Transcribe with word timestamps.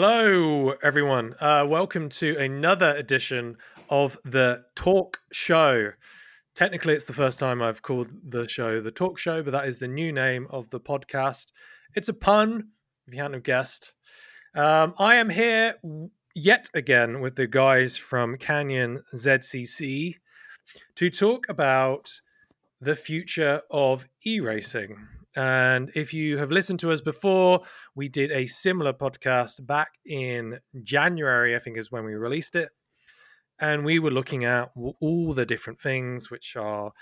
Hello, 0.00 0.74
everyone. 0.80 1.34
Uh, 1.40 1.66
welcome 1.66 2.08
to 2.08 2.36
another 2.38 2.94
edition 2.94 3.56
of 3.90 4.16
the 4.24 4.62
Talk 4.76 5.18
Show. 5.32 5.90
Technically, 6.54 6.94
it's 6.94 7.06
the 7.06 7.12
first 7.12 7.40
time 7.40 7.60
I've 7.60 7.82
called 7.82 8.06
the 8.22 8.48
show 8.48 8.80
the 8.80 8.92
Talk 8.92 9.18
Show, 9.18 9.42
but 9.42 9.50
that 9.50 9.66
is 9.66 9.78
the 9.78 9.88
new 9.88 10.12
name 10.12 10.46
of 10.50 10.70
the 10.70 10.78
podcast. 10.78 11.50
It's 11.96 12.08
a 12.08 12.14
pun, 12.14 12.68
if 13.08 13.14
you 13.14 13.20
hadn't 13.20 13.42
guessed. 13.42 13.92
Um, 14.54 14.94
I 15.00 15.16
am 15.16 15.30
here 15.30 15.74
yet 16.32 16.68
again 16.72 17.20
with 17.20 17.34
the 17.34 17.48
guys 17.48 17.96
from 17.96 18.38
Canyon 18.38 19.02
ZCC 19.16 20.14
to 20.94 21.10
talk 21.10 21.48
about 21.48 22.20
the 22.80 22.94
future 22.94 23.62
of 23.68 24.08
e 24.24 24.38
racing. 24.38 25.08
And 25.36 25.90
if 25.94 26.12
you 26.14 26.38
have 26.38 26.50
listened 26.50 26.80
to 26.80 26.90
us 26.90 27.00
before, 27.00 27.60
we 27.94 28.08
did 28.08 28.32
a 28.32 28.46
similar 28.46 28.92
podcast 28.92 29.64
back 29.66 29.92
in 30.04 30.58
January, 30.82 31.54
I 31.54 31.58
think 31.58 31.78
is 31.78 31.92
when 31.92 32.04
we 32.04 32.14
released 32.14 32.56
it. 32.56 32.70
And 33.60 33.84
we 33.84 33.98
were 33.98 34.10
looking 34.10 34.44
at 34.44 34.70
all 35.00 35.34
the 35.34 35.46
different 35.46 35.80
things 35.80 36.30
which 36.30 36.56
are 36.56 36.92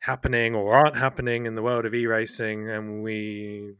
happening 0.00 0.54
or 0.54 0.74
aren't 0.74 0.96
happening 0.96 1.46
in 1.46 1.54
the 1.54 1.62
world 1.62 1.86
of 1.86 1.94
e-racing. 1.94 2.68
And 2.68 3.02
we 3.02 3.74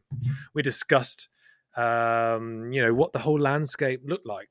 we 0.55 0.63
discussed 0.63 1.29
um, 1.77 2.71
you 2.73 2.83
know 2.83 2.95
what 2.95 3.13
the 3.13 3.21
whole 3.21 3.41
landscape 3.41 4.03
looked 4.05 4.27
like. 4.27 4.51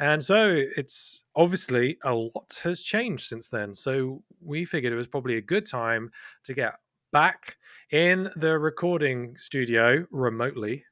And 0.00 0.22
so 0.22 0.62
it's 0.76 1.24
obviously 1.34 1.98
a 2.04 2.14
lot 2.14 2.60
has 2.62 2.82
changed 2.82 3.26
since 3.26 3.48
then. 3.48 3.74
So 3.74 4.22
we 4.40 4.64
figured 4.64 4.92
it 4.92 4.96
was 4.96 5.08
probably 5.08 5.36
a 5.36 5.40
good 5.40 5.66
time 5.66 6.12
to 6.44 6.54
get 6.54 6.74
back 7.12 7.56
in 7.90 8.28
the 8.36 8.58
recording 8.58 9.36
studio 9.36 10.06
remotely 10.10 10.84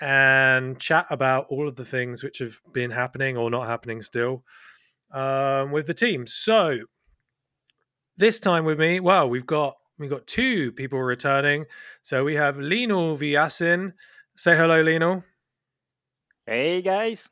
and 0.00 0.78
chat 0.78 1.06
about 1.10 1.46
all 1.50 1.66
of 1.66 1.76
the 1.76 1.84
things 1.84 2.22
which 2.22 2.38
have 2.38 2.60
been 2.72 2.90
happening 2.90 3.36
or 3.36 3.50
not 3.50 3.66
happening 3.66 4.02
still 4.02 4.44
um, 5.12 5.72
with 5.72 5.86
the 5.86 5.94
team. 5.94 6.26
So 6.26 6.80
this 8.16 8.38
time 8.38 8.64
with 8.64 8.78
me, 8.78 9.00
well, 9.00 9.28
we've 9.28 9.46
got 9.46 9.76
we've 9.98 10.10
got 10.10 10.26
two 10.26 10.72
people 10.72 11.00
returning. 11.00 11.66
So 12.02 12.24
we 12.24 12.36
have 12.36 12.58
Lino 12.58 13.16
Vujasin. 13.16 13.94
Say 14.36 14.56
hello, 14.56 14.82
Lino. 14.82 15.24
Hey 16.46 16.82
guys. 16.82 17.30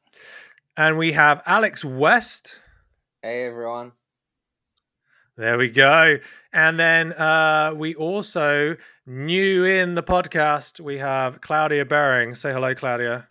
And 0.77 0.99
we 0.99 1.13
have 1.13 1.43
Alex 1.47 1.85
West. 1.85 2.61
Hey 3.23 3.47
everyone. 3.47 3.93
There 5.37 5.59
we 5.59 5.69
go. 5.69 6.17
And 6.51 6.79
then 6.79 7.13
uh, 7.13 7.73
we 7.77 7.95
also 7.95 8.77
new 9.05 9.65
in 9.67 9.95
the 9.95 10.03
podcast, 10.03 10.81
we 10.81 10.97
have 10.97 11.43
Claudia 11.43 11.85
Behring. 11.85 12.35
Say 12.35 12.55
hello, 12.55 12.75
Claudia. 12.75 13.29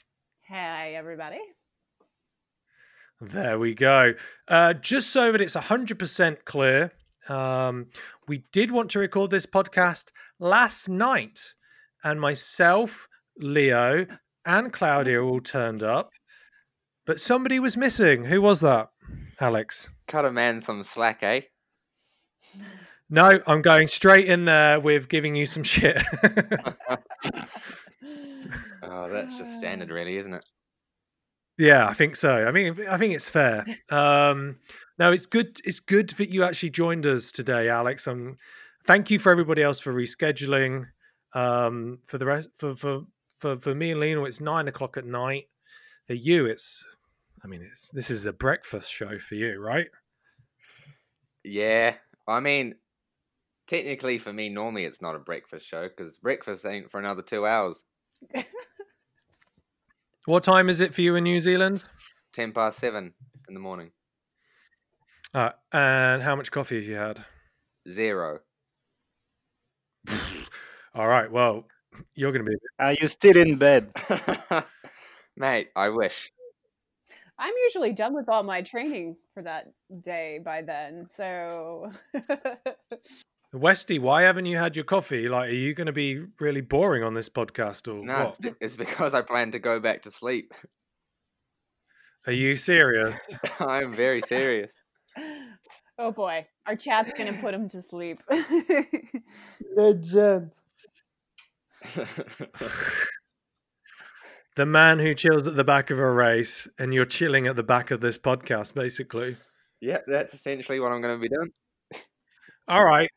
Hi, 0.48 0.94
everybody. 0.94 1.40
There 3.20 3.58
we 3.58 3.74
go. 3.74 4.14
Uh, 4.48 4.74
just 4.74 5.10
so 5.10 5.32
that 5.32 5.42
it's 5.42 5.56
100% 5.56 6.46
clear, 6.46 6.92
um, 7.28 7.88
we 8.28 8.44
did 8.52 8.70
want 8.70 8.92
to 8.92 9.00
record 9.00 9.32
this 9.32 9.48
podcast 9.48 10.12
last 10.40 10.88
night, 10.88 11.56
and 12.04 12.22
myself, 12.22 13.08
Leo, 13.36 14.06
and 14.46 14.72
Claudia 14.72 15.24
all 15.24 15.40
turned 15.40 15.82
up, 15.82 16.12
but 17.08 17.20
somebody 17.20 17.58
was 17.60 17.76
missing. 17.76 18.26
Who 18.26 18.44
was 18.44 18.60
that, 18.60 18.90
Alex? 19.40 19.90
Cut 20.08 20.26
a 20.26 20.32
man 20.32 20.60
some 20.60 20.84
slack, 20.84 21.24
eh? 21.24 21.42
No, 23.10 23.40
I'm 23.46 23.62
going 23.62 23.88
straight 23.88 24.28
in 24.28 24.46
there 24.46 24.80
with 24.80 25.10
giving 25.10 25.36
you 25.36 25.46
some 25.46 25.64
shit. 25.64 26.02
oh, 28.84 29.10
that's 29.10 29.38
just 29.38 29.58
standard, 29.60 29.92
really, 29.92 30.18
isn't 30.18 30.34
it? 30.34 30.46
Yeah, 31.58 31.88
I 31.88 31.94
think 31.94 32.16
so. 32.16 32.48
I 32.48 32.52
mean, 32.52 32.78
I 32.90 32.98
think 32.98 33.14
it's 33.14 33.30
fair. 33.30 33.66
Um, 33.90 34.58
no, 34.98 35.12
it's 35.12 35.26
good. 35.26 35.62
It's 35.64 35.80
good 35.80 36.10
that 36.12 36.30
you 36.30 36.44
actually 36.44 36.72
joined 36.72 37.06
us 37.06 37.32
today, 37.32 37.70
Alex. 37.70 38.08
Um, 38.08 38.38
thank 38.86 39.10
you 39.10 39.20
for 39.20 39.32
everybody 39.32 39.62
else 39.62 39.80
for 39.80 39.94
rescheduling. 39.94 40.88
Um, 41.34 42.00
for 42.06 42.18
the 42.18 42.26
rest, 42.26 42.50
for 42.56 42.74
for 42.74 43.02
for 43.38 43.60
for 43.60 43.76
me 43.76 43.92
and 43.92 44.00
Lena, 44.00 44.24
it's 44.24 44.42
nine 44.42 44.68
o'clock 44.68 44.98
at 44.98 45.06
night. 45.06 45.46
For 46.08 46.14
you, 46.14 46.46
it's. 46.46 46.86
I 47.44 47.48
mean, 47.48 47.62
it's 47.62 47.88
this 47.94 48.10
is 48.10 48.26
a 48.26 48.34
breakfast 48.34 48.92
show 48.92 49.20
for 49.20 49.36
you, 49.36 49.60
right? 49.60 49.88
Yeah, 51.44 51.96
I 52.28 52.40
mean, 52.40 52.76
technically 53.68 54.18
for 54.18 54.34
me, 54.34 54.50
normally 54.50 54.86
it's 54.86 55.02
not 55.02 55.16
a 55.16 55.20
breakfast 55.20 55.68
show 55.68 55.88
because 55.88 56.18
breakfast 56.18 56.66
ain't 56.66 56.92
for 56.92 57.00
another 57.00 57.22
two 57.22 57.46
hours. 57.46 57.84
What 60.26 60.44
time 60.44 60.70
is 60.70 60.82
it 60.82 60.92
for 60.92 61.02
you 61.02 61.16
in 61.16 61.24
New 61.24 61.40
Zealand? 61.40 61.84
Ten 62.34 62.52
past 62.52 62.80
seven 62.80 63.14
in 63.48 63.54
the 63.54 63.60
morning. 63.60 63.92
Uh, 65.36 65.52
and 65.72 66.24
how 66.24 66.36
much 66.36 66.50
coffee 66.50 66.78
have 66.78 66.86
you 66.86 66.96
had? 66.96 67.24
Zero. 67.88 68.40
All 70.96 71.08
right. 71.08 71.32
Well, 71.32 71.68
you're 72.16 72.32
going 72.32 72.44
to 72.44 72.50
be. 72.50 72.58
Are 72.80 72.94
you 72.94 73.08
still 73.08 73.38
in 73.38 73.58
bed? 73.58 73.92
Mate, 75.38 75.68
I 75.76 75.90
wish. 75.90 76.32
I'm 77.38 77.54
usually 77.66 77.94
done 77.94 78.16
with 78.16 78.30
all 78.30 78.44
my 78.44 78.62
training 78.62 79.18
for 79.36 79.44
that 79.44 79.68
day 80.02 80.40
by 80.44 80.64
then. 80.64 81.08
So 81.12 81.92
Westy, 83.54 84.00
why 84.00 84.24
haven't 84.24 84.48
you 84.48 84.58
had 84.58 84.76
your 84.76 84.86
coffee? 84.86 85.30
Like, 85.30 85.50
are 85.50 85.54
you 85.54 85.76
going 85.76 85.86
to 85.88 85.94
be 85.94 86.22
really 86.40 86.62
boring 86.62 87.04
on 87.04 87.14
this 87.14 87.30
podcast 87.30 87.88
or 87.88 88.04
No, 88.04 88.26
what? 88.26 88.38
it's, 88.42 88.56
it's 88.62 88.76
because 88.76 89.14
I 89.14 89.22
plan 89.22 89.52
to 89.52 89.60
go 89.60 89.80
back 89.80 90.02
to 90.04 90.12
sleep. 90.12 90.54
Are 92.26 92.34
you 92.34 92.56
serious? 92.56 93.20
I'm 93.60 93.94
very 93.94 94.22
serious. 94.22 94.74
Oh 95.98 96.12
boy, 96.12 96.46
our 96.66 96.76
chat's 96.76 97.14
gonna 97.14 97.32
put 97.32 97.54
him 97.54 97.70
to 97.70 97.82
sleep. 97.82 98.18
Legend. 99.78 100.52
The 104.56 104.66
man 104.66 105.00
who 105.00 105.14
chills 105.14 105.48
at 105.48 105.56
the 105.56 105.64
back 105.64 105.92
of 105.92 106.00
a 106.00 106.12
race, 106.12 106.68
and 106.80 106.94
you're 106.94 107.06
chilling 107.06 107.48
at 107.48 107.56
the 107.56 107.64
back 107.64 107.92
of 107.92 108.00
this 108.00 108.18
podcast, 108.18 108.74
basically. 108.74 109.36
yeah, 109.82 110.00
that's 110.08 110.34
essentially 110.34 110.80
what 110.80 110.92
I'm 110.92 111.02
going 111.02 111.16
to 111.16 111.22
be 111.22 111.30
doing. 111.30 111.52
All 112.68 112.84
right. 112.84 113.10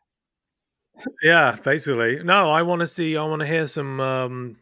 Yeah, 1.22 1.56
basically. 1.62 2.22
No, 2.25 2.50
I 2.50 2.62
want 2.62 2.81
to 2.81 2.87
see. 2.87 3.16
I 3.16 3.25
want 3.25 3.41
to 3.41 3.47
hear 3.47 3.66
some. 3.66 4.00
Um, 4.00 4.56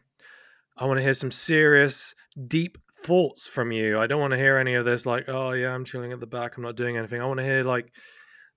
I 0.77 0.85
want 0.85 0.99
to 0.99 1.03
hear 1.03 1.15
some 1.15 1.31
serious, 1.31 2.13
deep 2.47 2.77
thoughts 3.03 3.47
from 3.47 3.71
you. 3.71 3.99
I 3.99 4.05
don't 4.05 4.21
want 4.21 4.31
to 4.31 4.37
hear 4.37 4.57
any 4.57 4.75
of 4.75 4.85
this 4.85 5.05
like, 5.05 5.27
oh 5.27 5.51
yeah, 5.51 5.73
I'm 5.73 5.83
chilling 5.83 6.11
at 6.13 6.19
the 6.19 6.27
back. 6.27 6.55
I'm 6.55 6.63
not 6.63 6.75
doing 6.75 6.97
anything. 6.97 7.21
I 7.21 7.25
want 7.25 7.39
to 7.39 7.43
hear 7.43 7.63
like, 7.63 7.91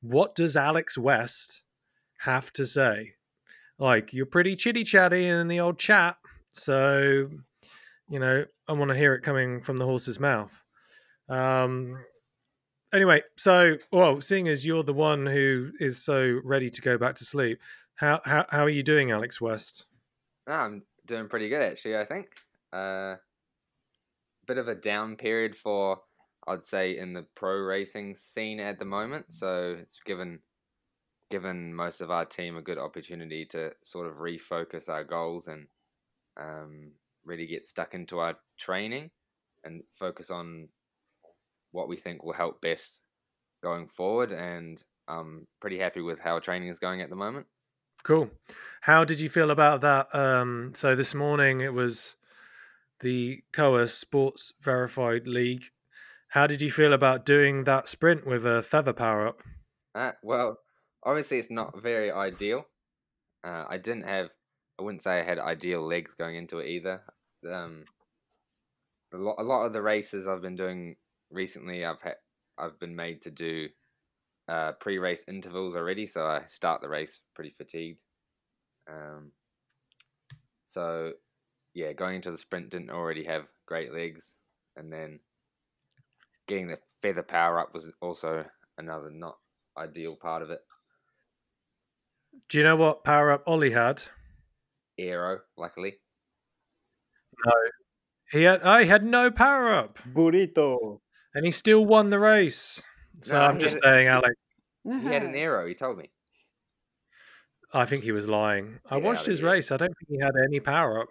what 0.03 0.35
does 0.35 0.57
Alex 0.57 0.99
West 0.99 1.63
have 2.19 2.53
to 2.53 2.67
say? 2.67 3.15
Like, 3.79 4.13
you're 4.13 4.27
pretty 4.27 4.57
chitty 4.57 4.85
chatty 4.85 5.27
in 5.27 5.49
the 5.49 5.61
old 5.61 5.79
chat, 5.79 6.17
so 6.53 7.31
you 8.11 8.19
know, 8.19 8.45
I 8.69 8.73
want 8.73 8.91
to 8.91 8.97
hear 8.97 9.15
it 9.15 9.23
coming 9.23 9.63
from 9.63 9.79
the 9.79 9.87
horse's 9.87 10.21
mouth. 10.21 10.63
Um, 11.29 12.05
anyway, 12.93 13.23
so 13.37 13.79
well, 13.93 14.21
seeing 14.21 14.49
as 14.49 14.67
you're 14.67 14.83
the 14.83 14.93
one 14.93 15.25
who 15.25 15.71
is 15.79 16.03
so 16.03 16.41
ready 16.45 16.69
to 16.71 16.83
go 16.83 16.99
back 16.99 17.15
to 17.17 17.25
sleep, 17.25 17.61
how 17.95 18.21
how 18.25 18.45
how 18.51 18.65
are 18.65 18.71
you 18.71 18.83
doing, 18.83 19.13
Alex 19.13 19.41
West? 19.41 19.87
No, 20.47 20.55
I'm 20.55 20.83
doing 21.07 21.29
pretty 21.29 21.49
good 21.49 21.63
actually. 21.63 21.97
I 21.97 22.05
think. 22.05 22.27
Uh, 22.73 23.17
bit 24.47 24.59
of 24.59 24.67
a 24.67 24.75
down 24.75 25.15
period 25.15 25.55
for, 25.55 26.01
I'd 26.49 26.67
say, 26.67 26.99
in 26.99 27.13
the 27.13 27.25
pro 27.37 27.57
racing 27.57 28.17
scene 28.17 28.59
at 28.59 28.81
the 28.81 28.85
moment. 28.85 29.27
So 29.29 29.77
it's 29.81 30.01
given 30.05 30.41
given 31.31 31.73
most 31.73 32.01
of 32.01 32.11
our 32.11 32.25
team 32.25 32.57
a 32.57 32.63
good 32.63 32.79
opportunity 32.79 33.47
to 33.47 33.71
sort 33.85 34.09
of 34.09 34.15
refocus 34.15 34.89
our 34.89 35.05
goals 35.05 35.47
and 35.47 35.69
um, 36.37 36.91
really 37.25 37.47
get 37.47 37.67
stuck 37.67 37.95
into 37.95 38.19
our 38.19 38.37
training 38.59 39.11
and 39.65 39.83
focus 39.99 40.31
on 40.31 40.69
what 41.73 41.89
we 41.89 41.97
think 41.97 42.23
will 42.23 42.33
help 42.33 42.61
best 42.61 43.01
going 43.63 43.87
forward. 43.87 44.33
And 44.33 44.83
I'm 45.09 45.47
pretty 45.61 45.79
happy 45.79 46.01
with 46.01 46.21
how 46.21 46.39
training 46.39 46.69
is 46.69 46.79
going 46.79 47.01
at 47.01 47.11
the 47.11 47.17
moment. 47.17 47.47
Cool. 48.03 48.31
How 48.83 49.05
did 49.05 49.21
you 49.21 49.29
feel 49.29 49.51
about 49.51 49.83
that? 49.83 50.15
Um, 50.15 50.73
so 50.75 50.97
this 50.97 51.15
morning 51.15 51.61
it 51.61 51.75
was 51.75 52.17
the 53.01 53.43
COA 53.53 53.87
Sports 53.87 54.53
Verified 54.61 55.27
League. 55.27 55.65
How 56.29 56.47
did 56.47 56.63
you 56.63 56.71
feel 56.71 56.93
about 56.93 57.27
doing 57.27 57.65
that 57.65 57.89
sprint 57.89 58.27
with 58.27 58.47
a 58.47 58.63
feather 58.63 58.93
power 58.93 59.27
up? 59.27 59.43
Uh, 59.95 60.13
well, 60.23 60.59
obviously 61.05 61.39
it's 61.39 61.51
not 61.51 61.81
very 61.83 62.11
ideal. 62.11 62.67
Uh, 63.43 63.65
I 63.69 63.79
didn't 63.79 64.05
have, 64.07 64.29
I 64.81 64.83
wouldn't 64.83 65.03
say 65.03 65.21
I 65.21 65.23
had 65.23 65.39
ideal 65.39 65.87
legs 65.87 66.15
going 66.15 66.37
into 66.37 66.59
it 66.59 66.69
either. 66.69 67.03
Um, 67.47 67.85
a 69.13 69.19
lot, 69.19 69.37
a 69.39 69.43
lot 69.43 69.67
of 69.67 69.75
the 69.75 69.83
races 69.83 70.27
I've 70.27 70.41
been 70.41 70.57
doing 70.57 70.97
recently, 71.31 71.85
I've 71.85 72.01
had, 72.01 72.15
I've 72.57 72.81
been 72.81 72.97
made 72.97 73.21
to 73.23 73.31
do 73.31 73.69
uh, 74.49 74.73
pre-race 74.73 75.27
intervals 75.29 75.77
already, 75.77 76.07
so 76.07 76.27
I 76.27 76.47
start 76.47 76.81
the 76.81 76.89
race 76.89 77.21
pretty 77.35 77.51
fatigued. 77.51 78.01
Um, 78.91 79.33
so 80.65 81.13
yeah, 81.75 81.93
going 81.93 82.17
into 82.17 82.31
the 82.31 82.39
sprint 82.39 82.71
didn't 82.71 82.91
already 82.91 83.25
have 83.25 83.49
great 83.67 83.93
legs, 83.93 84.37
and 84.77 84.91
then 84.91 85.21
getting 86.49 86.69
the 86.69 86.79
feather 87.03 87.23
power 87.23 87.61
up 87.61 87.75
was 87.75 87.91
also 88.01 88.47
another 88.79 89.11
not 89.11 89.37
ideal 89.77 90.17
part 90.17 90.41
of 90.41 90.51
it. 90.51 90.61
Do 92.49 92.57
you 92.57 92.65
know 92.65 92.77
what 92.77 93.05
power 93.05 93.31
up 93.31 93.43
Ollie 93.47 93.73
had? 93.73 94.03
Aero, 95.01 95.41
luckily. 95.57 95.95
No. 97.45 97.53
He 98.33 98.43
had 98.45 98.63
I 98.63 98.85
had 98.85 99.03
no 99.03 99.31
power 99.31 99.73
up. 99.75 99.99
Burrito. 100.07 101.01
And 101.35 101.45
he 101.45 101.51
still 101.51 101.85
won 101.87 102.11
the 102.11 102.19
race. 102.19 102.83
So 103.23 103.35
No, 103.39 103.43
I'm 103.45 103.59
just 103.59 103.75
had- 103.77 103.83
saying, 103.83 104.09
Alex. 104.09 104.35
He 104.85 104.93
had 105.07 105.23
an 105.25 105.35
arrow. 105.35 105.67
He 105.67 105.75
told 105.75 105.99
me. 105.99 106.11
I 107.73 107.85
think 107.85 108.03
he 108.03 108.13
was 108.13 108.27
lying. 108.29 108.79
I 108.91 108.97
Get 108.97 109.05
watched 109.05 109.27
his 109.27 109.39
here. 109.41 109.51
race. 109.51 109.71
I 109.71 109.77
don't 109.77 109.89
think 109.89 110.09
he 110.09 110.19
had 110.25 110.33
any 110.49 110.59
power 110.59 111.03
up. 111.03 111.09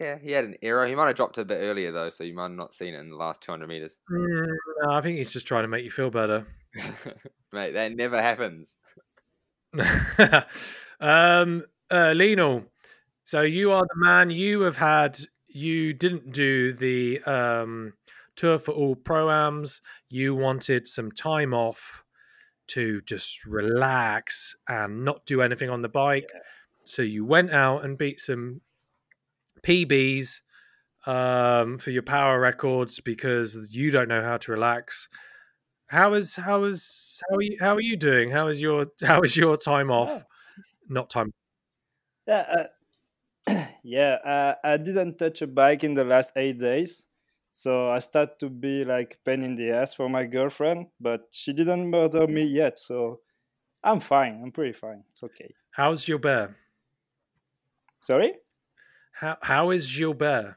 Yeah, 0.00 0.18
he 0.18 0.32
had 0.32 0.44
an 0.44 0.56
arrow. 0.60 0.86
He 0.86 0.94
might 0.94 1.06
have 1.06 1.16
dropped 1.16 1.38
it 1.38 1.42
a 1.42 1.44
bit 1.46 1.58
earlier 1.60 1.90
though, 1.92 2.10
so 2.10 2.22
you 2.24 2.34
might 2.34 2.42
have 2.48 2.52
not 2.52 2.74
seen 2.74 2.94
it 2.94 2.98
in 2.98 3.08
the 3.08 3.16
last 3.16 3.40
200 3.42 3.66
meters. 3.66 3.96
Mm, 4.12 4.46
no, 4.82 4.90
I 4.90 5.00
think 5.00 5.16
he's 5.18 5.32
just 5.32 5.46
trying 5.46 5.62
to 5.64 5.68
make 5.68 5.84
you 5.84 5.90
feel 5.90 6.10
better. 6.10 6.46
Mate, 7.52 7.72
that 7.72 7.92
never 7.92 8.20
happens. 8.20 8.76
um, 11.00 11.62
uh, 11.90 12.12
Lionel, 12.14 12.64
so 13.24 13.42
you 13.42 13.72
are 13.72 13.82
the 13.82 13.96
man. 13.96 14.30
You 14.30 14.62
have 14.62 14.76
had. 14.76 15.18
You 15.48 15.94
didn't 15.94 16.32
do 16.32 16.74
the 16.74 17.22
um, 17.22 17.94
tour 18.34 18.58
for 18.58 18.72
all 18.72 18.94
proams. 18.94 19.80
You 20.08 20.34
wanted 20.34 20.86
some 20.86 21.10
time 21.10 21.54
off 21.54 22.04
to 22.68 23.00
just 23.02 23.44
relax 23.46 24.56
and 24.68 25.04
not 25.04 25.24
do 25.24 25.40
anything 25.40 25.70
on 25.70 25.82
the 25.82 25.88
bike. 25.88 26.30
So 26.84 27.02
you 27.02 27.24
went 27.24 27.52
out 27.52 27.84
and 27.84 27.96
beat 27.96 28.20
some 28.20 28.60
PBs 29.62 30.40
um, 31.06 31.78
for 31.78 31.90
your 31.90 32.02
power 32.02 32.40
records 32.40 33.00
because 33.00 33.68
you 33.72 33.90
don't 33.90 34.08
know 34.08 34.22
how 34.22 34.36
to 34.38 34.52
relax. 34.52 35.08
How 35.88 36.14
is 36.14 36.36
how 36.36 36.64
is 36.64 37.22
how 37.30 37.36
are 37.36 37.42
you 37.42 37.56
how 37.60 37.74
are 37.76 37.80
you 37.80 37.96
doing? 37.96 38.30
How 38.30 38.48
is 38.48 38.60
your 38.60 38.86
how 39.04 39.20
is 39.22 39.36
your 39.36 39.56
time 39.56 39.90
off? 39.90 40.10
Oh. 40.10 40.22
Not 40.88 41.10
time. 41.10 41.32
Yeah, 42.26 42.66
uh, 43.48 43.64
yeah. 43.84 44.14
Uh, 44.24 44.54
I 44.64 44.76
didn't 44.76 45.18
touch 45.18 45.42
a 45.42 45.46
bike 45.46 45.84
in 45.84 45.94
the 45.94 46.04
last 46.04 46.32
eight 46.36 46.58
days, 46.58 47.06
so 47.50 47.90
I 47.90 47.98
start 48.00 48.38
to 48.40 48.48
be 48.50 48.84
like 48.84 49.18
pain 49.24 49.42
in 49.42 49.54
the 49.56 49.70
ass 49.70 49.94
for 49.94 50.08
my 50.08 50.24
girlfriend. 50.24 50.88
But 51.00 51.28
she 51.30 51.52
didn't 51.52 51.90
murder 51.90 52.26
me 52.26 52.44
yet, 52.44 52.78
so 52.78 53.20
I'm 53.84 54.00
fine. 54.00 54.40
I'm 54.42 54.52
pretty 54.52 54.74
fine. 54.74 55.04
It's 55.12 55.22
okay. 55.22 55.54
How's 55.70 56.04
Gilbert? 56.04 56.56
Sorry, 58.00 58.32
How 59.10 59.36
how 59.42 59.70
is 59.72 59.90
Gilbert? 59.90 60.56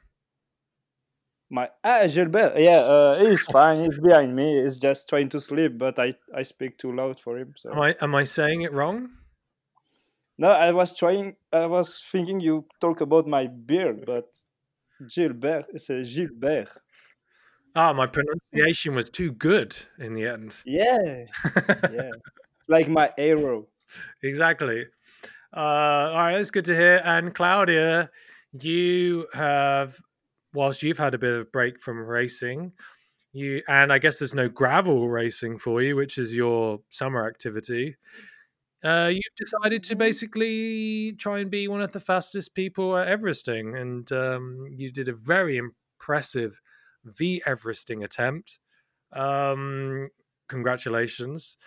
my 1.50 1.70
ah 1.84 2.06
Gilbert. 2.08 2.54
Yeah, 2.60 2.80
uh, 2.82 3.20
he's 3.20 3.42
fine. 3.42 3.80
He's 3.84 4.00
behind 4.00 4.36
me. 4.36 4.62
He's 4.64 4.78
just 4.78 5.10
trying 5.10 5.30
to 5.30 5.40
sleep, 5.40 5.78
but 5.78 5.98
I 6.00 6.14
I 6.36 6.44
speak 6.44 6.78
too 6.78 6.94
loud 6.96 7.20
for 7.20 7.38
him. 7.38 7.54
So 7.58 7.72
Am 7.72 7.80
I 7.80 7.96
am 8.02 8.16
I 8.16 8.24
saying 8.24 8.62
it 8.62 8.74
wrong? 8.74 9.10
No, 10.40 10.50
I 10.50 10.72
was 10.72 10.94
trying. 10.94 11.36
I 11.52 11.66
was 11.66 12.02
thinking 12.12 12.40
you 12.40 12.66
talk 12.80 13.02
about 13.02 13.28
my 13.28 13.48
beard, 13.48 14.06
but 14.06 14.34
Gilbert. 15.14 15.66
It's 15.74 15.90
a 15.90 16.02
Gilbert. 16.02 16.70
Ah, 17.76 17.92
my 17.92 18.08
pronunciation 18.08 18.96
was 18.96 19.10
too 19.10 19.34
good 19.34 19.76
in 20.00 20.16
the 20.16 20.26
end. 20.28 20.56
Yeah, 20.66 20.98
yeah. 21.46 22.12
It's 22.58 22.70
like 22.70 22.88
my 22.88 23.12
arrow. 23.18 23.68
exactly. 24.24 24.86
Uh, 25.56 25.60
all 25.60 26.18
right, 26.18 26.38
that's 26.38 26.52
good 26.52 26.66
to 26.66 26.76
hear. 26.76 27.02
And 27.04 27.36
Claudia, 27.36 28.10
you 28.54 29.28
have, 29.34 29.98
whilst 30.54 30.84
you've 30.84 30.98
had 30.98 31.14
a 31.14 31.18
bit 31.18 31.34
of 31.34 31.42
a 31.42 31.46
break 31.46 31.82
from 31.82 31.98
racing, 31.98 32.72
you 33.34 33.62
and 33.68 33.92
I 33.92 34.00
guess 34.00 34.20
there's 34.20 34.34
no 34.34 34.48
gravel 34.48 35.10
racing 35.10 35.58
for 35.58 35.82
you, 35.82 35.98
which 35.98 36.18
is 36.18 36.34
your 36.34 36.80
summer 36.90 37.28
activity. 37.28 37.98
Uh, 38.84 39.10
you've 39.12 39.36
decided 39.36 39.84
to 39.84 39.96
basically 39.96 41.14
try 41.18 41.40
and 41.40 41.52
be 41.52 41.68
one 41.68 41.82
of 41.82 41.92
the 41.92 42.00
fastest 42.00 42.56
people 42.56 42.96
at 42.96 43.08
Everesting, 43.08 43.80
and 43.80 44.10
um, 44.12 44.68
you 44.72 44.92
did 44.92 45.10
a 45.10 45.14
very 45.14 45.58
impressive 45.58 46.62
V 47.04 47.42
Everesting 47.46 48.04
attempt. 48.04 48.60
Um, 49.12 50.10
congratulations. 50.48 51.58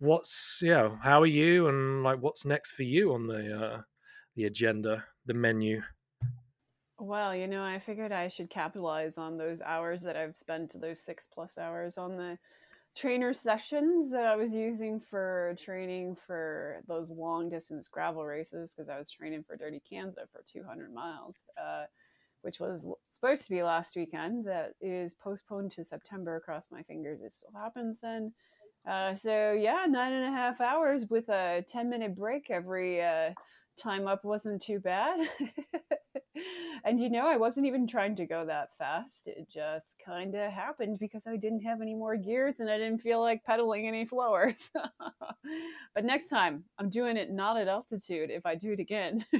What's 0.00 0.60
yeah 0.62 0.96
how 1.02 1.22
are 1.22 1.26
you 1.26 1.66
and 1.66 2.04
like 2.04 2.20
what's 2.20 2.44
next 2.44 2.72
for 2.72 2.84
you 2.84 3.12
on 3.12 3.26
the 3.26 3.58
uh 3.58 3.82
the 4.36 4.44
agenda 4.44 5.06
the 5.26 5.34
menu? 5.34 5.82
Well, 7.00 7.34
you 7.34 7.46
know, 7.46 7.62
I 7.62 7.78
figured 7.78 8.10
I 8.10 8.28
should 8.28 8.50
capitalize 8.50 9.18
on 9.18 9.38
those 9.38 9.62
hours 9.62 10.02
that 10.02 10.16
I've 10.16 10.36
spent, 10.36 10.80
those 10.80 11.00
six 11.00 11.26
plus 11.26 11.56
hours 11.56 11.96
on 11.96 12.16
the 12.16 12.38
trainer 12.98 13.32
sessions 13.32 14.10
that 14.10 14.24
I 14.24 14.34
was 14.34 14.52
using 14.52 14.98
for 14.98 15.54
training 15.62 16.16
for 16.26 16.82
those 16.88 17.12
long 17.12 17.48
distance 17.48 17.86
gravel 17.86 18.24
races 18.26 18.74
because 18.74 18.88
I 18.88 18.98
was 18.98 19.10
training 19.10 19.44
for 19.46 19.56
Dirty 19.56 19.80
Kansas 19.88 20.28
for 20.32 20.42
200 20.52 20.92
miles, 20.92 21.44
uh, 21.60 21.84
which 22.42 22.58
was 22.58 22.88
supposed 23.06 23.44
to 23.44 23.50
be 23.50 23.62
last 23.62 23.94
weekend. 23.94 24.44
That 24.46 24.72
is 24.80 25.14
postponed 25.14 25.70
to 25.72 25.84
September. 25.84 26.40
Cross 26.40 26.68
my 26.72 26.82
fingers 26.82 27.20
it 27.20 27.30
still 27.30 27.52
happens 27.54 28.00
then. 28.00 28.32
Uh, 28.88 29.14
so 29.14 29.52
yeah, 29.52 29.84
nine 29.88 30.12
and 30.12 30.34
a 30.34 30.36
half 30.36 30.60
hours 30.60 31.06
with 31.08 31.28
a 31.28 31.64
10 31.68 31.88
minute 31.88 32.16
break 32.16 32.50
every 32.50 33.00
uh, 33.00 33.30
time 33.78 34.06
up 34.06 34.24
wasn't 34.24 34.62
too 34.62 34.80
bad. 34.80 35.28
and 36.84 37.00
you 37.00 37.10
know, 37.10 37.26
I 37.26 37.36
wasn't 37.36 37.66
even 37.66 37.86
trying 37.86 38.16
to 38.16 38.26
go 38.26 38.44
that 38.46 38.76
fast. 38.76 39.26
It 39.26 39.48
just 39.52 39.96
kind 40.04 40.34
of 40.34 40.52
happened 40.52 40.98
because 40.98 41.26
I 41.26 41.36
didn't 41.36 41.62
have 41.62 41.80
any 41.80 41.94
more 41.94 42.16
gears 42.16 42.60
and 42.60 42.70
I 42.70 42.78
didn't 42.78 42.98
feel 43.00 43.20
like 43.20 43.44
pedaling 43.44 43.86
any 43.86 44.04
slower. 44.04 44.54
but 45.94 46.04
next 46.04 46.28
time, 46.28 46.64
I'm 46.78 46.90
doing 46.90 47.16
it 47.16 47.30
not 47.30 47.56
at 47.56 47.68
altitude 47.68 48.30
if 48.30 48.46
I 48.46 48.54
do 48.54 48.72
it 48.72 48.80
again. 48.80 49.24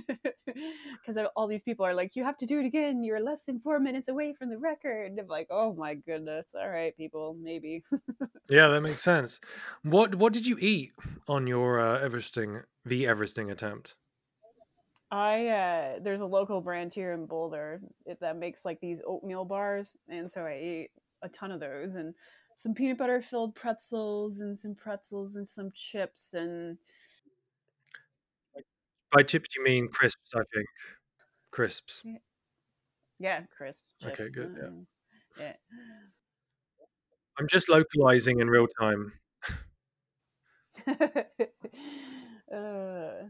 Because 1.07 1.29
all 1.37 1.47
these 1.47 1.63
people 1.63 1.87
are 1.87 1.95
like, 1.95 2.17
you 2.17 2.25
have 2.25 2.39
to 2.39 2.47
do 2.47 2.59
it 2.59 2.67
again. 2.67 3.05
You're 3.05 3.21
less 3.21 3.45
than 3.45 3.61
four 3.61 3.79
minutes 3.79 4.09
away 4.09 4.35
from 4.37 4.49
the 4.49 4.59
record. 4.59 5.17
I'm 5.19 5.29
like, 5.29 5.47
oh 5.51 5.73
my 5.75 5.95
goodness. 5.95 6.47
All 6.55 6.69
right, 6.69 6.97
people, 6.97 7.37
maybe. 7.41 7.85
yeah 8.49 8.69
that 8.69 8.81
makes 8.81 9.03
sense 9.03 9.41
what 9.83 10.15
what 10.15 10.33
did 10.33 10.47
you 10.47 10.57
eat 10.59 10.93
on 11.29 11.47
your 11.47 11.79
uh 11.79 12.01
everesting 12.01 12.63
the 12.85 13.05
everesting 13.05 13.51
attempt 13.51 13.95
I 15.11 15.47
uh 15.49 15.99
there's 16.01 16.21
a 16.21 16.27
local 16.27 16.61
brand 16.61 16.93
here 16.93 17.13
in 17.13 17.27
Boulder 17.27 17.81
that 18.21 18.37
makes 18.37 18.65
like 18.65 18.81
these 18.81 19.01
oatmeal 19.07 19.45
bars, 19.45 19.97
and 20.09 20.31
so 20.31 20.43
I 20.43 20.59
ate 20.61 20.91
a 21.23 21.29
ton 21.29 21.51
of 21.51 21.61
those 21.61 21.97
and 21.97 22.15
some 22.57 22.75
peanut 22.75 22.99
butter 22.99 23.21
filled 23.21 23.55
pretzels 23.55 24.41
and 24.41 24.59
some 24.59 24.75
pretzels 24.75 25.37
and 25.37 25.47
some 25.47 25.71
chips 25.75 26.35
and 26.35 26.79
by 29.13 29.23
chips 29.23 29.51
you 29.57 29.63
mean 29.63 29.89
crisps 29.89 30.33
i 30.35 30.43
think 30.55 30.67
crisps 31.51 32.03
yeah, 33.21 33.43
crisps. 33.57 33.85
chips. 34.01 34.21
Okay, 34.21 34.31
good, 34.33 34.57
yeah. 34.61 34.67
um, 34.67 34.87
yeah. 35.39 35.53
i'm 37.39 37.49
just 37.49 37.69
localizing 37.69 38.41
in 38.41 38.49
real 38.49 38.67
time 38.81 39.13
uh, 42.55 43.25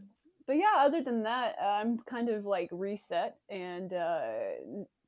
but 0.49 0.57
yeah, 0.57 0.77
other 0.79 1.03
than 1.03 1.21
that, 1.21 1.57
I'm 1.61 1.99
kind 2.09 2.27
of 2.27 2.43
like 2.43 2.69
reset 2.71 3.35
and 3.51 3.93
uh, 3.93 4.31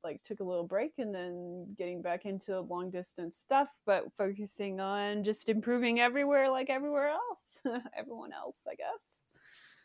like 0.04 0.22
took 0.22 0.38
a 0.38 0.44
little 0.44 0.68
break 0.68 0.92
and 0.98 1.12
then 1.12 1.66
getting 1.76 2.00
back 2.00 2.26
into 2.26 2.60
long 2.60 2.92
distance 2.92 3.38
stuff, 3.38 3.66
but 3.84 4.04
focusing 4.16 4.78
on 4.78 5.24
just 5.24 5.48
improving 5.48 5.98
everywhere 5.98 6.48
like 6.48 6.70
everywhere 6.70 7.08
else, 7.08 7.60
everyone 7.98 8.32
else, 8.32 8.58
I 8.70 8.76
guess. 8.76 9.22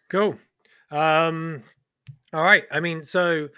Cool. 0.09 0.37
Um, 0.91 1.63
all 2.31 2.43
right. 2.43 2.65
I 2.71 2.79
mean, 2.79 3.03
so 3.03 3.49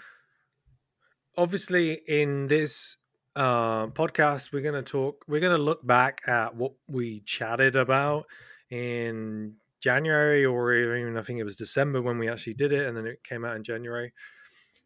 obviously 1.36 2.00
in 2.08 2.46
this 2.46 2.96
uh, 3.36 3.88
podcast, 3.88 4.54
we're 4.54 4.62
going 4.62 4.82
to 4.82 4.90
talk, 4.90 5.22
we're 5.28 5.40
going 5.40 5.54
to 5.54 5.62
look 5.62 5.86
back 5.86 6.22
at 6.26 6.56
what 6.56 6.72
we 6.88 7.20
chatted 7.26 7.76
about 7.76 8.24
in 8.70 9.56
January 9.80 10.44
or 10.44 10.72
even 10.72 11.16
I 11.16 11.22
think 11.22 11.38
it 11.38 11.44
was 11.44 11.56
December 11.56 12.02
when 12.02 12.18
we 12.18 12.28
actually 12.28 12.54
did 12.54 12.72
it, 12.72 12.86
and 12.86 12.96
then 12.96 13.06
it 13.06 13.24
came 13.24 13.44
out 13.44 13.56
in 13.56 13.64
January. 13.64 14.12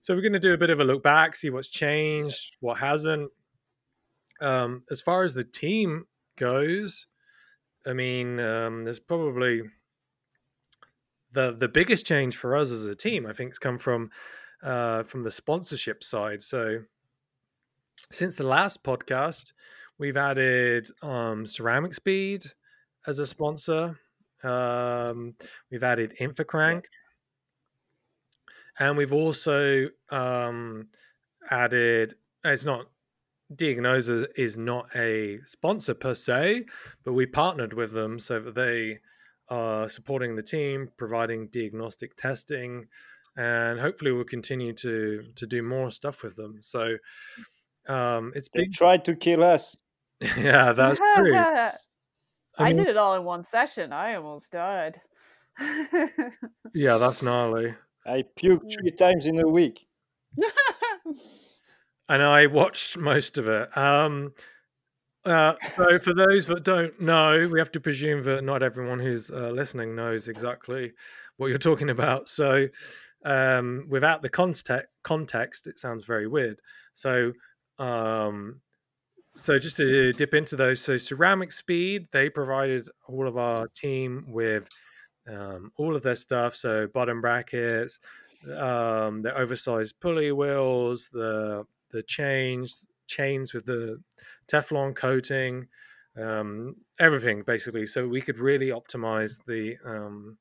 So 0.00 0.14
we're 0.14 0.22
going 0.22 0.32
to 0.34 0.38
do 0.38 0.52
a 0.52 0.58
bit 0.58 0.70
of 0.70 0.80
a 0.80 0.84
look 0.84 1.02
back, 1.02 1.34
see 1.34 1.50
what's 1.50 1.68
changed, 1.68 2.56
what 2.60 2.78
hasn't. 2.78 3.30
Um, 4.40 4.82
as 4.90 5.00
far 5.00 5.22
as 5.22 5.34
the 5.34 5.44
team 5.44 6.04
goes, 6.36 7.06
I 7.86 7.92
mean, 7.92 8.38
um, 8.40 8.84
there's 8.84 9.00
probably 9.00 9.62
the 11.32 11.52
the 11.52 11.68
biggest 11.68 12.06
change 12.06 12.36
for 12.36 12.56
us 12.56 12.70
as 12.70 12.86
a 12.86 12.94
team. 12.94 13.26
I 13.26 13.32
think 13.32 13.50
has 13.50 13.58
come 13.58 13.78
from 13.78 14.10
uh, 14.62 15.02
from 15.02 15.22
the 15.22 15.30
sponsorship 15.30 16.02
side. 16.02 16.42
So 16.42 16.80
since 18.10 18.36
the 18.36 18.46
last 18.46 18.84
podcast, 18.84 19.52
we've 19.98 20.16
added 20.16 20.88
um, 21.02 21.46
Ceramic 21.46 21.94
Speed 21.94 22.44
as 23.06 23.18
a 23.18 23.26
sponsor. 23.26 23.98
Um, 24.44 25.34
we've 25.70 25.82
added 25.82 26.14
Infocrank, 26.20 26.84
and 28.78 28.96
we've 28.96 29.12
also 29.12 29.88
um, 30.10 30.88
added. 31.50 32.14
It's 32.44 32.64
not 32.64 32.86
Diagnosa 33.54 34.26
is 34.36 34.56
not 34.56 34.94
a 34.96 35.38
sponsor 35.44 35.94
per 35.94 36.14
se, 36.14 36.64
but 37.04 37.12
we 37.12 37.26
partnered 37.26 37.74
with 37.74 37.92
them 37.92 38.18
so 38.18 38.40
that 38.40 38.54
they 38.54 39.00
are 39.48 39.88
supporting 39.88 40.36
the 40.36 40.42
team, 40.42 40.88
providing 40.96 41.48
diagnostic 41.48 42.16
testing, 42.16 42.86
and 43.36 43.80
hopefully 43.80 44.12
we'll 44.12 44.24
continue 44.24 44.72
to 44.72 45.24
to 45.36 45.46
do 45.46 45.62
more 45.62 45.90
stuff 45.90 46.22
with 46.22 46.36
them. 46.36 46.58
So 46.62 46.96
um, 47.88 48.32
it's 48.34 48.48
They 48.48 48.62
been 48.62 48.72
tried 48.72 49.04
to 49.06 49.14
kill 49.14 49.44
us. 49.44 49.76
yeah, 50.38 50.72
that's 50.72 51.00
true. 51.16 51.34
I, 52.58 52.64
I 52.64 52.66
mean- 52.68 52.76
did 52.76 52.88
it 52.88 52.96
all 52.96 53.14
in 53.14 53.24
one 53.24 53.42
session. 53.42 53.92
I 53.92 54.14
almost 54.14 54.52
died. 54.52 55.00
Yeah, 56.74 56.96
that's 56.96 57.22
gnarly. 57.22 57.74
I 58.04 58.24
puked 58.36 58.72
three 58.74 58.90
times 58.90 59.26
in 59.26 59.38
a 59.38 59.48
week. 59.48 59.86
and 62.08 62.22
I 62.22 62.46
watched 62.46 62.98
most 62.98 63.38
of 63.38 63.48
it. 63.48 63.76
Um, 63.78 64.34
uh, 65.24 65.54
so, 65.76 65.98
for 66.00 66.12
those 66.12 66.46
that 66.46 66.64
don't 66.64 67.00
know, 67.00 67.48
we 67.50 67.60
have 67.60 67.70
to 67.72 67.80
presume 67.80 68.22
that 68.24 68.42
not 68.42 68.62
everyone 68.64 68.98
who's 68.98 69.30
uh, 69.30 69.50
listening 69.50 69.94
knows 69.94 70.28
exactly 70.28 70.92
what 71.36 71.46
you're 71.46 71.58
talking 71.58 71.90
about. 71.90 72.28
So, 72.28 72.66
um, 73.24 73.86
without 73.88 74.20
the 74.20 74.28
context, 74.28 74.86
context, 75.02 75.66
it 75.66 75.78
sounds 75.78 76.04
very 76.04 76.26
weird. 76.26 76.58
So, 76.92 77.32
um, 77.78 78.60
so 79.34 79.58
just 79.58 79.76
to 79.78 80.12
dip 80.12 80.32
into 80.32 80.56
those, 80.56 80.80
so 80.80 80.96
Ceramic 80.96 81.50
Speed, 81.52 82.06
they 82.12 82.30
provided 82.30 82.88
all 83.08 83.26
of 83.26 83.36
our 83.36 83.66
team 83.68 84.24
with 84.28 84.68
um, 85.28 85.72
all 85.76 85.96
of 85.96 86.02
their 86.02 86.14
stuff. 86.14 86.54
So 86.54 86.86
bottom 86.86 87.20
brackets, 87.20 87.98
um, 88.56 89.22
the 89.22 89.32
oversized 89.36 89.98
pulley 90.00 90.32
wheels, 90.32 91.08
the 91.12 91.64
the 91.90 92.02
chains, 92.02 92.86
chains 93.06 93.54
with 93.54 93.66
the 93.66 94.00
Teflon 94.48 94.94
coating, 94.94 95.66
um, 96.20 96.76
everything 97.00 97.42
basically. 97.42 97.86
So 97.86 98.06
we 98.06 98.20
could 98.20 98.38
really 98.38 98.68
optimize 98.68 99.44
the 99.44 99.76
um, 99.84 100.38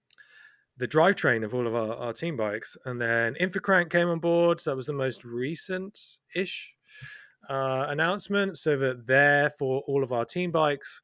the 0.78 0.88
drivetrain 0.88 1.44
of 1.44 1.54
all 1.54 1.68
of 1.68 1.76
our, 1.76 1.96
our 1.96 2.14
team 2.14 2.36
bikes. 2.38 2.78
And 2.86 3.00
then 3.00 3.36
Infocrank 3.36 3.90
came 3.90 4.10
on 4.10 4.20
board. 4.20 4.60
So 4.60 4.72
that 4.72 4.76
was 4.76 4.88
the 4.88 4.94
most 4.94 5.24
recent 5.24 6.00
ish 6.36 6.74
uh, 7.50 7.86
announcement. 7.90 8.58
So 8.58 8.78
that 8.78 9.08
there 9.08 9.50
for 9.50 9.84
all 9.88 10.04
of 10.04 10.12
our 10.12 10.26
team 10.26 10.52
bikes, 10.52 11.02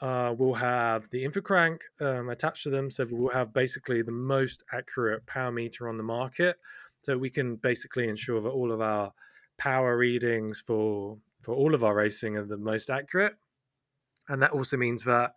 uh, 0.00 0.34
we'll 0.36 0.54
have 0.54 1.08
the 1.10 1.24
Infocrank 1.24 1.80
um, 2.00 2.30
attached 2.30 2.62
to 2.64 2.70
them. 2.70 2.90
So 2.90 3.06
we'll 3.10 3.34
have 3.34 3.52
basically 3.52 4.02
the 4.02 4.12
most 4.12 4.64
accurate 4.72 5.26
power 5.26 5.52
meter 5.52 5.88
on 5.88 5.96
the 5.96 6.02
market. 6.02 6.56
So 7.02 7.16
we 7.16 7.30
can 7.30 7.56
basically 7.56 8.08
ensure 8.08 8.40
that 8.40 8.48
all 8.48 8.72
of 8.72 8.80
our 8.80 9.12
power 9.58 9.96
readings 9.96 10.60
for 10.60 11.18
for 11.42 11.54
all 11.54 11.74
of 11.74 11.82
our 11.82 11.94
racing 11.94 12.36
are 12.36 12.44
the 12.44 12.56
most 12.56 12.90
accurate. 12.90 13.36
And 14.28 14.42
that 14.42 14.50
also 14.50 14.76
means 14.76 15.04
that 15.04 15.32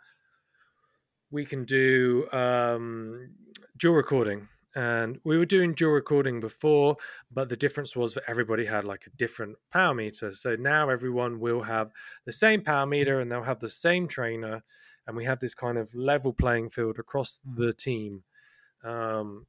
we 1.32 1.46
can 1.46 1.66
do 1.66 2.30
um, 2.32 3.32
dual 3.78 3.96
recording. 3.96 4.50
And 4.76 5.20
we 5.24 5.38
were 5.38 5.46
doing 5.46 5.74
dual 5.74 5.92
recording 5.92 6.40
before, 6.40 6.98
but 7.32 7.50
the 7.50 7.56
difference 7.56 7.96
was 7.96 8.16
that 8.16 8.24
everybody 8.28 8.66
had 8.66 8.86
like 8.86 9.06
a 9.06 9.16
different 9.16 9.58
power 9.72 9.94
meter. 9.94 10.32
So 10.32 10.56
now 10.58 10.90
everyone 10.90 11.40
will 11.40 11.64
have 11.64 11.92
the 12.26 12.32
same 12.32 12.62
power 12.62 12.86
meter 12.86 13.20
and 13.20 13.32
they'll 13.32 13.44
have 13.44 13.60
the 13.60 13.70
same 13.70 14.08
trainer. 14.08 14.64
And 15.06 15.16
we 15.16 15.26
have 15.26 15.40
this 15.40 15.54
kind 15.54 15.78
of 15.78 15.94
level 15.94 16.34
playing 16.34 16.70
field 16.70 16.98
across 16.98 17.40
the 17.46 17.74
team. 17.74 18.24
Um, 18.84 19.46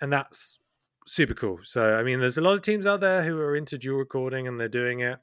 and 0.00 0.12
that's 0.12 0.60
super 1.06 1.34
cool. 1.34 1.60
So, 1.62 1.96
I 1.96 2.02
mean, 2.02 2.20
there's 2.20 2.38
a 2.38 2.42
lot 2.42 2.54
of 2.54 2.62
teams 2.62 2.86
out 2.86 3.00
there 3.00 3.22
who 3.22 3.38
are 3.40 3.56
into 3.56 3.76
dual 3.76 3.98
recording 3.98 4.48
and 4.48 4.58
they're 4.58 4.68
doing 4.68 5.00
it. 5.00 5.18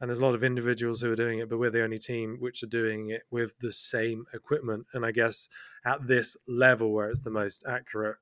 And 0.00 0.08
there's 0.08 0.18
a 0.18 0.24
lot 0.24 0.34
of 0.34 0.44
individuals 0.44 1.00
who 1.00 1.10
are 1.10 1.16
doing 1.16 1.38
it, 1.38 1.48
but 1.48 1.58
we're 1.58 1.70
the 1.70 1.82
only 1.82 1.98
team 1.98 2.36
which 2.38 2.62
are 2.62 2.68
doing 2.68 3.10
it 3.10 3.22
with 3.30 3.58
the 3.58 3.72
same 3.72 4.26
equipment. 4.34 4.86
And 4.92 5.04
I 5.04 5.12
guess 5.12 5.48
at 5.84 6.06
this 6.06 6.36
level 6.46 6.92
where 6.92 7.08
it's 7.08 7.20
the 7.20 7.30
most 7.30 7.64
accurate. 7.66 8.16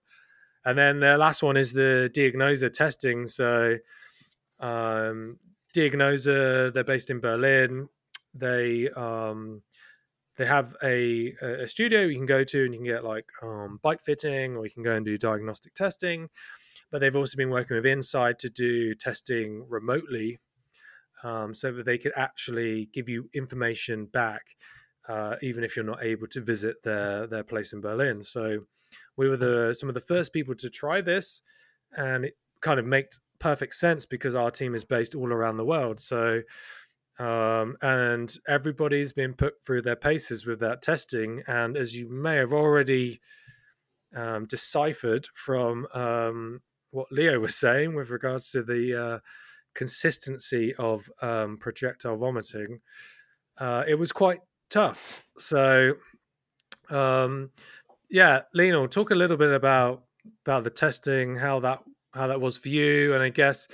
And 0.64 0.78
then 0.78 1.00
the 1.00 1.18
last 1.18 1.42
one 1.42 1.56
is 1.56 1.72
the 1.72 2.10
Diagnosa 2.14 2.70
testing. 2.70 3.26
So, 3.26 3.78
um, 4.60 5.38
they're 5.74 6.84
based 6.84 7.10
in 7.10 7.20
Berlin. 7.20 7.88
They 8.34 8.88
um, 8.90 9.62
they 10.36 10.46
have 10.46 10.74
a, 10.82 11.34
a 11.42 11.68
studio 11.68 12.02
you 12.02 12.16
can 12.16 12.26
go 12.26 12.42
to 12.44 12.64
and 12.64 12.72
you 12.72 12.80
can 12.80 12.86
get 12.86 13.04
like 13.04 13.26
um, 13.42 13.78
bike 13.82 14.00
fitting 14.00 14.56
or 14.56 14.64
you 14.64 14.70
can 14.70 14.82
go 14.82 14.94
and 14.94 15.04
do 15.04 15.18
diagnostic 15.18 15.74
testing. 15.74 16.28
But 16.90 17.00
they've 17.00 17.16
also 17.16 17.36
been 17.36 17.50
working 17.50 17.76
with 17.76 17.84
INSCYD 17.84 18.38
to 18.38 18.50
do 18.50 18.94
testing 18.94 19.66
remotely 19.68 20.40
um, 21.22 21.54
so 21.54 21.72
that 21.72 21.86
they 21.86 21.98
could 21.98 22.12
actually 22.16 22.88
give 22.92 23.08
you 23.08 23.28
information 23.34 24.06
back, 24.06 24.42
uh, 25.08 25.36
even 25.42 25.64
if 25.64 25.76
you're 25.76 25.84
not 25.84 26.02
able 26.02 26.26
to 26.28 26.40
visit 26.40 26.82
their 26.82 27.26
their 27.26 27.44
place 27.44 27.72
in 27.72 27.80
Berlin. 27.80 28.22
So 28.22 28.66
we 29.16 29.28
were 29.28 29.36
the 29.36 29.74
some 29.78 29.88
of 29.88 29.94
the 29.94 30.00
first 30.00 30.32
people 30.32 30.54
to 30.56 30.70
try 30.70 31.00
this, 31.00 31.42
and 31.96 32.24
it 32.24 32.36
kind 32.60 32.78
of 32.78 32.86
made 32.86 33.06
perfect 33.38 33.74
sense 33.74 34.06
because 34.06 34.34
our 34.34 34.50
team 34.50 34.74
is 34.74 34.84
based 34.84 35.14
all 35.14 35.32
around 35.32 35.56
the 35.56 35.64
world. 35.64 35.98
So 36.00 36.42
um, 37.18 37.76
and 37.82 38.34
everybody's 38.48 39.12
been 39.12 39.34
put 39.34 39.62
through 39.62 39.82
their 39.82 39.96
paces 39.96 40.46
with 40.46 40.60
that 40.60 40.82
testing. 40.82 41.42
And 41.46 41.76
as 41.76 41.96
you 41.96 42.08
may 42.10 42.36
have 42.36 42.52
already 42.52 43.20
um, 44.16 44.46
deciphered 44.46 45.26
from 45.34 45.86
um, 45.94 46.62
what 46.90 47.12
Leo 47.12 47.38
was 47.38 47.54
saying 47.54 47.94
with 47.94 48.10
regards 48.10 48.50
to 48.50 48.62
the 48.62 49.04
uh, 49.04 49.18
consistency 49.74 50.74
of 50.76 51.08
um, 51.20 51.56
projectile 51.58 52.16
vomiting, 52.16 52.80
uh, 53.58 53.84
it 53.86 53.94
was 53.94 54.10
quite 54.10 54.40
tough. 54.70 55.24
So, 55.38 55.94
um, 56.90 57.50
yeah, 58.12 58.42
Lino, 58.52 58.86
talk 58.86 59.10
a 59.10 59.14
little 59.14 59.38
bit 59.38 59.52
about 59.52 60.04
about 60.44 60.64
the 60.64 60.70
testing, 60.70 61.36
how 61.36 61.58
that 61.60 61.82
how 62.12 62.26
that 62.26 62.40
was 62.40 62.58
for 62.58 62.68
you, 62.68 63.14
and 63.14 63.22
I 63.22 63.30
guess 63.30 63.66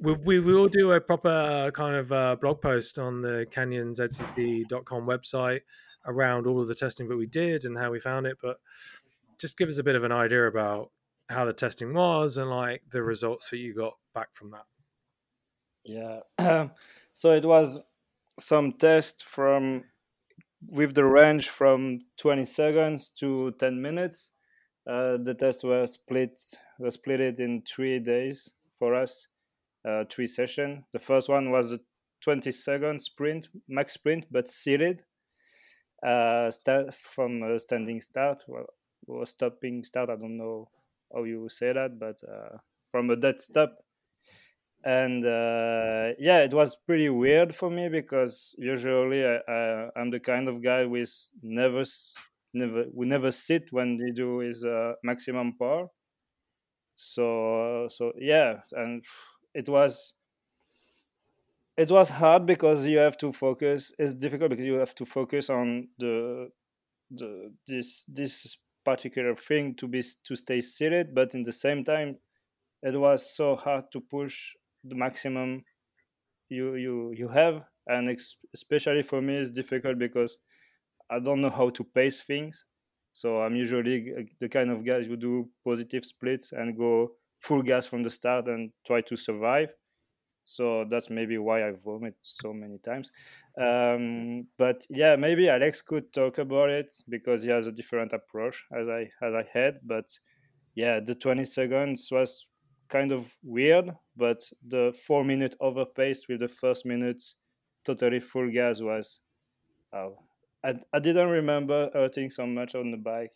we, 0.00 0.14
we 0.14 0.40
will 0.40 0.68
do 0.68 0.92
a 0.92 1.00
proper 1.00 1.28
uh, 1.28 1.70
kind 1.70 1.94
of 1.94 2.10
uh, 2.10 2.36
blog 2.40 2.60
post 2.60 2.98
on 2.98 3.22
the 3.22 3.46
canyonzcc.com 3.54 5.06
website 5.06 5.60
around 6.06 6.46
all 6.46 6.60
of 6.60 6.66
the 6.66 6.74
testing 6.74 7.06
that 7.08 7.16
we 7.16 7.26
did 7.26 7.64
and 7.64 7.78
how 7.78 7.90
we 7.92 8.00
found 8.00 8.26
it. 8.26 8.38
But 8.42 8.56
just 9.38 9.56
give 9.56 9.68
us 9.68 9.78
a 9.78 9.84
bit 9.84 9.94
of 9.94 10.02
an 10.02 10.12
idea 10.12 10.46
about 10.46 10.90
how 11.28 11.44
the 11.44 11.52
testing 11.52 11.94
was 11.94 12.38
and 12.38 12.50
like 12.50 12.82
the 12.90 13.02
results 13.02 13.50
that 13.50 13.58
you 13.58 13.74
got 13.74 13.94
back 14.14 14.34
from 14.34 14.50
that. 14.50 14.64
Yeah. 15.84 16.68
so 17.12 17.32
it 17.32 17.44
was 17.44 17.78
some 18.38 18.72
test 18.72 19.22
from 19.22 19.84
with 20.68 20.94
the 20.94 21.04
range 21.04 21.48
from 21.48 22.00
20 22.18 22.44
seconds 22.44 23.10
to 23.10 23.52
10 23.58 23.80
minutes. 23.80 24.30
Uh, 24.86 25.16
the 25.22 25.34
test 25.34 25.64
was 25.64 25.94
split 25.94 26.40
was 26.78 26.94
split 26.94 27.20
it 27.20 27.38
in 27.38 27.62
three 27.62 27.98
days 27.98 28.50
for 28.78 28.94
us, 28.94 29.26
uh, 29.86 30.04
three 30.10 30.26
session. 30.26 30.84
The 30.92 30.98
first 30.98 31.28
one 31.28 31.50
was 31.50 31.72
a 31.72 31.80
20 32.22 32.50
second 32.50 33.00
sprint, 33.00 33.48
max 33.68 33.94
sprint, 33.94 34.26
but 34.30 34.48
seated. 34.48 35.04
Uh, 36.02 36.50
start 36.50 36.94
from 36.94 37.42
a 37.42 37.60
standing 37.60 38.00
start, 38.00 38.42
well, 38.48 38.66
or 39.06 39.26
stopping 39.26 39.84
start. 39.84 40.08
I 40.08 40.16
don't 40.16 40.38
know 40.38 40.70
how 41.12 41.24
you 41.24 41.48
say 41.50 41.72
that, 41.72 41.98
but 41.98 42.20
uh, 42.26 42.56
from 42.90 43.10
a 43.10 43.16
dead 43.16 43.40
stop 43.40 43.84
and 44.84 45.24
uh, 45.26 46.14
yeah 46.18 46.38
it 46.38 46.54
was 46.54 46.76
pretty 46.86 47.08
weird 47.10 47.54
for 47.54 47.70
me 47.70 47.88
because 47.88 48.54
usually 48.58 49.24
I, 49.24 49.88
i'm 49.96 50.10
the 50.10 50.20
kind 50.20 50.48
of 50.48 50.62
guy 50.62 50.84
with 50.86 51.12
never 51.42 51.80
s- 51.80 52.14
never 52.54 52.84
we 52.94 53.06
never 53.06 53.30
sit 53.30 53.72
when 53.72 53.98
they 53.98 54.10
do 54.10 54.38
his 54.38 54.64
uh, 54.64 54.94
maximum 55.02 55.56
power 55.58 55.88
so 56.94 57.86
so 57.88 58.12
yeah 58.16 58.60
and 58.72 59.04
it 59.54 59.68
was 59.68 60.14
it 61.76 61.90
was 61.90 62.10
hard 62.10 62.46
because 62.46 62.86
you 62.86 62.98
have 62.98 63.16
to 63.18 63.32
focus 63.32 63.92
it's 63.98 64.14
difficult 64.14 64.50
because 64.50 64.64
you 64.64 64.74
have 64.74 64.94
to 64.94 65.04
focus 65.04 65.48
on 65.50 65.88
the 65.98 66.48
the 67.10 67.52
this 67.66 68.04
this 68.08 68.58
particular 68.84 69.36
thing 69.36 69.74
to 69.76 69.88
be 69.88 70.02
to 70.24 70.36
stay 70.36 70.60
seated 70.60 71.14
but 71.14 71.34
in 71.34 71.44
the 71.44 71.52
same 71.52 71.84
time 71.84 72.18
it 72.82 72.98
was 72.98 73.34
so 73.36 73.56
hard 73.56 73.84
to 73.92 74.00
push 74.00 74.54
the 74.84 74.94
maximum 74.94 75.64
you 76.48 76.74
you 76.76 77.12
you 77.16 77.28
have. 77.28 77.64
And 77.86 78.08
especially 78.54 79.02
for 79.02 79.20
me 79.22 79.36
it's 79.38 79.50
difficult 79.50 79.98
because 79.98 80.36
i 81.10 81.18
don't 81.18 81.40
know 81.40 81.50
how 81.50 81.70
to 81.70 81.84
pace 81.84 82.20
things. 82.22 82.64
So 83.12 83.42
i'm 83.42 83.56
usually 83.56 84.28
the 84.40 84.48
kind 84.48 84.70
of 84.70 84.84
guy 84.84 85.02
who 85.04 85.16
do 85.16 85.50
positive 85.64 86.04
splits 86.04 86.52
and 86.52 86.76
go 86.76 87.12
full 87.40 87.62
gas 87.62 87.86
from 87.86 88.02
the 88.02 88.10
start 88.10 88.46
and 88.48 88.72
try 88.86 89.00
to 89.02 89.16
survive. 89.16 89.70
So 90.44 90.84
that's 90.90 91.10
maybe 91.10 91.38
why 91.38 91.66
i 91.68 91.72
vomit 91.72 92.16
so 92.22 92.52
many 92.52 92.78
times. 92.78 93.12
Um, 93.60 94.48
but 94.58 94.86
yeah 94.90 95.16
maybe 95.16 95.48
alex 95.48 95.82
could 95.82 96.12
talk 96.12 96.38
about 96.38 96.70
it 96.70 96.92
because 97.08 97.42
he 97.42 97.50
has 97.50 97.66
a 97.66 97.72
different 97.72 98.12
approach 98.12 98.64
as 98.72 98.88
i 98.88 99.02
as 99.26 99.34
i 99.34 99.44
had. 99.52 99.80
But 99.84 100.08
yeah 100.74 101.00
the 101.00 101.14
20 101.14 101.44
seconds 101.46 102.08
was 102.12 102.46
kind 102.90 103.12
of 103.12 103.32
weird, 103.42 103.96
but 104.16 104.42
the 104.66 104.98
four 105.06 105.24
minute 105.24 105.56
overpace 105.60 106.28
with 106.28 106.40
the 106.40 106.48
first 106.48 106.86
minute 106.86 107.22
totally 107.84 108.20
full 108.20 108.50
gas 108.50 108.80
was. 108.80 109.20
Oh, 109.92 110.18
I 110.64 110.80
I 110.92 111.00
didn't 111.00 111.30
remember 111.30 111.90
hurting 111.94 112.30
so 112.30 112.46
much 112.46 112.74
on 112.74 112.90
the 112.92 112.98
bike. 112.98 113.32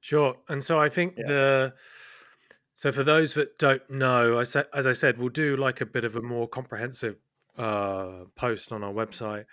Sure. 0.00 0.36
And 0.48 0.62
so 0.64 0.80
I 0.80 0.88
think 0.88 1.16
Yeah. 1.16 1.24
the 1.26 1.74
so 2.74 2.90
for 2.90 3.04
those 3.04 3.34
that 3.34 3.58
don't 3.58 3.88
know, 3.90 4.38
I 4.38 4.44
said 4.44 4.66
as 4.72 4.86
I 4.86 4.92
said, 4.92 5.18
we'll 5.18 5.28
do 5.28 5.56
like 5.56 5.80
a 5.80 5.86
bit 5.86 6.04
of 6.04 6.16
a 6.16 6.22
more 6.22 6.48
comprehensive 6.48 7.16
uh 7.58 8.24
post 8.34 8.72
on 8.72 8.82
our 8.82 8.92
website. 8.92 9.46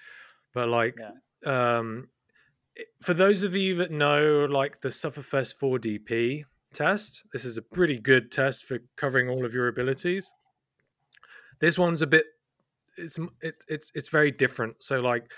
But 0.53 0.69
like 0.69 1.05
um 1.45 2.09
for 3.01 3.13
those 3.13 3.43
of 3.43 3.55
you 3.55 3.75
that 3.75 3.91
know 3.91 4.45
like 4.45 4.81
the 4.81 4.89
Sufferfest 4.89 5.55
4DP 5.57 6.45
test, 6.73 7.23
this 7.33 7.45
is 7.45 7.57
a 7.57 7.61
pretty 7.61 7.99
good 7.99 8.31
test 8.31 8.63
for 8.63 8.79
covering 8.97 9.29
all 9.29 9.45
of 9.45 9.53
your 9.53 9.67
abilities. 9.67 10.31
This 11.59 11.77
one's 11.77 12.01
a 12.01 12.07
bit 12.07 12.25
it's 12.99 13.19
it's 13.41 13.65
it's 13.67 13.91
it's 13.95 14.09
very 14.09 14.31
different. 14.31 14.83
So 14.83 14.99
like 14.99 15.31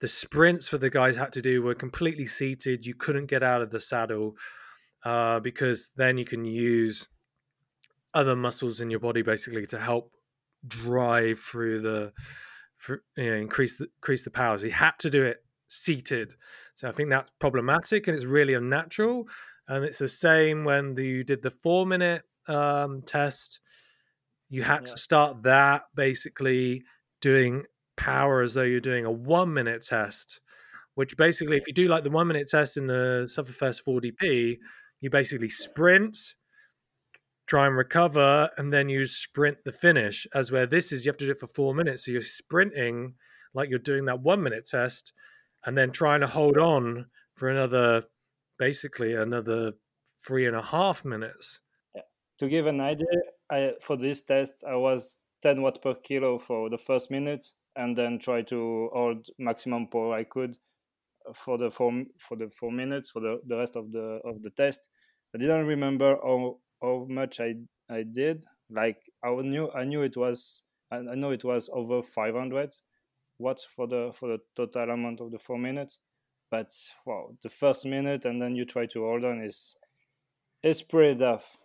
the 0.00 0.08
sprints 0.08 0.68
for 0.68 0.78
the 0.78 0.90
guys 0.90 1.16
had 1.16 1.32
to 1.34 1.42
do 1.42 1.62
were 1.62 1.74
completely 1.74 2.26
seated. 2.26 2.86
You 2.86 2.94
couldn't 2.94 3.26
get 3.26 3.42
out 3.42 3.62
of 3.62 3.70
the 3.70 3.80
saddle 3.80 4.34
uh, 5.04 5.40
because 5.40 5.92
then 5.96 6.18
you 6.18 6.24
can 6.24 6.44
use 6.44 7.08
other 8.12 8.36
muscles 8.36 8.80
in 8.80 8.90
your 8.90 9.00
body 9.00 9.22
basically 9.22 9.66
to 9.66 9.78
help 9.78 10.12
drive 10.66 11.40
through 11.40 11.80
the 11.80 12.12
for, 12.76 13.02
you 13.16 13.30
know, 13.30 13.36
increase 13.36 13.76
the 13.76 13.88
increase 13.96 14.24
the 14.24 14.30
powers. 14.30 14.62
He 14.62 14.70
had 14.70 14.92
to 15.00 15.10
do 15.10 15.22
it 15.24 15.38
seated, 15.68 16.34
so 16.74 16.88
I 16.88 16.92
think 16.92 17.10
that's 17.10 17.30
problematic 17.38 18.06
and 18.08 18.14
it's 18.14 18.26
really 18.26 18.54
unnatural. 18.54 19.26
And 19.68 19.84
it's 19.84 19.98
the 19.98 20.08
same 20.08 20.64
when 20.64 20.94
the, 20.94 21.04
you 21.06 21.24
did 21.24 21.42
the 21.42 21.50
four 21.50 21.86
minute 21.86 22.22
um, 22.48 23.02
test. 23.02 23.60
You 24.50 24.62
had 24.62 24.82
Yeah. 24.86 24.92
to 24.92 24.96
start 24.98 25.42
that 25.44 25.84
basically 25.94 26.82
doing 27.20 27.64
power 27.96 28.42
as 28.42 28.54
though 28.54 28.62
you're 28.62 28.80
doing 28.80 29.04
a 29.06 29.10
one 29.10 29.52
minute 29.54 29.84
test, 29.84 30.40
which 30.94 31.16
basically, 31.16 31.56
if 31.56 31.66
you 31.66 31.72
do 31.72 31.88
like 31.88 32.04
the 32.04 32.10
one 32.10 32.26
minute 32.26 32.48
test 32.48 32.76
in 32.76 32.86
the 32.86 33.24
Sufferfest 33.26 33.82
4DP, 33.84 34.58
you 35.00 35.10
basically 35.10 35.48
sprint, 35.48 36.16
try 37.46 37.66
and 37.66 37.76
recover, 37.76 38.50
and 38.56 38.72
then 38.72 38.88
you 38.88 39.06
sprint 39.06 39.58
the 39.64 39.72
finish. 39.72 40.26
As 40.34 40.50
where 40.50 40.66
this 40.66 40.92
is, 40.92 41.04
you 41.04 41.10
have 41.10 41.16
to 41.18 41.26
do 41.26 41.32
it 41.32 41.38
for 41.38 41.46
four 41.46 41.74
minutes. 41.74 42.04
So 42.04 42.12
you're 42.12 42.20
sprinting 42.20 43.14
like 43.54 43.68
you're 43.70 43.78
doing 43.78 44.06
that 44.06 44.20
one 44.20 44.42
minute 44.42 44.66
test, 44.68 45.12
and 45.64 45.76
then 45.78 45.90
trying 45.90 46.20
to 46.20 46.26
hold 46.26 46.58
on 46.58 47.06
for 47.34 47.48
another, 47.48 48.04
basically 48.58 49.14
another 49.14 49.72
three 50.26 50.46
and 50.46 50.56
a 50.56 50.62
half 50.62 51.04
minutes. 51.04 51.60
To 52.38 52.48
give 52.48 52.66
an 52.66 52.80
idea, 52.80 53.06
I 53.50 53.72
for 53.80 53.96
this 53.96 54.22
test 54.22 54.64
I 54.68 54.74
was 54.76 55.20
10 55.42 55.62
watt 55.62 55.80
per 55.82 55.94
kilo 55.94 56.38
for 56.38 56.70
the 56.70 56.78
first 56.78 57.10
minute, 57.10 57.44
and 57.76 57.96
then 57.96 58.18
try 58.18 58.42
to 58.42 58.90
hold 58.92 59.26
maximum 59.38 59.86
power 59.88 60.14
I 60.14 60.24
could 60.24 60.56
for 61.34 61.56
the 61.58 61.70
four 61.70 62.04
for 62.18 62.36
the 62.36 62.50
four 62.50 62.70
minutes 62.70 63.10
for 63.10 63.20
the, 63.20 63.40
the 63.46 63.56
rest 63.56 63.76
of 63.76 63.92
the 63.92 64.20
of 64.24 64.42
the 64.42 64.50
test. 64.50 64.88
I 65.34 65.38
didn't 65.38 65.66
remember 65.66 66.16
how 66.22 66.58
how 66.82 67.06
much 67.08 67.40
I 67.40 67.54
I 67.88 68.02
did. 68.02 68.44
Like 68.70 68.98
I 69.24 69.30
knew 69.30 69.70
I 69.70 69.84
knew 69.84 70.02
it 70.02 70.16
was 70.16 70.62
I 70.90 70.96
I 70.96 71.14
know 71.14 71.30
it 71.30 71.44
was 71.44 71.70
over 71.72 72.02
500 72.02 72.74
watts 73.38 73.66
for 73.74 73.86
the 73.86 74.12
for 74.14 74.28
the 74.28 74.38
total 74.54 74.90
amount 74.90 75.20
of 75.20 75.30
the 75.30 75.38
four 75.38 75.58
minutes. 75.58 75.98
But 76.50 76.70
wow, 77.04 77.30
the 77.42 77.48
first 77.48 77.84
minute 77.84 78.24
and 78.24 78.40
then 78.40 78.54
you 78.54 78.64
try 78.64 78.86
to 78.86 79.00
hold 79.00 79.24
on 79.24 79.40
is 79.42 79.74
is 80.62 80.82
pretty 80.82 81.18
tough. 81.18 81.58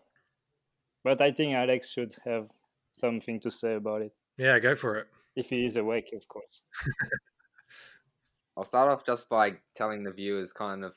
But 1.04 1.22
I 1.22 1.32
think 1.32 1.54
Alex 1.54 1.90
should 1.90 2.16
have 2.26 2.50
something 2.94 3.40
to 3.42 3.52
say 3.52 3.76
about 3.76 4.02
it 4.02 4.12
Yeah, 4.38 4.60
go 4.60 4.76
for 4.76 4.98
it. 4.98 5.08
if 5.36 5.50
he 5.50 5.66
is 5.66 5.78
awake, 5.78 6.12
of 6.14 6.28
course. 6.28 6.62
I'll 8.58 8.66
start 8.66 8.90
off 8.90 9.06
just 9.06 9.30
by 9.30 9.54
telling 9.76 10.04
the 10.04 10.12
viewers 10.12 10.52
kind 10.52 10.84
of, 10.84 10.94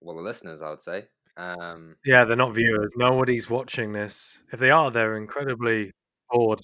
well, 0.00 0.16
the 0.16 0.22
listeners, 0.22 0.62
I 0.62 0.70
would 0.70 0.80
say. 0.82 1.06
Um, 1.36 1.96
Yeah, 2.04 2.24
they're 2.24 2.36
not 2.36 2.54
viewers. 2.54 2.94
Nobody's 2.96 3.50
watching 3.50 3.92
this. 3.92 4.38
If 4.52 4.60
they 4.60 4.70
are, 4.70 4.90
they're 4.90 5.16
incredibly 5.16 5.90
bored. 6.30 6.60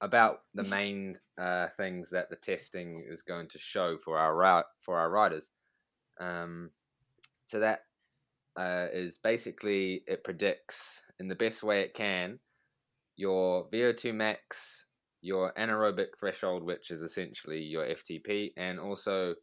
about 0.00 0.40
the 0.54 0.64
main 0.64 1.18
uh, 1.40 1.68
things 1.76 2.10
that 2.10 2.30
the 2.30 2.36
testing 2.36 3.04
is 3.08 3.22
going 3.22 3.48
to 3.48 3.58
show 3.58 3.96
for 4.04 4.18
our 4.18 4.64
for 4.80 4.98
our 4.98 5.10
riders. 5.10 5.50
Um, 6.20 6.70
so 7.46 7.60
that 7.60 7.80
uh, 8.58 8.86
is 8.92 9.18
basically 9.22 10.02
it 10.06 10.24
predicts 10.24 11.02
in 11.20 11.28
the 11.28 11.34
best 11.34 11.62
way 11.62 11.80
it 11.80 11.94
can 11.94 12.40
your 13.18 13.68
VO2 13.70 14.14
max, 14.14 14.86
your 15.20 15.52
anaerobic 15.58 16.16
threshold, 16.18 16.62
which 16.62 16.90
is 16.90 17.02
essentially 17.02 17.58
your 17.58 17.84
FTP, 17.84 18.52
and 18.56 18.78
also 18.78 19.34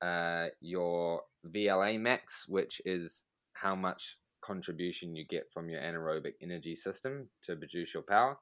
uh, 0.00 0.46
your 0.60 1.20
VLA 1.46 2.00
max, 2.00 2.46
which 2.48 2.80
is 2.84 3.24
how 3.52 3.76
much 3.76 4.16
contribution 4.42 5.14
you 5.14 5.24
get 5.28 5.44
from 5.52 5.68
your 5.68 5.80
anaerobic 5.80 6.32
energy 6.42 6.74
system 6.74 7.28
to 7.44 7.54
produce 7.54 7.94
your 7.94 8.02
power. 8.02 8.38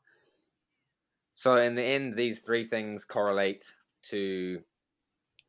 So 1.40 1.56
in 1.56 1.74
the 1.74 1.82
end, 1.82 2.16
these 2.16 2.42
three 2.42 2.64
things 2.64 3.06
correlate 3.06 3.64
to 4.10 4.60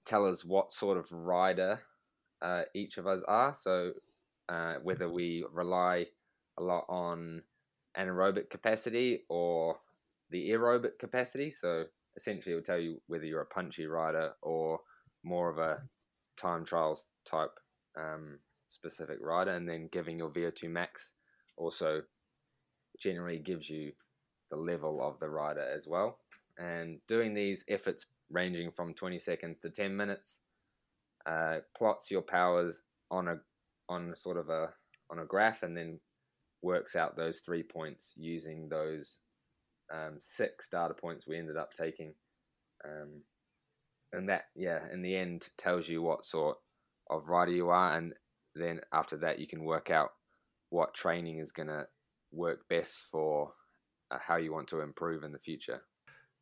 tell 0.05 0.25
us 0.25 0.45
what 0.45 0.71
sort 0.71 0.97
of 0.97 1.11
rider 1.11 1.81
uh, 2.41 2.61
each 2.73 2.97
of 2.97 3.07
us 3.07 3.21
are. 3.27 3.53
So 3.53 3.91
uh, 4.47 4.75
whether 4.81 5.11
we 5.11 5.43
rely 5.51 6.05
a 6.57 6.63
lot 6.63 6.85
on 6.87 7.41
anaerobic 7.97 8.49
capacity 8.49 9.23
or 9.27 9.79
the 10.29 10.51
aerobic 10.51 10.97
capacity. 10.97 11.51
So 11.51 11.83
essentially, 12.15 12.53
it 12.53 12.55
will 12.55 12.63
tell 12.63 12.79
you 12.79 13.01
whether 13.07 13.25
you're 13.25 13.41
a 13.41 13.45
punchy 13.45 13.85
rider 13.85 14.31
or 14.41 14.79
more 15.25 15.49
of 15.49 15.57
a 15.57 15.81
time 16.37 16.63
trials 16.63 17.07
type 17.25 17.59
um, 17.99 18.39
specific 18.65 19.17
rider, 19.19 19.51
and 19.51 19.67
then 19.67 19.89
giving 19.91 20.19
your 20.19 20.29
VO2 20.29 20.69
max 20.69 21.11
also 21.57 22.03
generally 22.97 23.39
gives 23.39 23.69
you 23.69 23.91
the 24.51 24.57
level 24.57 25.01
of 25.01 25.19
the 25.19 25.29
rider 25.29 25.61
as 25.61 25.87
well. 25.87 26.19
And 26.59 26.99
doing 27.07 27.33
these 27.33 27.65
efforts 27.67 28.05
ranging 28.29 28.71
from 28.71 28.93
20 28.93 29.17
seconds 29.17 29.57
to 29.61 29.69
10 29.69 29.95
minutes 29.95 30.39
uh, 31.25 31.57
plots 31.75 32.11
your 32.11 32.21
powers 32.21 32.81
on 33.09 33.27
a 33.27 33.37
on 33.89 34.13
sort 34.15 34.37
of 34.37 34.49
a 34.49 34.69
on 35.09 35.19
a 35.19 35.25
graph 35.25 35.63
and 35.63 35.75
then 35.75 35.99
works 36.61 36.95
out 36.95 37.15
those 37.15 37.39
three 37.39 37.63
points 37.63 38.13
using 38.15 38.69
those 38.69 39.19
um, 39.91 40.17
six 40.19 40.67
data 40.69 40.93
points 40.93 41.27
we 41.27 41.37
ended 41.37 41.57
up 41.57 41.73
taking. 41.73 42.13
Um, 42.85 43.23
and 44.13 44.29
that, 44.29 44.45
yeah, 44.55 44.79
in 44.91 45.01
the 45.01 45.15
end 45.15 45.49
tells 45.57 45.87
you 45.87 46.01
what 46.01 46.25
sort 46.25 46.57
of 47.09 47.29
rider 47.29 47.51
you 47.51 47.69
are. 47.69 47.97
And 47.97 48.13
then 48.55 48.81
after 48.93 49.17
that, 49.17 49.39
you 49.39 49.47
can 49.47 49.63
work 49.63 49.89
out 49.89 50.11
what 50.69 50.93
training 50.93 51.39
is 51.39 51.51
going 51.51 51.67
to 51.67 51.87
work 52.31 52.67
best 52.69 52.99
for 53.11 53.53
Uh, 54.11 54.17
how 54.19 54.35
you 54.35 54.51
want 54.51 54.67
to 54.67 54.81
improve 54.81 55.23
in 55.23 55.31
the 55.31 55.39
future. 55.39 55.81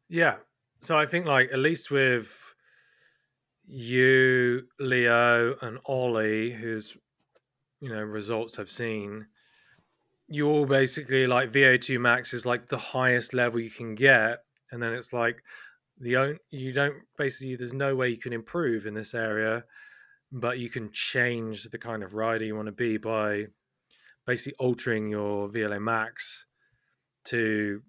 Yeah. 0.09 0.37
So 0.81 0.97
I 0.97 1.05
think 1.05 1.27
like 1.27 1.51
at 1.53 1.59
least 1.59 1.91
with 1.91 2.55
you, 3.67 4.63
Leo, 4.79 5.55
and 5.61 5.77
Ollie, 5.85 6.51
whose 6.51 6.97
you 7.79 7.89
know 7.89 8.01
results 8.01 8.57
I've 8.57 8.71
seen, 8.71 9.27
you 10.27 10.47
all 10.47 10.65
basically 10.65 11.27
like 11.27 11.51
VO2 11.51 11.99
max 11.99 12.33
is 12.33 12.45
like 12.45 12.69
the 12.69 12.77
highest 12.77 13.33
level 13.35 13.59
you 13.59 13.69
can 13.69 13.93
get, 13.93 14.39
and 14.71 14.81
then 14.81 14.93
it's 14.93 15.13
like 15.13 15.43
the 15.99 16.15
own 16.15 16.37
you 16.49 16.73
don't 16.73 16.95
basically 17.17 17.55
there's 17.55 17.73
no 17.73 17.95
way 17.95 18.09
you 18.09 18.17
can 18.17 18.33
improve 18.33 18.87
in 18.87 18.95
this 18.95 19.13
area, 19.13 19.63
but 20.31 20.57
you 20.57 20.71
can 20.71 20.89
change 20.91 21.65
the 21.65 21.77
kind 21.77 22.01
of 22.01 22.15
rider 22.15 22.45
you 22.45 22.55
want 22.55 22.67
to 22.67 22.71
be 22.71 22.97
by 22.97 23.45
basically 24.25 24.55
altering 24.57 25.07
your 25.07 25.47
VLA 25.49 25.79
max 25.79 26.45
to 27.25 27.81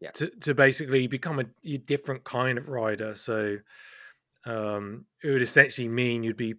Yeah. 0.00 0.10
to 0.12 0.28
to 0.40 0.54
basically 0.54 1.06
become 1.06 1.38
a, 1.40 1.44
a 1.64 1.78
different 1.78 2.24
kind 2.24 2.58
of 2.58 2.68
rider. 2.68 3.14
So 3.14 3.58
um, 4.44 5.06
it 5.22 5.30
would 5.30 5.42
essentially 5.42 5.88
mean 5.88 6.22
you'd 6.22 6.36
be 6.36 6.54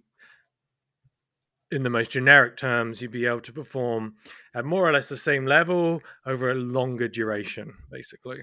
in 1.71 1.83
the 1.83 1.89
most 1.89 2.11
generic 2.11 2.55
terms, 2.55 3.01
you'd 3.01 3.11
be 3.11 3.25
able 3.25 3.41
to 3.41 3.51
perform 3.51 4.15
at 4.53 4.63
more 4.63 4.87
or 4.87 4.91
less 4.93 5.09
the 5.09 5.17
same 5.17 5.45
level 5.45 6.01
over 6.25 6.51
a 6.51 6.55
longer 6.55 7.07
duration, 7.07 7.73
basically. 7.91 8.41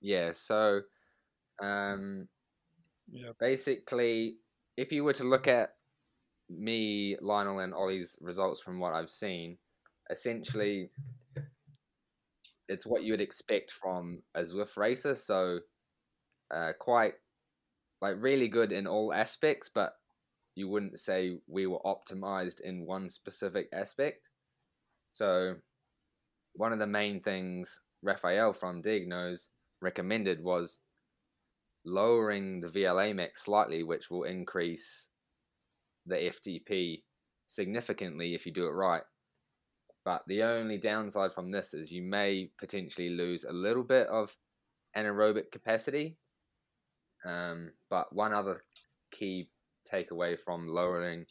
Yeah, 0.00 0.32
so 0.32 0.82
um, 1.62 2.28
Yeah. 3.08 3.32
basically, 3.38 4.38
if 4.76 4.92
you 4.92 5.04
were 5.04 5.12
to 5.14 5.24
look 5.24 5.48
at 5.48 5.76
me, 6.48 7.16
Lionel, 7.20 7.60
and 7.60 7.74
Ollie's 7.74 8.16
results 8.20 8.60
from 8.60 8.78
what 8.80 8.94
I've 8.94 9.10
seen, 9.10 9.58
essentially, 10.10 10.90
it's 12.68 12.86
what 12.86 13.02
you 13.02 13.12
would 13.12 13.20
expect 13.20 13.70
from 13.70 14.22
a 14.34 14.42
Zwift 14.42 14.76
racer. 14.76 15.14
So, 15.16 15.60
uh, 16.54 16.72
quite 16.78 17.14
like 18.00 18.16
really 18.18 18.48
good 18.48 18.72
in 18.72 18.86
all 18.86 19.12
aspects, 19.14 19.70
but 19.74 19.94
you 20.54 20.68
wouldn't 20.68 21.00
say 21.00 21.38
we 21.48 21.66
were 21.66 21.80
optimized 21.84 22.60
in 22.60 22.86
one 22.86 23.10
specific 23.10 23.68
aspect. 23.72 24.28
So, 25.10 25.54
one 26.54 26.72
of 26.72 26.78
the 26.78 26.86
main 26.86 27.20
things 27.20 27.80
Raphael 28.02 28.52
from 28.52 28.82
Diagnosa 28.82 29.48
recommended 29.80 30.42
was 30.42 30.78
lowering 31.84 32.60
the 32.60 32.68
VLA 32.68 33.14
max 33.14 33.44
slightly, 33.44 33.82
which 33.82 34.10
will 34.10 34.24
increase 34.24 35.08
the 36.06 36.16
FTP 36.16 37.02
significantly 37.46 38.34
if 38.34 38.46
you 38.46 38.52
do 38.52 38.66
it 38.66 38.72
right. 38.72 39.02
But 40.04 40.22
the 40.26 40.42
only 40.42 40.76
downside 40.78 41.32
from 41.32 41.50
this 41.50 41.72
is 41.72 41.90
you 41.90 42.02
may 42.02 42.50
potentially 42.58 43.10
lose 43.10 43.44
a 43.44 43.52
little 43.52 43.82
bit 43.82 44.06
of 44.08 44.36
anaerobic 44.96 45.50
capacity. 45.50 46.18
Um, 47.24 47.72
but 47.88 48.14
one 48.14 48.34
other 48.34 48.64
key 49.10 49.48
takeaway 49.90 50.38
from 50.38 50.68
lowering 50.68 51.24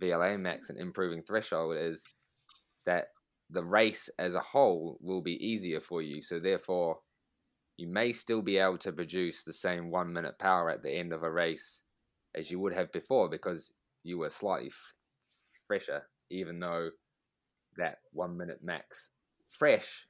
VLA 0.00 0.38
max 0.38 0.70
and 0.70 0.78
improving 0.78 1.22
threshold 1.22 1.76
is 1.76 2.04
that 2.86 3.08
the 3.50 3.64
race 3.64 4.08
as 4.18 4.34
a 4.34 4.40
whole 4.40 4.98
will 5.00 5.20
be 5.20 5.44
easier 5.44 5.80
for 5.80 6.00
you. 6.00 6.22
So 6.22 6.38
therefore, 6.38 6.98
you 7.76 7.88
may 7.88 8.12
still 8.12 8.42
be 8.42 8.58
able 8.58 8.78
to 8.78 8.92
produce 8.92 9.42
the 9.42 9.52
same 9.52 9.90
one 9.90 10.12
minute 10.12 10.38
power 10.38 10.70
at 10.70 10.82
the 10.82 10.92
end 10.92 11.12
of 11.12 11.22
a 11.22 11.30
race 11.30 11.82
as 12.34 12.50
you 12.50 12.60
would 12.60 12.72
have 12.72 12.92
before 12.92 13.28
because 13.28 13.72
you 14.04 14.18
were 14.18 14.30
slightly 14.30 14.68
f- 14.68 14.94
fresher, 15.66 16.02
even 16.30 16.60
though 16.60 16.90
that 17.76 17.98
one 18.12 18.36
minute 18.36 18.60
max 18.62 19.10
fresh 19.48 20.06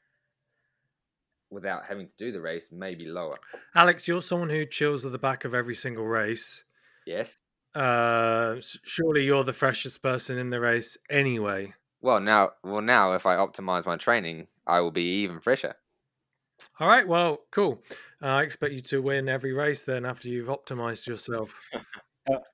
without 1.51 1.85
having 1.87 2.07
to 2.07 2.15
do 2.17 2.33
the 2.33 2.41
race 2.41 2.71
may 2.73 2.95
be 2.95 3.07
lower. 3.07 3.39
Alex, 3.75 4.09
you're 4.09 4.23
someone 4.23 4.51
who 4.51 4.65
chills 4.65 5.05
at 5.05 5.13
the 5.13 5.19
back 5.19 5.45
of 5.45 5.55
every 5.55 5.75
single 5.75 6.07
race. 6.07 6.65
Yes. 7.07 7.37
Uh, 7.75 8.57
surely 8.85 9.25
you're 9.25 9.45
the 9.45 9.53
freshest 9.53 10.03
person 10.03 10.39
in 10.39 10.51
the 10.51 10.61
race 10.61 10.97
anyway. 11.11 11.75
Well, 12.01 12.21
now, 12.21 12.53
well, 12.65 12.83
now 12.83 13.13
if 13.13 13.27
I 13.27 13.37
optimize 13.37 13.87
my 13.87 13.97
training, 13.97 14.49
I 14.67 14.81
will 14.81 14.91
be 14.91 15.23
even 15.23 15.41
fresher. 15.41 15.77
All 16.81 16.89
right, 16.89 17.07
well, 17.07 17.41
cool. 17.51 17.83
Uh, 18.23 18.27
I 18.27 18.43
expect 18.43 18.73
you 18.75 18.81
to 18.81 19.03
win 19.03 19.29
every 19.29 19.53
race 19.53 19.83
then 19.83 20.05
after 20.05 20.29
you've 20.29 20.49
optimized 20.49 21.07
yourself. 21.07 21.55
Uh, 21.75 22.39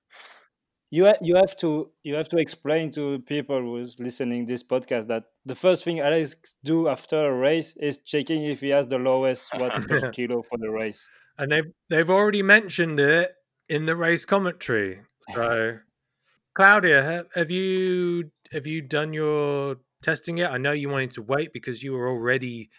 you 0.91 1.07
ha- 1.07 1.19
you 1.21 1.37
have 1.37 1.57
to 1.57 1.91
you 2.03 2.15
have 2.15 2.29
to 2.31 2.39
explain 2.39 2.91
to 2.93 3.19
people 3.21 3.61
who's 3.61 3.99
listening 3.99 4.47
this 4.47 4.63
podcast 4.63 5.07
that 5.09 5.25
the 5.45 5.55
first 5.55 5.85
thing 5.85 6.01
Alex 6.01 6.57
do 6.65 6.89
after 6.89 7.27
a 7.27 7.35
race 7.35 7.77
is 7.77 7.99
checking 7.99 8.45
if 8.45 8.61
he 8.61 8.71
has 8.71 8.89
the 8.89 8.99
lowest 8.99 9.53
watt 9.59 9.73
per 9.87 10.11
kilo 10.11 10.43
for 10.43 10.59
the 10.59 10.71
race. 10.71 11.07
And 11.37 11.53
they've 11.53 11.73
they've 11.91 12.11
already 12.11 12.43
mentioned 12.43 13.01
it 13.01 13.33
in 13.69 13.87
the 13.87 13.97
race 13.97 14.25
commentary. 14.25 15.01
So, 15.31 15.79
Claudia, 16.55 17.03
have, 17.03 17.27
have 17.35 17.51
you 17.51 18.31
have 18.53 18.67
you 18.67 18.81
done 18.81 19.13
your 19.13 19.77
testing 20.03 20.39
yet? 20.39 20.53
I 20.53 20.59
know 20.59 20.73
you 20.73 20.89
wanted 20.89 21.13
to 21.13 21.23
wait 21.23 21.53
because 21.53 21.83
you 21.83 21.93
were 21.93 22.09
already 22.09 22.71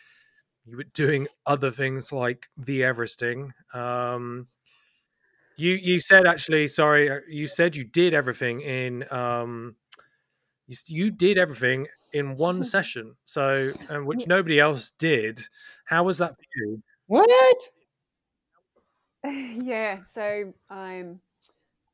you 0.65 0.77
were 0.77 0.85
doing 0.93 1.27
other 1.45 1.71
things 1.71 2.11
like 2.11 2.47
the 2.57 2.81
Everesting. 2.81 3.51
Um, 3.73 4.47
you 5.59 5.75
you 5.75 5.99
said 5.99 6.25
actually, 6.27 6.67
sorry, 6.67 7.09
uh, 7.09 7.19
you 7.27 7.47
said 7.47 7.75
you 7.75 7.83
did 7.83 8.13
everything 8.13 8.61
in 8.61 9.11
um, 9.11 9.75
you 10.67 10.75
you 10.87 11.11
did 11.11 11.37
everything 11.37 11.87
in 12.13 12.35
one 12.35 12.63
session. 12.75 13.15
So, 13.23 13.71
and 13.89 14.05
which 14.05 14.27
nobody 14.27 14.59
else 14.59 14.91
did. 14.91 15.41
How 15.85 16.03
was 16.03 16.17
that 16.19 16.35
for 16.35 16.43
you? 16.55 16.83
What? 17.07 17.57
yeah, 19.25 20.01
so 20.03 20.53
I'm 20.69 21.21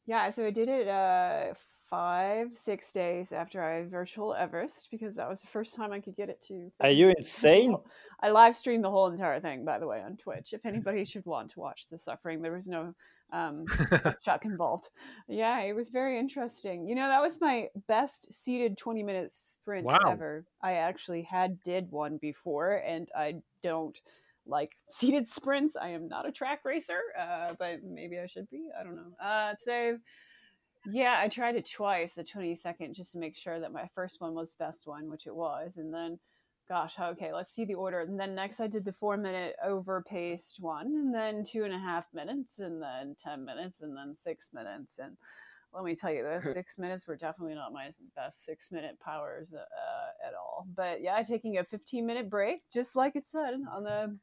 yeah, 0.05 0.29
so 0.29 0.45
I 0.45 0.51
did 0.51 0.69
it 0.69 0.87
uh 0.87 1.53
five, 1.89 2.51
six 2.53 2.91
days 2.91 3.31
after 3.31 3.63
I 3.63 3.83
virtual 3.87 4.33
Everest 4.33 4.89
because 4.91 5.15
that 5.17 5.29
was 5.29 5.41
the 5.41 5.47
first 5.47 5.75
time 5.75 5.91
I 5.91 5.99
could 5.99 6.15
get 6.15 6.29
it 6.29 6.41
to. 6.47 6.71
Are 6.81 6.89
you 6.89 7.09
insane? 7.17 7.75
I 8.21 8.31
live 8.31 8.55
streamed 8.55 8.83
the 8.83 8.89
whole 8.91 9.07
entire 9.07 9.39
thing, 9.39 9.65
by 9.65 9.77
the 9.79 9.87
way, 9.87 10.01
on 10.01 10.17
Twitch. 10.17 10.53
If 10.53 10.65
anybody 10.65 11.05
should 11.05 11.25
want 11.25 11.51
to 11.51 11.59
watch 11.59 11.85
the 11.87 11.97
suffering, 11.97 12.41
there 12.41 12.51
was 12.51 12.67
no 12.67 12.95
um, 13.31 13.65
Chuck 14.23 14.45
involved. 14.45 14.89
Yeah, 15.27 15.59
it 15.61 15.73
was 15.73 15.89
very 15.89 16.17
interesting. 16.17 16.87
You 16.87 16.95
know, 16.95 17.07
that 17.07 17.21
was 17.21 17.41
my 17.41 17.69
best 17.87 18.33
seated 18.33 18.77
20 18.77 19.03
minute 19.03 19.31
sprint 19.31 19.85
Wow. 19.85 19.97
ever. 20.07 20.45
I 20.61 20.73
actually 20.73 21.23
had 21.23 21.61
did 21.63 21.91
one 21.91 22.17
before, 22.17 22.81
and 22.85 23.09
I 23.15 23.35
don't 23.61 23.99
like 24.47 24.77
seated 24.89 25.27
sprints. 25.27 25.75
I 25.75 25.89
am 25.89 26.07
not 26.07 26.27
a 26.27 26.31
track 26.31 26.61
racer, 26.63 26.99
uh, 27.19 27.53
but 27.59 27.83
maybe 27.83 28.19
I 28.19 28.27
should 28.27 28.49
be. 28.49 28.69
I 28.79 28.83
don't 28.83 28.95
know. 28.95 29.11
Uh, 29.19 29.55
so 29.59 29.97
yeah, 30.91 31.19
I 31.19 31.27
tried 31.27 31.55
it 31.55 31.69
twice, 31.69 32.13
the 32.13 32.23
20 32.23 32.55
second, 32.55 32.93
just 32.93 33.13
to 33.13 33.19
make 33.19 33.35
sure 33.35 33.59
that 33.59 33.71
my 33.71 33.87
first 33.93 34.21
one 34.21 34.33
was 34.33 34.51
the 34.51 34.63
best 34.65 34.87
one, 34.87 35.09
which 35.09 35.27
it 35.27 35.35
was. 35.35 35.77
And 35.77 35.93
then, 35.93 36.19
gosh, 36.67 36.95
okay, 36.99 37.33
let's 37.33 37.53
see 37.53 37.65
the 37.65 37.75
order. 37.75 38.01
And 38.01 38.19
then 38.19 38.35
next 38.35 38.59
I 38.59 38.67
did 38.67 38.85
the 38.85 38.93
four 38.93 39.17
minute 39.17 39.55
overpaced 39.65 40.59
one, 40.59 40.87
and 40.87 41.13
then 41.13 41.43
two 41.43 41.63
and 41.63 41.73
a 41.73 41.79
half 41.79 42.05
minutes, 42.13 42.59
and 42.59 42.81
then 42.81 43.15
10 43.23 43.45
minutes, 43.45 43.81
and 43.81 43.95
then 43.95 44.15
six 44.15 44.51
minutes. 44.53 44.99
And 44.99 45.17
let 45.73 45.83
me 45.83 45.95
tell 45.95 46.11
you, 46.11 46.23
those 46.23 46.53
six 46.53 46.77
minutes 46.77 47.07
were 47.07 47.15
definitely 47.17 47.55
not 47.55 47.73
my 47.73 47.89
best 48.15 48.45
six 48.45 48.71
minute 48.71 48.97
powers 49.03 49.53
uh, 49.53 50.27
at 50.27 50.33
all. 50.33 50.67
But 50.75 51.01
yeah, 51.01 51.21
taking 51.23 51.57
a 51.57 51.63
15 51.63 52.05
minute 52.05 52.29
break, 52.29 52.61
just 52.71 52.95
like 52.95 53.15
it 53.15 53.27
said 53.27 53.53
on 53.71 53.83
the 53.83 54.17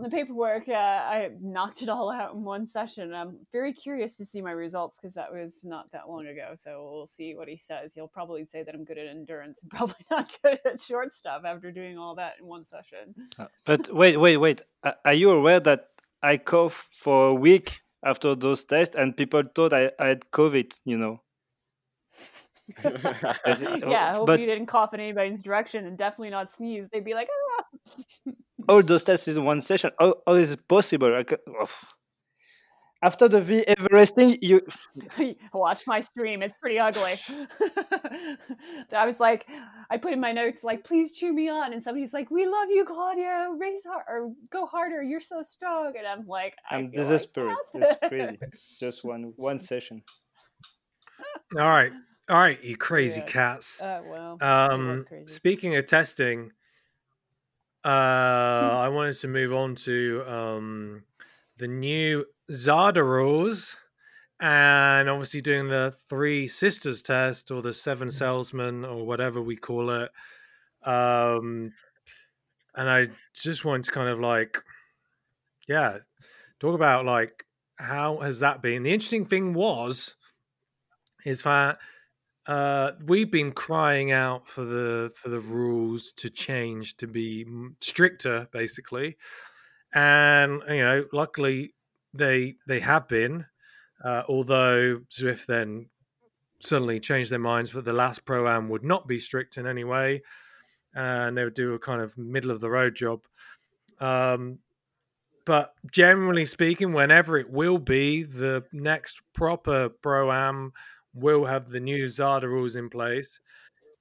on 0.00 0.08
the 0.10 0.16
paperwork, 0.16 0.66
uh, 0.68 0.72
I 0.72 1.30
knocked 1.40 1.82
it 1.82 1.88
all 1.90 2.10
out 2.10 2.32
in 2.34 2.42
one 2.42 2.66
session. 2.66 3.12
I'm 3.12 3.36
very 3.52 3.72
curious 3.74 4.16
to 4.16 4.24
see 4.24 4.40
my 4.40 4.52
results 4.52 4.96
because 5.00 5.14
that 5.14 5.30
was 5.32 5.60
not 5.62 5.90
that 5.92 6.08
long 6.08 6.26
ago. 6.26 6.54
So 6.56 6.88
we'll 6.90 7.06
see 7.06 7.34
what 7.34 7.48
he 7.48 7.58
says. 7.58 7.92
He'll 7.94 8.08
probably 8.08 8.46
say 8.46 8.62
that 8.62 8.74
I'm 8.74 8.84
good 8.84 8.96
at 8.98 9.06
endurance 9.06 9.60
and 9.60 9.70
probably 9.78 10.04
not 10.10 10.30
good 10.42 10.58
at 10.64 10.80
short 10.80 11.12
stuff 11.12 11.42
after 11.44 11.70
doing 11.70 11.98
all 11.98 12.14
that 12.14 12.34
in 12.40 12.46
one 12.46 12.64
session. 12.64 13.14
Uh, 13.38 13.46
But 13.66 13.92
wait, 13.92 14.16
wait, 14.16 14.38
wait. 14.38 14.62
A- 14.82 14.94
Are 15.04 15.12
you 15.12 15.30
aware 15.32 15.60
that 15.60 15.88
I 16.22 16.38
coughed 16.38 16.94
for 16.94 17.28
a 17.28 17.34
week 17.34 17.80
after 18.02 18.34
those 18.34 18.64
tests 18.64 18.96
and 18.96 19.14
people 19.16 19.42
thought 19.54 19.72
I, 19.74 19.90
I 19.98 20.06
had 20.06 20.30
COVID, 20.30 20.78
you 20.84 20.96
know? 20.96 21.20
Yeah, 22.84 24.10
I 24.10 24.12
hope 24.14 24.26
but 24.28 24.38
you 24.40 24.46
didn't 24.46 24.66
cough 24.66 24.94
in 24.94 25.00
anybody's 25.00 25.42
direction 25.42 25.86
and 25.86 25.98
definitely 25.98 26.30
not 26.30 26.50
sneeze. 26.50 26.88
They'd 26.92 27.04
be 27.04 27.14
like, 27.14 27.28
ah. 27.28 27.49
All 28.68 28.82
those 28.82 29.04
tests 29.04 29.28
in 29.28 29.44
one 29.44 29.60
session. 29.60 29.90
How, 29.98 30.14
how 30.26 30.34
is 30.34 30.52
it 30.52 30.66
possible? 30.68 31.14
I 31.16 31.24
ca- 31.24 31.36
oh. 31.48 31.70
After 33.02 33.28
the 33.28 33.40
V 33.40 33.64
Everesting, 33.66 34.36
you 34.42 34.60
watch 35.54 35.86
my 35.86 36.00
stream. 36.00 36.42
It's 36.42 36.52
pretty 36.60 36.78
ugly. 36.78 37.14
I 38.92 39.06
was 39.06 39.18
like, 39.18 39.46
I 39.90 39.96
put 39.96 40.12
in 40.12 40.20
my 40.20 40.32
notes 40.32 40.62
like, 40.62 40.84
please 40.84 41.14
cheer 41.14 41.32
me 41.32 41.48
on, 41.48 41.72
and 41.72 41.82
somebody's 41.82 42.12
like, 42.12 42.30
we 42.30 42.44
love 42.46 42.68
you, 42.68 42.84
Claudia. 42.84 43.48
Raise 43.58 43.84
hard 43.86 44.04
or 44.06 44.32
go 44.50 44.66
harder. 44.66 45.02
You're 45.02 45.22
so 45.22 45.42
strong. 45.42 45.94
And 45.96 46.06
I'm 46.06 46.26
like, 46.26 46.56
I 46.70 46.76
I'm 46.76 46.90
feel 46.90 47.00
like 47.04 47.10
desperate. 47.10 47.56
that. 47.74 47.98
It's 48.02 48.08
crazy. 48.08 48.38
Just 48.80 49.02
one 49.02 49.32
one 49.36 49.58
session. 49.58 50.02
All 51.58 51.68
right, 51.68 51.92
all 52.28 52.36
right, 52.38 52.62
you 52.62 52.76
crazy 52.76 53.20
Yeah. 53.20 53.26
cats. 53.26 53.80
Uh, 53.80 54.02
well, 54.04 54.38
Um, 54.42 55.02
crazy. 55.08 55.26
speaking 55.26 55.74
of 55.76 55.86
testing, 55.86 56.50
uh, 57.84 57.88
I 57.88 58.88
wanted 58.88 59.14
to 59.16 59.28
move 59.28 59.52
on 59.52 59.74
to 59.76 60.24
um, 60.26 61.04
the 61.56 61.68
new 61.68 62.26
Zada 62.52 63.02
rules, 63.02 63.76
and 64.40 65.08
obviously 65.08 65.40
doing 65.40 65.68
the 65.68 65.94
three 66.08 66.48
sisters 66.48 67.02
test 67.02 67.50
or 67.50 67.62
the 67.62 67.72
seven 67.72 68.10
salesmen 68.10 68.84
or 68.84 69.06
whatever 69.06 69.40
we 69.40 69.56
call 69.56 69.90
it. 69.90 70.10
Um, 70.82 71.72
and 72.74 72.88
I 72.88 73.08
just 73.34 73.64
wanted 73.64 73.84
to 73.84 73.90
kind 73.90 74.08
of 74.08 74.18
like, 74.20 74.62
yeah, 75.68 75.98
talk 76.58 76.74
about 76.74 77.04
like 77.04 77.44
how 77.76 78.18
has 78.18 78.40
that 78.40 78.62
been. 78.62 78.82
The 78.82 78.92
interesting 78.92 79.26
thing 79.26 79.52
was, 79.52 80.16
is 81.24 81.42
that 81.42 81.78
uh, 82.46 82.92
we've 83.04 83.30
been 83.30 83.52
crying 83.52 84.12
out 84.12 84.48
for 84.48 84.64
the 84.64 85.10
for 85.14 85.28
the 85.28 85.40
rules 85.40 86.12
to 86.12 86.30
change 86.30 86.96
to 86.96 87.06
be 87.06 87.46
stricter, 87.80 88.48
basically, 88.52 89.16
and 89.92 90.62
you 90.68 90.82
know, 90.82 91.04
luckily 91.12 91.74
they 92.14 92.56
they 92.66 92.80
have 92.80 93.08
been. 93.08 93.46
Uh, 94.02 94.22
although 94.28 95.00
Zwift 95.10 95.44
then 95.44 95.90
suddenly 96.60 97.00
changed 97.00 97.30
their 97.30 97.38
minds 97.38 97.72
that 97.72 97.84
the 97.84 97.92
last 97.92 98.24
pro 98.24 98.48
am 98.48 98.70
would 98.70 98.84
not 98.84 99.06
be 99.06 99.18
strict 99.18 99.58
in 99.58 99.66
any 99.66 99.84
way, 99.84 100.22
and 100.94 101.36
they 101.36 101.44
would 101.44 101.54
do 101.54 101.74
a 101.74 101.78
kind 101.78 102.00
of 102.00 102.16
middle 102.16 102.50
of 102.50 102.60
the 102.60 102.70
road 102.70 102.94
job. 102.94 103.20
Um, 104.00 104.60
but 105.44 105.74
generally 105.90 106.44
speaking, 106.44 106.92
whenever 106.92 107.36
it 107.36 107.50
will 107.50 107.78
be, 107.78 108.22
the 108.22 108.64
next 108.72 109.20
proper 109.34 109.88
pro 109.88 110.32
am 110.32 110.72
will 111.14 111.44
have 111.44 111.68
the 111.68 111.80
new 111.80 112.08
Zada 112.08 112.48
rules 112.48 112.76
in 112.76 112.88
place. 112.90 113.40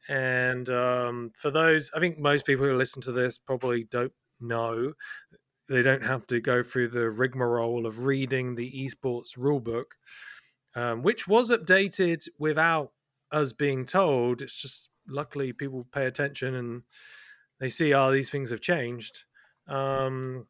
And 0.08 0.70
um, 0.70 1.32
for 1.36 1.52
those, 1.52 1.92
I 1.96 2.00
think 2.00 2.18
most 2.18 2.46
people 2.46 2.66
who 2.66 2.76
listen 2.76 3.02
to 3.04 3.12
this 3.12 3.38
probably 3.38 3.84
don't 3.84 4.14
know. 4.40 4.94
They 5.68 5.84
don't 5.84 6.06
have 6.06 6.26
to 6.28 6.40
go 6.40 6.64
through 6.64 6.90
the 6.90 7.10
rigmarole 7.12 7.86
of 7.86 8.06
reading 8.06 8.56
the 8.56 8.72
esports 8.72 9.38
rulebook, 9.38 9.86
um, 10.76 11.04
which 11.04 11.28
was 11.28 11.52
updated 11.52 12.28
without 12.40 12.92
us 13.32 13.54
being 13.54 13.86
told. 13.86 14.42
It's 14.42 14.60
just 14.60 14.90
luckily 15.08 15.54
people 15.54 15.86
pay 15.92 16.06
attention 16.06 16.56
and 16.56 16.84
they 17.60 17.70
see, 17.70 17.94
oh, 17.94 18.12
these 18.12 18.30
things 18.32 18.50
have 18.50 18.62
changed. 18.62 19.24
Um, 19.68 20.48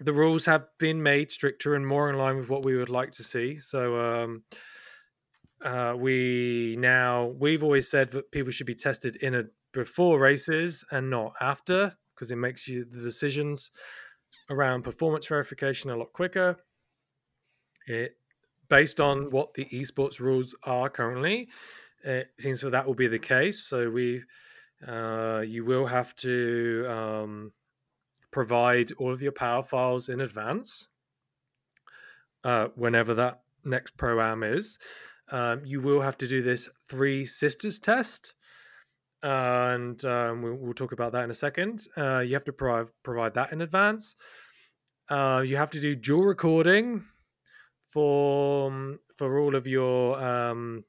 the 0.00 0.12
rules 0.12 0.46
have 0.46 0.66
been 0.78 1.02
made 1.02 1.30
stricter 1.30 1.74
and 1.74 1.86
more 1.86 2.08
in 2.08 2.16
line 2.16 2.36
with 2.36 2.48
what 2.48 2.64
we 2.64 2.76
would 2.76 2.88
like 2.88 3.10
to 3.12 3.24
see. 3.24 3.58
So 3.58 4.00
um, 4.00 4.44
uh, 5.64 5.94
we 5.96 6.76
now 6.78 7.26
we've 7.38 7.64
always 7.64 7.90
said 7.90 8.10
that 8.10 8.30
people 8.30 8.52
should 8.52 8.66
be 8.66 8.74
tested 8.74 9.16
in 9.16 9.34
a 9.34 9.44
before 9.72 10.18
races 10.18 10.84
and 10.90 11.10
not 11.10 11.32
after 11.40 11.96
because 12.14 12.30
it 12.30 12.36
makes 12.36 12.66
you 12.66 12.84
the 12.84 13.00
decisions 13.00 13.70
around 14.50 14.82
performance 14.82 15.26
verification 15.26 15.90
a 15.90 15.96
lot 15.96 16.12
quicker. 16.12 16.56
It 17.86 18.16
based 18.68 19.00
on 19.00 19.30
what 19.30 19.54
the 19.54 19.66
esports 19.66 20.20
rules 20.20 20.54
are 20.64 20.90
currently, 20.90 21.48
it 22.04 22.28
seems 22.38 22.60
that 22.60 22.70
that 22.70 22.86
will 22.86 22.94
be 22.94 23.06
the 23.06 23.18
case. 23.18 23.64
So 23.64 23.90
we, 23.90 24.22
uh, 24.86 25.42
you 25.46 25.64
will 25.64 25.86
have 25.86 26.14
to 26.16 26.86
um, 26.88 27.52
provide 28.30 28.92
all 28.98 29.12
of 29.12 29.22
your 29.22 29.32
power 29.32 29.62
files 29.62 30.08
in 30.08 30.20
advance 30.20 30.88
uh, 32.44 32.68
whenever 32.74 33.14
that 33.14 33.40
next 33.64 33.96
pro 33.96 34.20
am 34.20 34.42
is. 34.42 34.78
Um, 35.30 35.62
you 35.64 35.80
will 35.80 36.00
have 36.00 36.16
to 36.18 36.28
do 36.28 36.42
this 36.42 36.68
three 36.88 37.24
sisters 37.24 37.78
test, 37.78 38.34
and 39.22 40.02
um, 40.04 40.42
we'll, 40.42 40.54
we'll, 40.54 40.74
talk 40.74 40.92
about 40.92 41.12
that 41.12 41.24
in 41.24 41.30
a 41.30 41.34
second. 41.34 41.86
Uh, 41.96 42.20
you 42.20 42.34
have 42.34 42.44
to 42.44 42.52
provide 42.52 42.86
provide 43.02 43.34
that 43.34 43.52
in 43.52 43.60
advance. 43.60 44.16
Uh, 45.10 45.42
you 45.44 45.56
have 45.56 45.70
to 45.70 45.80
do 45.80 45.94
dual 45.94 46.24
recording 46.24 47.04
for 47.86 48.68
um, 48.68 48.98
for 49.16 49.38
all 49.38 49.54
of 49.54 49.66
your 49.66 50.22
um, 50.22 50.84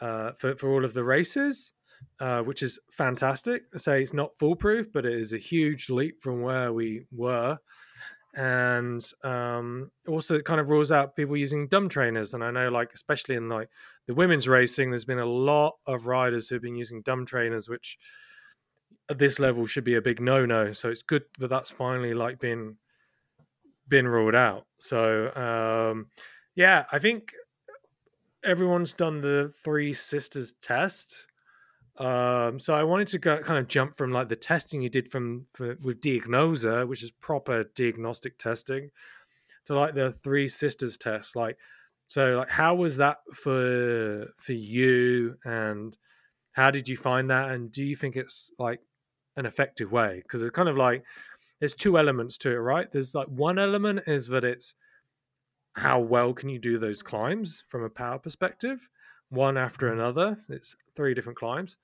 uh, 0.00 0.32
for 0.32 0.54
for 0.56 0.72
all 0.72 0.84
of 0.84 0.94
the 0.94 1.04
races, 1.04 1.72
uh, 2.20 2.40
which 2.40 2.62
is 2.62 2.78
fantastic. 2.90 3.62
I 3.74 3.78
say 3.78 4.02
it's 4.02 4.14
not 4.14 4.36
foolproof, 4.38 4.86
but 4.92 5.04
it 5.04 5.14
is 5.14 5.32
a 5.32 5.38
huge 5.38 5.90
leap 5.90 6.22
from 6.22 6.42
where 6.42 6.72
we 6.72 7.06
were. 7.10 7.58
And 8.36 9.02
um, 9.24 9.90
also, 10.06 10.36
it 10.36 10.44
kind 10.44 10.60
of 10.60 10.68
rules 10.68 10.92
out 10.92 11.16
people 11.16 11.36
using 11.36 11.68
dumb 11.68 11.88
trainers. 11.88 12.34
And 12.34 12.44
I 12.44 12.50
know, 12.50 12.68
like 12.68 12.92
especially 12.92 13.34
in 13.34 13.48
like 13.48 13.70
the 14.06 14.14
women's 14.14 14.46
racing, 14.46 14.90
there's 14.90 15.06
been 15.06 15.18
a 15.18 15.24
lot 15.24 15.76
of 15.86 16.06
riders 16.06 16.48
who've 16.48 16.62
been 16.62 16.76
using 16.76 17.00
dumb 17.00 17.24
trainers, 17.24 17.68
which 17.68 17.96
at 19.08 19.18
this 19.18 19.38
level 19.38 19.66
should 19.66 19.84
be 19.84 19.94
a 19.94 20.02
big 20.02 20.20
no-no. 20.20 20.72
So 20.72 20.90
it's 20.90 21.02
good 21.02 21.24
that 21.38 21.48
that's 21.48 21.70
finally 21.70 22.12
like 22.12 22.38
been 22.38 22.76
been 23.88 24.06
ruled 24.06 24.34
out. 24.34 24.66
So 24.78 25.32
um, 25.34 26.08
yeah, 26.54 26.84
I 26.92 26.98
think 26.98 27.32
everyone's 28.44 28.92
done 28.92 29.20
the 29.20 29.52
three 29.64 29.92
sisters 29.92 30.54
test. 30.60 31.25
Um, 31.98 32.60
so 32.60 32.74
I 32.74 32.82
wanted 32.82 33.08
to 33.08 33.18
go, 33.18 33.38
kind 33.38 33.58
of 33.58 33.68
jump 33.68 33.96
from 33.96 34.12
like 34.12 34.28
the 34.28 34.36
testing 34.36 34.82
you 34.82 34.90
did 34.90 35.08
from 35.10 35.46
for, 35.52 35.76
with 35.84 36.00
Diagnosa, 36.00 36.86
which 36.86 37.02
is 37.02 37.10
proper 37.10 37.64
diagnostic 37.74 38.38
testing, 38.38 38.90
to 39.64 39.74
like 39.74 39.94
the 39.94 40.12
three 40.12 40.48
sisters 40.48 40.98
test. 40.98 41.34
Like, 41.36 41.56
so 42.06 42.38
like, 42.38 42.50
how 42.50 42.74
was 42.74 42.98
that 42.98 43.18
for 43.32 44.26
for 44.36 44.52
you, 44.52 45.36
and 45.44 45.96
how 46.52 46.70
did 46.70 46.88
you 46.88 46.96
find 46.96 47.30
that, 47.30 47.50
and 47.50 47.70
do 47.70 47.82
you 47.82 47.96
think 47.96 48.16
it's 48.16 48.50
like 48.58 48.80
an 49.36 49.46
effective 49.46 49.90
way? 49.90 50.20
Because 50.22 50.42
it's 50.42 50.54
kind 50.54 50.68
of 50.68 50.76
like 50.76 51.02
there's 51.60 51.74
two 51.74 51.98
elements 51.98 52.36
to 52.38 52.50
it, 52.50 52.56
right? 52.56 52.90
There's 52.90 53.14
like 53.14 53.28
one 53.28 53.58
element 53.58 54.00
is 54.06 54.28
that 54.28 54.44
it's 54.44 54.74
how 55.74 56.00
well 56.00 56.32
can 56.32 56.48
you 56.48 56.58
do 56.58 56.78
those 56.78 57.02
climbs 57.02 57.62
from 57.66 57.82
a 57.82 57.90
power 57.90 58.18
perspective, 58.18 58.88
one 59.30 59.56
after 59.56 59.92
another. 59.92 60.38
It's 60.48 60.76
three 60.94 61.14
different 61.14 61.38
climbs. 61.38 61.76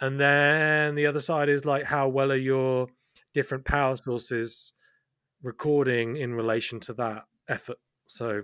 And 0.00 0.20
then 0.20 0.94
the 0.94 1.06
other 1.06 1.20
side 1.20 1.48
is 1.48 1.64
like 1.64 1.84
how 1.84 2.08
well 2.08 2.32
are 2.32 2.36
your 2.36 2.88
different 3.34 3.64
power 3.64 3.96
sources 3.96 4.72
recording 5.42 6.16
in 6.16 6.34
relation 6.34 6.80
to 6.80 6.92
that 6.94 7.24
effort. 7.48 7.78
So 8.06 8.42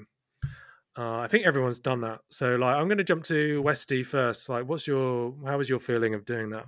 uh, 0.97 1.19
I 1.19 1.29
think 1.29 1.47
everyone's 1.47 1.79
done 1.79 2.01
that. 2.03 2.21
So 2.31 2.57
like 2.57 2.77
I'm 2.77 2.87
going 2.87 2.99
to 2.99 3.05
jump 3.05 3.25
to 3.25 3.63
Westy 3.63 4.03
first. 4.03 4.49
Like, 4.49 4.69
what's 4.69 4.87
your 4.87 5.35
how 5.47 5.59
was 5.59 5.69
your 5.69 5.79
feeling 5.79 6.15
of 6.15 6.25
doing 6.25 6.51
that? 6.51 6.67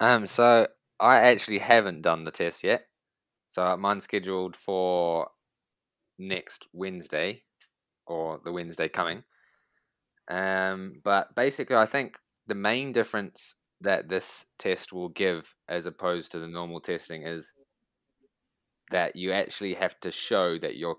Um, 0.00 0.26
so 0.26 0.66
I 0.98 1.16
actually 1.16 1.58
haven't 1.58 2.02
done 2.02 2.24
the 2.24 2.30
test 2.30 2.64
yet. 2.64 2.86
So 3.48 3.76
mine's 3.76 4.04
scheduled 4.04 4.56
for 4.56 5.28
next 6.18 6.68
Wednesday 6.72 7.42
or 8.06 8.40
the 8.44 8.52
Wednesday 8.52 8.88
coming. 8.88 9.24
Um, 10.30 11.00
but 11.04 11.34
basically, 11.34 11.76
I 11.76 11.86
think 11.86 12.18
the 12.46 12.54
main 12.54 12.92
difference 12.92 13.56
that 13.80 14.08
this 14.08 14.46
test 14.58 14.92
will 14.92 15.08
give, 15.08 15.54
as 15.68 15.86
opposed 15.86 16.32
to 16.32 16.38
the 16.38 16.46
normal 16.46 16.80
testing, 16.80 17.22
is 17.24 17.52
that 18.90 19.16
you 19.16 19.32
actually 19.32 19.74
have 19.74 19.98
to 20.00 20.10
show 20.10 20.58
that 20.58 20.76
you're 20.76 20.96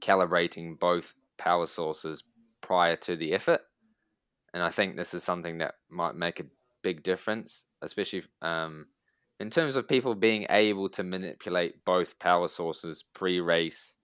calibrating 0.00 0.78
both 0.78 1.14
power 1.38 1.66
sources 1.66 2.22
prior 2.62 2.96
to 2.96 3.16
the 3.16 3.32
effort. 3.32 3.60
And 4.52 4.62
I 4.62 4.70
think 4.70 4.96
this 4.96 5.14
is 5.14 5.22
something 5.22 5.58
that 5.58 5.74
might 5.90 6.14
make 6.14 6.40
a 6.40 6.46
big 6.82 7.02
difference, 7.02 7.66
especially 7.82 8.22
um, 8.42 8.86
in 9.38 9.50
terms 9.50 9.76
of 9.76 9.88
people 9.88 10.14
being 10.14 10.46
able 10.50 10.88
to 10.90 11.02
manipulate 11.02 11.84
both 11.84 12.18
power 12.18 12.48
sources 12.48 13.04
pre-race 13.14 13.96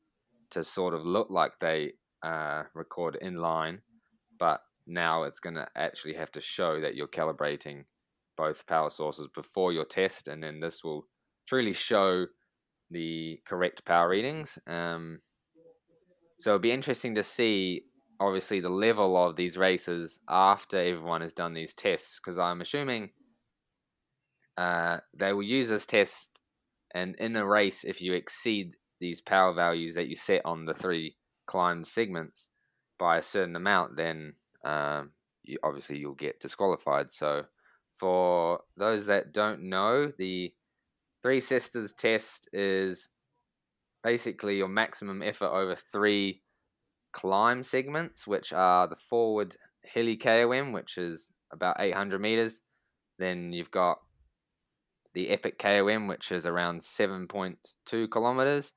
to 0.50 0.62
sort 0.62 0.94
of 0.94 1.06
look 1.06 1.30
like 1.30 1.52
they 1.60 1.92
uh, 2.22 2.64
record 2.74 3.16
in 3.20 3.36
line, 3.36 3.80
but 4.42 4.60
now 4.88 5.22
it's 5.22 5.38
going 5.38 5.54
to 5.54 5.68
actually 5.76 6.14
have 6.14 6.32
to 6.32 6.40
show 6.40 6.80
that 6.80 6.96
you're 6.96 7.06
calibrating 7.06 7.84
both 8.36 8.66
power 8.66 8.90
sources 8.90 9.28
before 9.32 9.72
your 9.72 9.84
test, 9.84 10.26
and 10.26 10.42
then 10.42 10.58
this 10.58 10.82
will 10.82 11.06
truly 11.46 11.72
show 11.72 12.26
the 12.90 13.38
correct 13.46 13.84
power 13.84 14.08
readings. 14.08 14.58
Um, 14.66 15.20
so 16.40 16.50
it'll 16.50 16.58
be 16.58 16.72
interesting 16.72 17.14
to 17.14 17.22
see, 17.22 17.84
obviously, 18.18 18.58
the 18.58 18.68
level 18.68 19.16
of 19.16 19.36
these 19.36 19.56
races 19.56 20.18
after 20.28 20.76
everyone 20.76 21.20
has 21.20 21.32
done 21.32 21.54
these 21.54 21.72
tests, 21.72 22.18
because 22.18 22.36
I'm 22.36 22.60
assuming 22.60 23.10
uh, 24.58 24.96
they 25.16 25.32
will 25.32 25.44
use 25.44 25.68
this 25.68 25.86
test, 25.86 26.40
and 26.92 27.14
in 27.20 27.36
a 27.36 27.46
race, 27.46 27.84
if 27.84 28.02
you 28.02 28.14
exceed 28.14 28.74
these 29.00 29.20
power 29.20 29.54
values 29.54 29.94
that 29.94 30.08
you 30.08 30.16
set 30.16 30.42
on 30.44 30.64
the 30.64 30.74
three 30.74 31.14
climb 31.46 31.84
segments 31.84 32.48
by 33.02 33.18
a 33.18 33.22
certain 33.22 33.56
amount, 33.56 33.96
then 33.96 34.34
um, 34.64 35.10
you, 35.42 35.58
obviously 35.64 35.98
you'll 35.98 36.14
get 36.14 36.38
disqualified. 36.38 37.10
So, 37.10 37.46
for 37.98 38.60
those 38.76 39.06
that 39.06 39.32
don't 39.32 39.64
know, 39.64 40.12
the 40.16 40.54
Three 41.20 41.40
Sisters 41.40 41.92
test 41.92 42.48
is 42.52 43.08
basically 44.04 44.56
your 44.56 44.68
maximum 44.68 45.20
effort 45.20 45.50
over 45.50 45.74
three 45.74 46.42
climb 47.12 47.64
segments, 47.64 48.24
which 48.24 48.52
are 48.52 48.86
the 48.86 48.96
forward 48.96 49.56
hilly 49.82 50.16
KOM, 50.16 50.72
which 50.72 50.96
is 50.96 51.32
about 51.52 51.80
800 51.80 52.20
meters. 52.20 52.60
Then 53.18 53.52
you've 53.52 53.72
got 53.72 53.98
the 55.12 55.28
Epic 55.30 55.58
KOM, 55.58 56.06
which 56.06 56.30
is 56.30 56.46
around 56.46 56.82
7.2 56.82 58.10
kilometers. 58.10 58.74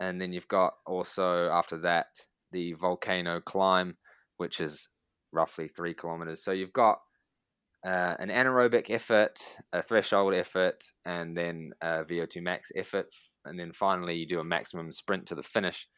And 0.00 0.20
then 0.20 0.32
you've 0.32 0.48
got 0.48 0.74
also 0.84 1.48
after 1.50 1.78
that 1.78 2.06
the 2.52 2.72
Volcano 2.74 3.40
Climb, 3.40 3.96
which 4.36 4.60
is 4.60 4.88
roughly 5.32 5.68
three 5.68 5.94
kilometers. 5.94 6.42
So 6.42 6.52
you've 6.52 6.72
got 6.72 6.98
uh, 7.84 8.14
an 8.18 8.28
anaerobic 8.28 8.90
effort, 8.90 9.38
a 9.72 9.82
threshold 9.82 10.34
effort, 10.34 10.84
and 11.04 11.36
then 11.36 11.72
a 11.80 12.04
VO2 12.04 12.42
max 12.42 12.72
effort. 12.74 13.06
And 13.44 13.58
then 13.58 13.72
finally, 13.72 14.16
you 14.16 14.26
do 14.26 14.40
a 14.40 14.44
maximum 14.44 14.92
sprint 14.92 15.26
to 15.26 15.34
the 15.34 15.42
finish. 15.42 15.88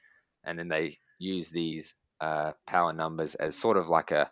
And 0.44 0.58
then 0.58 0.68
they 0.68 0.98
use 1.18 1.50
these 1.50 1.94
uh, 2.20 2.52
power 2.66 2.92
numbers 2.92 3.34
as 3.36 3.56
sort 3.56 3.76
of 3.76 3.88
like 3.88 4.10
a 4.10 4.30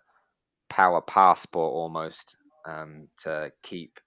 power 0.69 1.01
passport 1.01 1.73
almost 1.73 2.37
um, 2.67 3.09
to 3.19 3.51
keep 3.63 3.99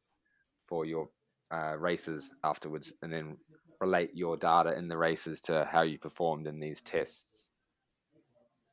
for 0.68 0.86
your 0.86 1.10
uh, 1.52 1.76
races 1.78 2.34
afterwards, 2.44 2.94
and 3.02 3.12
then 3.12 3.38
relate 3.82 4.12
your 4.14 4.38
data 4.38 4.78
in 4.78 4.88
the 4.88 4.98
races 4.98 5.42
to 5.42 5.68
how 5.70 5.82
you 5.82 5.98
performed 5.98 6.48
in 6.48 6.60
these 6.60 6.82
tests. 6.82 7.31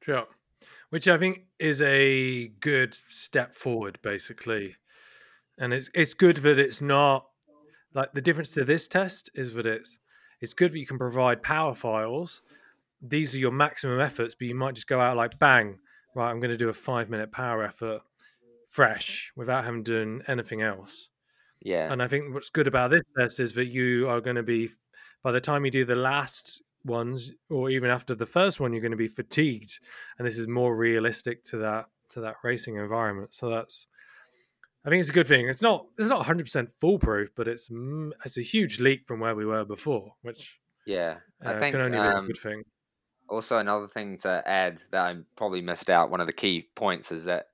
Sure. 0.02 0.26
Which 0.90 1.08
I 1.08 1.18
think 1.18 1.44
is 1.58 1.82
a 1.82 2.48
good 2.60 2.94
step 2.94 3.54
forward, 3.54 3.98
basically. 4.02 4.76
And 5.58 5.72
it's 5.72 5.90
it's 5.94 6.14
good 6.14 6.38
that 6.38 6.58
it's 6.58 6.80
not 6.80 7.26
like 7.94 8.12
the 8.12 8.20
difference 8.20 8.50
to 8.50 8.64
this 8.64 8.88
test 8.88 9.30
is 9.34 9.54
that 9.54 9.66
it's 9.66 9.98
it's 10.40 10.54
good 10.54 10.72
that 10.72 10.78
you 10.78 10.86
can 10.86 10.98
provide 10.98 11.42
power 11.42 11.74
files. 11.74 12.42
These 13.02 13.34
are 13.34 13.38
your 13.38 13.52
maximum 13.52 14.00
efforts, 14.00 14.34
but 14.34 14.48
you 14.48 14.54
might 14.54 14.74
just 14.74 14.86
go 14.86 15.00
out 15.00 15.16
like 15.16 15.38
bang, 15.38 15.78
right, 16.14 16.30
I'm 16.30 16.40
going 16.40 16.50
to 16.50 16.56
do 16.56 16.68
a 16.68 16.72
five 16.72 17.10
minute 17.10 17.32
power 17.32 17.62
effort 17.62 18.02
fresh 18.68 19.32
without 19.36 19.64
having 19.64 19.82
done 19.82 20.22
anything 20.28 20.62
else. 20.62 21.08
Yeah. 21.60 21.92
And 21.92 22.02
I 22.02 22.08
think 22.08 22.34
what's 22.34 22.50
good 22.50 22.66
about 22.66 22.90
this 22.90 23.02
test 23.18 23.40
is 23.40 23.52
that 23.54 23.66
you 23.66 24.08
are 24.08 24.20
going 24.20 24.36
to 24.36 24.42
be, 24.42 24.70
by 25.22 25.32
the 25.32 25.40
time 25.40 25.64
you 25.64 25.70
do 25.70 25.84
the 25.84 25.96
last 25.96 26.62
ones, 26.84 27.32
or 27.50 27.70
even 27.70 27.90
after 27.90 28.14
the 28.14 28.26
first 28.26 28.60
one, 28.60 28.72
you're 28.72 28.82
going 28.82 28.92
to 28.92 28.96
be 28.96 29.08
fatigued, 29.08 29.80
and 30.18 30.26
this 30.26 30.38
is 30.38 30.46
more 30.46 30.76
realistic 30.76 31.44
to 31.44 31.58
that 31.58 31.86
to 32.12 32.20
that 32.20 32.36
racing 32.42 32.76
environment. 32.76 33.34
So 33.34 33.50
that's, 33.50 33.86
I 34.84 34.88
think 34.88 35.00
it's 35.00 35.10
a 35.10 35.14
good 35.14 35.26
thing. 35.26 35.48
It's 35.48 35.62
not 35.62 35.86
it's 35.98 36.08
not 36.08 36.18
100 36.18 36.44
percent 36.44 36.72
foolproof, 36.72 37.30
but 37.36 37.48
it's 37.48 37.70
it's 38.24 38.38
a 38.38 38.42
huge 38.42 38.80
leap 38.80 39.06
from 39.06 39.20
where 39.20 39.34
we 39.34 39.44
were 39.46 39.64
before. 39.64 40.14
Which 40.22 40.60
Yeah, 40.86 41.18
I 41.44 41.54
uh, 41.54 41.58
think 41.58 41.74
can 41.74 41.82
only 41.82 41.98
be 41.98 42.04
um, 42.04 42.24
a 42.24 42.26
good 42.28 42.38
thing. 42.38 42.62
also 43.28 43.58
another 43.58 43.88
thing 43.88 44.16
to 44.18 44.42
add 44.46 44.82
that 44.90 45.00
I 45.00 45.16
probably 45.36 45.62
missed 45.62 45.90
out. 45.90 46.10
One 46.10 46.20
of 46.20 46.26
the 46.26 46.32
key 46.32 46.68
points 46.74 47.12
is 47.12 47.24
that 47.24 47.46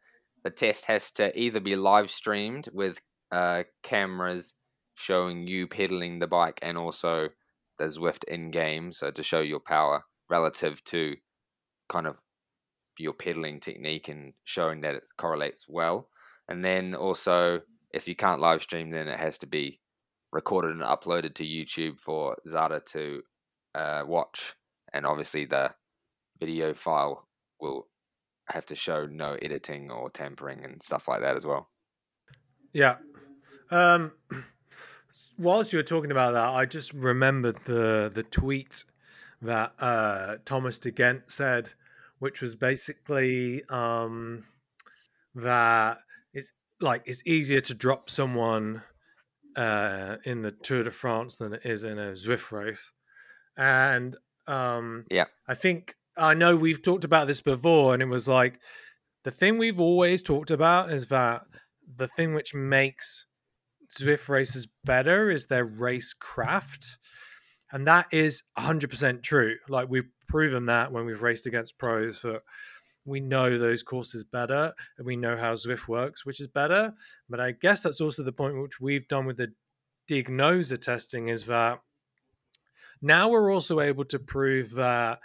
the 0.44 0.50
test 0.50 0.84
has 0.84 1.10
to 1.12 1.36
either 1.38 1.60
be 1.60 1.74
live 1.74 2.10
streamed 2.10 2.68
with 2.72 3.00
uh, 3.32 3.64
cameras 3.82 4.54
showing 4.94 5.46
you 5.46 5.66
pedaling 5.66 6.20
the 6.20 6.26
bike 6.26 6.58
and 6.62 6.78
also 6.78 7.30
the 7.78 7.84
Zwift 7.86 8.24
in 8.24 8.50
game, 8.50 8.92
so 8.92 9.10
to 9.10 9.22
show 9.22 9.40
your 9.40 9.60
power 9.60 10.04
relative 10.30 10.82
to 10.84 11.16
kind 11.88 12.06
of 12.06 12.20
your 12.98 13.12
pedaling 13.12 13.60
technique 13.60 14.08
and 14.08 14.32
showing 14.44 14.80
that 14.82 14.94
it 14.94 15.02
correlates 15.18 15.66
well. 15.68 16.08
And 16.48 16.64
then 16.64 16.94
also, 16.94 17.60
if 17.92 18.06
you 18.06 18.14
can't 18.14 18.40
live 18.40 18.62
stream, 18.62 18.90
then 18.90 19.08
it 19.08 19.18
has 19.18 19.38
to 19.38 19.46
be 19.46 19.80
recorded 20.32 20.72
and 20.72 20.82
uploaded 20.82 21.34
to 21.34 21.44
YouTube 21.44 21.98
for 21.98 22.36
ZADA 22.46 22.84
to 22.86 23.22
uh, 23.74 24.02
watch. 24.06 24.54
And 24.92 25.06
obviously, 25.06 25.44
the 25.44 25.72
video 26.38 26.74
file 26.74 27.26
will 27.60 27.88
have 28.48 28.66
to 28.66 28.74
show 28.74 29.06
no 29.06 29.36
editing 29.40 29.90
or 29.90 30.10
tampering 30.10 30.64
and 30.64 30.82
stuff 30.82 31.08
like 31.08 31.20
that 31.22 31.36
as 31.36 31.46
well. 31.46 31.70
Yeah. 32.72 32.96
Um, 33.70 34.12
whilst 35.38 35.72
you 35.72 35.78
were 35.78 35.84
talking 35.84 36.10
about 36.10 36.32
that, 36.32 36.48
I 36.48 36.66
just 36.66 36.92
remembered 36.92 37.62
the 37.64 38.10
the 38.12 38.22
tweet 38.22 38.84
that 39.42 39.72
uh, 39.78 40.36
Thomas 40.44 40.78
De 40.78 40.90
Gendt 40.90 41.30
said, 41.30 41.70
which 42.18 42.40
was 42.40 42.56
basically 42.56 43.62
um, 43.68 44.44
that 45.34 45.98
it's 46.32 46.52
like 46.80 47.02
it's 47.06 47.22
easier 47.26 47.60
to 47.60 47.74
drop 47.74 48.10
someone 48.10 48.82
uh, 49.56 50.16
in 50.24 50.42
the 50.42 50.50
Tour 50.50 50.84
de 50.84 50.90
France 50.90 51.38
than 51.38 51.54
it 51.54 51.62
is 51.64 51.84
in 51.84 51.98
a 51.98 52.12
Zwift 52.12 52.50
race, 52.52 52.92
and 53.56 54.16
um, 54.46 55.04
Yeah. 55.10 55.26
I 55.46 55.54
think 55.54 55.96
I 56.16 56.34
know 56.34 56.56
we've 56.56 56.82
talked 56.82 57.04
about 57.04 57.26
this 57.26 57.40
before, 57.40 57.94
and 57.94 58.02
it 58.02 58.08
was 58.08 58.28
like 58.28 58.58
the 59.24 59.30
thing 59.30 59.58
we've 59.58 59.80
always 59.80 60.22
talked 60.22 60.50
about 60.50 60.92
is 60.92 61.08
that 61.08 61.42
the 61.96 62.08
thing 62.08 62.34
which 62.34 62.54
makes 62.54 63.26
Zwift 63.90 64.28
races 64.28 64.68
better 64.84 65.30
is 65.30 65.46
their 65.46 65.64
race 65.64 66.12
craft. 66.12 66.98
And 67.72 67.86
that 67.86 68.06
is 68.12 68.44
100% 68.58 69.22
true. 69.22 69.56
Like 69.68 69.88
we've 69.88 70.08
proven 70.28 70.66
that 70.66 70.92
when 70.92 71.06
we've 71.06 71.22
raced 71.22 71.46
against 71.46 71.78
pros 71.78 72.22
that 72.22 72.42
we 73.04 73.20
know 73.20 73.58
those 73.58 73.82
courses 73.82 74.24
better 74.24 74.72
and 74.96 75.06
we 75.06 75.16
know 75.16 75.36
how 75.36 75.52
Zwift 75.52 75.88
works, 75.88 76.24
which 76.24 76.40
is 76.40 76.48
better. 76.48 76.94
But 77.28 77.40
I 77.40 77.52
guess 77.52 77.82
that's 77.82 78.00
also 78.00 78.22
the 78.22 78.32
point 78.32 78.60
which 78.60 78.80
we've 78.80 79.08
done 79.08 79.26
with 79.26 79.36
the 79.36 79.52
Diagnosa 80.08 80.76
testing 80.76 81.28
is 81.28 81.46
that 81.46 81.80
now 83.00 83.28
we're 83.28 83.52
also 83.52 83.80
able 83.80 84.04
to 84.06 84.18
prove 84.18 84.72
that 84.72 85.18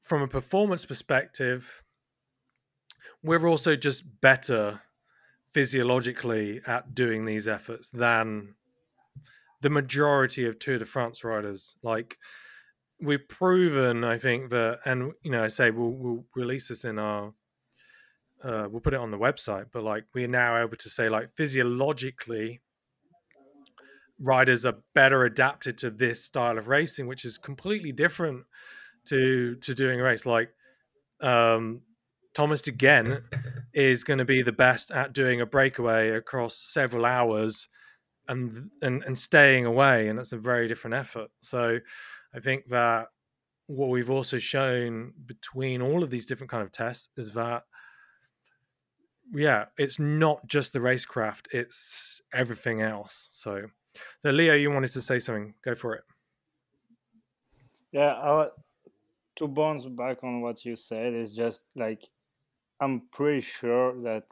from 0.00 0.22
a 0.22 0.28
performance 0.28 0.84
perspective, 0.84 1.82
we're 3.22 3.46
also 3.46 3.76
just 3.76 4.20
better 4.20 4.80
physiologically 5.52 6.60
at 6.66 6.94
doing 6.94 7.24
these 7.24 7.48
efforts 7.48 7.90
than 7.90 8.54
the 9.60 9.70
majority 9.70 10.46
of 10.46 10.58
Tour 10.58 10.78
de 10.78 10.84
France 10.84 11.24
riders. 11.24 11.76
Like 11.82 12.16
we've 13.00 13.26
proven, 13.28 14.04
I 14.04 14.18
think 14.18 14.50
that, 14.50 14.80
and 14.84 15.12
you 15.22 15.30
know, 15.30 15.42
I 15.42 15.48
say 15.48 15.70
we'll, 15.70 15.90
we'll 15.90 16.24
release 16.34 16.68
this 16.68 16.84
in 16.84 16.98
our, 16.98 17.32
uh, 18.42 18.68
we'll 18.70 18.80
put 18.80 18.94
it 18.94 19.00
on 19.00 19.10
the 19.10 19.18
website, 19.18 19.66
but 19.72 19.82
like 19.82 20.04
we're 20.14 20.28
now 20.28 20.62
able 20.62 20.76
to 20.76 20.88
say, 20.88 21.08
like 21.08 21.34
physiologically, 21.34 22.60
riders 24.20 24.66
are 24.66 24.78
better 24.94 25.24
adapted 25.24 25.78
to 25.78 25.90
this 25.90 26.24
style 26.24 26.58
of 26.58 26.68
racing, 26.68 27.06
which 27.06 27.24
is 27.24 27.38
completely 27.38 27.92
different 27.92 28.44
to 29.06 29.56
to 29.56 29.74
doing 29.74 30.00
a 30.00 30.02
race. 30.02 30.26
Like 30.26 30.50
um, 31.20 31.82
Thomas 32.38 32.62
Ghent 32.62 33.24
is 33.74 34.04
going 34.04 34.18
to 34.18 34.24
be 34.24 34.42
the 34.42 34.52
best 34.52 34.92
at 34.92 35.12
doing 35.12 35.40
a 35.40 35.46
breakaway 35.46 36.10
across 36.10 36.56
several 36.56 37.04
hours 37.04 37.68
and 38.28 38.70
and 38.80 39.02
and 39.02 39.18
staying 39.18 39.64
away, 39.64 40.06
and 40.06 40.16
that's 40.16 40.32
a 40.32 40.38
very 40.38 40.68
different 40.68 40.94
effort. 40.94 41.30
So 41.42 41.80
I 42.32 42.38
think 42.38 42.68
that 42.68 43.08
what 43.66 43.88
we've 43.88 44.08
also 44.08 44.38
shown 44.38 45.14
between 45.26 45.82
all 45.82 46.04
of 46.04 46.10
these 46.10 46.26
different 46.26 46.48
kind 46.48 46.62
of 46.62 46.70
tests 46.70 47.08
is 47.16 47.34
that 47.34 47.64
yeah, 49.34 49.64
it's 49.76 49.98
not 49.98 50.46
just 50.46 50.72
the 50.72 50.78
racecraft; 50.78 51.46
it's 51.50 52.22
everything 52.32 52.80
else. 52.80 53.30
So, 53.32 53.62
so 54.20 54.30
Leo, 54.30 54.54
you 54.54 54.70
wanted 54.70 54.92
to 54.92 55.00
say 55.00 55.18
something? 55.18 55.54
Go 55.64 55.74
for 55.74 55.96
it. 55.96 56.04
Yeah, 57.90 58.12
I, 58.12 58.50
to 59.38 59.48
bounce 59.48 59.86
back 59.86 60.22
on 60.22 60.40
what 60.40 60.64
you 60.64 60.76
said 60.76 61.14
is 61.14 61.34
just 61.34 61.66
like 61.74 62.04
I'm 62.80 63.02
pretty 63.12 63.40
sure 63.40 64.00
that 64.02 64.24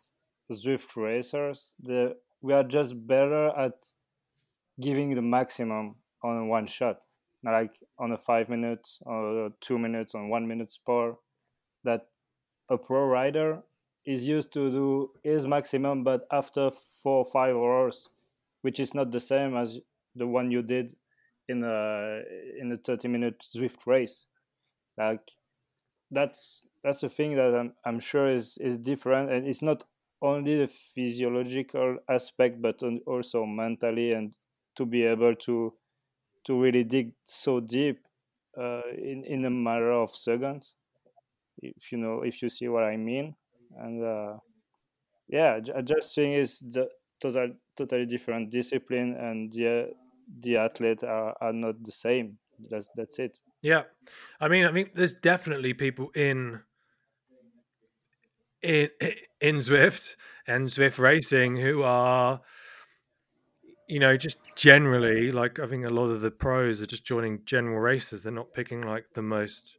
Zwift 0.52 0.96
racers, 0.96 1.74
the 1.82 2.16
we 2.40 2.52
are 2.52 2.62
just 2.62 3.06
better 3.06 3.48
at 3.58 3.74
giving 4.80 5.14
the 5.14 5.22
maximum 5.22 5.96
on 6.22 6.48
one 6.48 6.66
shot, 6.66 7.00
Not 7.42 7.52
like 7.52 7.74
on 7.98 8.12
a 8.12 8.18
five 8.18 8.48
minutes 8.48 9.00
or 9.04 9.50
two 9.60 9.78
minutes 9.78 10.14
on 10.14 10.28
one 10.28 10.46
minute 10.46 10.70
sport. 10.70 11.16
That 11.84 12.08
a 12.68 12.76
pro 12.76 13.06
rider 13.06 13.62
is 14.04 14.26
used 14.26 14.52
to 14.52 14.70
do 14.70 15.10
his 15.24 15.46
maximum, 15.46 16.04
but 16.04 16.26
after 16.30 16.70
four 16.70 17.18
or 17.18 17.24
five 17.24 17.56
hours, 17.56 18.08
which 18.62 18.78
is 18.78 18.94
not 18.94 19.10
the 19.10 19.20
same 19.20 19.56
as 19.56 19.80
the 20.14 20.26
one 20.26 20.50
you 20.50 20.62
did 20.62 20.96
in 21.48 21.62
a 21.64 22.22
in 22.60 22.72
a 22.72 22.76
30 22.76 23.08
minute 23.08 23.44
Zwift 23.54 23.86
race. 23.86 24.26
Like 24.96 25.30
that's 26.10 26.62
that's 26.86 27.02
a 27.02 27.08
thing 27.08 27.34
that 27.34 27.52
I'm, 27.54 27.74
I'm 27.84 27.98
sure 27.98 28.32
is 28.32 28.58
is 28.58 28.78
different, 28.78 29.32
and 29.32 29.46
it's 29.46 29.62
not 29.62 29.84
only 30.22 30.56
the 30.56 30.68
physiological 30.68 31.98
aspect, 32.08 32.62
but 32.62 32.80
also 33.06 33.44
mentally, 33.44 34.12
and 34.12 34.34
to 34.76 34.86
be 34.86 35.02
able 35.02 35.34
to 35.34 35.74
to 36.44 36.62
really 36.62 36.84
dig 36.84 37.12
so 37.24 37.58
deep 37.60 38.06
uh, 38.56 38.82
in 38.96 39.24
in 39.24 39.44
a 39.44 39.50
matter 39.50 39.90
of 39.90 40.14
seconds, 40.14 40.74
if 41.58 41.90
you 41.90 41.98
know 41.98 42.22
if 42.22 42.40
you 42.40 42.48
see 42.48 42.68
what 42.68 42.84
I 42.84 42.96
mean, 42.96 43.34
and 43.76 44.04
uh, 44.04 44.38
yeah, 45.28 45.58
I 45.74 45.82
just 45.82 46.14
the 46.14 46.88
total 47.20 47.54
totally 47.76 48.06
different 48.06 48.50
discipline, 48.50 49.16
and 49.16 49.52
the 49.52 49.92
the 50.40 50.56
athletes 50.56 51.02
are, 51.02 51.36
are 51.40 51.52
not 51.52 51.82
the 51.82 51.92
same. 51.92 52.38
That's 52.70 52.88
that's 52.94 53.18
it. 53.18 53.40
Yeah, 53.60 53.84
I 54.40 54.48
mean, 54.48 54.64
I 54.64 54.72
think 54.72 54.94
there's 54.94 55.14
definitely 55.14 55.74
people 55.74 56.10
in 56.14 56.62
in 58.62 58.88
in 59.40 59.56
Zwift 59.56 60.16
and 60.46 60.66
Zwift 60.66 60.98
racing 60.98 61.56
who 61.56 61.82
are, 61.82 62.40
you 63.88 64.00
know, 64.00 64.16
just 64.16 64.38
generally 64.56 65.30
like 65.32 65.58
I 65.58 65.66
think 65.66 65.84
a 65.84 65.90
lot 65.90 66.10
of 66.10 66.20
the 66.20 66.30
pros 66.30 66.82
are 66.82 66.86
just 66.86 67.04
joining 67.04 67.44
general 67.44 67.78
races. 67.78 68.22
They're 68.22 68.32
not 68.32 68.52
picking 68.54 68.82
like 68.82 69.12
the 69.14 69.22
most 69.22 69.76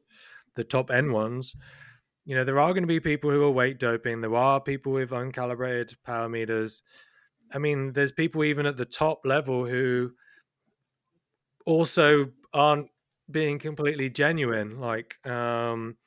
the 0.56 0.63
top 0.63 0.92
end 0.92 1.13
ones. 1.13 1.56
You 2.26 2.36
know, 2.36 2.44
there 2.44 2.60
are 2.60 2.74
going 2.74 2.84
to 2.84 2.88
be 2.88 3.00
people 3.00 3.32
who 3.32 3.44
are 3.44 3.52
weight 3.52 3.80
doping. 3.80 4.22
There 4.22 4.36
are 4.36 4.60
people 4.60 4.91
with 4.91 5.12
uncalibrated 5.12 5.95
power 6.04 6.28
meters. 6.28 6.84
I 7.54 7.60
mean, 7.60 7.93
there's 7.93 8.12
people 8.12 8.43
even 8.43 8.66
at 8.66 8.78
the 8.78 8.86
top 8.86 9.22
level 9.26 9.66
who 9.66 10.12
also 11.66 12.32
aren't 12.54 12.89
being 13.30 13.60
completely 13.60 14.10
genuine. 14.10 14.80
Like, 14.80 15.26
um, 15.26 15.97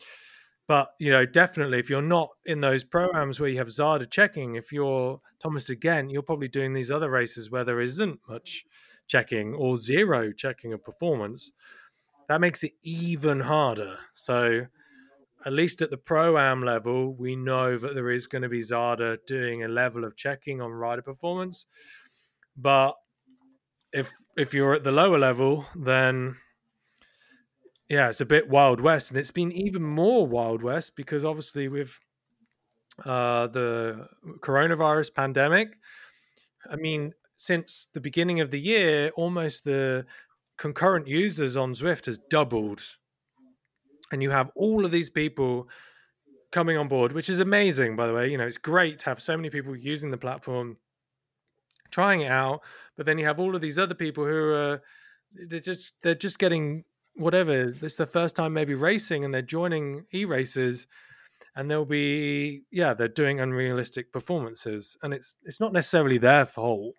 but 0.71 0.95
you 1.01 1.11
know, 1.11 1.27
definitely, 1.27 1.81
if 1.81 1.91
you're 1.91 2.01
not 2.01 2.29
in 2.47 2.61
those 2.61 2.85
programs 2.85 3.41
where 3.41 3.49
you 3.49 3.59
have 3.59 3.67
ZADA 3.67 4.09
checking, 4.09 4.55
if 4.55 4.71
you're 4.71 5.21
Thomas 5.43 5.65
De 5.65 5.75
Gendt, 5.75 6.13
you're 6.13 6.23
probably 6.23 6.47
doing 6.47 6.75
these 6.75 6.93
other 6.93 7.11
races 7.11 7.51
where 7.51 7.65
there 7.65 7.81
isn't 7.81 8.21
much 8.29 8.65
checking 9.09 9.53
or 9.53 9.77
zero 9.77 10.31
checking 10.31 10.73
of 10.73 10.85
performance. 10.85 11.51
That 12.29 12.41
makes 12.41 12.63
it 12.63 12.75
even 12.85 13.41
harder. 13.41 13.97
So, 14.15 14.69
at 15.45 15.53
least 15.53 15.83
at 15.83 15.91
the 15.91 15.97
pro 15.97 16.39
am 16.39 16.65
level, 16.65 17.15
we 17.15 17.35
know 17.35 17.75
that 17.75 17.97
there 17.97 18.13
is 18.13 18.29
going 18.29 18.43
to 18.43 18.49
be 18.49 18.61
ZADA 18.61 19.27
doing 19.27 19.65
a 19.65 19.69
level 19.69 20.05
of 20.05 20.15
checking 20.15 20.61
on 20.61 20.71
rider 20.71 21.03
performance. 21.03 21.67
But 22.57 22.95
if 23.93 24.13
if 24.37 24.55
you're 24.55 24.75
at 24.75 24.85
the 24.85 24.93
lower 24.93 25.19
level, 25.19 25.67
then 25.75 26.37
yeah, 27.91 28.09
it's 28.09 28.21
a 28.21 28.27
bit 28.27 28.49
wild 28.49 28.81
west, 28.81 29.11
and 29.11 29.19
it's 29.19 29.33
been 29.33 29.51
even 29.51 29.83
more 29.83 30.25
wild 30.25 30.63
west 30.63 30.95
because 30.95 31.25
obviously 31.25 31.67
with 31.67 31.99
uh, 33.05 33.49
the 33.49 34.07
coronavirus 34.39 35.13
pandemic, 35.13 35.77
I 36.71 36.77
mean, 36.77 37.15
since 37.35 37.89
the 37.93 38.01
beginning 38.01 38.41
of 38.41 38.53
the 38.53 38.61
year, 38.61 39.11
almost 39.17 39.65
the 39.65 40.07
concurrent 40.57 41.09
users 41.09 41.57
on 41.57 41.73
Zwift 41.73 42.07
has 42.07 42.19
doubled, 42.19 42.81
and 44.13 44.23
you 44.23 44.31
have 44.31 44.53
all 44.55 44.85
of 44.85 44.93
these 44.93 45.11
people 45.11 45.69
coming 46.53 46.77
on 46.77 46.87
board, 46.87 47.11
which 47.11 47.29
is 47.29 47.41
amazing. 47.41 47.97
By 47.97 48.07
the 48.07 48.15
way, 48.15 48.31
you 48.31 48.39
know, 48.39 48.47
it's 48.47 48.59
great 48.59 49.01
to 49.01 49.07
have 49.07 49.21
so 49.21 49.37
many 49.37 49.51
people 49.51 49.75
using 49.75 50.13
the 50.13 50.17
platform, 50.17 50.77
trying 51.91 52.21
it 52.21 52.31
out, 52.31 52.61
but 52.97 53.05
then 53.05 53.19
you 53.19 53.25
have 53.25 53.41
all 53.41 53.57
of 53.57 53.61
these 53.61 53.81
other 53.81 53.95
people 53.95 54.25
who 54.25 54.53
are 54.53 54.83
they're 55.33 55.59
just 55.59 55.93
they're 56.03 56.15
just 56.15 56.39
getting 56.39 56.85
whatever. 57.17 57.63
It's 57.63 57.97
the 57.97 58.07
first 58.07 58.37
time 58.37 58.53
maybe 58.53 58.75
racing, 58.75 59.25
and 59.25 59.33
they're 59.33 59.43
joining 59.43 60.07
e 60.13 60.25
races, 60.25 60.87
and 61.57 61.71
they'll 61.71 61.85
be 61.85 62.63
yeah 62.71 62.95
they're 62.95 63.09
doing 63.09 63.41
unrealistic 63.41 64.13
performances, 64.13 64.97
and 65.03 65.13
it's 65.15 65.37
it's 65.45 65.61
not 65.61 65.73
necessarily 65.73 66.19
their 66.19 66.47
fault. 66.47 66.95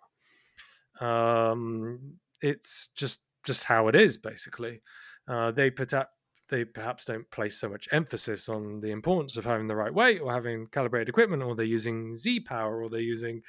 Um, 1.00 2.18
it's 2.40 2.88
just 2.94 3.22
just 3.44 3.64
how 3.64 3.88
it 3.88 3.96
is 3.96 4.16
basically. 4.16 4.82
Uh, 5.28 5.50
they 5.50 5.70
put 5.70 5.92
up 5.92 6.10
they 6.48 6.64
perhaps 6.64 7.06
don't 7.06 7.28
place 7.30 7.58
so 7.58 7.68
much 7.68 7.88
emphasis 7.92 8.48
on 8.48 8.80
the 8.80 8.90
importance 8.90 9.36
of 9.38 9.44
having 9.44 9.66
the 9.66 9.74
right 9.74 9.94
weight 9.94 10.20
or 10.20 10.30
having 10.32 10.66
calibrated 10.66 11.08
equipment, 11.08 11.42
or 11.42 11.54
they're 11.54 11.64
using 11.64 12.14
Z 12.14 12.40
power, 12.40 12.82
or 12.82 12.90
they're 12.90 13.00
using, 13.00 13.40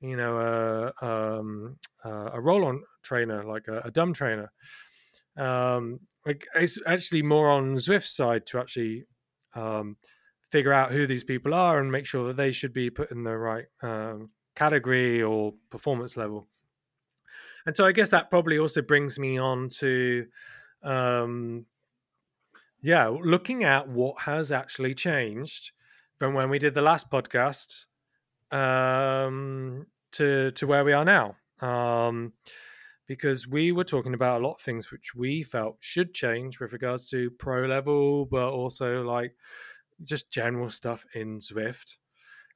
you 0.00 0.16
know, 0.16 0.92
a 1.02 1.04
um, 1.04 1.76
a 2.04 2.40
roll-on 2.40 2.82
trainer 3.02 3.42
like 3.44 3.66
a, 3.68 3.80
a 3.80 3.90
dumb 3.90 4.12
trainer. 4.12 4.52
Um, 5.36 6.00
like 6.24 6.46
it's 6.54 6.78
actually 6.86 7.22
more 7.22 7.50
on 7.50 7.76
Zwift's 7.76 8.14
side 8.14 8.46
to 8.46 8.58
actually 8.58 9.04
um, 9.54 9.96
figure 10.50 10.72
out 10.72 10.92
who 10.92 11.06
these 11.06 11.24
people 11.24 11.54
are 11.54 11.78
and 11.78 11.92
make 11.92 12.06
sure 12.06 12.28
that 12.28 12.36
they 12.36 12.52
should 12.52 12.72
be 12.72 12.90
put 12.90 13.10
in 13.10 13.24
the 13.24 13.36
right 13.36 13.66
um, 13.82 14.30
category 14.54 15.22
or 15.22 15.54
performance 15.70 16.16
level. 16.16 16.48
And 17.66 17.76
so 17.76 17.84
I 17.84 17.92
guess 17.92 18.10
that 18.10 18.30
probably 18.30 18.58
also 18.58 18.80
brings 18.80 19.18
me 19.18 19.38
on 19.38 19.68
to 19.80 20.26
um, 20.82 21.66
yeah, 22.82 23.08
looking 23.08 23.64
at 23.64 23.88
what 23.88 24.22
has 24.22 24.52
actually 24.52 24.94
changed 24.94 25.72
from 26.18 26.34
when 26.34 26.50
we 26.50 26.58
did 26.58 26.74
the 26.74 26.82
last 26.82 27.10
podcast 27.10 27.86
um, 28.52 29.86
to 30.12 30.50
to 30.52 30.66
where 30.66 30.84
we 30.84 30.92
are 30.92 31.04
now, 31.04 31.36
um, 31.60 32.32
because 33.06 33.46
we 33.46 33.72
were 33.72 33.84
talking 33.84 34.14
about 34.14 34.40
a 34.40 34.46
lot 34.46 34.54
of 34.54 34.60
things 34.60 34.90
which 34.90 35.14
we 35.14 35.42
felt 35.42 35.76
should 35.80 36.12
change 36.14 36.60
with 36.60 36.72
regards 36.72 37.08
to 37.10 37.30
pro 37.30 37.66
level, 37.66 38.26
but 38.26 38.48
also 38.48 39.02
like 39.02 39.34
just 40.02 40.30
general 40.30 40.70
stuff 40.70 41.04
in 41.14 41.38
Zwift. 41.38 41.96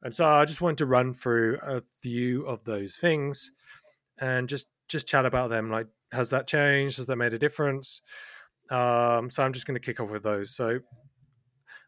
And 0.03 0.15
so 0.15 0.27
I 0.27 0.45
just 0.45 0.61
wanted 0.61 0.79
to 0.79 0.87
run 0.87 1.13
through 1.13 1.59
a 1.63 1.81
few 1.81 2.47
of 2.47 2.65
those 2.65 2.97
things 2.97 3.53
and 4.19 4.49
just 4.49 4.67
just 4.89 5.07
chat 5.07 5.25
about 5.25 5.51
them. 5.51 5.71
Like, 5.71 5.87
has 6.13 6.31
that 6.31 6.47
changed? 6.47 6.97
Has 6.97 7.07
that 7.07 7.17
made 7.17 7.35
a 7.35 7.39
difference? 7.39 8.03
Um, 8.71 9.31
so 9.31 9.43
I'm 9.43 9.53
just 9.53 9.67
going 9.67 9.79
to 9.79 9.85
kick 9.85 10.01
off 10.01 10.11
with 10.11 10.23
those. 10.23 10.55
So 10.55 10.81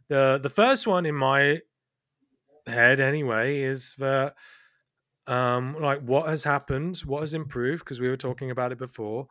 the 0.09 0.39
the 0.43 0.51
first 0.51 0.87
one 0.87 1.07
in 1.07 1.15
my 1.15 1.61
head, 2.67 3.01
anyway, 3.01 3.63
is 3.63 3.95
that 3.99 4.35
um, 5.27 5.77
like 5.81 6.01
what 6.01 6.29
has 6.29 6.45
happened, 6.45 6.99
what 6.99 7.21
has 7.21 7.35
improved? 7.35 7.85
Because 7.85 8.01
we 8.01 8.09
were 8.09 8.17
talking 8.17 8.51
about 8.51 8.73
it 8.73 8.79
before. 8.79 9.29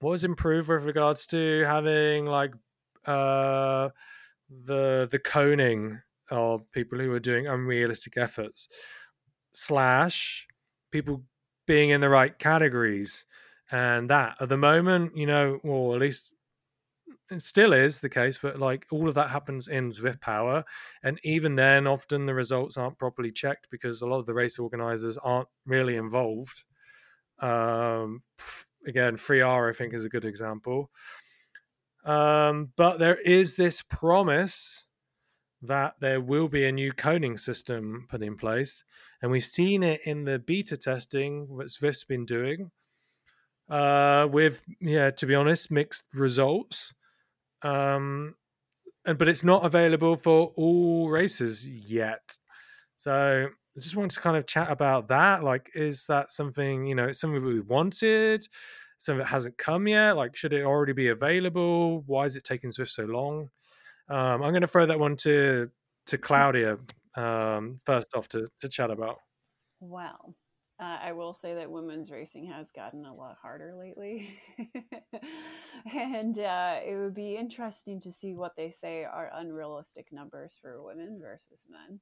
What 0.00 0.12
has 0.12 0.24
improved 0.24 0.68
with 0.68 0.84
regards 0.84 1.26
to 1.26 1.64
having 1.64 2.26
like 2.26 2.52
uh, 3.06 3.90
the 4.48 5.08
the 5.10 5.18
coning 5.18 6.02
of 6.30 6.70
people 6.72 6.98
who 6.98 7.12
are 7.12 7.20
doing 7.20 7.46
unrealistic 7.46 8.16
efforts? 8.16 8.68
Slash 9.52 10.46
people 10.90 11.24
being 11.66 11.90
in 11.90 12.00
the 12.00 12.08
right 12.08 12.38
categories 12.38 13.24
and 13.70 14.10
that. 14.10 14.36
At 14.40 14.48
the 14.48 14.56
moment 14.56 15.16
you 15.16 15.26
know 15.26 15.60
or 15.62 15.94
at 15.94 16.00
least 16.00 16.34
it 17.30 17.42
still 17.42 17.72
is 17.72 18.00
the 18.00 18.08
case 18.08 18.38
but 18.38 18.58
like 18.58 18.86
all 18.90 19.08
of 19.08 19.14
that 19.14 19.30
happens 19.30 19.68
in 19.68 19.92
Zwift 19.92 20.20
Power, 20.20 20.64
and 21.02 21.18
even 21.22 21.56
then, 21.56 21.86
often 21.86 22.26
the 22.26 22.34
results 22.34 22.76
aren't 22.76 22.98
properly 22.98 23.30
checked 23.30 23.68
because 23.70 24.02
a 24.02 24.06
lot 24.06 24.18
of 24.18 24.26
the 24.26 24.34
race 24.34 24.58
organizers 24.58 25.18
aren't 25.18 25.48
really 25.66 25.96
involved. 25.96 26.64
Um, 27.40 28.22
again, 28.86 29.16
Free 29.16 29.40
R 29.40 29.70
I 29.70 29.72
think 29.72 29.94
is 29.94 30.04
a 30.04 30.10
good 30.10 30.24
example. 30.24 30.90
Um, 32.04 32.72
but 32.76 32.98
there 32.98 33.20
is 33.20 33.56
this 33.56 33.82
promise 33.82 34.86
that 35.62 35.94
there 36.00 36.20
will 36.20 36.48
be 36.48 36.64
a 36.64 36.72
new 36.72 36.92
coning 36.92 37.36
system 37.36 38.06
put 38.08 38.22
in 38.22 38.36
place, 38.36 38.84
and 39.20 39.30
we've 39.30 39.44
seen 39.44 39.82
it 39.82 40.00
in 40.04 40.24
the 40.24 40.38
beta 40.38 40.76
testing 40.76 41.56
that 41.58 41.68
Zwift's 41.68 42.04
been 42.04 42.24
doing. 42.24 42.70
Uh, 43.68 44.26
with 44.30 44.64
yeah, 44.80 45.10
to 45.10 45.26
be 45.26 45.34
honest, 45.34 45.70
mixed 45.70 46.04
results 46.12 46.92
um, 47.62 48.34
and 49.06 49.18
but 49.18 49.28
it's 49.28 49.44
not 49.44 49.64
available 49.64 50.16
for 50.16 50.52
all 50.56 51.08
races 51.08 51.66
yet. 51.66 52.36
So 52.96 53.48
I 53.76 53.80
just 53.80 53.96
wanted 53.96 54.10
to 54.10 54.20
kind 54.20 54.36
of 54.36 54.46
chat 54.46 54.70
about 54.70 55.08
that. 55.08 55.42
Like, 55.42 55.70
is 55.74 56.06
that 56.06 56.30
something 56.30 56.86
you 56.86 56.94
know? 56.94 57.08
It's 57.08 57.20
something 57.20 57.44
we 57.44 57.60
wanted. 57.60 58.46
Something 58.98 59.20
that 59.20 59.28
hasn't 59.28 59.56
come 59.56 59.88
yet. 59.88 60.12
Like, 60.16 60.36
should 60.36 60.52
it 60.52 60.64
already 60.64 60.92
be 60.92 61.08
available? 61.08 62.02
Why 62.06 62.26
is 62.26 62.36
it 62.36 62.44
taking 62.44 62.70
Zwift 62.70 62.90
so 62.90 63.04
long? 63.04 63.48
Um, 64.10 64.42
I'm 64.42 64.52
going 64.52 64.60
to 64.60 64.66
throw 64.66 64.86
that 64.86 65.00
one 65.00 65.16
to 65.18 65.70
to 66.06 66.18
Claudia 66.18 66.76
um, 67.16 67.80
first 67.84 68.08
off 68.14 68.28
to 68.30 68.48
to 68.60 68.68
chat 68.68 68.90
about. 68.90 69.18
Well, 69.80 70.34
uh, 70.80 70.98
I 71.02 71.12
will 71.12 71.34
say 71.34 71.54
that 71.54 71.70
women's 71.70 72.10
racing 72.10 72.46
has 72.46 72.70
gotten 72.70 73.04
a 73.04 73.12
lot 73.12 73.36
harder 73.42 73.74
lately. 73.78 74.40
and 75.94 76.38
uh, 76.38 76.76
it 76.86 76.96
would 76.96 77.14
be 77.14 77.36
interesting 77.36 78.00
to 78.00 78.12
see 78.12 78.34
what 78.34 78.56
they 78.56 78.70
say 78.70 79.04
are 79.04 79.30
unrealistic 79.34 80.10
numbers 80.10 80.58
for 80.60 80.82
women 80.82 81.18
versus 81.20 81.66
men. 81.70 82.00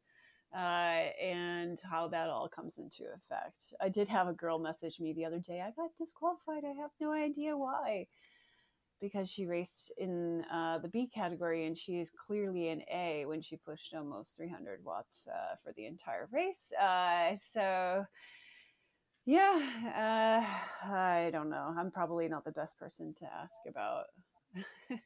Uh, 0.54 1.10
and 1.20 1.78
how 1.82 2.08
that 2.08 2.30
all 2.30 2.48
comes 2.48 2.78
into 2.78 3.02
effect. 3.14 3.74
I 3.82 3.88
did 3.90 4.08
have 4.08 4.28
a 4.28 4.32
girl 4.32 4.58
message 4.58 4.98
me 5.00 5.12
the 5.12 5.24
other 5.24 5.40
day. 5.40 5.60
I 5.60 5.72
got 5.72 5.90
disqualified. 5.98 6.64
I 6.64 6.80
have 6.80 6.90
no 7.00 7.12
idea 7.12 7.56
why. 7.56 8.06
Because 9.00 9.28
she 9.28 9.44
raced 9.44 9.92
in 9.98 10.44
uh, 10.52 10.78
the 10.78 10.88
B 10.88 11.10
category 11.12 11.66
and 11.66 11.76
she 11.76 12.00
is 12.00 12.10
clearly 12.10 12.68
an 12.68 12.82
A 12.92 13.24
when 13.26 13.42
she 13.42 13.56
pushed 13.56 13.92
almost 13.92 14.36
300 14.36 14.84
watts 14.84 15.26
uh, 15.30 15.56
for 15.62 15.72
the 15.76 15.86
entire 15.86 16.28
race. 16.32 16.72
Uh, 16.80 17.36
so 17.36 18.06
yeah, 19.28 19.60
uh, 19.84 20.90
I 20.90 21.28
don't 21.30 21.50
know. 21.50 21.74
I'm 21.78 21.90
probably 21.90 22.28
not 22.28 22.46
the 22.46 22.50
best 22.50 22.78
person 22.78 23.14
to 23.18 23.26
ask 23.26 23.58
about 23.68 24.04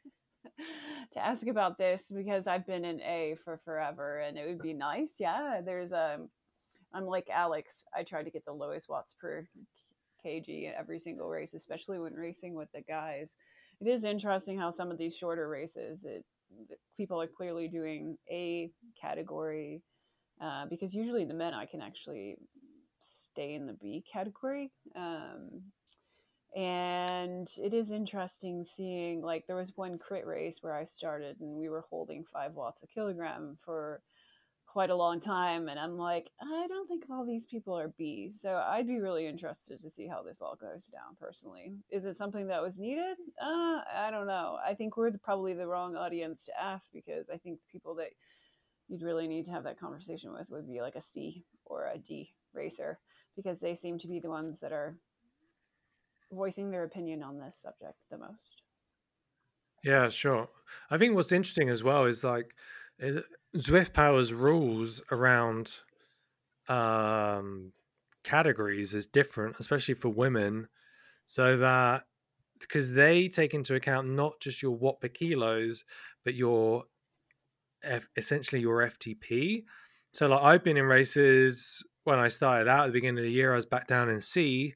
to 1.13 1.19
ask 1.19 1.45
about 1.49 1.77
this 1.77 2.13
because 2.15 2.47
I've 2.47 2.65
been 2.65 2.85
in 2.85 3.01
A 3.01 3.35
for 3.45 3.61
forever, 3.65 4.21
and 4.21 4.39
it 4.39 4.47
would 4.47 4.63
be 4.63 4.75
nice. 4.75 5.15
Yeah, 5.19 5.61
there's 5.65 5.91
a. 5.91 6.15
Um, 6.21 6.29
I'm 6.95 7.05
like 7.07 7.27
Alex. 7.35 7.83
I 7.97 8.05
try 8.05 8.23
to 8.23 8.31
get 8.31 8.45
the 8.45 8.53
lowest 8.53 8.89
watts 8.89 9.13
per 9.21 9.45
kg 10.25 10.73
every 10.79 11.01
single 11.01 11.29
race, 11.29 11.53
especially 11.53 11.99
when 11.99 12.15
racing 12.15 12.55
with 12.55 12.69
the 12.73 12.83
guys. 12.83 13.35
It 13.81 13.89
is 13.89 14.05
interesting 14.05 14.57
how 14.57 14.71
some 14.71 14.93
of 14.93 14.99
these 14.99 15.17
shorter 15.17 15.49
races, 15.49 16.05
it 16.05 16.25
people 16.97 17.21
are 17.21 17.27
clearly 17.27 17.67
doing 17.67 18.19
A 18.31 18.71
category 19.01 19.83
uh, 20.41 20.67
because 20.71 20.95
usually 20.95 21.25
the 21.25 21.35
men 21.35 21.55
I 21.55 21.67
can 21.67 21.81
actually 21.81 22.37
stay 23.33 23.55
in 23.55 23.67
the 23.67 23.73
B 23.73 24.05
category. 24.11 24.71
Um, 24.95 25.63
and 26.55 27.49
it 27.63 27.73
is 27.73 27.91
interesting 27.91 28.63
seeing 28.63 29.23
like 29.23 29.47
there 29.47 29.57
was 29.57 29.73
one 29.75 29.99
crit 29.99 30.27
race 30.27 30.59
where 30.61 30.75
I 30.75 30.85
started 30.85 31.41
and 31.41 31.57
we 31.57 31.71
were 31.71 31.85
holding 31.89 32.25
five 32.31 32.55
watts 32.55 32.83
a 32.83 32.87
kilogram 32.87 33.57
for 33.65 34.03
quite 34.67 34.91
a 34.91 34.97
long 34.97 35.21
time 35.21 35.69
and 35.69 35.79
I'm 35.79 35.97
like 35.99 36.31
I 36.41 36.67
don't 36.67 36.89
think 36.89 37.05
all 37.11 37.25
these 37.25 37.47
people 37.47 37.79
are 37.79 37.95
B. 37.97 38.33
So 38.35 38.57
I'd 38.57 38.87
be 38.87 39.01
really 39.01 39.27
interested 39.27 39.81
to 39.81 39.91
see 39.91 40.07
how 40.07 40.23
this 40.23 40.43
all 40.43 40.57
goes 40.61 40.87
down 40.87 41.17
personally. 41.19 41.77
Is 41.91 42.05
it 42.05 42.17
something 42.17 42.49
that 42.49 42.63
was 42.63 42.79
needed? 42.79 43.17
Uh, 43.41 43.81
I 43.95 44.09
don't 44.11 44.27
know. 44.27 44.59
I 44.67 44.75
think 44.75 44.97
we're 44.99 45.13
probably 45.23 45.55
the 45.55 45.67
wrong 45.67 45.97
audience 45.97 46.45
to 46.47 46.63
ask 46.63 46.93
because 46.93 47.31
I 47.33 47.39
think 47.39 47.61
people 47.71 47.95
that 47.95 48.11
you'd 48.89 49.03
really 49.03 49.27
need 49.27 49.47
to 49.47 49.53
have 49.53 49.65
that 49.65 49.81
conversation 49.81 50.35
with 50.35 50.51
would 50.51 50.69
be 50.69 50.83
like 50.83 50.97
a 50.97 51.01
C 51.01 51.45
or 51.65 51.87
a 51.87 51.97
D 51.97 52.35
racer 52.53 52.99
because 53.37 53.61
they 53.61 53.75
seem 53.75 53.99
to 53.99 54.09
be 54.09 54.21
the 54.21 54.29
ones 54.29 54.61
that 54.61 54.73
are 54.73 54.97
voicing 56.31 56.71
their 56.71 56.85
opinion 56.85 57.23
on 57.23 57.39
this 57.39 57.59
subject 57.61 57.97
the 58.11 58.19
most. 58.19 58.63
Yeah, 59.85 60.09
sure. 60.09 60.49
I 60.91 60.99
think 60.99 61.15
what's 61.15 61.33
interesting 61.33 61.69
as 61.69 61.83
well 61.83 62.05
is 62.05 62.23
like 62.23 62.55
Zwift 63.57 63.93
Power's 63.93 64.33
rules 64.33 65.03
around 65.11 65.73
um, 66.69 67.73
categories 68.23 68.95
is 68.95 69.07
different, 69.07 69.57
especially 69.59 69.95
for 69.95 70.09
women, 70.09 70.69
so 71.27 71.57
that 71.57 72.05
because 72.61 72.93
they 72.93 73.29
take 73.29 73.55
into 73.55 73.75
account 73.75 74.09
not 74.09 74.39
just 74.41 74.63
your 74.63 74.77
watt 74.77 75.01
per 75.01 75.09
kilos, 75.09 75.85
but 76.25 76.35
your 76.35 76.85
essentially 78.17 78.61
your 78.61 78.83
FTP. 78.83 79.65
So 80.13 80.29
like 80.29 80.43
I've 80.43 80.65
been 80.65 80.77
in 80.77 80.85
races 80.85 81.83
when 82.05 82.19
I 82.19 82.29
started 82.29 82.69
out 82.69 82.85
at 82.85 82.87
the 82.89 82.93
beginning 82.93 83.19
of 83.19 83.25
the 83.25 83.31
year, 83.31 83.53
I 83.53 83.57
was 83.57 83.67
back 83.67 83.87
down 83.87 84.09
in 84.09 84.21
C, 84.21 84.75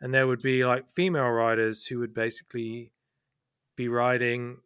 and 0.00 0.12
there 0.12 0.26
would 0.26 0.42
be 0.42 0.64
like 0.64 0.90
female 0.90 1.30
riders 1.30 1.86
who 1.86 1.98
would 2.00 2.14
basically 2.14 2.92
be 3.76 3.88
riding 3.88 4.58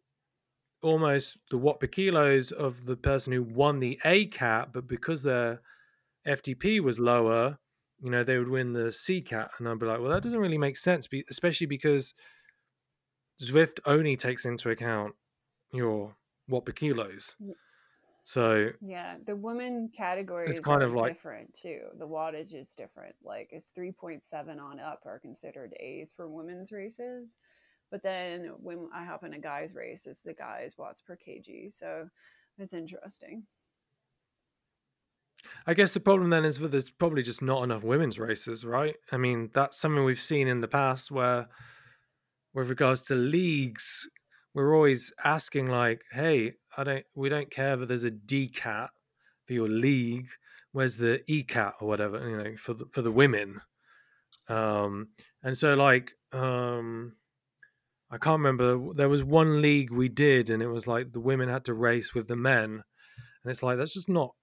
almost 0.81 1.37
the 1.49 1.57
watt 1.57 1.79
per 1.79 1.87
kilos 1.87 2.51
of 2.51 2.85
the 2.85 2.95
person 2.95 3.33
who 3.33 3.43
won 3.43 3.79
the 3.79 3.99
A 4.05 4.25
cap, 4.27 4.69
but 4.73 4.87
because 4.87 5.23
their 5.23 5.61
FTP 6.27 6.81
was 6.81 6.99
lower, 6.99 7.57
you 7.99 8.09
know, 8.11 8.23
they 8.23 8.37
would 8.37 8.49
win 8.49 8.73
the 8.73 8.91
C 8.91 9.21
cat. 9.21 9.51
And 9.57 9.67
I'd 9.67 9.79
be 9.79 9.85
like, 9.85 9.99
well, 9.99 10.11
that 10.11 10.23
doesn't 10.23 10.39
really 10.39 10.57
make 10.57 10.77
sense, 10.77 11.07
especially 11.29 11.67
because 11.67 12.13
Zwift 13.41 13.79
only 13.85 14.15
takes 14.15 14.45
into 14.45 14.69
account 14.69 15.15
your 15.71 16.15
watt 16.47 16.65
per 16.65 16.73
kilos. 16.73 17.35
So 18.27 18.71
yeah, 18.81 19.15
the 19.25 19.37
woman 19.37 19.57
women 19.57 19.89
categories 19.95 20.59
kind 20.59 20.83
are 20.83 20.87
of 20.87 20.93
like- 20.93 21.13
different 21.13 21.53
too. 21.53 21.79
The 21.97 22.05
wattage 22.05 22.53
is 22.53 22.73
different. 22.73 23.15
Like 23.23 23.47
it's 23.53 23.69
three 23.69 23.93
point 23.93 24.25
seven 24.25 24.59
on 24.59 24.81
up 24.81 25.03
are 25.05 25.17
considered 25.17 25.73
A's 25.79 26.11
for 26.11 26.27
women's 26.27 26.73
races, 26.73 27.37
but 27.89 28.03
then 28.03 28.51
when 28.59 28.89
I 28.93 29.05
hop 29.05 29.23
in 29.23 29.31
a 29.31 29.39
guy's 29.39 29.73
race, 29.73 30.05
it's 30.07 30.23
the 30.23 30.33
guys 30.33 30.75
watts 30.77 31.01
per 31.01 31.15
kg. 31.15 31.71
So 31.73 32.09
it's 32.57 32.73
interesting. 32.73 33.43
I 35.65 35.73
guess 35.73 35.93
the 35.93 36.01
problem 36.01 36.29
then 36.29 36.43
is 36.43 36.59
that 36.59 36.71
there's 36.71 36.89
probably 36.89 37.23
just 37.23 37.41
not 37.41 37.63
enough 37.63 37.83
women's 37.85 38.19
races, 38.19 38.65
right? 38.65 38.97
I 39.09 39.15
mean, 39.15 39.51
that's 39.53 39.79
something 39.79 40.03
we've 40.03 40.19
seen 40.19 40.49
in 40.49 40.59
the 40.59 40.67
past 40.67 41.11
where, 41.11 41.47
with 42.53 42.67
regards 42.67 43.03
to 43.03 43.15
leagues, 43.15 44.09
we're 44.57 44.75
always 44.75 45.13
asking 45.23 45.67
like, 45.67 46.03
"Hey, 46.11 46.53
I 46.77 46.83
don't, 46.83 47.05
we 47.15 47.29
don't 47.29 47.51
care 47.51 47.77
that 47.77 47.87
there's 47.87 48.03
a 48.03 48.11
D 48.11 48.49
cat 48.49 48.89
for 49.45 49.53
your 49.53 49.69
league. 49.69 50.27
Where's 50.71 50.97
the 50.97 51.23
E 51.31 51.43
cat 51.43 51.75
or 51.79 51.87
whatever, 51.87 52.29
you 52.29 52.37
know, 52.37 52.55
for 52.57 52.73
the, 52.73 52.85
for 52.91 53.01
the 53.01 53.11
women?" 53.11 53.61
Um, 54.49 55.09
and 55.43 55.57
so 55.57 55.75
like, 55.75 56.13
um, 56.31 57.15
I 58.11 58.17
can't 58.17 58.39
remember. 58.39 58.93
There 58.93 59.09
was 59.09 59.23
one 59.23 59.61
league 59.61 59.91
we 59.91 60.09
did, 60.09 60.49
and 60.49 60.61
it 60.61 60.67
was 60.67 60.87
like 60.87 61.13
the 61.13 61.19
women 61.19 61.49
had 61.49 61.65
to 61.65 61.73
race 61.73 62.13
with 62.13 62.27
the 62.27 62.35
men, 62.35 62.83
and 63.43 63.51
it's 63.51 63.63
like 63.63 63.77
that's 63.77 63.93
just 63.93 64.09
not 64.09 64.33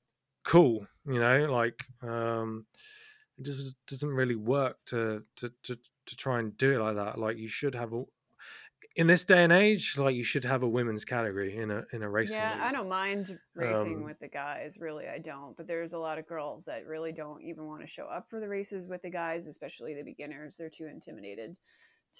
cool 0.44 0.86
you 1.06 1.18
know 1.18 1.46
like 1.46 1.84
um 2.02 2.66
it 3.38 3.44
just 3.44 3.74
doesn't 3.86 4.10
really 4.10 4.36
work 4.36 4.76
to 4.86 5.22
to 5.36 5.50
to, 5.62 5.76
to 6.06 6.16
try 6.16 6.38
and 6.38 6.56
do 6.56 6.74
it 6.74 6.82
like 6.82 6.96
that 6.96 7.18
like 7.18 7.38
you 7.38 7.48
should 7.48 7.74
have 7.74 7.92
a 7.92 8.04
in 8.96 9.08
this 9.08 9.24
day 9.24 9.42
and 9.42 9.52
age 9.52 9.98
like 9.98 10.14
you 10.14 10.22
should 10.22 10.44
have 10.44 10.62
a 10.62 10.68
women's 10.68 11.04
category 11.04 11.56
in 11.56 11.70
a 11.70 11.84
in 11.92 12.02
a 12.02 12.08
racing 12.08 12.36
Yeah, 12.36 12.60
I 12.62 12.70
don't 12.72 12.88
mind 12.88 13.38
racing 13.54 13.96
Um, 13.96 14.04
with 14.04 14.18
the 14.20 14.28
guys. 14.28 14.78
Really, 14.80 15.08
I 15.08 15.18
don't. 15.18 15.56
But 15.56 15.66
there's 15.66 15.92
a 15.94 15.98
lot 15.98 16.18
of 16.18 16.26
girls 16.26 16.64
that 16.66 16.86
really 16.86 17.12
don't 17.12 17.42
even 17.42 17.66
want 17.66 17.80
to 17.82 17.88
show 17.88 18.06
up 18.06 18.28
for 18.28 18.40
the 18.40 18.48
races 18.48 18.86
with 18.86 19.02
the 19.02 19.10
guys, 19.10 19.46
especially 19.46 19.94
the 19.94 20.02
beginners. 20.02 20.56
They're 20.56 20.70
too 20.70 20.86
intimidated 20.86 21.58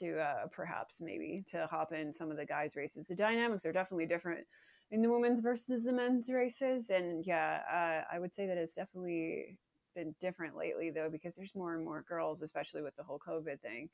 to 0.01 0.18
uh, 0.18 0.47
perhaps 0.51 1.01
maybe 1.01 1.45
to 1.53 1.68
hop 1.70 1.93
in 1.93 2.12
some 2.12 2.31
of 2.31 2.37
the 2.37 2.47
guys' 2.47 2.75
races. 2.75 3.07
The 3.07 3.14
dynamics 3.14 3.64
are 3.64 3.72
definitely 3.72 4.07
different 4.07 4.45
in 4.91 5.01
the 5.01 5.11
women's 5.11 5.41
versus 5.41 5.85
the 5.85 5.93
men's 5.93 6.29
races, 6.29 6.91
and 6.91 7.25
yeah, 7.25 7.61
uh, 7.72 8.14
I 8.14 8.18
would 8.18 8.35
say 8.35 8.47
that 8.47 8.59
it's 8.59 8.75
definitely 8.75 9.59
been 9.95 10.14
different 10.20 10.57
lately 10.57 10.91
though 10.91 11.09
because 11.09 11.37
there's 11.37 11.55
more 11.55 11.75
and 11.75 11.85
more 11.85 12.05
girls, 12.09 12.43
especially 12.43 12.83
with 12.83 12.97
the 12.97 13.05
whole 13.05 13.20
COVID 13.20 13.61
thing. 13.61 13.89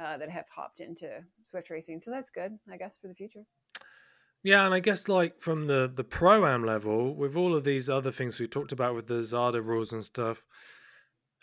Uh, 0.00 0.16
that 0.16 0.30
have 0.30 0.46
hopped 0.56 0.80
into 0.80 1.06
Zwift 1.44 1.68
racing, 1.70 2.00
so 2.00 2.10
that's 2.10 2.30
good, 2.30 2.58
I 2.72 2.78
guess, 2.78 2.98
for 2.98 3.08
the 3.08 3.14
future. 3.14 3.44
Yeah, 4.42 4.64
and 4.64 4.74
I 4.74 4.80
guess 4.80 5.06
like 5.06 5.38
from 5.38 5.66
the 5.66 5.92
the 5.94 6.02
pro 6.02 6.46
am 6.46 6.64
level, 6.64 7.14
with 7.14 7.36
all 7.36 7.54
of 7.54 7.62
these 7.62 7.90
other 7.90 8.10
things 8.10 8.40
we 8.40 8.48
talked 8.48 8.72
about 8.72 8.94
with 8.94 9.06
the 9.06 9.22
ZADA 9.22 9.62
rules 9.62 9.92
and 9.92 10.02
stuff, 10.02 10.44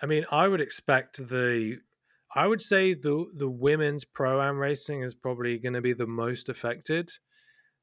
I 0.01 0.07
mean, 0.07 0.25
I 0.31 0.47
would 0.47 0.61
expect 0.61 1.29
the, 1.29 1.77
I 2.35 2.47
would 2.47 2.59
say 2.59 2.95
the 2.95 3.27
the 3.33 3.49
women's 3.49 4.03
pro 4.03 4.41
am 4.41 4.57
racing 4.57 5.03
is 5.03 5.13
probably 5.13 5.59
going 5.59 5.75
to 5.75 5.81
be 5.81 5.93
the 5.93 6.07
most 6.07 6.49
affected, 6.49 7.11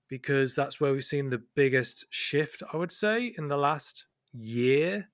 because 0.08 0.56
that's 0.56 0.80
where 0.80 0.92
we've 0.92 1.04
seen 1.04 1.30
the 1.30 1.44
biggest 1.54 2.06
shift. 2.10 2.62
I 2.72 2.76
would 2.76 2.92
say 2.92 3.32
in 3.38 3.46
the 3.48 3.56
last 3.56 4.06
year, 4.32 5.10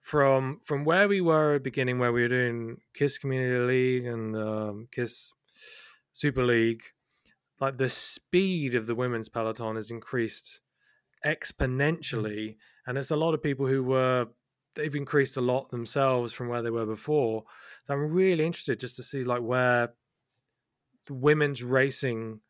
from 0.00 0.60
from 0.62 0.84
where 0.84 1.08
we 1.08 1.20
were 1.20 1.54
at 1.54 1.64
the 1.64 1.70
beginning, 1.70 1.98
where 1.98 2.12
we 2.12 2.22
were 2.22 2.28
doing 2.28 2.78
Kiss 2.94 3.18
Community 3.18 3.58
League 3.58 4.06
and 4.06 4.36
um, 4.36 4.88
Kiss 4.92 5.32
Super 6.12 6.44
League 6.44 6.82
like 7.60 7.76
the 7.76 7.88
speed 7.88 8.74
of 8.74 8.86
the 8.86 8.94
women's 8.94 9.28
peloton 9.28 9.76
has 9.76 9.90
increased 9.90 10.60
exponentially 11.24 12.56
and 12.86 12.96
it's 12.96 13.10
a 13.10 13.16
lot 13.16 13.34
of 13.34 13.42
people 13.42 13.66
who 13.66 13.84
were 13.84 14.26
they've 14.74 14.94
increased 14.94 15.36
a 15.36 15.40
lot 15.40 15.70
themselves 15.70 16.32
from 16.32 16.48
where 16.48 16.62
they 16.62 16.70
were 16.70 16.86
before. 16.86 17.44
So 17.84 17.94
i'm 17.94 18.12
really 18.12 18.44
interested 18.44 18.80
just 18.80 18.96
to 18.96 19.02
see 19.02 19.24
like 19.24 19.42
where 19.42 19.92
the 21.06 21.14
women's 21.14 21.62
racing 21.62 22.40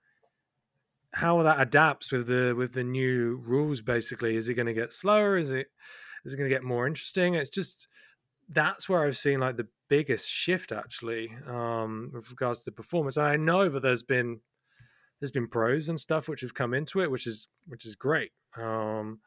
how 1.12 1.42
that 1.42 1.60
adapts 1.60 2.12
with 2.12 2.28
the 2.28 2.54
with 2.56 2.72
the 2.74 2.84
new 2.84 3.42
rules 3.44 3.80
basically. 3.80 4.36
Is 4.36 4.48
it 4.48 4.54
going 4.54 4.66
to 4.66 4.74
get 4.74 4.92
slower? 4.92 5.36
Is 5.36 5.50
it 5.50 5.66
is 6.24 6.34
going 6.34 6.48
to 6.48 6.54
get 6.54 6.62
more 6.62 6.86
interesting? 6.86 7.34
It's 7.34 7.50
just 7.50 7.88
that's 8.52 8.88
where 8.88 9.04
i've 9.04 9.16
seen 9.16 9.40
like 9.40 9.56
the 9.56 9.68
biggest 9.88 10.28
shift 10.28 10.72
actually 10.72 11.30
um 11.46 12.10
with 12.12 12.28
regards 12.30 12.64
to 12.64 12.72
performance. 12.72 13.16
And 13.16 13.26
i 13.26 13.36
know 13.36 13.68
that 13.68 13.80
there's 13.82 14.02
been 14.02 14.40
there's 15.20 15.30
been 15.30 15.48
pros 15.48 15.88
and 15.88 15.98
stuff 16.00 16.28
which 16.28 16.40
have 16.40 16.54
come 16.54 16.74
into 16.74 17.00
it 17.00 17.10
which 17.10 17.26
is 17.26 17.48
which 17.66 17.86
is 17.86 17.94
great. 17.94 18.32
Um 18.56 19.20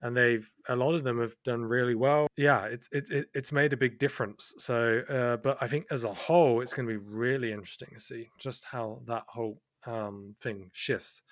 and 0.00 0.16
they've 0.16 0.48
a 0.68 0.76
lot 0.76 0.94
of 0.94 1.02
them 1.02 1.20
have 1.20 1.34
done 1.44 1.62
really 1.64 1.96
well. 1.96 2.28
Yeah 2.36 2.66
it's 2.66 2.88
it's 2.92 3.10
it's 3.34 3.52
made 3.52 3.72
a 3.72 3.76
big 3.76 3.98
difference. 3.98 4.54
So 4.58 5.00
uh 5.08 5.36
but 5.38 5.58
i 5.60 5.66
think 5.66 5.86
as 5.90 6.04
a 6.04 6.14
whole 6.14 6.60
it's 6.60 6.72
going 6.72 6.86
to 6.88 6.92
be 6.92 7.04
really 7.04 7.52
interesting 7.52 7.90
to 7.94 8.00
see 8.00 8.28
just 8.38 8.66
how 8.66 9.02
that 9.06 9.24
whole 9.28 9.60
um 9.86 10.36
thing 10.40 10.70
shifts. 10.72 11.22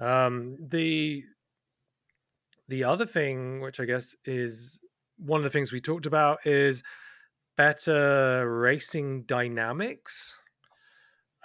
Um 0.00 0.56
the 0.60 1.24
the 2.68 2.84
other 2.84 3.06
thing 3.06 3.60
which 3.60 3.80
i 3.80 3.84
guess 3.84 4.14
is 4.24 4.80
one 5.18 5.38
of 5.38 5.44
the 5.44 5.50
things 5.50 5.72
we 5.72 5.80
talked 5.80 6.06
about 6.06 6.46
is 6.46 6.82
better 7.56 8.48
racing 8.60 9.22
dynamics 9.22 10.38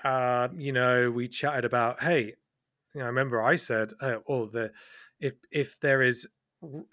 uh, 0.04 0.50
you 0.56 0.74
know, 0.74 1.10
we 1.10 1.28
chatted 1.28 1.66
about, 1.66 2.04
hey, 2.04 2.34
you 2.94 3.00
know, 3.00 3.06
I 3.06 3.08
remember 3.08 3.42
I 3.42 3.56
said, 3.56 3.92
oh, 4.02 4.22
oh, 4.28 4.46
the 4.48 4.72
if 5.20 5.34
if 5.52 5.80
there 5.80 6.02
is 6.02 6.28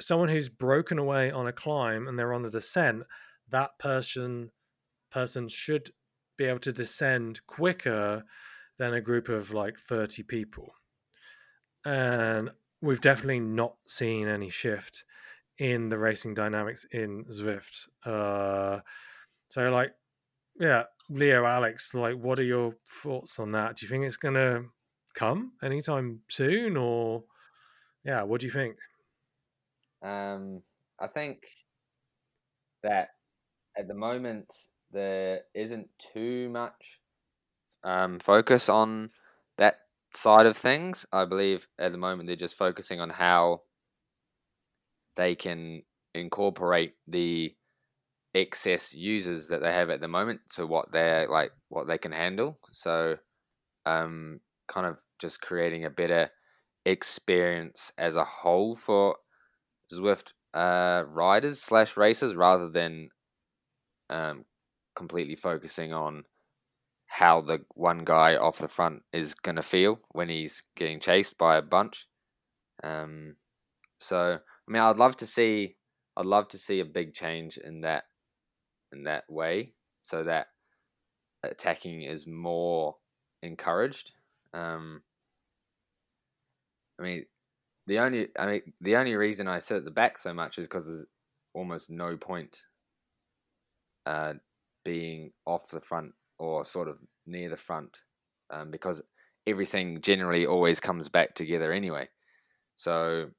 someone 0.01 0.29
who's 0.29 0.49
broken 0.49 0.99
away 0.99 1.31
on 1.31 1.47
a 1.47 1.53
climb 1.53 2.07
and 2.07 2.19
they're 2.19 2.33
on 2.33 2.43
the 2.43 2.51
descent, 2.51 3.03
that 3.49 3.79
person 3.79 4.51
person 5.11 5.49
should 5.49 5.91
be 6.39 6.45
able 6.45 6.61
to 6.61 6.73
descend 6.73 7.41
quicker 7.47 8.25
than 8.79 8.95
a 8.95 9.01
group 9.01 9.29
of 9.29 9.53
like 9.53 9.79
30 9.79 10.23
people. 10.23 10.73
And 11.85 12.51
we've 12.83 13.01
definitely 13.01 13.41
not 13.41 13.77
seen 13.87 14.29
any 14.29 14.51
shift 14.51 15.05
in 15.59 15.89
the 15.89 15.99
racing 15.99 16.35
dynamics 16.35 16.85
in 16.91 17.25
Zwift. 17.27 17.89
Uh, 18.05 18.81
so 19.49 19.71
like, 19.71 19.93
yeah, 20.59 20.85
Leo, 21.09 21.45
Alex, 21.45 21.95
like, 21.95 22.17
what 22.17 22.39
are 22.39 22.45
your 22.45 22.73
thoughts 22.89 23.39
on 23.39 23.53
that? 23.53 23.77
Do 23.77 23.87
you 23.87 23.91
think 23.91 24.05
it's 24.05 24.17
gonna 24.17 24.65
come 25.15 25.53
anytime 25.63 26.23
soon, 26.29 26.77
or 26.77 27.25
yeah, 28.05 28.23
what 28.23 28.41
do 28.41 28.47
you 28.47 28.53
think? 28.53 28.77
Um, 30.03 30.63
I 30.99 31.07
think 31.09 31.43
that 32.83 33.11
at 33.77 33.89
the 33.89 33.95
moment 33.95 34.53
there 34.91 35.43
isn't 35.55 35.89
too 35.99 36.49
much 36.49 37.01
um, 37.85 38.19
focus 38.19 38.69
on 38.69 39.11
side 40.13 40.47
of 40.47 40.57
things. 40.57 41.07
I 41.13 41.25
believe 41.25 41.67
at 41.79 41.93
the 41.93 41.99
moment 41.99 42.27
they're 42.27 42.37
just 42.37 42.57
focusing 42.57 43.01
on 43.01 43.11
how 43.11 43.63
they 45.17 45.35
can 45.35 45.83
incorporate 46.15 46.95
the 47.07 47.55
excess 48.35 48.95
users 48.95 49.49
that 49.49 49.61
they 49.61 49.73
have 49.73 49.91
at 49.91 50.01
the 50.01 50.09
moment 50.09 50.41
to 50.53 50.67
what 50.67 50.93
they're 50.93 51.29
like 51.29 51.51
what 51.69 51.87
they 51.87 51.99
can 51.99 52.13
handle. 52.13 52.59
So 52.73 53.17
um 53.87 54.41
kind 54.69 54.87
of 54.87 55.03
just 55.19 55.41
creating 55.41 55.85
a 55.85 55.91
better 55.91 56.31
experience 56.85 57.93
as 57.99 58.17
a 58.17 58.25
whole 58.25 58.77
for 58.77 59.17
Zwift 59.93 60.33
uh, 60.55 61.05
riders 61.07 61.61
slash 61.61 61.97
racers 61.97 62.35
rather 62.35 62.69
than 62.69 63.11
um, 64.09 64.45
completely 64.95 65.35
focusing 65.35 65.93
on 65.93 66.25
how 67.11 67.41
the 67.41 67.59
one 67.75 68.05
guy 68.05 68.37
off 68.37 68.59
the 68.59 68.69
front 68.69 69.03
is 69.13 69.35
going 69.35 69.57
to 69.57 69.63
feel 69.63 69.99
when 70.13 70.29
he's 70.29 70.63
getting 70.77 71.01
chased 71.01 71.37
by 71.37 71.57
a 71.57 71.63
bunch. 71.63 72.07
Um, 72.85 73.35
so 73.99 74.39
I 74.39 74.73
mean, 74.73 74.81
I'd 74.81 74.97
love 74.97 75.17
to 75.17 75.27
see, 75.27 75.77
I'd 76.17 76.25
love 76.25 76.47
to 76.49 76.59
see 76.59 76.79
a 76.79 76.85
big 76.85 77.13
change 77.13 77.59
in 77.59 77.81
that, 77.81 78.05
in 78.93 79.03
that 79.05 79.25
way, 79.29 79.73
so 80.01 80.23
that 80.23 80.47
attacking 81.43 82.03
is 82.03 82.29
more 82.29 82.95
encouraged. 83.43 84.13
Um, 84.55 85.03
I 87.01 87.03
mean, 87.03 87.27
the 87.89 87.99
only 87.99 88.29
I 88.39 88.47
mean 88.47 88.63
the 88.81 88.95
only 88.95 89.17
reason 89.17 89.49
I 89.49 89.59
sit 89.59 89.79
at 89.79 89.85
the 89.85 89.91
back 89.91 90.17
so 90.17 90.33
much 90.33 90.59
is 90.59 90.69
because 90.69 90.87
there's 90.87 91.07
almost 91.55 91.91
no 91.91 92.17
point 92.17 92.63
uh, 94.07 94.35
being 94.85 95.33
off 95.45 95.71
the 95.71 95.81
front 95.81 96.13
or 96.41 96.65
sort 96.65 96.89
of 96.89 96.99
near 97.27 97.51
the 97.51 97.57
front 97.57 97.99
um, 98.51 98.73
because 98.73 99.03
everything 99.47 100.01
generally 100.01 100.47
always 100.47 100.81
comes 100.81 101.09
back 101.09 101.35
together 101.37 101.73
anyway. 101.73 102.09
So 102.77 103.31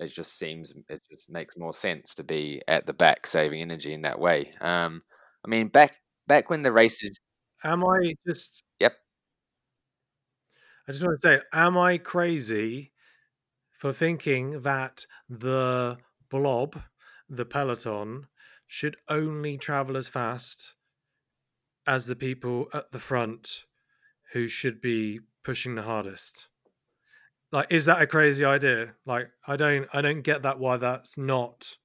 it 0.00 0.08
just 0.08 0.38
seems 0.38 0.74
it 0.88 1.02
just 1.10 1.30
makes 1.30 1.56
more 1.58 1.74
sense 1.74 2.14
to 2.16 2.24
be 2.24 2.62
at 2.68 2.86
the 2.86 2.94
back 2.94 3.26
saving 3.26 3.62
energy 3.62 3.94
in 3.94 4.02
that 4.02 4.20
way. 4.20 4.52
Um, 4.60 5.02
I 5.44 5.48
mean 5.48 5.68
back 5.68 5.98
back 6.28 6.50
when 6.50 6.62
the 6.62 6.72
races 6.72 7.18
Am 7.64 7.84
I 7.84 8.14
just 8.26 8.62
Yep. 8.80 8.94
I 10.88 10.92
just 10.92 11.04
want 11.04 11.20
to 11.20 11.28
say, 11.28 11.40
am 11.52 11.76
I 11.76 11.98
crazy 11.98 12.92
for 13.72 13.92
thinking 13.92 14.62
that 14.62 15.06
the 15.28 15.98
blob, 16.30 16.82
the 17.28 17.44
peloton, 17.46 18.28
should 18.68 18.96
only 19.08 19.58
travel 19.58 19.96
as 19.96 20.08
fast 20.08 20.75
as 21.86 22.06
the 22.06 22.16
people 22.16 22.66
at 22.72 22.92
the 22.92 22.98
front 22.98 23.64
who 24.32 24.48
should 24.48 24.80
be 24.80 25.20
pushing 25.44 25.74
the 25.74 25.82
hardest? 25.82 26.48
Like, 27.52 27.68
is 27.70 27.84
that 27.84 28.02
a 28.02 28.06
crazy 28.06 28.44
idea? 28.44 28.94
Like, 29.06 29.30
I 29.46 29.56
don't, 29.56 29.88
I 29.92 30.02
don't 30.02 30.22
get 30.22 30.42
that. 30.42 30.58
Why 30.58 30.76
that's 30.76 31.16
not, 31.16 31.76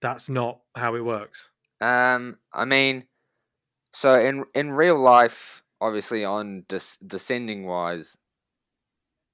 that's 0.00 0.28
not 0.28 0.60
how 0.74 0.94
it 0.94 1.04
works. 1.04 1.50
Um, 1.80 2.38
I 2.52 2.64
mean, 2.64 3.06
so 3.92 4.14
in 4.14 4.44
in 4.54 4.70
real 4.70 4.98
life, 4.98 5.62
obviously 5.80 6.24
on 6.24 6.64
des- 6.68 6.98
descending 7.06 7.66
wise, 7.66 8.18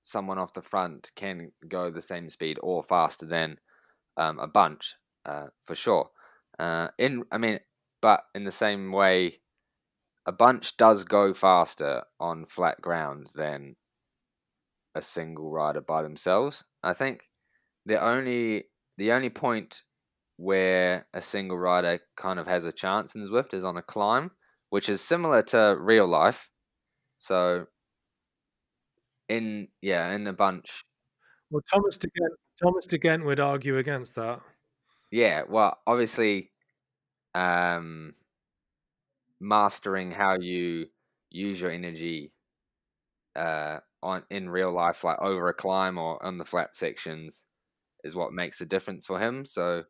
someone 0.03 0.39
off 0.39 0.53
the 0.53 0.63
front 0.63 1.11
can 1.17 1.53
go 1.69 1.91
the 1.91 2.01
same 2.01 2.29
speed 2.29 2.59
or 2.63 2.83
faster 2.83 3.27
than 3.27 3.59
um, 4.17 4.39
a 4.39 4.47
bunch, 4.47 4.95
uh, 5.27 5.47
for 5.63 5.75
sure. 5.75 6.11
Uh, 6.59 6.89
in 6.99 7.25
I 7.33 7.39
mean, 7.39 7.59
but 8.03 8.25
in 8.35 8.45
the 8.45 8.51
same 8.51 8.93
way, 8.93 9.39
a 10.27 10.33
bunch 10.33 10.77
does 10.77 11.05
go 11.05 11.33
faster 11.33 12.03
on 12.21 12.45
flat 12.45 12.81
ground 12.83 13.31
than 13.35 13.77
a 14.95 15.01
single 15.01 15.51
rider 15.51 15.81
by 15.81 16.03
themselves. 16.03 16.65
I 16.83 16.93
think 16.93 17.23
the 17.87 18.03
only 18.03 18.65
the 18.99 19.13
only 19.13 19.31
point 19.31 19.83
where 20.37 21.07
a 21.15 21.23
single 21.23 21.59
rider 21.59 22.01
kind 22.17 22.39
of 22.39 22.47
has 22.47 22.67
a 22.67 22.73
chance 22.73 23.15
in 23.15 23.27
Zwift 23.27 23.55
is 23.55 23.65
on 23.65 23.77
a 23.77 23.83
climb, 23.83 24.33
which 24.71 24.89
is 24.89 25.01
similar 25.01 25.43
to 25.45 25.77
real 25.79 26.07
life. 26.07 26.51
So 27.19 27.67
in 29.29 29.69
yeah, 29.81 30.13
in 30.13 30.27
a 30.27 30.33
bunch. 30.33 30.83
Well, 31.51 31.63
Thomas 31.73 31.97
De 31.97 32.09
Gendt, 32.09 32.37
Thomas 32.63 32.87
De 32.87 32.99
Gendt 32.99 33.25
would 33.25 33.41
argue 33.41 33.79
against 33.79 34.15
that. 34.17 34.41
Yeah, 35.11 35.43
well, 35.49 35.79
obviously, 35.87 36.52
um, 37.35 38.15
mastering 39.41 40.11
how 40.11 40.37
you 40.39 40.87
use 41.31 41.61
your 41.61 41.71
energy 41.71 42.33
uh, 43.37 43.79
on 44.03 44.23
in 44.31 44.51
real 44.51 44.73
life, 44.73 45.05
like 45.05 45.21
over 45.21 45.49
a 45.49 45.55
climb 45.55 45.99
or 45.99 46.25
on 46.25 46.39
the 46.39 46.45
flat 46.45 46.75
sections, 46.75 47.45
is 48.05 48.15
what 48.15 48.33
makes 48.33 48.61
a 48.61 48.67
difference 48.67 49.07
for 49.07 49.19
him. 49.19 49.45
So, 49.45 49.85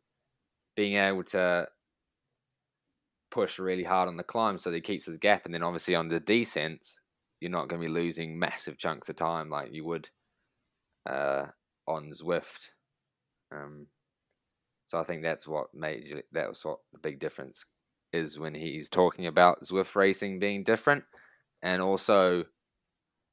being 0.75 0.95
able 0.95 1.23
to 1.25 1.67
push 3.31 3.59
really 3.59 3.83
hard 3.83 4.07
on 4.07 4.17
the 4.17 4.23
climb 4.23 4.57
so 4.57 4.69
that 4.69 4.75
he 4.75 4.81
keeps 4.81 5.05
his 5.05 5.17
gap, 5.17 5.45
and 5.45 5.53
then 5.53 5.63
obviously 5.63 5.95
on 5.95 6.07
the 6.07 6.19
descents, 6.19 6.99
you're 7.41 7.51
not 7.51 7.67
going 7.67 7.81
to 7.81 7.87
be 7.87 7.93
losing 7.93 8.37
massive 8.37 8.77
chunks 8.77 9.09
of 9.09 9.15
time 9.15 9.49
like 9.49 9.73
you 9.73 9.83
would 9.85 10.09
uh, 11.09 11.45
on 11.87 12.11
Zwift. 12.11 12.69
Um, 13.51 13.87
so 14.85 14.99
I 14.99 15.03
think 15.03 15.23
that's 15.23 15.47
what 15.47 15.73
made 15.73 16.23
that 16.31 16.49
was 16.49 16.63
what 16.63 16.79
the 16.91 16.99
big 16.99 17.19
difference 17.19 17.65
is 18.11 18.39
when 18.39 18.53
he's 18.53 18.89
talking 18.89 19.25
about 19.25 19.63
Zwift 19.63 19.95
racing 19.95 20.39
being 20.39 20.63
different, 20.63 21.03
and 21.61 21.81
also 21.81 22.45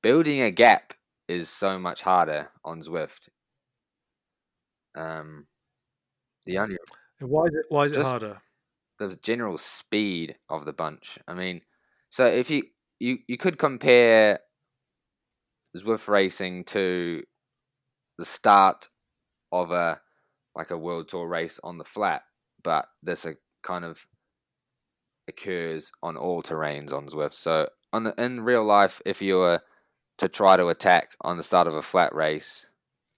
building 0.03 0.40
a 0.40 0.51
gap 0.51 0.94
is 1.28 1.48
so 1.48 1.78
much 1.78 2.03
harder 2.03 2.51
on 2.64 2.82
Zwift. 2.82 3.28
Um, 4.96 5.46
the 6.46 6.59
only 6.59 6.76
why 7.20 7.46
is 7.46 7.55
it 7.55 7.66
why 7.68 7.84
is 7.84 7.92
it 7.92 8.03
harder? 8.03 8.38
The 8.98 9.16
general 9.22 9.59
speed 9.59 10.36
of 10.48 10.64
the 10.64 10.72
bunch. 10.72 11.18
I 11.28 11.34
mean, 11.34 11.62
so 12.09 12.24
if 12.26 12.51
you 12.51 12.64
you 12.98 13.18
you 13.28 13.36
could 13.36 13.59
compare 13.59 14.40
Zwift 15.76 16.09
racing 16.09 16.64
to 16.64 17.22
the 18.18 18.24
start 18.24 18.88
of 19.53 19.70
a 19.70 20.01
like 20.55 20.70
a 20.70 20.78
world 20.78 21.09
tour 21.09 21.26
race 21.26 21.59
on 21.62 21.78
the 21.78 21.84
flat, 21.84 22.22
but 22.62 22.86
this 23.03 23.24
a 23.24 23.34
kind 23.62 23.84
of 23.84 24.07
occurs 25.28 25.92
on 26.03 26.16
all 26.16 26.42
terrains 26.42 26.92
on 26.92 27.09
Zwift. 27.09 27.34
So 27.34 27.68
on 27.92 28.05
the, 28.05 28.14
in 28.22 28.40
real 28.40 28.64
life, 28.64 29.01
if 29.05 29.22
you 29.22 29.36
were 29.36 29.61
to 30.18 30.28
try 30.28 30.57
to 30.57 30.68
attack 30.68 31.12
on 31.22 31.36
the 31.36 31.42
start 31.42 31.66
of 31.66 31.74
a 31.74 31.82
flat 31.82 32.14
race 32.14 32.70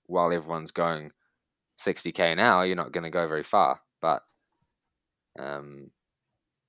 while 0.07 0.33
everyone's 0.35 0.70
going 0.70 1.11
60k 1.78 2.20
an 2.20 2.39
hour, 2.39 2.64
you're 2.64 2.76
not 2.76 2.93
going 2.93 3.05
to 3.05 3.11
go 3.11 3.26
very 3.26 3.43
far. 3.43 3.80
But 4.01 4.22
um, 5.39 5.91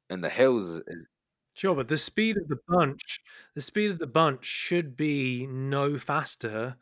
in 0.09 0.21
the 0.21 0.29
hills, 0.29 0.81
Sure, 1.55 1.75
but 1.75 1.87
the 1.87 1.97
speed 1.97 2.37
of 2.37 2.47
the 2.47 2.57
bunch, 2.67 3.21
the 3.53 3.61
speed 3.61 3.91
of 3.91 3.99
the 3.99 4.07
bunch 4.07 4.43
should 4.45 4.97
be 4.97 5.45
no 5.45 5.97
faster 5.97 6.77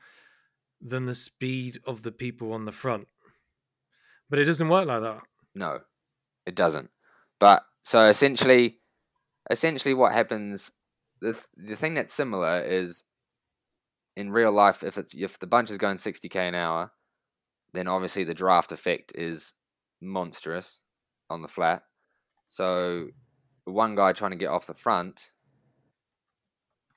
than 0.80 1.06
the 1.06 1.14
speed 1.14 1.80
of 1.86 2.04
the 2.04 2.12
people 2.12 2.54
on 2.54 2.64
the 2.66 2.72
front. 2.72 3.08
But 4.32 4.40
it 4.40 4.46
doesn't 4.46 4.70
work 4.70 4.88
like 4.88 5.02
that. 5.02 5.20
No, 5.54 5.80
it 6.46 6.56
doesn't. 6.56 6.90
But 7.38 7.64
so 7.82 8.08
essentially, 8.08 8.80
essentially, 9.50 9.94
what 9.94 10.14
happens? 10.14 10.72
The 11.20 11.40
the 11.58 11.76
thing 11.76 11.96
that's 11.96 12.14
similar 12.14 12.62
is 12.62 13.04
in 14.16 14.32
real 14.32 14.54
life, 14.54 14.84
if 14.84 14.98
it's 14.98 15.14
if 15.14 15.38
the 15.40 15.48
bunch 15.48 15.70
is 15.70 15.78
going 15.78 15.98
sixty 15.98 16.30
k 16.30 16.48
an 16.48 16.56
hour, 16.56 16.92
then 17.74 17.90
obviously 17.90 18.24
the 18.24 18.34
draft 18.34 18.72
effect 18.72 19.12
is 19.16 19.54
monstrous 20.02 20.80
on 21.30 21.42
the 21.42 21.50
flat. 21.50 21.84
So 22.48 23.08
one 23.66 23.96
guy 23.96 24.14
trying 24.14 24.32
to 24.32 24.38
get 24.38 24.50
off 24.50 24.66
the 24.66 24.74
front, 24.74 25.32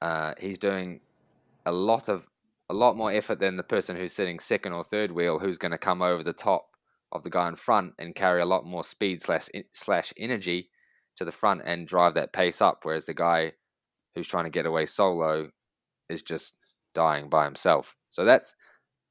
uh, 0.01 0.35
he's 0.39 0.59
doing 0.59 1.01
a 1.66 1.72
lot 1.72 2.09
of 2.09 2.28
a 2.70 2.74
lot 2.74 2.97
more 2.97 3.11
effort 3.11 3.41
than 3.41 3.57
the 3.57 3.64
person 3.64 3.97
who's 3.97 4.12
sitting 4.12 4.39
second 4.39 4.72
or 4.72 4.85
third 4.85 5.11
wheel, 5.11 5.41
who's 5.41 5.59
going 5.59 5.72
to 5.72 5.78
come 5.78 6.01
over 6.01 6.22
the 6.22 6.32
top 6.32 6.68
of 7.14 7.22
the 7.22 7.30
guy 7.30 7.48
in 7.48 7.56
front 7.56 7.94
and 7.98 8.14
carry 8.14 8.40
a 8.40 8.46
lot 8.46 8.66
more 8.66 8.84
speed 8.84 9.22
slash 9.22 9.48
slash 9.72 10.12
energy 10.16 10.70
to 11.16 11.24
the 11.24 11.32
front 11.32 11.62
and 11.64 11.86
drive 11.86 12.14
that 12.14 12.32
pace 12.32 12.60
up. 12.60 12.80
Whereas 12.82 13.06
the 13.06 13.14
guy 13.14 13.52
who's 14.14 14.28
trying 14.28 14.44
to 14.44 14.50
get 14.50 14.66
away 14.66 14.86
solo 14.86 15.50
is 16.08 16.22
just 16.22 16.54
dying 16.94 17.28
by 17.28 17.44
himself. 17.44 17.96
So 18.10 18.24
that's 18.24 18.54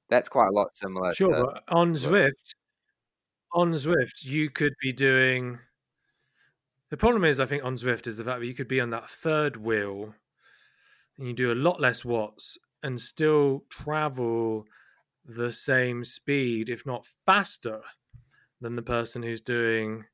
that's 0.09 0.29
quite 0.29 0.49
a 0.49 0.53
lot 0.53 0.75
similar. 0.75 1.13
Sure, 1.13 1.53
to, 1.53 1.61
on 1.69 1.93
Zwift, 1.93 2.55
on 3.53 3.71
Zwift, 3.71 4.23
you 4.23 4.49
could 4.49 4.73
be 4.81 4.91
doing 4.91 5.59
the 6.93 6.97
problem 6.97 7.23
is, 7.23 7.39
I 7.39 7.47
think, 7.47 7.63
on 7.63 7.75
Zwift 7.75 8.05
is 8.05 8.17
the 8.17 8.23
fact 8.23 8.41
that 8.41 8.45
you 8.45 8.53
could 8.53 8.67
be 8.67 8.79
on 8.79 8.91
that 8.91 9.09
third 9.09 9.57
wheel 9.57 10.13
and 11.17 11.27
you 11.27 11.33
do 11.33 11.51
a 11.51 11.55
lot 11.55 11.81
less 11.81 12.05
watts 12.05 12.55
and 12.83 12.99
still 12.99 13.63
travel 13.67 14.65
the 15.26 15.51
same 15.51 16.03
speed, 16.03 16.69
if 16.69 16.86
not 16.86 17.05
faster, 17.26 17.82
than 18.61 18.76
the 18.76 18.82
person 18.82 19.24
who's 19.24 19.41
doing, 19.41 20.05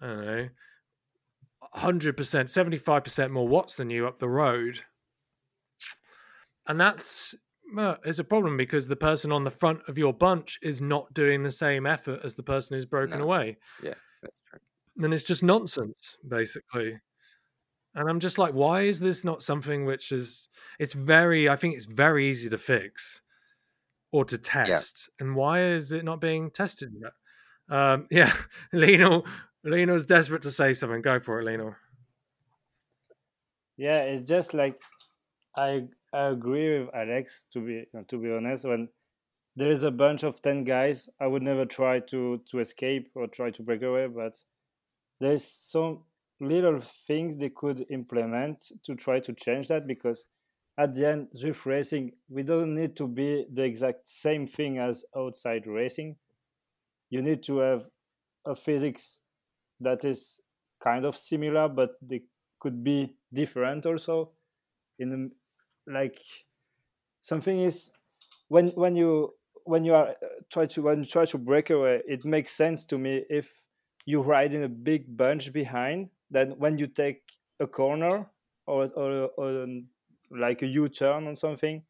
I 0.00 0.06
don't 0.06 0.26
know, 0.26 0.48
100%, 1.76 2.14
75% 2.14 3.30
more 3.30 3.48
watts 3.48 3.74
than 3.76 3.90
you 3.90 4.06
up 4.06 4.18
the 4.18 4.28
road. 4.28 4.80
And 6.66 6.80
that's 6.80 7.34
well, 7.74 7.98
it's 8.02 8.18
a 8.18 8.24
problem 8.24 8.56
because 8.56 8.88
the 8.88 8.96
person 8.96 9.30
on 9.30 9.44
the 9.44 9.50
front 9.50 9.80
of 9.88 9.98
your 9.98 10.14
bunch 10.14 10.58
is 10.62 10.80
not 10.80 11.12
doing 11.12 11.42
the 11.42 11.50
same 11.50 11.84
effort 11.84 12.20
as 12.24 12.34
the 12.34 12.42
person 12.42 12.74
who's 12.74 12.86
broken 12.86 13.18
no. 13.18 13.24
away. 13.24 13.58
Yeah, 13.82 13.94
that's 14.22 14.34
true 14.48 14.60
then 14.98 15.12
it's 15.12 15.22
just 15.22 15.42
nonsense, 15.42 16.18
basically. 16.26 16.98
And 17.94 18.08
I'm 18.10 18.20
just 18.20 18.36
like, 18.36 18.52
why 18.52 18.82
is 18.82 19.00
this 19.00 19.24
not 19.24 19.42
something 19.42 19.86
which 19.86 20.12
is? 20.12 20.48
It's 20.78 20.92
very, 20.92 21.48
I 21.48 21.56
think 21.56 21.74
it's 21.74 21.86
very 21.86 22.28
easy 22.28 22.50
to 22.50 22.58
fix 22.58 23.22
or 24.12 24.24
to 24.24 24.38
test. 24.38 25.10
Yeah. 25.18 25.24
And 25.26 25.36
why 25.36 25.62
is 25.62 25.92
it 25.92 26.04
not 26.04 26.20
being 26.20 26.50
tested 26.50 26.92
yet? 27.00 27.12
Um, 27.70 28.06
yeah, 28.10 28.32
Lino, 28.72 29.24
Lino's 29.64 30.06
desperate 30.06 30.42
to 30.42 30.50
say 30.50 30.72
something. 30.72 31.02
Go 31.02 31.20
for 31.20 31.40
it, 31.40 31.44
Lino. 31.44 31.76
Yeah, 33.76 34.02
it's 34.02 34.28
just 34.28 34.54
like 34.54 34.80
I 35.56 35.84
I 36.12 36.28
agree 36.28 36.80
with 36.80 36.94
Alex. 36.94 37.46
To 37.52 37.60
be 37.60 37.84
to 38.08 38.18
be 38.18 38.32
honest, 38.32 38.64
when 38.64 38.88
there 39.56 39.70
is 39.70 39.82
a 39.84 39.90
bunch 39.90 40.24
of 40.24 40.42
ten 40.42 40.64
guys, 40.64 41.08
I 41.20 41.26
would 41.26 41.42
never 41.42 41.64
try 41.64 42.00
to 42.00 42.40
to 42.50 42.58
escape 42.60 43.10
or 43.14 43.26
try 43.28 43.50
to 43.50 43.62
break 43.62 43.82
away. 43.82 44.08
But 44.08 44.36
there's 45.20 45.44
some 45.44 46.00
little 46.40 46.80
things 46.80 47.36
they 47.36 47.50
could 47.50 47.86
implement 47.90 48.70
to 48.84 48.94
try 48.94 49.20
to 49.20 49.32
change 49.32 49.68
that 49.68 49.86
because 49.86 50.24
at 50.78 50.94
the 50.94 51.08
end 51.08 51.28
Zwift 51.36 51.66
racing 51.66 52.12
we 52.28 52.42
don't 52.42 52.74
need 52.74 52.96
to 52.96 53.06
be 53.06 53.46
the 53.52 53.62
exact 53.64 54.06
same 54.06 54.46
thing 54.46 54.78
as 54.78 55.04
outside 55.16 55.66
racing. 55.66 56.16
You 57.10 57.20
need 57.22 57.42
to 57.44 57.58
have 57.58 57.88
a 58.46 58.54
physics 58.54 59.20
that 59.80 60.04
is 60.04 60.40
kind 60.80 61.04
of 61.04 61.16
similar 61.16 61.68
but 61.68 61.96
they 62.00 62.22
could 62.60 62.84
be 62.84 63.14
different 63.32 63.86
also. 63.86 64.30
In 64.98 65.32
like 65.86 66.20
something 67.20 67.60
is 67.60 67.92
when 68.48 68.68
when 68.70 68.94
you 68.94 69.34
when 69.64 69.84
you 69.84 69.94
are 69.94 70.08
uh, 70.08 70.14
try 70.50 70.66
to 70.66 70.82
when 70.82 71.00
you 71.00 71.04
try 71.04 71.24
to 71.24 71.38
break 71.38 71.70
away 71.70 72.02
it 72.06 72.24
makes 72.24 72.52
sense 72.52 72.86
to 72.86 72.98
me 72.98 73.22
if 73.28 73.64
you 74.06 74.20
ride 74.22 74.54
in 74.54 74.62
a 74.62 74.68
big 74.68 75.16
bunch 75.16 75.52
behind 75.52 76.08
then 76.30 76.54
when 76.58 76.78
you 76.78 76.86
take 76.86 77.22
a 77.60 77.66
corner 77.66 78.26
or, 78.66 78.88
or, 78.96 79.30
or 79.36 79.66
like 80.30 80.62
a 80.62 80.66
U-turn 80.66 81.26
or 81.26 81.36
something. 81.36 81.82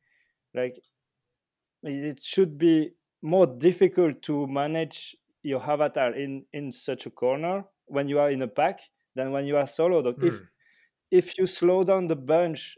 Like 0.55 0.76
it 1.82 2.20
should 2.20 2.59
be 2.59 2.91
more 3.22 3.47
difficult 3.47 4.22
to 4.22 4.47
manage 4.47 5.16
your 5.43 5.62
avatar 5.62 6.14
in 6.14 6.45
in 6.53 6.72
such 6.72 7.07
a 7.07 7.11
corner 7.11 7.64
when 7.86 8.09
you 8.09 8.18
are 8.18 8.30
in 8.30 8.43
a 8.43 8.49
pack 8.49 8.80
than 9.14 9.32
when 9.32 9.47
you 9.47 9.57
are 9.57 9.66
solo. 9.66 10.03
Mm. 10.03 10.24
If 10.26 10.41
if 11.11 11.39
you 11.39 11.47
slow 11.47 11.84
down 11.84 12.07
the 12.07 12.16
bunch 12.16 12.76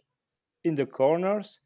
in 0.65 0.75
the 0.75 0.87
corners, 0.87 1.61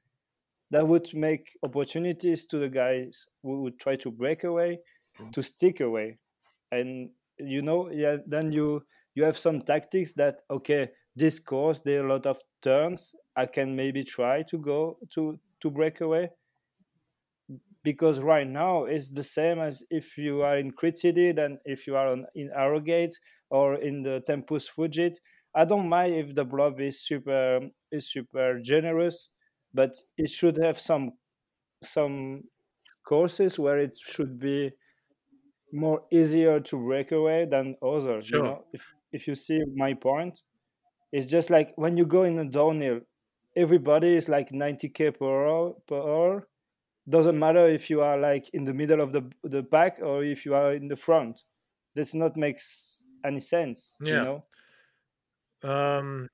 that 0.70 0.86
would 0.86 1.12
make 1.14 1.50
opportunities 1.62 2.46
to 2.46 2.58
the 2.58 2.68
guys 2.68 3.26
who 3.42 3.62
would 3.62 3.78
try 3.78 3.96
to 3.96 4.10
break 4.10 4.44
away 4.44 4.78
mm. 5.20 5.32
to 5.32 5.42
stick 5.42 5.80
away, 5.80 6.18
and 6.70 7.10
you 7.38 7.62
know, 7.62 7.90
yeah, 7.90 8.16
then 8.26 8.52
you 8.52 8.82
you 9.14 9.24
have 9.24 9.38
some 9.38 9.62
tactics 9.62 10.14
that 10.14 10.42
okay, 10.50 10.90
this 11.16 11.38
course 11.38 11.80
there 11.80 12.02
are 12.02 12.06
a 12.06 12.12
lot 12.12 12.26
of 12.26 12.40
turns. 12.62 13.14
I 13.36 13.46
can 13.46 13.76
maybe 13.76 14.04
try 14.04 14.42
to 14.44 14.58
go 14.58 14.98
to 15.10 15.38
to 15.60 15.70
break 15.70 16.00
away 16.00 16.30
because 17.82 18.18
right 18.20 18.46
now 18.48 18.84
it's 18.84 19.10
the 19.10 19.22
same 19.22 19.58
as 19.58 19.84
if 19.90 20.16
you 20.16 20.42
are 20.42 20.56
in 20.58 20.70
Crit 20.70 20.96
City 20.96 21.32
than 21.32 21.58
if 21.64 21.86
you 21.86 21.96
are 21.96 22.08
on, 22.08 22.26
in 22.34 22.50
Harrogate 22.54 23.18
or 23.50 23.74
in 23.74 24.02
the 24.02 24.22
Tempus 24.26 24.68
Fugit. 24.68 25.16
I 25.54 25.64
don't 25.64 25.88
mind 25.88 26.14
if 26.14 26.34
the 26.34 26.44
blob 26.44 26.80
is 26.80 27.00
super 27.00 27.60
is 27.92 28.10
super 28.10 28.58
generous, 28.60 29.28
but 29.72 29.94
it 30.16 30.30
should 30.30 30.56
have 30.56 30.80
some 30.80 31.12
some 31.82 32.44
courses 33.06 33.58
where 33.58 33.78
it 33.78 33.96
should 33.96 34.38
be 34.38 34.72
more 35.72 36.02
easier 36.12 36.60
to 36.60 36.76
break 36.78 37.12
away 37.12 37.46
than 37.50 37.76
others. 37.82 38.26
Sure. 38.26 38.38
You 38.38 38.44
know, 38.44 38.64
if 38.72 38.92
if 39.12 39.28
you 39.28 39.34
see 39.34 39.60
my 39.76 39.94
point, 39.94 40.42
it's 41.12 41.26
just 41.26 41.50
like 41.50 41.72
when 41.76 41.96
you 41.96 42.06
go 42.06 42.24
in 42.24 42.38
a 42.38 42.44
downhill, 42.48 43.00
everybody 43.56 44.14
is 44.16 44.28
like 44.28 44.50
90k 44.50 45.18
per 45.18 45.46
hour 45.46 45.74
per 45.86 45.96
hour. 45.96 46.48
Doesn't 47.08 47.38
matter 47.38 47.68
if 47.68 47.90
you 47.90 48.00
are 48.00 48.18
like 48.18 48.48
in 48.54 48.64
the 48.64 48.72
middle 48.72 49.00
of 49.00 49.12
the 49.12 49.30
the 49.42 49.62
pack 49.62 49.98
or 50.02 50.24
if 50.24 50.46
you 50.46 50.54
are 50.54 50.72
in 50.74 50.88
the 50.88 50.96
front. 50.96 51.42
This 51.94 52.14
not 52.14 52.36
makes 52.36 53.04
any 53.24 53.40
sense 53.40 53.96
yeah. 54.00 54.12
you 54.12 54.40
know? 55.62 55.68
Um 55.98 56.28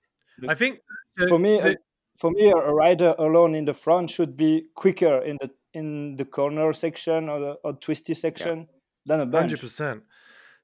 i 0.48 0.54
think 0.54 0.80
the, 1.16 1.28
for 1.28 1.38
me 1.38 1.60
the... 1.60 1.76
for 2.18 2.30
me 2.30 2.50
a 2.50 2.56
rider 2.56 3.14
alone 3.18 3.54
in 3.54 3.64
the 3.64 3.74
front 3.74 4.10
should 4.10 4.36
be 4.36 4.64
quicker 4.74 5.22
in 5.22 5.36
the 5.40 5.50
in 5.72 6.16
the 6.16 6.24
corner 6.24 6.72
section 6.72 7.28
or 7.28 7.38
the 7.38 7.52
or 7.64 7.74
twisty 7.74 8.14
section 8.14 8.60
yeah. 8.60 8.66
than 9.06 9.20
a 9.20 9.26
bunch 9.26 9.52
100% 9.52 10.02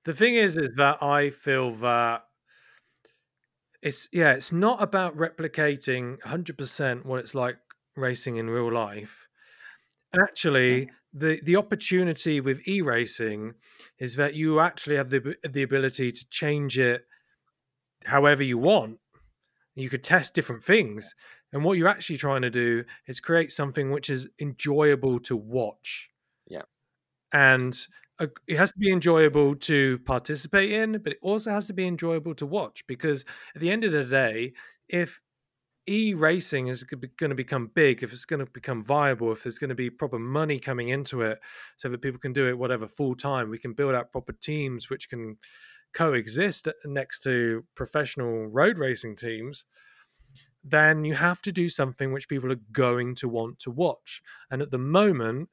the 0.04 0.14
thing 0.14 0.34
is 0.34 0.57
is 0.57 0.70
that 0.76 1.02
i 1.02 1.30
feel 1.30 1.70
that 1.70 2.24
it's 3.87 4.09
yeah 4.12 4.32
it's 4.32 4.51
not 4.51 4.82
about 4.82 5.16
replicating 5.16 6.18
100% 6.22 7.05
what 7.05 7.20
it's 7.20 7.37
like 7.37 7.57
racing 7.95 8.37
in 8.37 8.51
real 8.51 8.72
life. 8.72 9.28
Actually 10.20 10.91
the 11.14 11.41
the 11.45 11.57
opportunity 11.57 12.41
with 12.41 12.66
e-racing 12.66 13.55
is 13.99 14.16
that 14.16 14.34
you 14.34 14.59
actually 14.59 14.97
have 14.97 15.11
the 15.11 15.37
the 15.49 15.62
ability 15.62 16.11
to 16.11 16.28
change 16.30 16.78
it 16.78 17.05
however 18.05 18.43
you 18.43 18.59
want. 18.59 18.99
You 19.76 19.89
could 19.89 20.03
test 20.03 20.34
different 20.34 20.64
things 20.64 21.14
and 21.53 21.62
what 21.62 21.78
you're 21.78 21.89
actually 21.89 22.16
trying 22.16 22.43
to 22.43 22.51
do 22.51 22.82
is 23.07 23.20
create 23.20 23.53
something 23.53 23.93
which 23.93 24.11
is 24.11 24.28
enjoyable 24.41 25.20
to 25.20 25.37
watch. 25.37 26.11
Yeah. 26.49 26.62
And 27.32 27.78
it 28.18 28.56
has 28.56 28.72
to 28.72 28.78
be 28.78 28.90
enjoyable 28.90 29.54
to 29.54 29.98
participate 30.00 30.70
in 30.70 30.98
but 30.98 31.12
it 31.12 31.18
also 31.22 31.50
has 31.50 31.66
to 31.66 31.72
be 31.72 31.86
enjoyable 31.86 32.34
to 32.34 32.46
watch 32.46 32.84
because 32.86 33.24
at 33.54 33.60
the 33.60 33.70
end 33.70 33.84
of 33.84 33.92
the 33.92 34.04
day 34.04 34.52
if 34.88 35.20
e-racing 35.88 36.66
is 36.66 36.82
going 36.82 37.28
to 37.28 37.34
become 37.34 37.70
big 37.74 38.02
if 38.02 38.12
it's 38.12 38.24
going 38.24 38.44
to 38.44 38.50
become 38.52 38.82
viable 38.82 39.32
if 39.32 39.42
there's 39.42 39.58
going 39.58 39.68
to 39.68 39.74
be 39.74 39.90
proper 39.90 40.18
money 40.18 40.58
coming 40.58 40.88
into 40.88 41.20
it 41.20 41.38
so 41.76 41.88
that 41.88 42.02
people 42.02 42.18
can 42.18 42.32
do 42.32 42.48
it 42.48 42.58
whatever 42.58 42.88
full 42.88 43.14
time 43.14 43.50
we 43.50 43.58
can 43.58 43.72
build 43.72 43.94
out 43.94 44.10
proper 44.10 44.32
teams 44.32 44.90
which 44.90 45.08
can 45.08 45.36
coexist 45.94 46.68
next 46.84 47.22
to 47.22 47.64
professional 47.74 48.46
road 48.46 48.78
racing 48.78 49.14
teams 49.14 49.64
then 50.68 51.04
you 51.04 51.14
have 51.14 51.40
to 51.42 51.52
do 51.52 51.68
something 51.68 52.12
which 52.12 52.28
people 52.28 52.50
are 52.50 52.60
going 52.72 53.14
to 53.14 53.28
want 53.28 53.58
to 53.60 53.70
watch. 53.70 54.20
And 54.50 54.60
at 54.60 54.72
the 54.72 54.78
moment 54.78 55.48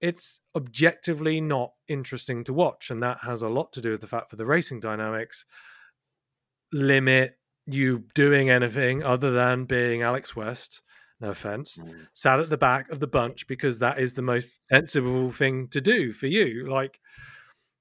it's 0.00 0.40
objectively 0.56 1.40
not 1.40 1.72
interesting 1.88 2.44
to 2.44 2.52
watch 2.52 2.90
and 2.90 3.02
that 3.02 3.18
has 3.22 3.42
a 3.42 3.48
lot 3.48 3.72
to 3.72 3.80
do 3.80 3.92
with 3.92 4.00
the 4.00 4.06
fact 4.06 4.30
for 4.30 4.36
the 4.36 4.46
racing 4.46 4.80
dynamics 4.80 5.44
limit 6.72 7.38
you 7.66 8.04
doing 8.14 8.50
anything 8.50 9.02
other 9.02 9.30
than 9.30 9.64
being 9.64 10.02
Alex 10.02 10.34
West, 10.34 10.80
no 11.20 11.30
offense, 11.30 11.76
mm. 11.76 12.06
sat 12.12 12.40
at 12.40 12.48
the 12.48 12.56
back 12.56 12.90
of 12.90 13.00
the 13.00 13.06
bunch 13.06 13.46
because 13.46 13.78
that 13.78 13.98
is 13.98 14.14
the 14.14 14.22
most 14.22 14.66
sensible 14.66 15.30
thing 15.30 15.68
to 15.68 15.80
do 15.80 16.12
for 16.12 16.26
you. 16.26 16.66
Like, 16.68 17.00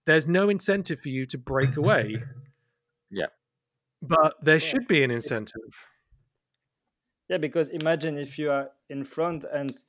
there's 0.05 0.27
no 0.27 0.49
incentive 0.49 0.99
for 0.99 1.09
you 1.09 1.25
to 1.27 1.37
break 1.37 1.75
away. 1.77 2.17
yeah. 3.11 3.27
But 4.01 4.35
there 4.41 4.55
yeah. 4.55 4.59
should 4.59 4.87
be 4.87 5.03
an 5.03 5.11
incentive. 5.11 5.85
Yeah, 7.29 7.37
because 7.37 7.69
imagine 7.69 8.17
if 8.17 8.37
you 8.37 8.51
are 8.51 8.69
in 8.89 9.03
front 9.03 9.43
and 9.51 9.83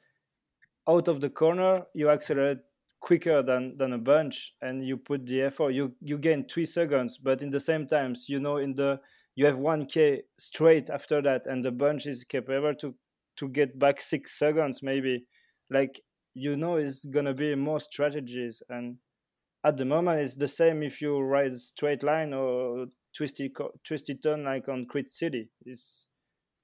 out 0.89 1.09
of 1.09 1.21
the 1.21 1.31
corner, 1.31 1.85
you 1.95 2.09
accelerate 2.09 2.59
quicker 3.01 3.43
than 3.43 3.77
than 3.79 3.93
a 3.93 3.99
bunch 3.99 4.55
and 4.61 4.85
you 4.85 4.97
put 4.97 5.27
the 5.27 5.43
effort. 5.43 5.71
You 5.71 5.95
you 6.01 6.19
gain 6.19 6.47
three 6.47 6.65
seconds 6.65 7.19
but 7.19 7.43
in 7.43 7.51
the 7.51 7.61
same 7.61 7.87
times 7.87 8.29
you 8.29 8.41
know 8.41 8.57
in 8.57 8.75
the 8.75 9.01
you 9.37 9.47
have 9.47 9.59
1k 9.59 10.23
straight 10.37 10.91
after 10.91 11.23
that 11.23 11.47
and 11.47 11.65
the 11.65 11.71
bunch 11.71 12.07
is 12.07 12.25
capable 12.25 12.75
to 12.75 12.95
to 13.37 13.49
get 13.49 13.79
back 13.79 14.01
six 14.01 14.37
seconds 14.39 14.83
maybe. 14.83 15.27
Like 15.71 16.01
you 16.35 16.57
know 16.57 16.77
it's 16.77 17.05
gonna 17.05 17.35
be 17.35 17.55
more 17.55 17.81
strategies 17.81 18.63
and 18.69 18.97
at 19.65 19.77
the 19.77 19.85
moment 19.85 20.21
it's 20.21 20.37
the 20.37 20.47
same 20.47 20.83
if 20.83 21.01
you 21.01 21.19
ride 21.21 21.57
straight 21.59 22.03
line 22.03 22.33
or 22.33 22.87
twisty 23.17 23.53
twisty 23.85 24.15
turn 24.17 24.45
like 24.45 24.69
on 24.69 24.87
crit 24.87 25.09
city. 25.09 25.51
It's 25.65 26.09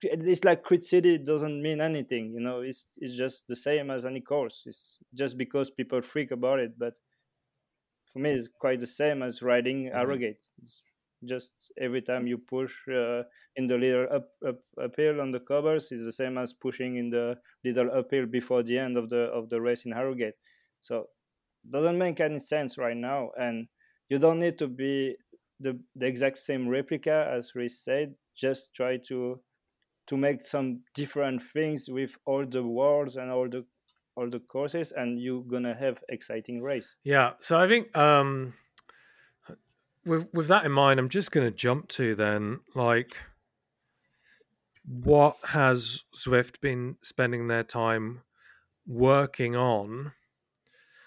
it's 0.05 0.45
like 0.45 0.63
crit 0.63 0.85
city 0.85 1.19
doesn't 1.19 1.63
mean 1.63 1.81
anything 1.81 2.33
you 2.33 2.41
know 2.41 2.61
it's 2.61 2.87
it's 2.99 3.17
just 3.17 3.47
the 3.49 3.57
same 3.57 3.91
as 3.91 4.05
any 4.05 4.21
course 4.21 4.63
it's 4.67 4.99
just 5.15 5.37
because 5.39 5.71
people 5.71 6.01
freak 6.03 6.31
about 6.31 6.59
it 6.59 6.79
but 6.79 6.95
for 8.13 8.19
me 8.19 8.31
it's 8.31 8.49
quite 8.61 8.81
the 8.81 8.87
same 8.87 9.23
as 9.23 9.43
riding 9.43 9.85
mm-hmm. 9.85 9.97
Harrogate 9.97 10.41
it's 10.63 10.83
just 11.25 11.53
every 11.81 12.03
time 12.03 12.27
you 12.27 12.39
push 12.39 12.75
uh, 12.89 13.23
in 13.57 13.67
the 13.67 13.77
little 13.77 14.07
up, 14.13 14.29
up 14.47 14.57
uphill 14.83 15.21
on 15.21 15.31
the 15.31 15.41
covers 15.41 15.91
is 15.93 16.05
the 16.05 16.13
same 16.13 16.39
as 16.39 16.53
pushing 16.53 16.97
in 16.97 17.11
the 17.11 17.37
little 17.65 17.91
uphill 17.93 18.27
before 18.27 18.63
the 18.63 18.79
end 18.79 18.97
of 18.97 19.09
the 19.09 19.25
of 19.33 19.49
the 19.49 19.61
race 19.61 19.85
in 19.85 19.93
Harrogate. 19.93 20.37
So 20.81 21.07
doesn't 21.69 21.99
make 21.99 22.21
any 22.21 22.39
sense 22.39 22.77
right 22.77 22.97
now, 22.97 23.31
and 23.39 23.69
you 24.09 24.19
don't 24.19 24.39
need 24.39 24.59
to 24.59 24.69
be 24.69 25.17
the 25.61 25.79
the 25.97 26.07
exact 26.07 26.39
same 26.39 26.69
replica 26.69 27.31
as 27.33 27.55
Rhys 27.55 27.83
said. 27.83 28.15
Just 28.37 28.75
try 28.75 28.99
to 29.09 29.41
to 30.07 30.17
make 30.17 30.43
some 30.43 30.81
different 30.95 31.43
things 31.43 31.89
with 31.89 32.17
all 32.25 32.47
the 32.47 32.63
worlds 32.63 33.17
and 33.17 33.31
all 33.31 33.49
the 33.49 33.65
all 34.17 34.31
the 34.31 34.39
courses, 34.39 34.93
and 34.93 35.19
you're 35.19 35.43
gonna 35.43 35.75
have 35.75 36.03
exciting 36.09 36.63
race. 36.63 36.95
Yeah. 37.03 37.33
So 37.41 37.59
I 37.59 37.67
think 37.69 37.97
um 37.97 38.55
with 40.05 40.29
with 40.33 40.49
that 40.49 40.65
in 40.65 40.73
mind, 40.73 41.01
I'm 41.01 41.09
just 41.09 41.33
to 41.33 41.51
jump 41.51 41.89
to 41.89 42.15
then 42.15 42.61
like 42.75 43.17
what 44.87 45.37
has 45.49 46.05
Zwift 46.15 46.61
been 46.61 46.97
spending 47.03 47.49
their 47.49 47.63
time 47.63 48.21
working 48.87 49.57
on? 49.57 50.13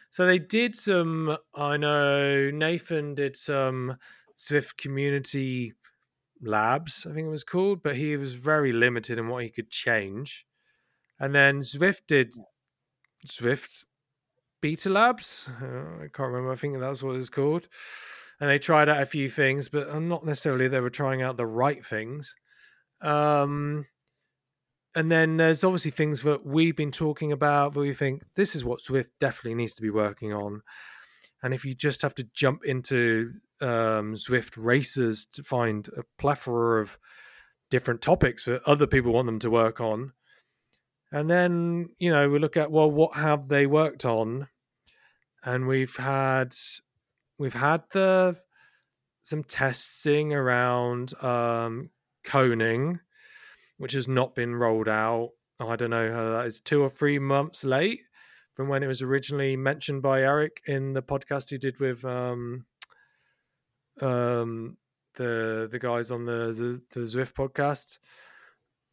So 0.09 0.25
they 0.25 0.39
did 0.39 0.75
some. 0.75 1.37
I 1.53 1.77
know 1.77 2.49
Nathan 2.49 3.13
did 3.13 3.35
some 3.35 3.97
Zwift 4.37 4.77
community 4.77 5.73
labs. 6.41 7.05
I 7.09 7.13
think 7.13 7.27
it 7.27 7.31
was 7.31 7.43
called, 7.43 7.83
but 7.83 7.95
he 7.97 8.15
was 8.17 8.33
very 8.33 8.71
limited 8.71 9.17
in 9.17 9.27
what 9.27 9.43
he 9.43 9.49
could 9.49 9.69
change. 9.69 10.45
And 11.19 11.33
then 11.33 11.59
Zwift 11.59 12.01
did 12.07 12.33
Zwift 13.27 13.85
Beta 14.61 14.89
Labs. 14.89 15.49
Uh, 15.61 16.03
I 16.03 16.07
can't 16.13 16.31
remember. 16.31 16.51
I 16.51 16.55
think 16.55 16.79
that 16.79 16.89
was 16.89 17.03
what 17.03 17.15
it 17.15 17.19
was 17.19 17.29
called 17.29 17.67
and 18.39 18.49
they 18.49 18.59
tried 18.59 18.89
out 18.89 19.01
a 19.01 19.05
few 19.05 19.29
things, 19.29 19.69
but 19.69 19.93
not 20.01 20.25
necessarily 20.25 20.67
they 20.67 20.79
were 20.79 20.89
trying 20.89 21.21
out 21.21 21.37
the 21.37 21.45
right 21.45 21.83
things. 21.83 22.35
Um, 23.01 23.87
and 24.95 25.11
then 25.11 25.37
there's 25.37 25.63
obviously 25.63 25.91
things 25.91 26.21
that 26.23 26.45
we've 26.45 26.75
been 26.75 26.91
talking 26.91 27.31
about 27.31 27.75
where 27.75 27.85
we 27.85 27.93
think 27.93 28.23
this 28.35 28.55
is 28.55 28.63
what 28.63 28.79
Zwift 28.79 29.09
definitely 29.19 29.55
needs 29.55 29.73
to 29.75 29.81
be 29.81 29.89
working 29.89 30.33
on. 30.33 30.61
And 31.41 31.53
if 31.53 31.65
you 31.65 31.73
just 31.73 32.01
have 32.01 32.15
to 32.15 32.27
jump 32.33 32.63
into 32.63 33.33
um, 33.61 34.13
Zwift 34.15 34.53
races 34.57 35.25
to 35.33 35.43
find 35.43 35.89
a 35.97 36.03
plethora 36.17 36.81
of 36.81 36.97
different 37.69 38.01
topics 38.01 38.45
that 38.45 38.63
other 38.65 38.87
people 38.87 39.13
want 39.13 39.25
them 39.25 39.39
to 39.39 39.49
work 39.49 39.81
on, 39.81 40.13
and 41.11 41.29
then 41.29 41.89
you 41.99 42.11
know 42.11 42.29
we 42.29 42.39
look 42.39 42.57
at 42.57 42.71
well, 42.71 42.89
what 42.89 43.15
have 43.15 43.47
they 43.47 43.65
worked 43.65 44.05
on? 44.05 44.47
And 45.43 45.67
we've 45.67 45.95
had 45.95 46.53
we've 47.37 47.53
had 47.53 47.83
the 47.91 48.37
some 49.21 49.43
testing 49.43 50.33
around 50.33 51.13
um, 51.23 51.89
coning. 52.23 52.99
which 53.77 53.93
has 53.93 54.07
not 54.07 54.35
been 54.35 54.55
rolled 54.55 54.87
out. 54.87 55.31
I 55.59 55.75
don't 55.75 55.89
know 55.89 56.11
how 56.11 56.29
that 56.37 56.45
is 56.45 56.59
two 56.59 56.81
or 56.81 56.89
three 56.89 57.19
months 57.19 57.63
late 57.63 58.01
from 58.55 58.67
when 58.69 58.83
it 58.83 58.87
was 58.87 59.01
originally 59.01 59.55
mentioned 59.55 60.01
by 60.01 60.21
Eric 60.21 60.61
in 60.65 60.93
the 60.93 61.01
podcast 61.01 61.49
he 61.49 61.57
did 61.57 61.79
with 61.79 62.03
um, 62.05 62.65
um, 64.01 64.77
the 65.15 65.67
the 65.71 65.79
guys 65.79 66.11
on 66.11 66.25
the 66.25 66.81
the, 66.91 66.99
the 66.99 67.05
Zwift 67.05 67.33
podcast. 67.33 67.97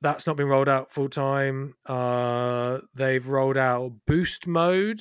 That's 0.00 0.26
not 0.26 0.36
been 0.36 0.48
rolled 0.48 0.68
out 0.68 0.92
full 0.92 1.08
time. 1.08 1.74
Uh, 1.86 2.78
they've 2.94 3.26
rolled 3.26 3.56
out 3.56 3.92
boost 4.06 4.46
mode, 4.46 5.00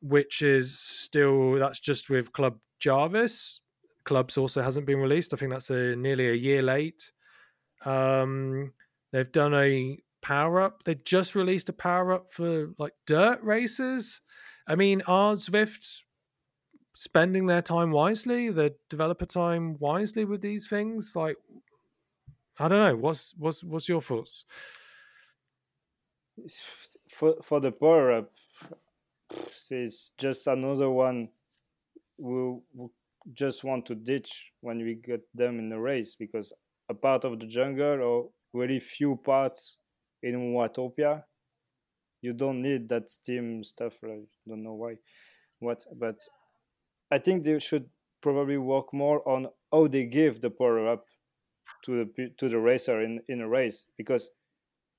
which 0.00 0.42
is 0.42 0.78
still 0.78 1.52
that's 1.54 1.80
just 1.80 2.10
with 2.10 2.32
Club 2.32 2.58
Jarvis. 2.80 3.60
Clubs 4.04 4.36
also 4.36 4.62
hasn't 4.62 4.86
been 4.86 4.98
released. 4.98 5.32
I 5.32 5.36
think 5.36 5.52
that's 5.52 5.70
a 5.70 5.96
nearly 5.96 6.28
a 6.28 6.34
year 6.34 6.62
late. 6.62 7.12
Um, 7.84 8.72
they've 9.12 9.30
done 9.30 9.54
a 9.54 9.98
power 10.20 10.60
up. 10.60 10.82
They 10.84 10.96
just 10.96 11.34
released 11.34 11.68
a 11.68 11.72
power 11.72 12.12
up 12.12 12.32
for 12.32 12.74
like 12.78 12.92
dirt 13.06 13.42
races. 13.42 14.20
I 14.66 14.74
mean, 14.74 15.02
are 15.06 15.34
Zwift 15.34 16.00
spending 16.94 17.46
their 17.46 17.62
time 17.62 17.90
wisely, 17.90 18.50
their 18.50 18.70
developer 18.88 19.26
time 19.26 19.76
wisely 19.78 20.24
with 20.24 20.40
these 20.40 20.66
things? 20.66 21.14
Like, 21.14 21.36
I 22.58 22.68
don't 22.68 22.78
know. 22.78 22.96
What's 22.96 23.34
what's 23.36 23.62
what's 23.62 23.88
your 23.88 24.00
thoughts? 24.00 24.44
For 27.08 27.36
for 27.42 27.60
the 27.60 27.72
power 27.72 28.12
up, 28.12 28.30
it's 29.70 30.12
just 30.18 30.46
another 30.46 30.90
one 30.90 31.28
we, 32.18 32.58
we 32.74 32.88
just 33.32 33.64
want 33.64 33.86
to 33.86 33.94
ditch 33.94 34.52
when 34.60 34.78
we 34.78 34.94
get 34.94 35.22
them 35.34 35.58
in 35.58 35.68
the 35.68 35.78
race 35.78 36.14
because 36.14 36.52
a 36.88 36.94
part 36.94 37.24
of 37.24 37.40
the 37.40 37.46
jungle 37.46 38.02
or 38.02 38.30
very 38.54 38.78
few 38.78 39.16
parts 39.16 39.78
in 40.22 40.54
Watopia, 40.54 41.24
you 42.22 42.32
don't 42.32 42.62
need 42.62 42.88
that 42.88 43.10
Steam 43.10 43.64
stuff. 43.64 43.94
I 44.04 44.20
don't 44.48 44.62
know 44.62 44.74
why, 44.74 44.96
what, 45.58 45.84
but 45.96 46.20
I 47.14 47.18
think 47.18 47.44
they 47.44 47.60
should 47.60 47.86
probably 48.20 48.58
work 48.58 48.92
more 48.92 49.26
on 49.28 49.46
how 49.70 49.86
they 49.86 50.04
give 50.04 50.40
the 50.40 50.50
power 50.50 50.88
up 50.88 51.04
to 51.84 51.90
the 51.98 52.30
to 52.38 52.48
the 52.48 52.58
racer 52.58 53.00
in 53.00 53.20
in 53.28 53.40
a 53.40 53.48
race 53.48 53.86
because 53.96 54.30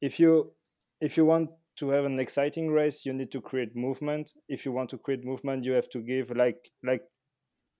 if 0.01 0.19
you 0.19 0.53
if 1.01 1.17
you 1.17 1.25
want 1.25 1.49
to 1.79 1.89
have 1.89 2.05
an 2.05 2.19
exciting 2.19 2.71
race 2.71 3.05
you 3.05 3.13
need 3.13 3.31
to 3.31 3.41
create 3.41 3.75
movement. 3.75 4.31
If 4.47 4.65
you 4.65 4.71
want 4.71 4.89
to 4.91 4.97
create 4.97 5.25
movement 5.25 5.65
you 5.65 5.73
have 5.73 5.89
to 5.89 5.99
give 5.99 6.31
like 6.43 6.71
like 6.83 7.03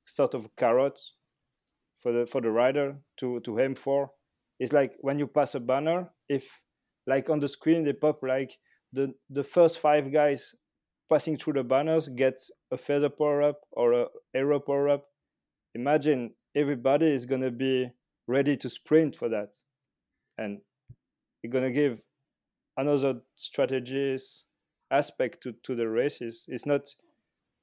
sort 0.06 0.34
of 0.34 0.54
carrot 0.58 1.00
for 2.02 2.12
the 2.12 2.26
for 2.26 2.42
the 2.42 2.52
rider 2.52 2.98
to 3.20 3.40
to 3.40 3.60
aim 3.60 3.76
for. 3.76 4.12
It's 4.60 4.74
like 4.74 4.94
when 5.00 5.18
you 5.20 5.28
pass 5.28 5.56
a 5.56 5.60
banner 5.60 6.12
if 6.28 6.62
like 7.08 7.30
on 7.30 7.40
the 7.40 7.48
screen 7.48 7.86
they 7.86 7.94
pop 7.94 8.20
like 8.22 8.58
the 8.92 9.14
the 9.30 9.44
first 9.44 9.80
five 9.80 10.12
guys 10.12 10.56
passing 11.10 11.38
through 11.38 11.53
the 11.53 11.64
banners 11.64 12.08
gets 12.08 12.51
a 12.72 12.78
feather 12.78 13.10
power 13.10 13.41
up 13.41 13.62
or 13.72 13.93
a 13.93 14.06
arrow 14.34 14.60
power 14.60 14.89
up. 14.89 15.06
Imagine 15.74 16.32
everybody 16.56 17.08
is 17.08 17.26
going 17.26 17.41
to 17.41 17.51
be 17.51 17.89
ready 18.28 18.58
to 18.58 18.70
sprint 18.70 19.16
for 19.16 19.30
that. 19.30 19.56
And 20.38 20.60
you're 21.41 21.51
going 21.51 21.66
to 21.66 21.72
give 21.72 22.01
another 22.78 23.22
strategies 23.36 24.43
aspect 24.91 25.41
to, 25.43 25.53
to 25.64 25.76
the 25.76 25.88
races. 25.88 26.43
It's 26.47 26.66
not 26.66 26.82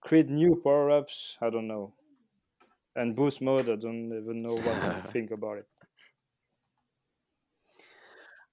create 0.03 0.29
new 0.29 0.61
power-ups 0.63 1.37
i 1.41 1.49
don't 1.49 1.69
know. 1.69 1.95
And 2.97 3.15
boost 3.17 3.41
mode 3.41 3.69
i 3.71 3.77
don't 3.77 4.07
even 4.07 4.43
know 4.43 4.57
what 4.57 4.81
to 4.83 4.95
think 5.13 5.31
about 5.31 5.59
it 5.59 5.67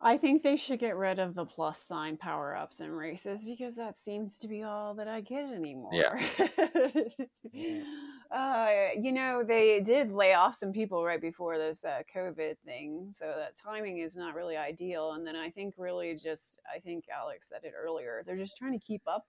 I 0.01 0.17
think 0.17 0.41
they 0.41 0.55
should 0.55 0.79
get 0.79 0.95
rid 0.95 1.19
of 1.19 1.35
the 1.35 1.45
plus 1.45 1.81
sign 1.81 2.15
power 2.15 2.55
ups 2.55 2.79
and 2.79 2.95
races 2.95 3.43
because 3.43 3.75
that 3.75 3.99
seems 3.99 4.37
to 4.39 4.47
be 4.47 4.63
all 4.63 4.93
that 4.93 5.09
I 5.09 5.19
get 5.19 5.51
anymore. 5.51 5.91
Yeah. 5.91 6.17
uh, 8.31 8.67
you 8.97 9.11
know, 9.11 9.43
they 9.45 9.81
did 9.81 10.11
lay 10.11 10.35
off 10.35 10.55
some 10.55 10.71
people 10.71 11.03
right 11.03 11.19
before 11.19 11.57
this 11.57 11.83
uh, 11.83 12.03
COVID 12.15 12.55
thing, 12.63 13.09
so 13.11 13.33
that 13.37 13.57
timing 13.57 13.97
is 13.97 14.15
not 14.15 14.35
really 14.35 14.55
ideal. 14.55 15.11
And 15.11 15.27
then 15.27 15.35
I 15.35 15.49
think, 15.49 15.73
really, 15.77 16.15
just 16.15 16.61
I 16.73 16.79
think 16.79 17.03
Alex 17.13 17.49
said 17.49 17.63
it 17.63 17.73
earlier, 17.77 18.23
they're 18.25 18.37
just 18.37 18.55
trying 18.55 18.79
to 18.79 18.85
keep 18.85 19.01
up 19.05 19.25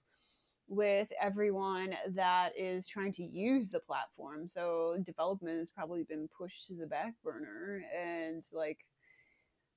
with 0.69 1.13
everyone 1.21 1.97
that 2.11 2.53
is 2.57 2.87
trying 2.87 3.13
to 3.13 3.25
use 3.25 3.73
the 3.73 3.81
platform. 3.81 4.47
So 4.47 4.97
development 5.03 5.59
has 5.59 5.69
probably 5.69 6.05
been 6.05 6.29
pushed 6.29 6.69
to 6.69 6.75
the 6.75 6.87
back 6.87 7.15
burner 7.25 7.83
and 7.93 8.45
like 8.53 8.79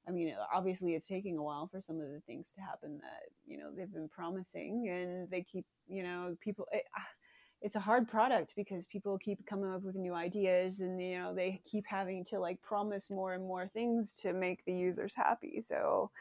I 0.08 0.12
mean, 0.12 0.34
obviously, 0.54 0.96
it's 0.96 1.08
taking 1.08 1.38
a 1.38 1.44
while 1.44 1.68
for 1.68 1.80
some 1.80 2.02
of 2.02 2.12
the 2.12 2.20
things 2.22 2.52
to 2.54 2.62
happen 2.62 3.00
that 3.02 3.30
you 3.46 3.58
know 3.58 3.72
they've 3.76 3.92
been 3.92 4.10
promising, 4.10 4.90
and 4.90 5.30
they 5.30 5.42
keep 5.42 5.66
you 5.88 6.04
know 6.04 6.36
people. 6.42 6.68
It, 6.72 6.84
ah, 6.98 7.08
it's 7.62 7.78
a 7.78 7.80
hard 7.80 8.10
product 8.10 8.54
because 8.58 8.86
people 8.86 9.18
keep 9.18 9.46
coming 9.46 9.72
up 9.72 9.84
with 9.84 9.96
new 9.96 10.14
ideas, 10.14 10.82
and 10.82 11.02
you 11.02 11.18
know 11.18 11.34
they 11.34 11.62
keep 11.66 11.86
having 11.88 12.26
to 12.26 12.40
like 12.40 12.62
promise 12.62 13.10
more 13.10 13.34
and 13.34 13.44
more 13.44 13.68
things 13.68 14.14
to 14.16 14.34
make 14.34 14.66
the 14.66 14.74
users 14.74 15.16
happy. 15.16 15.62
So 15.62 16.12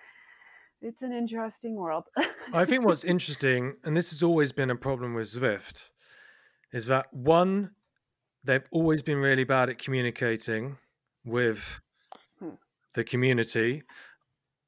it's 0.81 1.03
an 1.03 1.13
interesting 1.13 1.75
world. 1.75 2.05
I 2.53 2.65
think 2.65 2.85
what's 2.85 3.05
interesting, 3.15 3.75
and 3.85 3.97
this 3.97 4.11
has 4.11 4.23
always 4.23 4.53
been 4.53 4.71
a 4.71 4.77
problem 4.77 5.15
with 5.15 5.29
Zwift, 5.29 5.89
is 6.73 6.87
that 6.87 7.13
one, 7.13 7.71
they've 8.45 8.67
always 8.71 9.03
been 9.03 9.19
really 9.19 9.45
bad 9.45 9.69
at 9.69 9.79
communicating 9.79 10.79
with 11.25 11.81
the 12.95 13.05
community. 13.05 13.83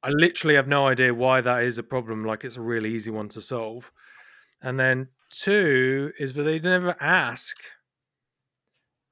I 0.03 0.09
literally 0.09 0.55
have 0.55 0.67
no 0.67 0.87
idea 0.87 1.13
why 1.13 1.41
that 1.41 1.63
is 1.63 1.77
a 1.77 1.83
problem. 1.83 2.25
Like 2.25 2.43
it's 2.43 2.57
a 2.57 2.61
really 2.61 2.93
easy 2.93 3.11
one 3.11 3.27
to 3.29 3.41
solve. 3.41 3.91
And 4.61 4.79
then 4.79 5.09
two 5.31 6.11
is 6.19 6.33
that 6.33 6.43
they 6.43 6.59
never 6.59 6.95
ask, 6.99 7.57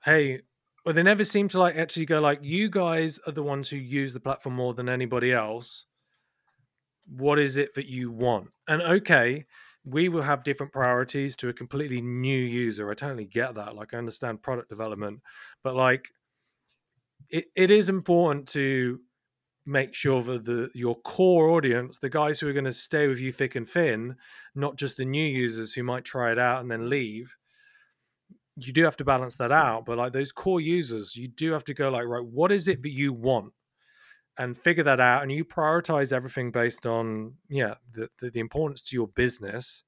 hey, 0.03 0.41
well, 0.85 0.93
they 0.93 1.03
never 1.03 1.23
seem 1.23 1.47
to 1.49 1.59
like 1.59 1.75
actually 1.75 2.05
go 2.05 2.19
like, 2.19 2.39
you 2.41 2.69
guys 2.69 3.19
are 3.25 3.31
the 3.31 3.43
ones 3.43 3.69
who 3.69 3.77
use 3.77 4.13
the 4.13 4.19
platform 4.19 4.55
more 4.55 4.73
than 4.73 4.89
anybody 4.89 5.31
else. 5.31 5.85
What 7.07 7.39
is 7.39 7.57
it 7.57 7.73
that 7.75 7.87
you 7.87 8.11
want? 8.11 8.49
And 8.67 8.81
okay, 8.81 9.45
we 9.85 10.09
will 10.09 10.21
have 10.21 10.43
different 10.43 10.71
priorities 10.71 11.35
to 11.37 11.49
a 11.49 11.53
completely 11.53 12.01
new 12.01 12.37
user. 12.37 12.89
I 12.89 12.93
totally 12.93 13.25
get 13.25 13.55
that. 13.55 13.75
Like 13.75 13.93
I 13.93 13.97
understand 13.97 14.41
product 14.41 14.69
development, 14.69 15.21
but 15.63 15.75
like 15.75 16.11
it, 17.29 17.45
it 17.55 17.71
is 17.71 17.89
important 17.89 18.47
to 18.49 18.99
make 19.65 19.93
sure 19.93 20.21
that 20.21 20.45
the 20.45 20.69
your 20.73 20.95
core 21.01 21.49
audience, 21.49 21.99
the 21.99 22.09
guys 22.09 22.39
who 22.39 22.47
are 22.47 22.53
going 22.53 22.65
to 22.65 22.73
stay 22.73 23.07
with 23.07 23.19
you 23.19 23.31
thick 23.31 23.55
and 23.55 23.67
thin, 23.67 24.15
not 24.55 24.77
just 24.77 24.97
the 24.97 25.05
new 25.05 25.25
users 25.25 25.73
who 25.73 25.83
might 25.83 26.03
try 26.03 26.31
it 26.31 26.39
out 26.39 26.61
and 26.61 26.69
then 26.69 26.89
leave. 26.89 27.35
You 28.57 28.73
do 28.73 28.83
have 28.83 28.97
to 28.97 29.05
balance 29.05 29.37
that 29.37 29.51
out, 29.51 29.85
but 29.85 29.97
like 29.97 30.13
those 30.13 30.31
core 30.31 30.61
users, 30.61 31.15
you 31.15 31.27
do 31.27 31.53
have 31.53 31.63
to 31.65 31.73
go 31.73 31.89
like, 31.89 32.05
right, 32.05 32.23
what 32.23 32.51
is 32.51 32.67
it 32.67 32.83
that 32.83 32.91
you 32.91 33.11
want, 33.11 33.53
and 34.37 34.55
figure 34.55 34.83
that 34.83 34.99
out, 34.99 35.23
and 35.23 35.31
you 35.31 35.43
prioritize 35.43 36.13
everything 36.13 36.51
based 36.51 36.85
on 36.85 37.35
yeah 37.49 37.75
the, 37.91 38.09
the, 38.19 38.29
the 38.29 38.39
importance 38.39 38.83
to 38.83 38.95
your 38.95 39.07
business. 39.07 39.83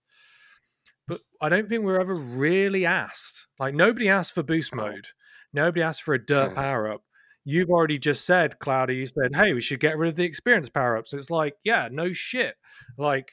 But 1.08 1.22
I 1.40 1.50
don't 1.50 1.70
think 1.70 1.84
we're 1.84 2.00
ever 2.00 2.16
really 2.16 2.86
asked. 2.86 3.48
Like 3.60 3.76
nobody 3.76 4.10
asked 4.10 4.34
for 4.34 4.42
boost 4.42 4.74
mode. 4.74 5.10
Nobody 5.54 5.84
asked 5.84 6.02
for 6.02 6.16
a 6.16 6.26
dirt 6.26 6.56
power 6.56 6.92
up 6.92 7.04
you've 7.46 7.70
already 7.70 8.00
just 8.00 8.26
said, 8.26 8.60
Cloudy, 8.60 8.96
you 8.96 9.06
said, 9.06 9.36
hey, 9.36 9.54
we 9.54 9.62
should 9.62 9.80
get 9.80 9.98
rid 9.98 10.10
of 10.10 10.16
the 10.16 10.24
experience 10.24 10.68
power 10.68 10.98
ups. 10.98 11.14
It's 11.14 11.30
like, 11.30 11.56
yeah, 11.64 11.88
no 11.92 12.12
shit. 12.12 12.56
Like, 12.98 13.32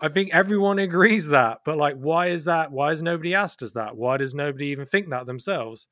I 0.00 0.08
think 0.08 0.34
everyone 0.34 0.78
agrees 0.80 1.28
that, 1.28 1.58
but 1.64 1.78
like, 1.78 1.96
why 1.96 2.26
is 2.26 2.44
that? 2.44 2.72
Why 2.72 2.90
has 2.90 3.02
nobody 3.02 3.32
asked 3.32 3.62
us 3.62 3.72
that? 3.72 3.96
Why 3.96 4.16
does 4.16 4.34
nobody 4.34 4.66
even 4.66 4.84
think 4.84 5.08
that 5.10 5.26
themselves? 5.26 5.86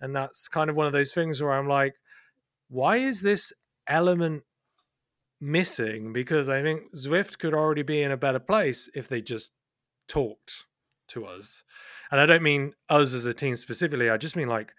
And 0.00 0.14
that's 0.14 0.48
kind 0.48 0.68
of 0.68 0.76
one 0.76 0.88
of 0.88 0.92
those 0.92 1.12
things 1.12 1.40
where 1.40 1.52
I'm 1.52 1.68
like, 1.68 1.94
why 2.68 2.96
is 2.96 3.22
this 3.22 3.52
element 3.86 4.42
missing? 5.40 6.12
Because 6.12 6.48
I 6.48 6.60
think 6.60 6.94
Zwift 6.94 7.38
could 7.38 7.54
already 7.54 7.82
be 7.82 8.02
in 8.02 8.10
a 8.10 8.16
better 8.16 8.40
place 8.40 8.90
if 8.94 9.08
they 9.08 9.22
just 9.22 9.52
talked 10.08 10.66
to 11.08 11.24
us. 11.24 11.62
And 12.10 12.20
I 12.20 12.26
don't 12.26 12.42
mean 12.42 12.72
us 12.88 13.14
as 13.14 13.26
a 13.26 13.32
team 13.32 13.54
specifically, 13.54 14.10
I 14.10 14.16
just 14.16 14.36
mean 14.36 14.48
like, 14.48 14.74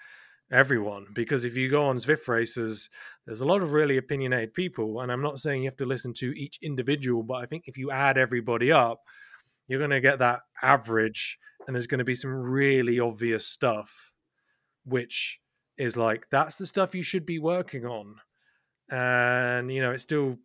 everyone 0.52 1.08
because 1.14 1.46
if 1.46 1.56
you 1.56 1.70
go 1.70 1.84
on 1.84 1.98
Zwift 1.98 2.28
races, 2.28 2.90
there's 3.26 3.42
a 3.42 3.46
lot 3.46 3.62
of 3.62 3.74
really 3.74 3.98
opinionated 3.98 4.54
people, 4.54 5.02
and 5.02 5.12
I'm 5.12 5.22
not 5.22 5.40
saying 5.40 5.64
you 5.64 5.68
have 5.68 5.78
to 5.78 5.86
listen 5.86 6.14
to 6.16 6.38
each 6.38 6.60
individual, 6.62 7.24
but 7.24 7.36
I 7.36 7.46
think 7.46 7.64
if 7.68 7.78
you 7.78 7.92
add 7.92 8.18
everybody 8.18 8.72
up, 8.72 9.02
you're 9.68 9.80
going 9.80 9.92
to 9.92 10.02
get 10.02 10.20
that 10.20 10.42
average, 10.62 11.38
and 11.66 11.76
there's 11.76 11.88
going 11.88 12.00
to 12.00 12.06
be 12.06 12.16
some 12.16 12.32
really 12.32 13.00
obvious 13.00 13.48
stuff, 13.48 14.12
which 14.86 15.40
is 15.78 15.98
like 15.98 16.28
that's 16.32 16.58
the 16.58 16.66
stuff 16.66 16.96
you 16.96 17.04
should 17.04 17.26
be 17.26 17.40
working 17.40 17.86
on, 17.86 18.16
and 18.90 19.72
you 19.72 19.82
know 19.82 19.92
it's 19.92 20.04
still 20.04 20.38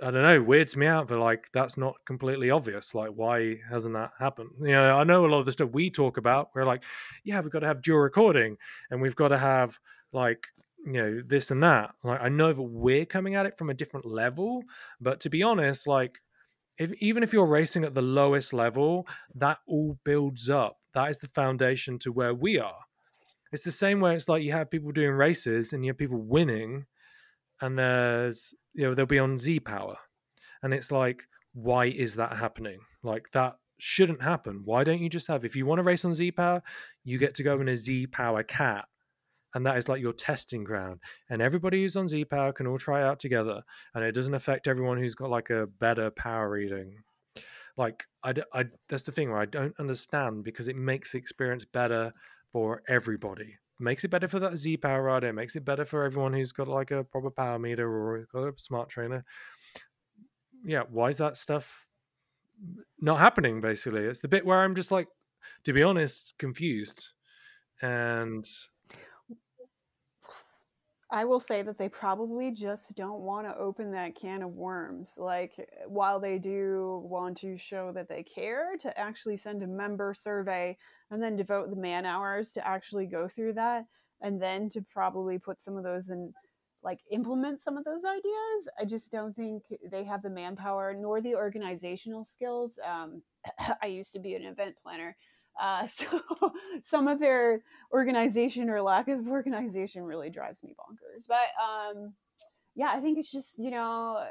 I 0.00 0.10
don't 0.10 0.22
know, 0.22 0.42
weirds 0.42 0.76
me 0.76 0.86
out 0.86 1.08
for 1.08 1.18
like 1.18 1.48
that's 1.52 1.76
not 1.76 1.96
completely 2.06 2.50
obvious. 2.50 2.94
Like, 2.94 3.10
why 3.10 3.56
hasn't 3.70 3.94
that 3.94 4.12
happened? 4.18 4.50
You 4.60 4.72
know, 4.72 4.98
I 4.98 5.04
know 5.04 5.24
a 5.24 5.28
lot 5.28 5.40
of 5.40 5.46
the 5.46 5.52
stuff 5.52 5.70
we 5.72 5.90
talk 5.90 6.16
about. 6.16 6.50
We're 6.54 6.64
like, 6.64 6.82
yeah, 7.24 7.40
we've 7.40 7.52
got 7.52 7.60
to 7.60 7.66
have 7.66 7.82
dual 7.82 7.98
recording, 7.98 8.56
and 8.90 9.02
we've 9.02 9.16
got 9.16 9.28
to 9.28 9.38
have 9.38 9.78
like 10.12 10.48
you 10.84 10.92
know 10.94 11.20
this 11.20 11.50
and 11.50 11.62
that 11.62 11.94
like 12.02 12.20
i 12.20 12.28
know 12.28 12.52
that 12.52 12.62
we're 12.62 13.04
coming 13.04 13.34
at 13.34 13.46
it 13.46 13.56
from 13.56 13.70
a 13.70 13.74
different 13.74 14.04
level 14.04 14.64
but 15.00 15.20
to 15.20 15.30
be 15.30 15.42
honest 15.42 15.86
like 15.86 16.20
if 16.76 16.92
even 16.94 17.22
if 17.22 17.32
you're 17.32 17.46
racing 17.46 17.84
at 17.84 17.94
the 17.94 18.02
lowest 18.02 18.52
level 18.52 19.06
that 19.34 19.58
all 19.66 19.98
builds 20.04 20.50
up 20.50 20.78
that 20.94 21.08
is 21.08 21.18
the 21.18 21.28
foundation 21.28 21.98
to 21.98 22.10
where 22.10 22.34
we 22.34 22.58
are 22.58 22.80
it's 23.52 23.64
the 23.64 23.70
same 23.70 24.00
way 24.00 24.14
it's 24.14 24.28
like 24.28 24.42
you 24.42 24.52
have 24.52 24.70
people 24.70 24.90
doing 24.90 25.12
races 25.12 25.72
and 25.72 25.84
you 25.84 25.90
have 25.90 25.98
people 25.98 26.20
winning 26.20 26.84
and 27.60 27.78
there's 27.78 28.54
you 28.74 28.84
know 28.84 28.94
they'll 28.94 29.06
be 29.06 29.18
on 29.18 29.36
zPower. 29.36 29.96
And 30.62 30.72
it's 30.72 30.90
like 30.90 31.24
why 31.54 31.86
is 31.86 32.14
that 32.16 32.36
happening? 32.36 32.80
Like 33.02 33.30
that 33.32 33.56
shouldn't 33.78 34.22
happen. 34.22 34.62
Why 34.64 34.84
don't 34.84 35.00
you 35.00 35.08
just 35.08 35.26
have 35.26 35.44
if 35.44 35.56
you 35.56 35.66
want 35.66 35.78
to 35.80 35.82
race 35.82 36.04
on 36.04 36.12
zPower 36.12 36.62
you 37.04 37.18
get 37.18 37.34
to 37.34 37.42
go 37.42 37.60
in 37.60 37.68
a 37.68 37.72
zPower 37.72 38.46
cat. 38.46 38.86
And 39.54 39.66
that 39.66 39.76
is 39.76 39.88
like 39.88 40.00
your 40.00 40.14
testing 40.14 40.64
ground. 40.64 41.00
And 41.28 41.42
everybody 41.42 41.82
who's 41.82 41.96
on 41.96 42.06
zPower 42.06 42.54
can 42.54 42.66
all 42.66 42.78
try 42.78 43.02
out 43.02 43.18
together. 43.18 43.62
And 43.94 44.02
it 44.02 44.12
doesn't 44.12 44.34
affect 44.34 44.66
everyone 44.66 44.98
who's 44.98 45.14
got 45.14 45.28
like 45.28 45.50
a 45.50 45.66
better 45.66 46.10
power 46.10 46.48
reading. 46.48 46.94
Like 47.76 48.04
I, 48.24 48.34
that's 48.88 49.04
the 49.04 49.12
thing 49.12 49.30
where 49.30 49.40
i 49.40 49.46
don't 49.46 49.78
understand 49.80 50.44
because 50.44 50.68
it 50.68 50.76
makes 50.76 51.12
the 51.12 51.18
experience 51.18 51.64
better 51.64 52.12
for 52.52 52.82
everybody 52.86 53.56
makes 53.82 54.04
it 54.04 54.08
better 54.08 54.28
for 54.28 54.40
that 54.40 54.52
zPower 54.52 55.04
rider 55.04 55.28
it 55.28 55.34
makes 55.34 55.56
it 55.56 55.64
better 55.64 55.84
for 55.84 56.04
everyone 56.04 56.32
who's 56.32 56.52
got 56.52 56.68
like 56.68 56.90
a 56.90 57.04
proper 57.04 57.30
power 57.30 57.58
meter 57.58 57.88
or 57.88 58.26
got 58.32 58.48
a 58.48 58.52
smart 58.56 58.88
trainer. 58.88 59.24
Yeah 60.64 60.82
why 60.90 61.08
is 61.08 61.18
that 61.18 61.36
stuff 61.36 61.86
not 63.00 63.18
happening 63.18 63.60
basically? 63.60 64.04
It's 64.04 64.20
the 64.20 64.28
bit 64.28 64.46
where 64.46 64.60
i'm 64.60 64.74
just 64.74 64.90
like 64.90 65.08
to 65.64 65.72
be 65.72 65.82
honest 65.82 66.38
confused. 66.38 67.10
And 67.80 68.46
I 71.12 71.26
will 71.26 71.40
say 71.40 71.60
that 71.60 71.76
they 71.76 71.90
probably 71.90 72.50
just 72.52 72.96
don't 72.96 73.20
want 73.20 73.46
to 73.46 73.54
open 73.58 73.92
that 73.92 74.14
can 74.14 74.42
of 74.42 74.54
worms. 74.54 75.12
Like, 75.18 75.68
while 75.86 76.18
they 76.18 76.38
do 76.38 77.02
want 77.04 77.36
to 77.38 77.58
show 77.58 77.92
that 77.92 78.08
they 78.08 78.22
care, 78.22 78.78
to 78.80 78.98
actually 78.98 79.36
send 79.36 79.62
a 79.62 79.66
member 79.66 80.14
survey 80.14 80.78
and 81.10 81.22
then 81.22 81.36
devote 81.36 81.68
the 81.68 81.76
man 81.76 82.06
hours 82.06 82.54
to 82.54 82.66
actually 82.66 83.04
go 83.04 83.28
through 83.28 83.52
that, 83.54 83.84
and 84.22 84.40
then 84.40 84.70
to 84.70 84.80
probably 84.80 85.38
put 85.38 85.60
some 85.60 85.76
of 85.76 85.84
those 85.84 86.08
in, 86.08 86.32
like, 86.82 87.00
implement 87.10 87.60
some 87.60 87.76
of 87.76 87.84
those 87.84 88.06
ideas. 88.06 88.68
I 88.80 88.86
just 88.86 89.12
don't 89.12 89.36
think 89.36 89.64
they 89.90 90.04
have 90.04 90.22
the 90.22 90.30
manpower 90.30 90.94
nor 90.98 91.20
the 91.20 91.34
organizational 91.34 92.24
skills. 92.24 92.78
Um, 92.82 93.20
I 93.82 93.86
used 93.86 94.14
to 94.14 94.18
be 94.18 94.34
an 94.34 94.44
event 94.44 94.76
planner 94.82 95.14
uh, 95.60 95.86
so 95.86 96.22
some 96.82 97.08
of 97.08 97.18
their 97.20 97.62
organization 97.92 98.70
or 98.70 98.82
lack 98.82 99.08
of 99.08 99.28
organization 99.28 100.02
really 100.02 100.30
drives 100.30 100.62
me 100.62 100.74
bonkers. 100.78 101.26
But 101.28 101.48
um, 101.62 102.14
yeah, 102.74 102.90
I 102.92 103.00
think 103.00 103.18
it's 103.18 103.30
just 103.30 103.58
you 103.58 103.70
know, 103.70 104.24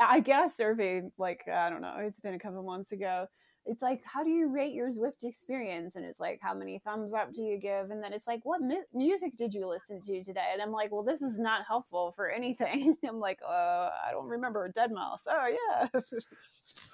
I 0.00 0.20
guess 0.20 0.56
survey 0.56 1.02
like 1.18 1.42
I 1.48 1.70
don't 1.70 1.82
know, 1.82 1.96
it's 2.00 2.20
been 2.20 2.34
a 2.34 2.38
couple 2.38 2.62
months 2.62 2.92
ago. 2.92 3.26
It's 3.70 3.82
like, 3.82 4.00
how 4.02 4.24
do 4.24 4.30
you 4.30 4.48
rate 4.48 4.72
your 4.72 4.88
Zwift 4.88 5.24
experience? 5.24 5.96
And 5.96 6.02
it's 6.02 6.18
like, 6.18 6.38
how 6.40 6.54
many 6.54 6.78
thumbs 6.78 7.12
up 7.12 7.34
do 7.34 7.42
you 7.42 7.58
give? 7.58 7.90
And 7.90 8.02
then 8.02 8.14
it's 8.14 8.26
like, 8.26 8.40
what 8.44 8.62
mu- 8.62 8.76
music 8.94 9.36
did 9.36 9.52
you 9.52 9.68
listen 9.68 10.00
to 10.06 10.24
today? 10.24 10.46
And 10.54 10.62
I'm 10.62 10.72
like, 10.72 10.90
well, 10.90 11.02
this 11.02 11.20
is 11.20 11.38
not 11.38 11.66
helpful 11.68 12.14
for 12.16 12.30
anything. 12.30 12.96
I'm 13.06 13.20
like, 13.20 13.40
uh, 13.46 13.90
I 14.06 14.10
don't 14.12 14.28
remember 14.28 14.72
Deadmau5. 14.74 15.18
Oh 15.28 15.48
yeah. 15.48 16.00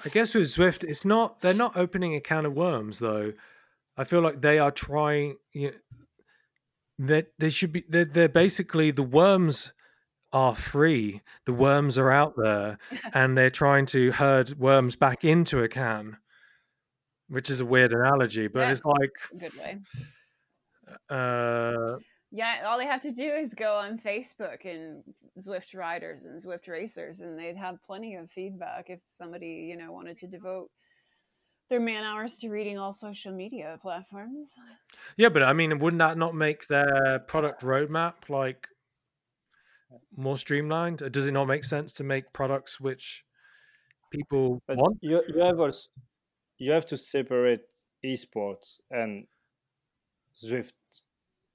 I 0.05 0.09
guess 0.09 0.35
with 0.35 0.49
Zwift, 0.49 0.83
it's 0.83 1.05
not 1.05 1.43
they're 1.43 1.55
not 1.55 1.77
opening 1.77 2.16
a 2.16 2.20
can 2.20 2.45
of 2.45 2.55
worms 2.55 2.99
though. 2.99 3.35
I 3.97 4.05
feel 4.05 4.21
like 4.21 4.41
they 4.41 4.59
are 4.59 4.71
trying. 4.71 5.37
You 5.53 5.71
know, 5.71 5.77
that 6.99 7.27
they 7.39 7.51
should 7.51 7.73
be. 7.73 7.85
They're, 7.89 8.05
they're 8.05 8.29
basically 8.29 8.91
the 8.91 9.03
worms 9.03 9.73
are 10.33 10.55
free. 10.55 11.21
The 11.47 11.53
worms 11.53 11.97
are 11.99 12.11
out 12.11 12.35
there, 12.37 12.79
and 13.15 13.37
they're 13.37 13.51
trying 13.51 13.87
to 13.87 14.13
herd 14.13 14.59
worms 14.59 14.97
back 14.97 15.25
into 15.25 15.61
a 15.63 15.69
can, 15.69 16.17
which 17.29 17.51
is 17.51 17.61
a 17.61 17.65
weird 17.67 17.93
analogy, 17.93 18.49
but 18.49 18.61
Yeah. 18.61 18.71
it's 18.73 18.85
like, 18.85 19.11
Good 19.39 19.55
way. 19.59 19.79
uh, 21.11 21.99
Yeah, 22.31 22.65
all 22.67 22.79
they 22.79 22.87
have 22.87 23.03
to 23.03 23.13
do 23.13 23.33
is 23.33 23.55
go 23.55 23.77
on 23.77 23.99
Facebook 23.99 24.65
and 24.65 25.05
Zwift 25.39 25.75
riders 25.77 26.25
and 26.25 26.41
Zwift 26.43 26.67
racers, 26.69 27.21
and 27.21 27.39
they'd 27.39 27.57
have 27.57 27.83
plenty 27.87 28.17
of 28.17 28.31
feedback 28.31 28.91
if 28.91 29.01
somebody, 29.13 29.67
you 29.71 29.77
know, 29.77 29.93
wanted 29.93 30.19
to 30.19 30.27
devote 30.27 30.71
their 31.75 31.85
man 31.85 32.05
hours 32.05 32.39
to 32.39 32.49
reading 32.49 32.79
all 32.79 32.93
social 32.93 33.33
media 33.33 33.79
platforms. 33.83 34.55
yeah. 35.16 35.29
But 35.29 35.43
I 35.43 35.53
mean, 35.53 35.79
wouldn't 35.81 35.99
that 35.99 36.16
not 36.16 36.35
make 36.35 36.68
their 36.68 37.20
product 37.27 37.62
roadmap 37.62 38.29
like 38.29 38.68
more 40.16 40.39
streamlined? 40.39 40.99
Does 41.11 41.27
it 41.27 41.33
not 41.33 41.47
make 41.47 41.64
sense 41.64 41.93
to 41.95 42.05
make 42.05 42.33
products 42.33 42.79
which 42.81 43.25
people 44.12 44.62
But 44.68 44.77
want? 44.77 44.99
you 45.03 45.22
you 45.29 45.41
have 45.43 45.59
also 45.59 45.89
you 46.59 46.70
have 46.70 46.87
to 46.87 46.97
separate 46.97 47.66
esports 48.05 48.79
and 48.91 49.27
Zwift 50.35 50.72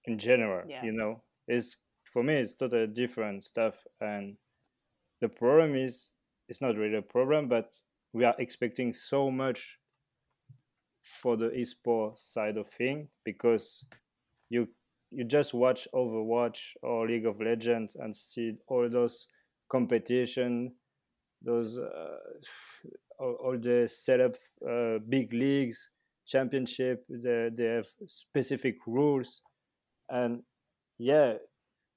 in 0.05 0.17
general. 0.17 0.67
Yeah. 0.67 0.83
You 0.83 0.91
know, 0.91 1.23
it's 1.47 1.77
for 2.03 2.23
me 2.23 2.35
it's 2.35 2.55
totally 2.55 2.87
different 2.87 3.45
stuff. 3.45 3.75
And 4.01 4.35
the 5.21 5.29
problem 5.29 5.75
is 5.75 6.09
it's 6.49 6.61
not 6.61 6.75
really 6.75 6.97
a 6.97 7.01
problem, 7.01 7.47
but 7.47 7.79
we 8.11 8.25
are 8.25 8.35
expecting 8.37 8.91
so 8.91 9.31
much 9.31 9.78
for 11.09 11.35
the 11.35 11.49
esports 11.49 12.19
side 12.19 12.57
of 12.57 12.67
thing 12.67 13.07
because 13.25 13.83
you 14.49 14.67
you 15.11 15.23
just 15.23 15.53
watch 15.53 15.87
Overwatch 15.93 16.73
or 16.83 17.07
League 17.07 17.25
of 17.25 17.41
Legends 17.41 17.95
and 17.95 18.15
see 18.15 18.53
all 18.67 18.87
those 18.89 19.27
competition, 19.67 20.73
those 21.41 21.79
uh, 21.79 22.17
all, 23.19 23.57
the 23.59 23.87
setup, 23.87 24.35
uh, 24.67 24.99
big 25.09 25.33
leagues, 25.33 25.89
championship. 26.27 27.05
They 27.09 27.49
they 27.55 27.65
have 27.65 27.87
specific 28.05 28.75
rules, 28.85 29.41
and 30.09 30.43
yeah, 30.99 31.33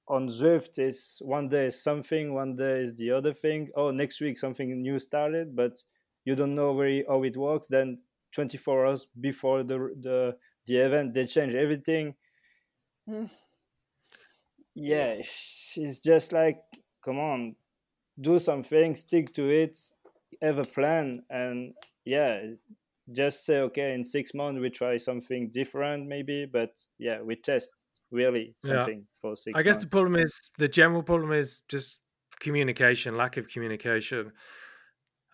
on 0.07 0.27
Zwift 0.27 0.79
is 0.79 1.21
one 1.21 1.49
day 1.49 1.67
is 1.67 1.81
something, 1.81 2.33
one 2.33 2.55
day 2.55 2.81
is 2.81 2.95
the 2.95 3.11
other 3.11 3.33
thing. 3.33 3.69
Oh, 3.75 3.91
next 3.91 4.21
week 4.21 4.37
something 4.37 4.81
new 4.81 4.99
started, 4.99 5.55
but 5.55 5.77
you 6.25 6.35
don't 6.35 6.55
know 6.55 6.73
really 6.73 7.05
how 7.07 7.23
it 7.23 7.37
works. 7.37 7.67
Then 7.67 7.99
24 8.33 8.87
hours 8.87 9.07
before 9.19 9.63
the 9.63 9.77
the 9.99 10.37
the 10.67 10.77
event, 10.77 11.13
they 11.13 11.25
change 11.25 11.55
everything. 11.55 12.15
Mm. 13.07 13.29
Yeah, 14.75 15.15
Yes. 15.15 15.73
it's 15.75 15.99
just 15.99 16.31
like, 16.31 16.59
come 17.03 17.19
on, 17.19 17.55
do 18.21 18.39
something, 18.39 18.95
stick 18.95 19.33
to 19.33 19.49
it, 19.49 19.77
have 20.41 20.59
a 20.59 20.65
plan, 20.65 21.25
and 21.29 21.75
yeah, 22.05 22.43
just 23.11 23.45
say, 23.45 23.59
okay, 23.61 23.93
in 23.95 24.03
six 24.03 24.33
months 24.33 24.61
we 24.61 24.69
try 24.71 24.97
something 24.97 25.51
different, 25.51 26.07
maybe, 26.07 26.45
but 26.45 26.73
yeah, 26.99 27.21
we 27.21 27.35
test 27.37 27.73
really 28.11 28.55
Yeah. 28.63 28.89
something 28.89 29.07
for 29.15 29.35
six. 29.35 29.55
I 29.55 29.63
guess 29.63 29.79
the 29.79 29.87
problem 29.87 30.15
is 30.17 30.51
the 30.59 30.67
general 30.69 31.03
problem 31.03 31.31
is 31.33 31.61
just 31.69 31.99
communication, 32.39 33.17
lack 33.17 33.37
of 33.37 33.47
communication. 33.49 34.33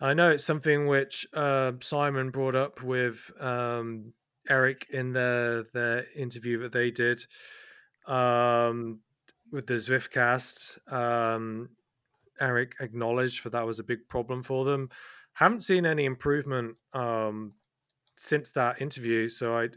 I 0.00 0.14
know 0.14 0.30
it's 0.30 0.44
something 0.44 0.86
which 0.86 1.26
uh, 1.34 1.72
Simon 1.80 2.30
brought 2.30 2.54
up 2.54 2.82
with 2.82 3.30
um, 3.38 4.14
Eric 4.48 4.86
in 4.90 5.12
the 5.12 5.66
the 5.74 6.06
interview 6.16 6.58
that 6.62 6.72
they 6.72 6.90
did 6.90 7.20
um, 8.06 9.00
with 9.52 9.66
the 9.66 9.74
Zwiftcast. 9.74 10.92
Um, 10.92 11.70
Eric 12.40 12.76
acknowledged 12.80 13.44
that 13.44 13.52
that 13.52 13.66
was 13.66 13.78
a 13.78 13.84
big 13.84 14.08
problem 14.08 14.42
for 14.42 14.64
them. 14.64 14.88
Haven't 15.34 15.60
seen 15.60 15.84
any 15.84 16.06
improvement 16.06 16.76
um, 16.94 17.52
since 18.16 18.50
that 18.50 18.80
interview, 18.80 19.28
so 19.28 19.56
I 19.56 19.68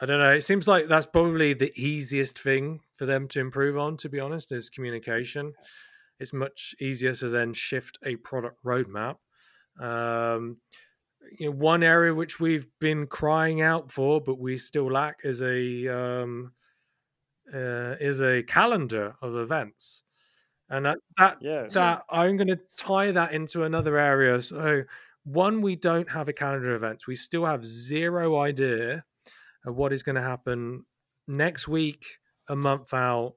I 0.00 0.06
don't 0.06 0.18
know. 0.18 0.32
It 0.32 0.44
seems 0.44 0.66
like 0.66 0.88
that's 0.88 1.06
probably 1.06 1.52
the 1.52 1.72
easiest 1.76 2.38
thing 2.38 2.80
for 2.96 3.06
them 3.06 3.28
to 3.28 3.40
improve 3.40 3.76
on, 3.78 3.96
to 3.98 4.08
be 4.08 4.20
honest, 4.20 4.52
is 4.52 4.70
communication. 4.70 5.52
It's 6.18 6.32
much 6.32 6.74
easier 6.80 7.14
to 7.14 7.28
then 7.28 7.52
shift 7.52 7.98
a 8.02 8.16
product 8.16 8.64
roadmap. 8.64 9.16
Um, 9.80 10.58
you 11.38 11.46
know, 11.50 11.56
one 11.56 11.82
area 11.82 12.14
which 12.14 12.40
we've 12.40 12.66
been 12.80 13.06
crying 13.06 13.60
out 13.60 13.90
for, 13.90 14.20
but 14.20 14.38
we 14.38 14.56
still 14.58 14.90
lack, 14.90 15.18
is 15.24 15.42
a 15.42 15.88
um, 15.88 16.52
uh, 17.52 17.96
is 18.00 18.20
a 18.20 18.42
calendar 18.42 19.14
of 19.22 19.36
events, 19.36 20.02
and 20.70 20.86
that 20.86 20.98
that 21.18 21.38
Yeah, 21.38 21.68
that 21.70 22.04
I'm 22.10 22.36
going 22.36 22.48
to 22.48 22.60
tie 22.76 23.12
that 23.12 23.32
into 23.32 23.64
another 23.64 23.98
area. 23.98 24.40
So, 24.42 24.84
one, 25.24 25.62
we 25.62 25.76
don't 25.76 26.10
have 26.10 26.28
a 26.28 26.32
calendar 26.32 26.74
of 26.74 26.82
events. 26.82 27.06
We 27.06 27.16
still 27.16 27.46
have 27.46 27.64
zero 27.66 28.38
idea 28.40 29.04
of 29.64 29.76
what 29.76 29.92
is 29.92 30.02
going 30.02 30.16
to 30.16 30.22
happen 30.22 30.86
next 31.28 31.68
week, 31.68 32.18
a 32.48 32.56
month 32.56 32.94
out, 32.94 33.34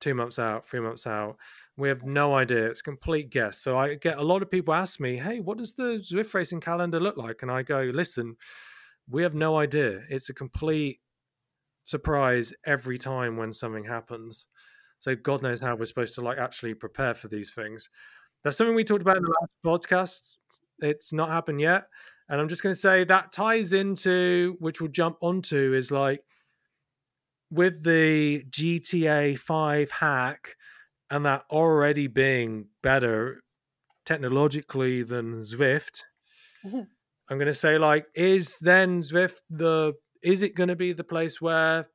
two 0.00 0.14
months 0.14 0.38
out, 0.38 0.66
three 0.66 0.80
months 0.80 1.06
out. 1.06 1.36
We 1.76 1.88
have 1.88 2.04
no 2.04 2.34
idea. 2.34 2.66
It's 2.66 2.82
complete 2.82 3.30
guess. 3.30 3.58
So 3.58 3.78
I 3.78 3.94
get 3.94 4.18
a 4.18 4.22
lot 4.22 4.42
of 4.42 4.50
people 4.50 4.74
ask 4.74 5.00
me, 5.00 5.16
"Hey, 5.16 5.40
what 5.40 5.58
does 5.58 5.74
the 5.74 5.98
Zwift 5.98 6.34
racing 6.34 6.60
calendar 6.60 7.00
look 7.00 7.16
like?" 7.16 7.42
And 7.42 7.50
I 7.50 7.62
go, 7.62 7.80
"Listen, 7.94 8.36
we 9.08 9.22
have 9.22 9.34
no 9.34 9.58
idea. 9.58 10.02
It's 10.10 10.28
a 10.28 10.34
complete 10.34 11.00
surprise 11.84 12.52
every 12.66 12.98
time 12.98 13.36
when 13.36 13.52
something 13.52 13.84
happens." 13.84 14.46
So 14.98 15.16
God 15.16 15.42
knows 15.42 15.60
how 15.60 15.74
we're 15.74 15.86
supposed 15.86 16.14
to 16.16 16.20
like 16.20 16.38
actually 16.38 16.74
prepare 16.74 17.14
for 17.14 17.28
these 17.28 17.52
things. 17.54 17.88
That's 18.44 18.56
something 18.56 18.74
we 18.74 18.84
talked 18.84 19.02
about 19.02 19.16
in 19.16 19.22
the 19.22 19.34
last 19.40 19.54
podcast. 19.64 20.36
It's 20.80 21.12
not 21.12 21.30
happened 21.30 21.60
yet. 21.60 21.88
And 22.28 22.40
I'm 22.40 22.48
just 22.48 22.62
going 22.62 22.74
to 22.74 22.80
say 22.80 23.04
that 23.04 23.32
ties 23.32 23.72
into, 23.72 24.56
which 24.58 24.80
we'll 24.80 24.90
jump 24.90 25.16
onto, 25.20 25.74
is 25.74 25.90
like 25.90 26.22
with 27.50 27.84
the 27.84 28.44
GTA 28.50 29.38
5 29.38 29.90
hack 29.90 30.56
and 31.12 31.26
that 31.26 31.44
already 31.50 32.06
being 32.06 32.68
better 32.82 33.42
technologically 34.06 35.02
than 35.02 35.40
Zwift, 35.40 36.04
I'm 36.64 36.86
going 37.38 37.46
to 37.46 37.54
say, 37.54 37.76
like, 37.76 38.06
is 38.14 38.58
then 38.60 39.00
Zwift 39.00 39.36
the, 39.50 39.92
is 40.22 40.42
it 40.42 40.54
going 40.54 40.70
to 40.70 40.76
be 40.76 40.94
the 40.94 41.04
place 41.04 41.38
where 41.38 41.88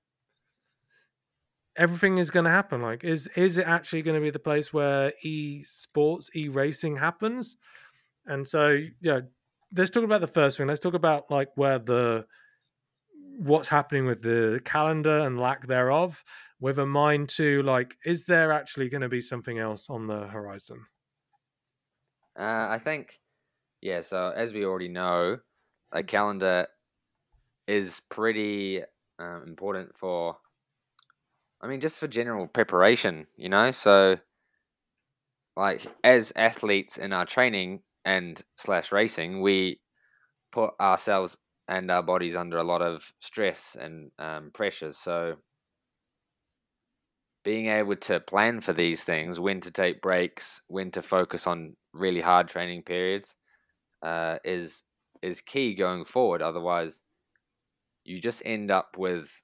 everything 1.75 2.19
is 2.19 2.29
going 2.29 2.45
to 2.45 2.51
happen? 2.51 2.83
Like, 2.83 3.03
is 3.03 3.27
is 3.35 3.57
it 3.57 3.67
actually 3.67 4.03
going 4.03 4.15
to 4.15 4.21
be 4.21 4.29
the 4.29 4.39
place 4.39 4.71
where 4.71 5.13
e 5.23 5.63
sports, 5.63 6.29
e 6.35 6.47
racing 6.47 6.97
happens? 6.97 7.55
And 8.27 8.47
so, 8.47 8.77
yeah, 9.01 9.21
let's 9.75 9.89
talk 9.89 10.03
about 10.03 10.21
the 10.21 10.27
first 10.27 10.57
thing. 10.57 10.67
Let's 10.67 10.79
talk 10.79 10.93
about 10.93 11.31
like 11.31 11.49
where 11.55 11.79
the 11.79 12.25
what's 13.39 13.67
happening 13.67 14.05
with 14.05 14.21
the 14.21 14.61
calendar 14.63 15.19
and 15.19 15.39
lack 15.39 15.67
thereof, 15.67 16.23
with 16.59 16.79
a 16.79 16.85
mind 16.85 17.29
to 17.29 17.61
like, 17.63 17.95
is 18.05 18.25
there 18.25 18.51
actually 18.51 18.89
going 18.89 19.01
to 19.01 19.09
be 19.09 19.21
something 19.21 19.59
else 19.59 19.89
on 19.89 20.07
the 20.07 20.27
horizon? 20.27 20.85
Uh, 22.37 22.67
I 22.69 22.79
think, 22.83 23.19
yeah. 23.81 24.01
So 24.01 24.31
as 24.35 24.53
we 24.53 24.65
already 24.65 24.89
know, 24.89 25.39
a 25.91 26.03
calendar 26.03 26.67
is 27.67 28.01
pretty 28.09 28.81
um, 29.19 29.43
important 29.47 29.95
for 29.95 30.37
I 31.61 31.67
mean, 31.67 31.81
just 31.81 31.99
for 31.99 32.07
general 32.07 32.47
preparation, 32.47 33.27
you 33.35 33.49
know. 33.49 33.71
So, 33.71 34.17
like 35.55 35.85
as 36.03 36.31
athletes 36.35 36.97
in 36.97 37.13
our 37.13 37.25
training 37.25 37.81
and 38.05 38.41
slash 38.55 38.91
racing, 38.91 39.41
we 39.41 39.81
put 40.51 40.73
ourselves 40.79 41.37
and 41.67 41.91
our 41.91 42.03
bodies 42.03 42.35
under 42.35 42.57
a 42.57 42.63
lot 42.63 42.81
of 42.81 43.11
stress 43.19 43.75
and 43.79 44.11
um, 44.19 44.51
pressures. 44.53 44.97
So, 44.97 45.37
being 47.47 47.67
able 47.67 47.95
to 47.95 48.19
plan 48.19 48.59
for 48.59 48.73
these 48.73 49.05
things, 49.05 49.39
when 49.39 49.61
to 49.61 49.71
take 49.71 50.01
breaks, 50.01 50.61
when 50.67 50.91
to 50.91 51.01
focus 51.01 51.47
on 51.47 51.77
really 51.93 52.19
hard 52.19 52.49
training 52.49 52.83
periods, 52.83 53.37
uh, 54.01 54.37
is 54.43 54.83
is 55.21 55.39
key 55.39 55.73
going 55.73 56.03
forward. 56.03 56.41
Otherwise, 56.41 56.99
you 58.03 58.19
just 58.19 58.41
end 58.43 58.69
up 58.69 58.97
with 58.97 59.41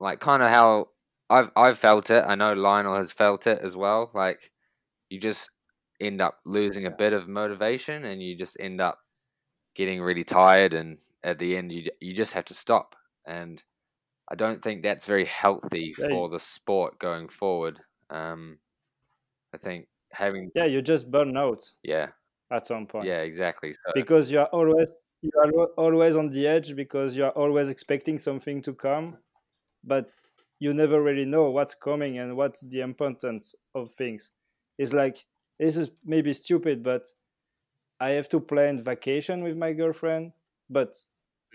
like 0.00 0.18
kind 0.18 0.42
of 0.42 0.50
how 0.50 0.88
I've 1.30 1.52
I've 1.54 1.78
felt 1.78 2.10
it. 2.10 2.24
I 2.26 2.34
know 2.34 2.52
Lionel 2.52 2.96
has 2.96 3.12
felt 3.12 3.46
it 3.46 3.60
as 3.62 3.76
well. 3.76 4.10
Like 4.12 4.50
you 5.08 5.20
just 5.20 5.50
end 6.00 6.20
up 6.20 6.40
losing 6.44 6.84
a 6.84 6.90
bit 6.90 7.12
of 7.12 7.28
motivation, 7.28 8.06
and 8.06 8.20
you 8.20 8.36
just 8.36 8.56
end 8.58 8.80
up 8.80 8.98
getting 9.76 10.02
really 10.02 10.24
tired, 10.24 10.74
and 10.74 10.98
at 11.22 11.38
the 11.38 11.56
end 11.56 11.70
you 11.70 11.88
you 12.00 12.12
just 12.12 12.32
have 12.32 12.46
to 12.46 12.54
stop. 12.54 12.96
And 13.24 13.62
I 14.30 14.34
don't 14.34 14.62
think 14.62 14.82
that's 14.82 15.06
very 15.06 15.26
healthy 15.26 15.94
Yeah, 15.98 16.08
for 16.08 16.28
the 16.28 16.40
sport 16.40 16.98
going 16.98 17.28
forward. 17.28 17.80
Um, 18.10 18.58
I 19.54 19.58
think 19.58 19.88
having 20.12 20.50
yeah, 20.54 20.64
you 20.64 20.82
just 20.82 21.10
burn 21.10 21.36
out 21.36 21.60
yeah 21.82 22.08
at 22.50 22.66
some 22.66 22.86
point 22.86 23.06
yeah 23.06 23.20
exactly. 23.20 23.72
So 23.72 23.92
because 23.94 24.30
you 24.30 24.40
are 24.40 24.46
always 24.46 24.88
you 25.22 25.30
are 25.42 25.66
always 25.76 26.16
on 26.16 26.28
the 26.30 26.46
edge 26.46 26.74
because 26.76 27.16
you 27.16 27.24
are 27.24 27.30
always 27.30 27.68
expecting 27.68 28.18
something 28.18 28.60
to 28.62 28.74
come, 28.74 29.18
but 29.84 30.10
you 30.58 30.74
never 30.74 31.02
really 31.02 31.24
know 31.24 31.50
what's 31.50 31.74
coming 31.74 32.18
and 32.18 32.36
what's 32.36 32.60
the 32.60 32.80
importance 32.80 33.54
of 33.74 33.90
things. 33.90 34.30
It's 34.78 34.92
like 34.92 35.24
this 35.58 35.76
is 35.76 35.90
maybe 36.04 36.32
stupid, 36.32 36.82
but 36.82 37.08
I 38.00 38.10
have 38.10 38.28
to 38.30 38.40
plan 38.40 38.78
vacation 38.78 39.42
with 39.42 39.56
my 39.56 39.72
girlfriend, 39.72 40.32
but 40.68 40.96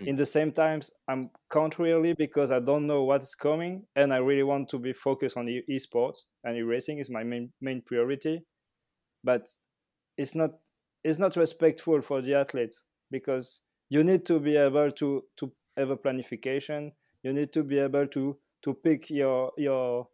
Mm. 0.01 0.07
in 0.07 0.15
the 0.15 0.25
same 0.25 0.51
times 0.51 0.91
I'm 1.07 1.29
can't 1.51 1.77
really 1.77 2.13
because 2.13 2.51
I 2.51 2.59
don't 2.59 2.87
know 2.87 3.03
what's 3.03 3.35
coming 3.35 3.83
and 3.95 4.13
I 4.13 4.17
really 4.17 4.43
want 4.43 4.69
to 4.69 4.79
be 4.79 4.93
focused 4.93 5.37
on 5.37 5.49
e- 5.49 5.63
esports 5.69 6.19
and 6.43 6.55
e-racing 6.57 6.99
is 6.99 7.09
my 7.09 7.23
main 7.23 7.51
main 7.61 7.81
priority. 7.81 8.43
But 9.23 9.49
it's 10.17 10.35
not 10.35 10.51
it's 11.03 11.19
not 11.19 11.35
respectful 11.35 12.01
for 12.01 12.21
the 12.21 12.35
athletes 12.35 12.83
because 13.11 13.61
you 13.89 14.03
need 14.03 14.25
to 14.27 14.39
be 14.39 14.55
able 14.57 14.91
to 14.91 15.23
to 15.37 15.51
have 15.77 15.89
a 15.89 15.97
planification. 15.97 16.91
You 17.23 17.33
need 17.33 17.51
to 17.53 17.63
be 17.63 17.79
able 17.79 18.07
to 18.07 18.37
to 18.63 18.73
pick 18.73 19.09
your 19.09 19.51
your 19.57 20.07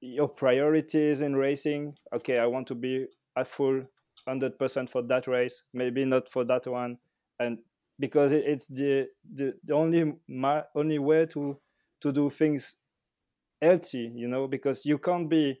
your 0.00 0.28
priorities 0.28 1.20
in 1.20 1.34
racing. 1.36 1.96
Okay, 2.14 2.38
I 2.38 2.46
want 2.46 2.66
to 2.68 2.74
be 2.74 3.06
a 3.36 3.44
full 3.44 3.82
hundred 4.26 4.58
percent 4.58 4.90
for 4.90 5.02
that 5.02 5.26
race, 5.26 5.62
maybe 5.72 6.04
not 6.04 6.28
for 6.28 6.44
that 6.44 6.66
one, 6.66 6.98
and 7.38 7.58
because 7.98 8.32
it, 8.32 8.44
it's 8.46 8.68
the, 8.68 9.08
the 9.34 9.54
the 9.64 9.74
only 9.74 10.14
ma- 10.28 10.62
only 10.74 10.98
way 10.98 11.26
to 11.26 11.58
to 12.00 12.12
do 12.12 12.30
things 12.30 12.76
healthy, 13.62 14.10
you 14.14 14.28
know, 14.28 14.46
because 14.46 14.84
you 14.84 14.98
can't 14.98 15.28
be 15.28 15.60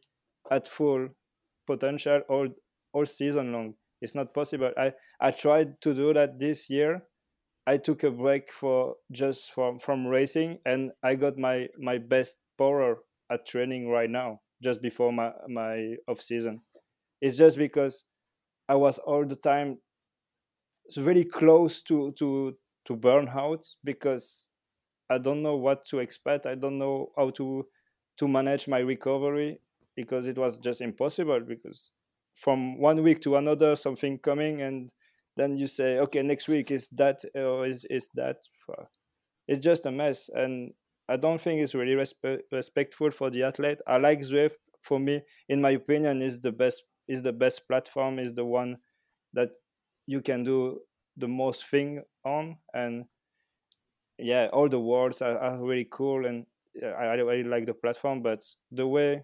at 0.50 0.68
full 0.68 1.08
potential 1.66 2.20
all 2.28 2.48
all 2.92 3.06
season 3.06 3.52
long. 3.52 3.74
It's 4.00 4.14
not 4.14 4.34
possible. 4.34 4.70
I 4.76 4.92
I 5.20 5.30
tried 5.30 5.80
to 5.82 5.94
do 5.94 6.12
that 6.14 6.38
this 6.38 6.68
year. 6.70 7.02
I 7.66 7.78
took 7.78 8.04
a 8.04 8.10
break 8.10 8.52
for 8.52 8.96
just 9.12 9.52
from 9.52 9.78
from 9.78 10.06
racing, 10.06 10.58
and 10.66 10.92
I 11.02 11.14
got 11.14 11.38
my 11.38 11.68
my 11.78 11.98
best 11.98 12.40
power 12.58 12.98
at 13.30 13.46
training 13.46 13.88
right 13.88 14.10
now, 14.10 14.40
just 14.62 14.82
before 14.82 15.12
my 15.12 15.32
my 15.48 15.96
off 16.08 16.20
season. 16.20 16.60
It's 17.20 17.38
just 17.38 17.58
because 17.58 18.04
I 18.68 18.76
was 18.76 18.98
all 18.98 19.26
the 19.26 19.36
time 19.36 19.78
it's 20.84 20.98
really 20.98 21.24
close 21.24 21.82
to 21.84 22.12
to 22.12 22.56
to 22.86 22.96
burnout 22.96 23.74
because 23.84 24.48
I 25.10 25.18
don't 25.18 25.42
know 25.42 25.56
what 25.56 25.84
to 25.86 25.98
expect. 26.00 26.46
I 26.46 26.54
don't 26.54 26.78
know 26.78 27.12
how 27.16 27.30
to 27.30 27.66
to 28.18 28.28
manage 28.28 28.68
my 28.68 28.78
recovery 28.78 29.58
because 29.96 30.26
it 30.28 30.38
was 30.38 30.58
just 30.58 30.80
impossible 30.80 31.40
because 31.40 31.90
from 32.34 32.78
one 32.78 33.02
week 33.02 33.20
to 33.22 33.36
another 33.36 33.76
something 33.76 34.18
coming 34.18 34.62
and 34.62 34.92
then 35.36 35.56
you 35.56 35.66
say 35.66 35.98
okay 35.98 36.22
next 36.22 36.48
week 36.48 36.70
is 36.70 36.88
that 36.90 37.22
or 37.34 37.66
is 37.66 37.84
is 37.90 38.10
that 38.14 38.38
it's 39.48 39.58
just 39.60 39.86
a 39.86 39.90
mess 39.90 40.30
and 40.34 40.72
I 41.08 41.16
don't 41.16 41.40
think 41.40 41.60
it's 41.60 41.74
really 41.74 41.92
respe- 41.94 42.40
respectful 42.50 43.10
for 43.10 43.28
the 43.30 43.42
athlete. 43.42 43.80
I 43.86 43.98
like 43.98 44.20
Zwift 44.20 44.56
for 44.80 44.98
me 44.98 45.20
in 45.48 45.60
my 45.60 45.70
opinion 45.70 46.22
is 46.22 46.40
the 46.40 46.52
best 46.52 46.84
is 47.08 47.22
the 47.22 47.32
best 47.32 47.68
platform 47.68 48.18
is 48.18 48.34
the 48.34 48.44
one 48.44 48.78
that 49.34 49.50
you 50.06 50.20
can 50.20 50.44
do 50.44 50.80
the 51.16 51.28
most 51.28 51.66
thing 51.66 52.02
on 52.24 52.56
and 52.72 53.04
yeah 54.18 54.48
all 54.52 54.68
the 54.68 54.78
worlds 54.78 55.22
are, 55.22 55.38
are 55.38 55.58
really 55.58 55.86
cool 55.90 56.26
and 56.26 56.46
I, 56.82 57.04
I 57.04 57.14
really 57.14 57.44
like 57.44 57.66
the 57.66 57.74
platform 57.74 58.22
but 58.22 58.42
the 58.70 58.86
way 58.86 59.22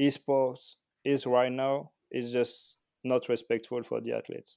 esports 0.00 0.74
is 1.04 1.26
right 1.26 1.52
now 1.52 1.90
is 2.10 2.32
just 2.32 2.76
not 3.04 3.28
respectful 3.28 3.82
for 3.82 4.00
the 4.00 4.12
athletes 4.12 4.56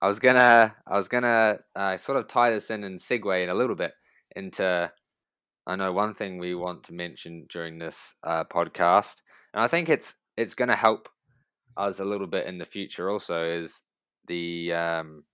I 0.00 0.08
was 0.08 0.18
gonna 0.18 0.74
I 0.86 0.96
was 0.96 1.08
gonna 1.08 1.58
uh, 1.74 1.96
sort 1.96 2.18
of 2.18 2.28
tie 2.28 2.50
this 2.50 2.70
in 2.70 2.84
and 2.84 2.98
segue 2.98 3.42
in 3.42 3.48
a 3.48 3.54
little 3.54 3.76
bit 3.76 3.92
into 4.34 4.90
I 5.66 5.74
know 5.74 5.92
one 5.92 6.14
thing 6.14 6.38
we 6.38 6.54
want 6.54 6.84
to 6.84 6.92
mention 6.92 7.46
during 7.50 7.78
this 7.78 8.14
uh, 8.22 8.44
podcast, 8.44 9.22
and 9.52 9.62
I 9.62 9.66
think 9.66 9.88
it's 9.88 10.14
it's 10.36 10.54
to 10.54 10.76
help 10.76 11.08
us 11.76 11.98
a 11.98 12.04
little 12.04 12.28
bit 12.28 12.46
in 12.46 12.58
the 12.58 12.64
future. 12.64 13.10
Also, 13.10 13.44
is 13.44 13.82
the 14.26 14.72
um, 14.72 15.24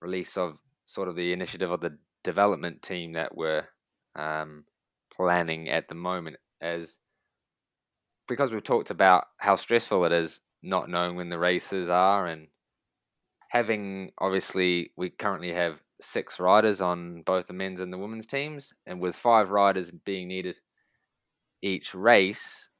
release 0.00 0.36
of 0.36 0.58
sort 0.84 1.08
of 1.08 1.16
the 1.16 1.32
initiative 1.32 1.70
of 1.70 1.80
the 1.80 1.96
development 2.24 2.82
team 2.82 3.12
that 3.12 3.36
we're 3.36 3.64
um, 4.16 4.64
planning 5.14 5.68
at 5.68 5.88
the 5.88 5.94
moment, 5.94 6.36
as 6.60 6.98
because 8.28 8.52
we've 8.52 8.62
talked 8.62 8.90
about 8.90 9.24
how 9.38 9.56
stressful 9.56 10.04
it 10.04 10.12
is 10.12 10.40
not 10.62 10.88
knowing 10.88 11.16
when 11.16 11.30
the 11.30 11.38
races 11.38 11.88
are 11.88 12.26
and 12.26 12.46
having 13.48 14.12
obviously 14.18 14.92
we 14.96 15.10
currently 15.10 15.52
have 15.52 15.80
six 16.00 16.38
riders 16.38 16.80
on 16.80 17.22
both 17.22 17.46
the 17.46 17.52
men's 17.52 17.80
and 17.80 17.92
the 17.92 17.98
women's 17.98 18.26
teams, 18.26 18.72
and 18.86 19.00
with 19.00 19.14
five 19.14 19.50
riders 19.50 19.90
being 19.90 20.28
needed 20.28 20.58
each 21.62 21.94
race, 21.94 22.70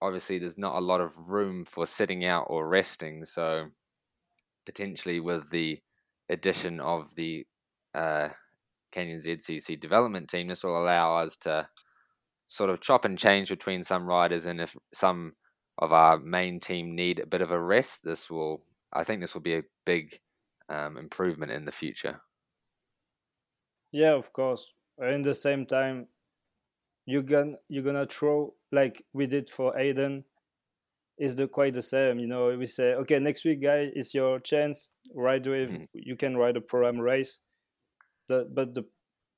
obviously 0.00 0.38
there's 0.38 0.58
not 0.58 0.76
a 0.76 0.84
lot 0.84 1.00
of 1.00 1.30
room 1.30 1.64
for 1.64 1.86
sitting 1.86 2.24
out 2.24 2.46
or 2.48 2.68
resting. 2.68 3.24
So 3.24 3.66
potentially 4.70 5.20
with 5.20 5.50
the 5.50 5.78
addition 6.28 6.80
of 6.80 7.14
the 7.16 7.44
uh, 7.94 8.28
Canyon 8.92 9.18
ZCC 9.18 9.80
development 9.80 10.28
team, 10.28 10.46
this 10.46 10.62
will 10.62 10.80
allow 10.80 11.16
us 11.16 11.36
to 11.36 11.68
sort 12.46 12.70
of 12.70 12.80
chop 12.80 13.04
and 13.04 13.18
change 13.18 13.48
between 13.48 13.82
some 13.82 14.06
riders, 14.06 14.46
and 14.46 14.60
if 14.60 14.76
some 14.92 15.32
of 15.78 15.92
our 15.92 16.18
main 16.18 16.60
team 16.60 16.94
need 16.94 17.18
a 17.18 17.26
bit 17.26 17.40
of 17.40 17.50
a 17.50 17.60
rest, 17.60 18.00
this 18.04 18.30
will 18.30 18.62
I 18.92 19.04
think 19.04 19.20
this 19.20 19.34
will 19.34 19.42
be 19.42 19.56
a 19.56 19.62
big 19.84 20.20
um, 20.68 20.96
improvement 20.96 21.52
in 21.52 21.64
the 21.64 21.72
future. 21.72 22.20
yeah 23.92 24.14
of 24.14 24.32
course 24.32 24.72
in 24.98 25.22
the 25.22 25.34
same 25.34 25.66
time 25.66 26.06
you're 27.06 27.22
gonna 27.22 27.56
you're 27.68 27.82
gonna 27.82 28.06
throw 28.06 28.54
like 28.70 29.04
we 29.12 29.26
did 29.26 29.50
for 29.50 29.74
Aiden 29.74 30.24
is 31.20 31.36
the 31.36 31.48
quite 31.48 31.74
the 31.74 31.82
same. 31.82 32.20
You 32.20 32.28
know, 32.28 32.56
we 32.58 32.66
say, 32.66 32.94
okay, 32.94 33.20
next 33.20 33.44
week, 33.46 33.62
guy, 33.62 33.90
is 33.94 34.14
your 34.14 34.40
chance. 34.40 34.90
Ride 35.14 35.46
with 35.46 35.70
Mhm. 35.70 35.88
you 35.94 36.16
can 36.16 36.36
ride 36.38 36.56
a 36.58 36.62
program 36.62 37.00
race. 37.00 37.40
The, 38.28 38.46
but 38.50 38.74
the 38.74 38.84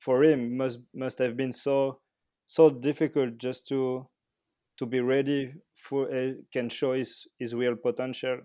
for 0.00 0.24
him 0.24 0.56
must 0.56 0.80
must 0.94 1.18
have 1.20 1.36
been 1.36 1.52
so 1.52 2.00
so 2.46 2.70
difficult 2.70 3.38
just 3.38 3.66
to 3.68 4.08
to 4.78 4.86
be 4.86 5.00
ready 5.00 5.54
for 5.76 6.10
uh, 6.12 6.34
can 6.52 6.68
show 6.68 6.92
his 6.94 7.26
his 7.38 7.54
real 7.54 7.76
potential. 7.76 8.42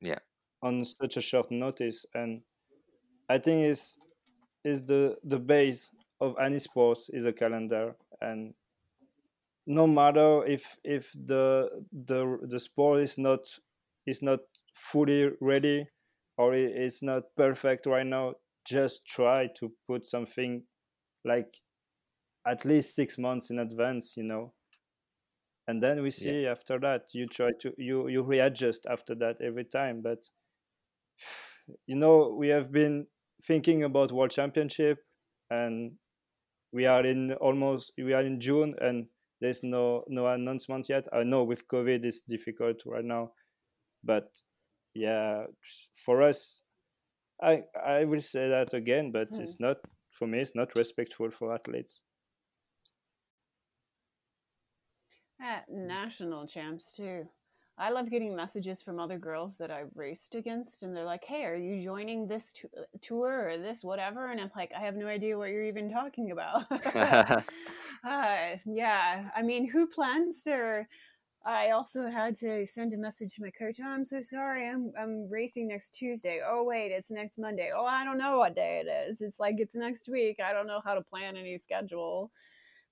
Yeah. 0.00 0.20
On 0.62 0.84
such 0.84 1.16
a 1.16 1.22
short 1.22 1.50
notice, 1.50 2.06
and 2.14 2.42
I 3.28 3.38
think 3.38 3.66
is 3.66 3.98
is 4.64 4.84
the 4.84 5.16
the 5.24 5.38
base 5.38 5.90
of 6.20 6.36
any 6.38 6.58
sports 6.58 7.08
is 7.10 7.26
a 7.26 7.32
calendar 7.32 7.96
and 8.20 8.54
no 9.78 9.86
matter 9.86 10.44
if 10.46 10.64
if 10.84 11.12
the 11.14 11.44
the 11.92 12.20
the 12.52 12.60
sport 12.60 13.02
is 13.02 13.16
not 13.18 13.40
is 14.06 14.22
not 14.22 14.40
fully 14.74 15.30
ready 15.40 15.88
or 16.36 16.54
it 16.54 16.72
is 16.76 17.02
not 17.02 17.22
perfect 17.36 17.86
right 17.86 18.06
now 18.06 18.34
just 18.64 19.06
try 19.06 19.46
to 19.58 19.72
put 19.86 20.04
something 20.04 20.64
like 21.24 21.56
at 22.46 22.64
least 22.64 22.94
six 22.96 23.18
months 23.18 23.50
in 23.50 23.58
advance 23.58 24.14
you 24.16 24.24
know? 24.24 24.52
And 25.66 25.82
then 25.82 26.02
we 26.02 26.10
see 26.10 26.44
after 26.46 26.78
that 26.80 27.14
you 27.14 27.26
try 27.26 27.52
to 27.60 27.72
you 27.78 28.08
you 28.08 28.20
readjust 28.22 28.84
after 28.84 29.14
that 29.14 29.40
every 29.40 29.64
time. 29.64 30.02
But 30.02 30.26
you 31.86 31.96
know 31.96 32.34
we 32.36 32.48
have 32.48 32.70
been 32.72 33.06
thinking 33.42 33.82
about 33.84 34.12
world 34.12 34.30
championship 34.30 34.98
and 35.50 35.92
we 36.72 36.86
are 36.86 37.04
in 37.06 37.32
almost 37.34 37.92
we 37.98 38.12
are 38.12 38.22
in 38.22 38.40
june 38.40 38.74
and 38.80 39.06
there's 39.40 39.62
no 39.62 40.04
no 40.08 40.26
announcement 40.26 40.88
yet 40.88 41.06
i 41.12 41.22
know 41.22 41.44
with 41.44 41.66
covid 41.68 42.04
it's 42.04 42.22
difficult 42.22 42.82
right 42.86 43.04
now 43.04 43.30
but 44.04 44.28
yeah 44.94 45.44
for 45.94 46.22
us 46.22 46.62
i 47.42 47.62
i 47.84 48.04
will 48.04 48.20
say 48.20 48.48
that 48.48 48.72
again 48.74 49.10
but 49.12 49.28
Hmm. 49.30 49.40
it's 49.40 49.60
not 49.60 49.78
for 50.10 50.26
me 50.26 50.40
it's 50.40 50.54
not 50.54 50.74
respectful 50.76 51.30
for 51.30 51.54
athletes 51.54 52.00
At 55.40 55.68
national 55.68 56.46
champs 56.46 56.92
too. 56.94 57.28
I 57.80 57.90
love 57.90 58.10
getting 58.10 58.36
messages 58.36 58.82
from 58.82 59.00
other 59.00 59.18
girls 59.18 59.56
that 59.56 59.70
I've 59.70 59.90
raced 59.94 60.34
against, 60.34 60.82
and 60.82 60.94
they're 60.94 61.04
like, 61.04 61.24
"Hey, 61.24 61.44
are 61.44 61.56
you 61.56 61.82
joining 61.82 62.26
this 62.28 62.52
t- 62.52 62.68
tour 63.00 63.48
or 63.48 63.56
this 63.58 63.82
whatever?" 63.82 64.30
And 64.30 64.38
I'm 64.40 64.50
like, 64.54 64.70
"I 64.76 64.80
have 64.80 64.96
no 64.96 65.06
idea 65.06 65.38
what 65.38 65.48
you're 65.48 65.64
even 65.64 65.90
talking 65.90 66.30
about." 66.30 66.70
uh, 68.04 68.56
yeah, 68.66 69.30
I 69.34 69.42
mean, 69.42 69.66
who 69.66 69.86
plans 69.86 70.42
to? 70.42 70.86
I 71.46 71.70
also 71.70 72.06
had 72.10 72.36
to 72.36 72.66
send 72.66 72.92
a 72.92 72.98
message 72.98 73.34
to 73.36 73.42
my 73.42 73.50
coach. 73.50 73.78
Oh, 73.82 73.88
I'm 73.88 74.04
so 74.04 74.20
sorry. 74.20 74.68
I'm 74.68 74.92
I'm 75.00 75.30
racing 75.30 75.68
next 75.68 75.92
Tuesday. 75.92 76.40
Oh 76.46 76.64
wait, 76.64 76.92
it's 76.92 77.10
next 77.10 77.38
Monday. 77.38 77.70
Oh, 77.74 77.86
I 77.86 78.04
don't 78.04 78.18
know 78.18 78.36
what 78.36 78.54
day 78.54 78.82
it 78.84 78.88
is. 79.08 79.22
It's 79.22 79.40
like 79.40 79.56
it's 79.58 79.74
next 79.74 80.08
week. 80.08 80.38
I 80.38 80.52
don't 80.52 80.66
know 80.66 80.82
how 80.84 80.94
to 80.94 81.00
plan 81.02 81.36
any 81.36 81.56
schedule 81.56 82.30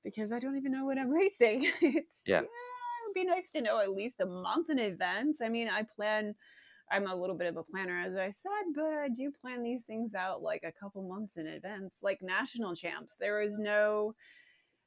because 0.02 0.32
I 0.32 0.38
don't 0.38 0.56
even 0.56 0.72
know 0.72 0.86
what 0.86 0.98
I'm 0.98 1.10
racing. 1.22 1.70
it's 1.82 2.24
Yeah. 2.26 2.40
it 2.40 2.48
would 3.08 3.14
be 3.14 3.24
nice 3.24 3.50
to 3.52 3.60
know 3.60 3.80
at 3.80 3.90
least 3.90 4.20
a 4.20 4.26
month 4.26 4.70
in 4.70 4.78
advance. 4.78 5.40
I 5.40 5.48
mean, 5.48 5.68
I 5.68 5.82
plan. 5.82 6.34
I'm 6.90 7.06
a 7.06 7.14
little 7.14 7.36
bit 7.36 7.48
of 7.48 7.58
a 7.58 7.62
planner, 7.62 8.00
as 8.00 8.16
I 8.16 8.30
said, 8.30 8.50
but 8.74 8.86
I 8.86 9.08
do 9.10 9.30
plan 9.30 9.62
these 9.62 9.84
things 9.84 10.14
out 10.14 10.42
like 10.42 10.62
a 10.64 10.72
couple 10.72 11.02
months 11.02 11.36
in 11.36 11.46
advance. 11.46 12.00
Like 12.02 12.22
national 12.22 12.74
champs, 12.74 13.16
there 13.16 13.42
is 13.42 13.58
no 13.58 14.14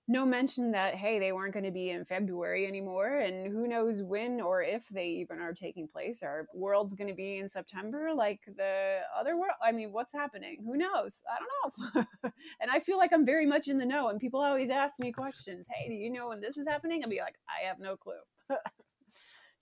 no 0.08 0.26
mention 0.26 0.72
that 0.72 0.96
hey 0.96 1.20
they 1.20 1.32
weren't 1.32 1.54
going 1.54 1.66
to 1.66 1.72
be 1.72 1.92
in 1.92 2.04
february 2.04 2.66
anymore 2.66 3.20
and 3.20 3.52
who 3.52 3.68
knows 3.68 4.02
when 4.02 4.42
or 4.42 4.62
if 4.64 4.88
they 4.90 5.08
even 5.08 5.40
are 5.40 5.54
taking 5.54 5.88
place. 5.88 6.24
Our 6.24 6.48
world's 6.54 6.96
going 6.96 7.08
to 7.08 7.14
be 7.14 7.38
in 7.38 7.48
september 7.48 8.12
like 8.16 8.40
the 8.58 9.00
other 9.18 9.38
world 9.38 9.56
i 9.64 9.72
mean 9.72 9.92
what's 9.92 10.14
happening? 10.14 10.58
Who 10.66 10.78
knows? 10.78 11.22
I 11.30 11.38
don't 11.40 11.96
know. 11.96 12.32
And 12.62 12.70
i 12.72 12.80
feel 12.80 12.98
like 12.98 13.12
i'm 13.14 13.26
very 13.26 13.46
much 13.46 13.68
in 13.68 13.78
the 13.78 13.86
know 13.86 14.10
and 14.10 14.20
people 14.20 14.42
always 14.42 14.70
ask 14.70 15.00
me 15.00 15.12
questions 15.12 15.68
hey 15.72 15.88
do 15.88 15.96
you 15.96 16.12
know 16.12 16.30
when 16.30 16.42
this 16.42 16.58
is 16.58 16.68
happening? 16.68 17.02
I'll 17.04 17.10
be 17.10 17.20
like 17.20 17.36
i 17.48 17.66
have 17.68 17.80
no 17.80 17.96
clue. 17.96 18.14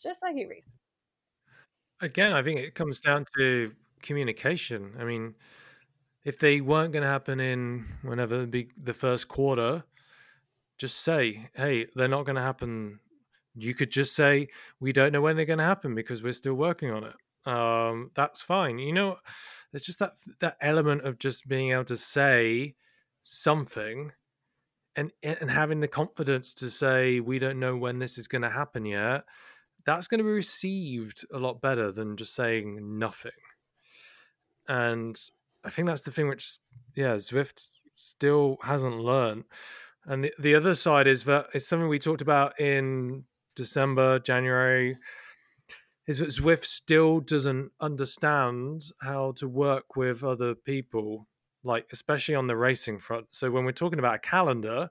Just 0.02 0.22
like 0.22 0.36
you 0.38 0.48
Reese. 0.50 0.70
Again, 2.02 2.32
I 2.32 2.42
think 2.42 2.60
it 2.60 2.76
comes 2.76 3.02
down 3.02 3.26
to 3.38 3.74
communication. 4.02 4.94
I 4.98 5.04
mean, 5.04 5.36
if 6.24 6.40
they 6.40 6.62
weren't 6.62 6.94
going 6.94 7.04
to 7.04 7.10
happen 7.10 7.40
in 7.40 7.86
whenever 8.02 8.46
be 8.46 8.70
the 8.82 8.94
first 8.94 9.28
quarter, 9.28 9.84
just 10.80 11.02
say, 11.02 11.50
"Hey, 11.54 11.88
they're 11.96 12.08
not 12.08 12.26
going 12.26 12.38
to 12.38 12.42
happen." 12.42 13.00
You 13.56 13.74
could 13.76 13.92
just 13.92 14.16
say, 14.16 14.50
"We 14.80 14.94
don't 14.94 15.12
know 15.14 15.22
when 15.22 15.36
they're 15.36 15.46
going 15.46 15.60
to 15.60 15.66
happen 15.66 15.96
because 15.96 16.24
we're 16.24 16.34
still 16.34 16.56
working 16.56 16.92
on 16.92 17.04
it." 17.06 17.16
Um, 17.52 18.12
that's 18.16 18.42
fine. 18.42 18.80
You 18.80 18.94
know, 18.94 19.18
there's 19.72 19.86
just 19.86 20.00
that 20.00 20.14
that 20.40 20.58
element 20.62 21.04
of 21.04 21.20
just 21.20 21.48
being 21.48 21.72
able 21.72 21.86
to 21.86 21.98
say 21.98 22.76
something 23.22 24.12
and 24.96 25.12
and 25.24 25.52
having 25.52 25.80
the 25.82 25.88
confidence 25.88 26.54
to 26.56 26.70
say, 26.70 27.20
"We 27.20 27.40
don't 27.40 27.60
know 27.60 27.78
when 27.78 28.00
this 28.00 28.18
is 28.18 28.28
going 28.28 28.44
to 28.44 28.50
happen 28.50 28.86
yet." 28.86 29.26
That's 29.86 30.08
going 30.08 30.20
to 30.20 30.26
be 30.26 30.32
received 30.32 31.26
a 31.34 31.40
lot 31.40 31.62
better 31.62 31.92
than 31.92 32.18
just 32.18 32.36
saying 32.36 33.00
nothing. 33.00 33.32
And 34.68 35.20
I 35.64 35.70
think 35.70 35.88
that's 35.88 36.04
the 36.04 36.12
thing 36.12 36.28
which, 36.28 36.58
yeah, 36.96 37.16
Zwift 37.16 37.66
still 37.96 38.58
hasn't 38.62 39.00
learned. 39.00 39.46
And 40.06 40.24
the, 40.24 40.34
the 40.40 40.56
other 40.56 40.76
side 40.76 41.08
is 41.08 41.26
that 41.26 41.48
it's 41.54 41.68
something 41.68 41.90
we 41.90 42.00
talked 42.00 42.22
about 42.22 42.60
in 42.60 43.26
December, 43.56 44.20
January, 44.20 44.98
is 46.08 46.20
that 46.20 46.30
Zwift 46.30 46.66
still 46.66 47.20
doesn't 47.20 47.72
understand 47.80 48.86
how 49.02 49.34
to 49.34 49.48
work 49.48 49.96
with 49.96 50.24
other 50.24 50.56
people, 50.56 51.28
like 51.64 51.86
especially 51.92 52.36
on 52.36 52.48
the 52.48 52.58
racing 52.58 52.98
front. 52.98 53.28
So 53.32 53.52
when 53.52 53.66
we're 53.66 53.72
talking 53.72 54.00
about 54.00 54.16
a 54.16 54.20
calendar, 54.20 54.90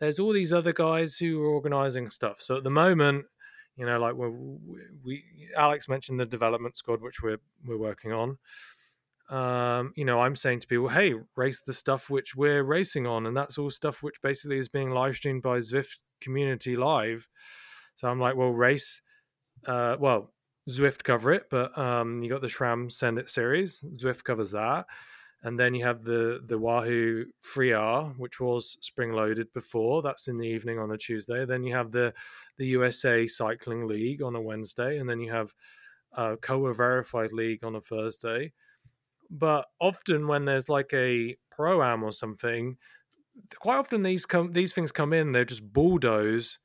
there's 0.00 0.18
all 0.18 0.32
these 0.32 0.52
other 0.52 0.72
guys 0.72 1.16
who 1.16 1.42
are 1.42 1.46
organizing 1.46 2.10
stuff. 2.10 2.40
So 2.40 2.56
at 2.58 2.64
the 2.64 2.70
moment, 2.70 3.24
you 3.76 3.86
know, 3.86 3.98
like 3.98 4.14
we, 4.14 4.28
we 5.04 5.24
Alex 5.56 5.88
mentioned 5.88 6.20
the 6.20 6.26
development 6.26 6.76
squad, 6.76 7.00
which 7.00 7.22
we're 7.22 7.40
we're 7.64 7.78
working 7.78 8.12
on 8.12 8.38
um, 9.30 9.92
you 9.96 10.04
know, 10.04 10.20
I'm 10.20 10.36
saying 10.36 10.60
to 10.60 10.66
people, 10.66 10.88
hey, 10.88 11.14
race 11.36 11.60
the 11.60 11.72
stuff 11.72 12.10
which 12.10 12.34
we're 12.36 12.62
racing 12.62 13.06
on. 13.06 13.26
And 13.26 13.36
that's 13.36 13.58
all 13.58 13.70
stuff 13.70 14.02
which 14.02 14.20
basically 14.22 14.58
is 14.58 14.68
being 14.68 14.90
live 14.90 15.16
streamed 15.16 15.42
by 15.42 15.58
Zwift 15.58 16.00
Community 16.20 16.76
Live. 16.76 17.26
So 17.96 18.08
I'm 18.08 18.20
like, 18.20 18.36
well, 18.36 18.50
race, 18.50 19.00
uh, 19.66 19.96
well, 19.98 20.32
Zwift 20.68 21.04
cover 21.04 21.32
it, 21.32 21.44
but 21.50 21.76
um, 21.78 22.22
you 22.22 22.30
got 22.30 22.40
the 22.40 22.48
SRAM 22.48 22.90
Send 22.90 23.18
It 23.18 23.30
series. 23.30 23.82
Zwift 23.96 24.24
covers 24.24 24.50
that. 24.52 24.86
And 25.42 25.60
then 25.60 25.74
you 25.74 25.84
have 25.84 26.04
the 26.04 26.40
the 26.46 26.58
Wahoo 26.58 27.26
Free 27.40 27.74
R, 27.74 28.14
which 28.16 28.40
was 28.40 28.78
spring 28.80 29.12
loaded 29.12 29.52
before. 29.52 30.00
That's 30.00 30.26
in 30.26 30.38
the 30.38 30.48
evening 30.48 30.78
on 30.78 30.90
a 30.90 30.96
Tuesday. 30.96 31.44
Then 31.44 31.62
you 31.62 31.74
have 31.74 31.92
the 31.92 32.14
the 32.56 32.64
USA 32.68 33.26
Cycling 33.26 33.86
League 33.86 34.22
on 34.22 34.36
a 34.36 34.40
Wednesday, 34.40 34.96
and 34.96 35.08
then 35.08 35.20
you 35.20 35.30
have 35.32 35.52
uh, 36.16 36.36
Koa 36.40 36.72
Verified 36.72 37.32
League 37.32 37.62
on 37.62 37.74
a 37.74 37.80
Thursday 37.80 38.54
but 39.30 39.66
often 39.80 40.28
when 40.28 40.44
there's 40.44 40.68
like 40.68 40.92
a 40.92 41.36
pro 41.50 41.82
am 41.82 42.02
or 42.02 42.12
something 42.12 42.76
quite 43.56 43.76
often 43.76 44.02
these 44.02 44.26
come 44.26 44.52
these 44.52 44.72
things 44.72 44.92
come 44.92 45.12
in 45.12 45.32
they're 45.32 45.44
just 45.44 45.72
bulldoze 45.72 46.58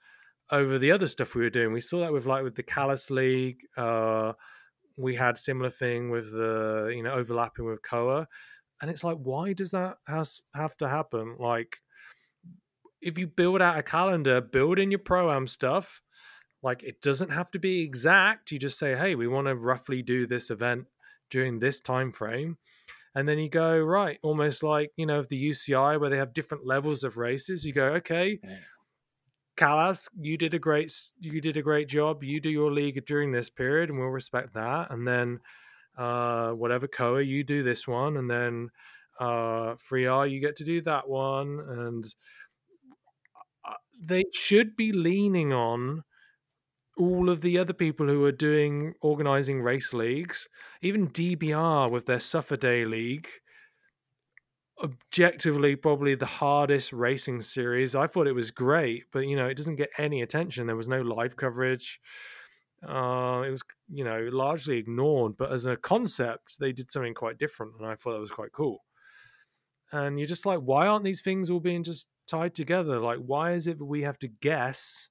over 0.51 0.79
the 0.79 0.91
other 0.91 1.07
stuff 1.07 1.35
we 1.35 1.43
were 1.43 1.49
doing. 1.49 1.73
We 1.73 1.81
saw 1.81 1.99
that 1.99 2.13
with 2.13 2.25
like 2.25 2.43
with 2.43 2.55
the 2.55 2.63
callus 2.63 3.11
league 3.11 3.61
uh 3.77 4.33
we 4.97 5.15
had 5.15 5.37
similar 5.37 5.69
thing 5.69 6.09
with 6.09 6.31
the 6.31 6.91
you 6.95 7.03
know 7.03 7.13
overlapping 7.13 7.65
with 7.65 7.81
koa 7.81 8.27
and 8.81 8.89
it's 8.89 9.03
like 9.03 9.17
why 9.17 9.53
does 9.53 9.71
that 9.71 9.97
has 10.07 10.41
have 10.55 10.75
to 10.77 10.89
happen? 10.89 11.35
Like 11.39 11.77
if 13.01 13.17
you 13.17 13.27
build 13.27 13.61
out 13.61 13.77
a 13.77 13.83
calendar 13.83 14.41
build 14.41 14.79
in 14.79 14.91
your 14.91 14.99
pro 14.99 15.31
am 15.31 15.47
stuff 15.47 16.01
like 16.61 16.83
it 16.83 17.01
doesn't 17.01 17.31
have 17.31 17.49
to 17.51 17.59
be 17.59 17.81
exact 17.81 18.51
you 18.51 18.59
just 18.59 18.77
say 18.77 18.95
hey 18.95 19.15
we 19.15 19.27
want 19.27 19.47
to 19.47 19.55
roughly 19.55 20.01
do 20.01 20.27
this 20.27 20.49
event 20.49 20.85
during 21.29 21.59
this 21.59 21.79
time 21.79 22.11
frame 22.11 22.57
and 23.15 23.27
then 23.27 23.39
you 23.39 23.49
go 23.49 23.77
right 23.79 24.19
almost 24.21 24.63
like 24.63 24.91
you 24.95 25.05
know 25.05 25.21
the 25.23 25.49
uci 25.49 25.99
where 25.99 26.09
they 26.09 26.17
have 26.17 26.33
different 26.33 26.65
levels 26.65 27.03
of 27.03 27.17
races 27.17 27.65
you 27.65 27.73
go 27.73 27.87
okay 27.87 28.39
Yeah. 28.43 28.57
Callas, 29.59 30.07
you 30.17 30.37
did 30.37 30.53
a 30.53 30.59
great 30.59 30.89
you 31.19 31.41
did 31.41 31.57
a 31.57 31.61
great 31.61 31.89
job. 31.89 32.23
You 32.23 32.39
do 32.39 32.49
your 32.49 32.71
league 32.71 33.03
during 33.05 33.33
this 33.33 33.49
period, 33.49 33.89
and 33.89 33.99
we'll 33.99 34.07
respect 34.07 34.53
that. 34.53 34.89
And 34.89 35.05
then, 35.05 35.39
uh, 35.97 36.51
whatever 36.51 36.87
Koa, 36.87 37.21
you 37.21 37.43
do 37.43 37.61
this 37.61 37.85
one, 37.85 38.15
and 38.15 38.29
then 38.31 38.69
uh, 39.19 39.75
Free 39.75 40.05
R, 40.05 40.25
you 40.25 40.39
get 40.39 40.55
to 40.57 40.63
do 40.63 40.79
that 40.83 41.09
one. 41.09 41.59
And 41.59 42.05
uh, 43.67 43.73
they 44.01 44.23
should 44.33 44.77
be 44.77 44.93
leaning 44.93 45.51
on 45.51 46.03
all 46.99 47.29
of 47.29 47.41
the 47.41 47.57
other 47.57 47.73
people 47.73 48.07
who 48.07 48.25
are 48.25 48.31
doing 48.31 48.93
organizing 49.01 49.61
race 49.61 49.93
leagues, 49.93 50.47
even 50.81 51.07
DBR 51.09 51.89
with 51.89 52.05
their 52.05 52.19
Suffer 52.19 52.57
Day 52.57 52.85
League. 52.85 53.27
objectively 54.81 55.75
probably 55.75 56.15
the 56.15 56.25
hardest 56.25 56.93
racing 56.93 57.41
series. 57.41 57.95
I 57.95 58.07
thought 58.07 58.27
it 58.27 58.35
was 58.35 58.51
great, 58.51 59.05
but 59.11 59.21
you 59.21 59.35
know, 59.35 59.47
it 59.47 59.57
doesn't 59.57 59.75
get 59.75 59.89
any 59.97 60.21
attention. 60.21 60.67
There 60.67 60.75
was 60.75 60.87
no 60.89 61.01
live 61.01 61.35
coverage. 61.35 61.99
Uh, 62.81 63.43
it 63.45 63.51
was, 63.51 63.61
you 63.89 64.05
know, 64.05 64.29
largely 64.31 64.77
ignored. 64.77 65.35
But 65.37 65.51
as 65.51 65.65
a 65.65 65.75
concept, 65.75 66.59
they 66.59 66.71
did 66.71 66.91
something 66.91 67.13
quite 67.13 67.37
different, 67.37 67.73
and 67.77 67.87
I 67.87 67.95
thought 67.95 68.13
that 68.13 68.19
was 68.19 68.31
quite 68.31 68.53
cool. 68.53 68.85
And 69.91 70.19
you're 70.19 70.27
just 70.27 70.45
like, 70.45 70.59
why 70.59 70.87
aren't 70.87 71.03
these 71.03 71.21
things 71.21 71.49
all 71.49 71.59
being 71.59 71.83
just 71.83 72.09
tied 72.27 72.55
together? 72.55 72.99
Like, 72.99 73.19
why 73.19 73.53
is 73.53 73.67
it 73.67 73.79
that 73.79 73.85
we 73.85 74.03
have 74.03 74.19
to 74.19 74.27
guess 74.27 75.09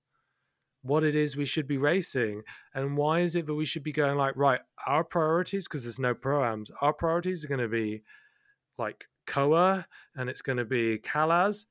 what 0.83 1.05
it 1.05 1.17
is 1.17 1.37
we 1.37 1.45
should 1.45 1.67
be 1.67 1.79
racing, 1.79 2.43
and 2.75 2.97
why 2.97 3.21
is 3.21 3.37
it 3.37 3.47
that 3.47 3.55
we 3.55 3.65
should 3.65 3.83
be 3.83 3.93
going 3.93 4.17
like, 4.17 4.37
right, 4.37 4.61
our 4.87 5.05
priorities 5.05 5.67
because 5.67 5.83
there's 5.83 5.99
no 5.99 6.15
proams. 6.15 6.71
Our 6.81 6.93
priorities 6.93 7.45
are 7.45 7.49
going 7.49 7.61
to 7.61 7.69
be 7.69 8.03
like 8.79 9.07
Koa 9.27 9.87
and 10.17 10.31
it's 10.31 10.43
going 10.43 10.59
to 10.59 10.65
be 10.65 10.99
Calaz. 10.99 11.67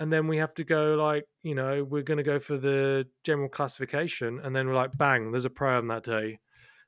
And 0.00 0.12
then 0.12 0.26
we 0.26 0.38
have 0.38 0.54
to 0.54 0.64
go 0.64 0.96
like, 0.96 1.24
you 1.42 1.54
know, 1.54 1.84
we're 1.84 2.02
going 2.02 2.18
to 2.18 2.24
go 2.24 2.38
for 2.38 2.56
the 2.56 3.06
general 3.22 3.48
classification. 3.48 4.40
And 4.42 4.54
then 4.54 4.66
we're 4.66 4.74
like, 4.74 4.96
bang, 4.98 5.30
there's 5.30 5.44
a 5.44 5.50
pro 5.50 5.78
on 5.78 5.86
that 5.88 6.02
day. 6.02 6.40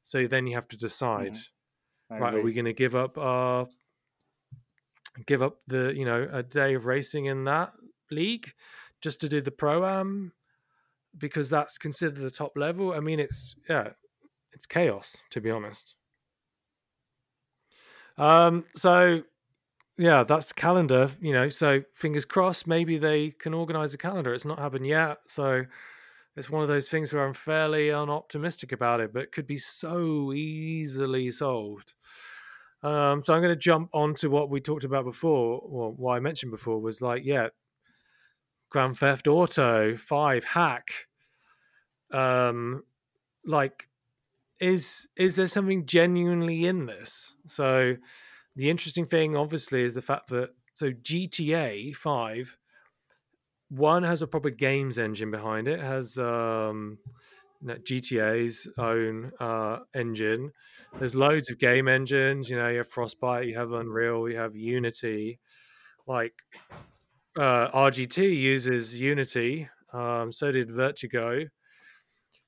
So 0.02 0.26
then 0.26 0.46
you 0.46 0.54
have 0.54 0.68
to 0.68 0.76
decide, 0.76 1.36
Mm-hmm. 2.10 2.22
Right, 2.22 2.34
are 2.34 2.40
we 2.40 2.52
going 2.52 2.66
to 2.66 2.72
give 2.72 2.94
up 2.94 3.18
our, 3.18 3.66
give 5.26 5.42
up 5.42 5.58
the, 5.66 5.92
you 5.92 6.04
know, 6.04 6.28
a 6.30 6.42
day 6.42 6.74
of 6.74 6.86
racing 6.86 7.26
in 7.26 7.42
that 7.44 7.72
league 8.12 8.52
just 9.00 9.20
to 9.22 9.28
do 9.28 9.40
the 9.40 9.50
pro 9.50 9.84
am 9.84 10.32
because 11.18 11.50
that's 11.50 11.78
considered 11.78 12.16
the 12.20 12.30
top 12.30 12.52
level? 12.56 12.92
I 12.92 13.00
mean, 13.00 13.20
it's, 13.20 13.54
yeah, 13.68 13.90
it's 14.52 14.66
chaos, 14.66 15.16
to 15.30 15.40
be 15.40 15.50
honest. 15.50 15.94
Um, 18.18 18.64
so 18.74 19.22
yeah, 19.98 20.24
that's 20.24 20.48
the 20.48 20.54
calendar, 20.54 21.10
you 21.20 21.32
know. 21.32 21.48
So 21.48 21.82
fingers 21.94 22.24
crossed, 22.24 22.66
maybe 22.66 22.98
they 22.98 23.30
can 23.30 23.54
organize 23.54 23.94
a 23.94 23.98
calendar. 23.98 24.34
It's 24.34 24.44
not 24.44 24.58
happened 24.58 24.86
yet, 24.86 25.18
so 25.28 25.66
it's 26.36 26.50
one 26.50 26.62
of 26.62 26.68
those 26.68 26.88
things 26.88 27.12
where 27.12 27.26
I'm 27.26 27.34
fairly 27.34 27.88
unoptimistic 27.88 28.72
about 28.72 29.00
it, 29.00 29.12
but 29.12 29.22
it 29.22 29.32
could 29.32 29.46
be 29.46 29.56
so 29.56 30.32
easily 30.32 31.30
solved. 31.30 31.94
Um, 32.82 33.24
so 33.24 33.34
I'm 33.34 33.40
going 33.40 33.54
to 33.54 33.56
jump 33.56 33.88
on 33.94 34.14
to 34.16 34.28
what 34.28 34.50
we 34.50 34.60
talked 34.60 34.84
about 34.84 35.04
before, 35.04 35.60
or 35.62 35.92
what 35.92 36.14
I 36.14 36.20
mentioned 36.20 36.52
before 36.52 36.78
was 36.78 37.00
like, 37.00 37.24
yeah, 37.24 37.48
Grand 38.70 38.96
Theft 38.96 39.28
Auto 39.28 39.96
Five 39.96 40.44
hack. 40.44 41.06
Um, 42.12 42.84
like, 43.44 43.88
is 44.60 45.08
is 45.16 45.36
there 45.36 45.46
something 45.46 45.86
genuinely 45.86 46.66
in 46.66 46.86
this? 46.86 47.34
So 47.46 47.96
the 48.56 48.70
interesting 48.70 49.06
thing 49.06 49.36
obviously 49.36 49.82
is 49.82 49.94
the 49.94 50.02
fact 50.02 50.28
that 50.28 50.50
so 50.72 50.90
GTA 50.90 51.94
5 51.94 52.58
one 53.68 54.02
has 54.02 54.22
a 54.22 54.26
proper 54.26 54.50
games 54.50 54.98
engine 54.98 55.30
behind 55.30 55.68
it 55.68 55.80
has 55.80 56.18
um 56.18 56.98
GTA's 57.64 58.68
own 58.78 59.32
uh 59.40 59.78
engine 59.94 60.52
there's 60.98 61.14
loads 61.14 61.50
of 61.50 61.58
game 61.58 61.88
engines 61.88 62.48
you 62.48 62.56
know 62.56 62.68
you 62.68 62.78
have 62.78 62.88
Frostbite 62.88 63.46
you 63.46 63.58
have 63.58 63.72
Unreal 63.72 64.28
you 64.28 64.36
have 64.36 64.54
Unity 64.54 65.38
like 66.06 66.34
uh 67.38 67.68
RGT 67.70 68.34
uses 68.36 69.00
Unity 69.00 69.68
um 69.92 70.32
so 70.32 70.50
did 70.50 70.68
VirtuGo 70.68 71.48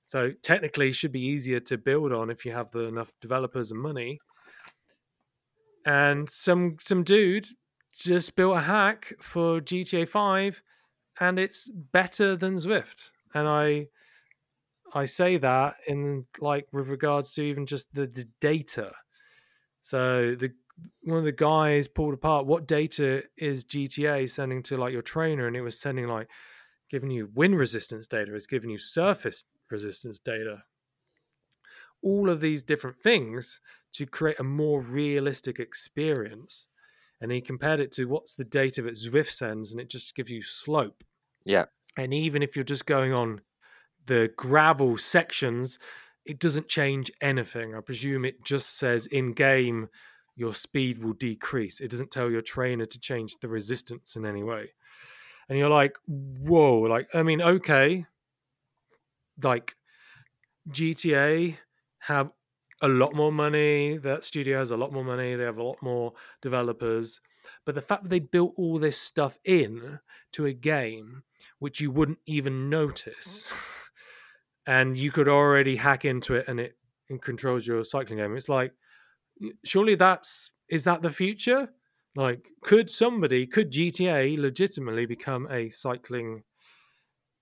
so 0.04 0.32
technically 0.42 0.90
should 0.92 1.12
be 1.12 1.20
easier 1.20 1.60
to 1.60 1.76
build 1.76 2.12
on 2.12 2.30
if 2.30 2.44
you 2.44 2.52
have 2.52 2.70
the 2.70 2.84
enough 2.84 3.12
developers 3.20 3.70
and 3.70 3.80
money 3.80 4.18
and 5.84 6.28
some 6.28 6.76
some 6.80 7.02
dude 7.02 7.46
just 7.94 8.36
built 8.36 8.56
a 8.56 8.60
hack 8.60 9.12
for 9.20 9.60
GTA 9.60 10.06
5 10.06 10.62
and 11.20 11.38
it's 11.38 11.68
better 11.70 12.36
than 12.36 12.54
Zwift. 12.54 13.10
And 13.34 13.48
I 13.48 13.88
I 14.94 15.04
say 15.04 15.36
that 15.38 15.76
in 15.86 16.26
like 16.40 16.66
with 16.72 16.88
regards 16.88 17.32
to 17.34 17.42
even 17.42 17.66
just 17.66 17.92
the, 17.94 18.06
the 18.06 18.26
data. 18.40 18.92
So 19.82 20.34
the 20.34 20.52
one 21.02 21.18
of 21.18 21.24
the 21.24 21.32
guys 21.32 21.88
pulled 21.88 22.14
apart 22.14 22.46
what 22.46 22.66
data 22.66 23.22
is 23.36 23.64
GTA 23.64 24.28
sending 24.28 24.62
to 24.64 24.76
like 24.76 24.92
your 24.92 25.02
trainer 25.02 25.46
and 25.46 25.56
it 25.56 25.62
was 25.62 25.78
sending 25.78 26.06
like 26.06 26.28
giving 26.90 27.10
you 27.10 27.30
wind 27.34 27.58
resistance 27.58 28.06
data, 28.06 28.34
it's 28.34 28.46
giving 28.46 28.70
you 28.70 28.78
surface 28.78 29.44
resistance 29.70 30.18
data. 30.18 30.62
All 32.02 32.30
of 32.30 32.40
these 32.40 32.62
different 32.62 32.96
things 32.96 33.60
to 33.92 34.06
create 34.06 34.38
a 34.38 34.44
more 34.44 34.80
realistic 34.80 35.58
experience. 35.58 36.66
And 37.20 37.32
he 37.32 37.40
compared 37.40 37.80
it 37.80 37.90
to 37.92 38.04
what's 38.06 38.34
the 38.34 38.44
data 38.44 38.82
that 38.82 38.94
Zwift 38.94 39.30
sends, 39.30 39.72
and 39.72 39.80
it 39.80 39.90
just 39.90 40.14
gives 40.14 40.30
you 40.30 40.40
slope. 40.40 41.02
Yeah. 41.44 41.64
And 41.96 42.14
even 42.14 42.42
if 42.42 42.54
you're 42.54 42.64
just 42.64 42.86
going 42.86 43.12
on 43.12 43.40
the 44.06 44.30
gravel 44.36 44.96
sections, 44.96 45.80
it 46.24 46.38
doesn't 46.38 46.68
change 46.68 47.10
anything. 47.20 47.74
I 47.74 47.80
presume 47.80 48.24
it 48.24 48.44
just 48.44 48.78
says 48.78 49.06
in 49.06 49.32
game 49.32 49.88
your 50.38 50.54
speed 50.54 51.02
will 51.02 51.14
decrease. 51.14 51.80
It 51.80 51.90
doesn't 51.90 52.12
tell 52.12 52.30
your 52.30 52.42
trainer 52.42 52.86
to 52.86 53.00
change 53.00 53.38
the 53.38 53.48
resistance 53.48 54.14
in 54.14 54.24
any 54.24 54.44
way. 54.44 54.68
And 55.48 55.58
you're 55.58 55.68
like, 55.68 55.96
whoa, 56.06 56.78
like, 56.82 57.08
I 57.12 57.24
mean, 57.24 57.42
okay, 57.42 58.06
like 59.42 59.74
GTA 60.70 61.56
have 62.00 62.30
a 62.80 62.88
lot 62.88 63.14
more 63.14 63.32
money. 63.32 63.96
That 63.96 64.22
studio 64.22 64.58
has 64.58 64.70
a 64.70 64.76
lot 64.76 64.92
more 64.92 65.02
money. 65.02 65.34
They 65.34 65.42
have 65.42 65.58
a 65.58 65.64
lot 65.64 65.82
more 65.82 66.12
developers. 66.40 67.20
But 67.64 67.74
the 67.74 67.80
fact 67.80 68.04
that 68.04 68.08
they 68.10 68.20
built 68.20 68.54
all 68.56 68.78
this 68.78 68.96
stuff 68.98 69.38
in 69.44 69.98
to 70.32 70.46
a 70.46 70.52
game 70.52 71.24
which 71.58 71.80
you 71.80 71.90
wouldn't 71.90 72.18
even 72.26 72.70
notice, 72.70 73.52
and 74.66 74.96
you 74.96 75.10
could 75.10 75.28
already 75.28 75.76
hack 75.76 76.04
into 76.04 76.34
it 76.34 76.46
and 76.46 76.60
it, 76.60 76.76
controls 77.22 77.66
your 77.66 77.82
cycling 77.82 78.18
game. 78.18 78.36
It's 78.36 78.50
like, 78.50 78.74
surely 79.64 79.94
that's 79.94 80.50
is 80.68 80.84
that 80.84 81.02
the 81.02 81.10
future? 81.10 81.70
Like, 82.14 82.48
could 82.62 82.90
somebody, 82.90 83.46
could 83.46 83.70
GTA 83.70 84.38
legitimately 84.38 85.06
become 85.06 85.46
a 85.50 85.68
cycling 85.68 86.42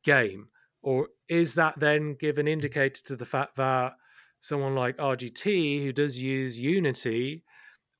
game? 0.05 0.48
Or 0.82 1.09
is 1.28 1.55
that 1.55 1.78
then 1.81 2.16
give 2.18 2.39
an 2.39 2.47
indicator 2.47 3.02
to 3.06 3.16
the 3.16 3.24
fact 3.24 3.56
that 3.56 3.94
someone 4.39 4.74
like 4.74 4.97
RGT, 4.98 5.82
who 5.82 5.93
does 5.93 6.20
use 6.20 6.59
Unity, 6.59 7.43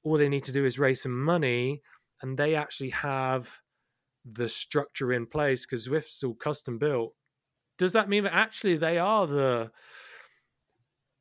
all 0.05 0.19
they 0.19 0.29
need 0.29 0.45
to 0.45 0.53
do 0.53 0.65
is 0.65 0.79
raise 0.79 1.03
some 1.03 1.25
money 1.25 1.83
and 2.23 2.39
they 2.39 2.55
actually 2.55 2.91
have 2.91 3.59
the 4.25 4.49
structure 4.49 5.13
in 5.13 5.27
place 5.27 5.67
because 5.67 5.89
Zwift's 5.89 6.23
all 6.23 6.35
custom 6.35 6.79
built. 6.79 7.15
Does 7.79 7.93
that 7.93 8.09
mean 8.09 8.25
that 8.25 8.35
actually 8.35 8.77
they 8.77 8.99
are 8.99 9.27
the, 9.27 9.71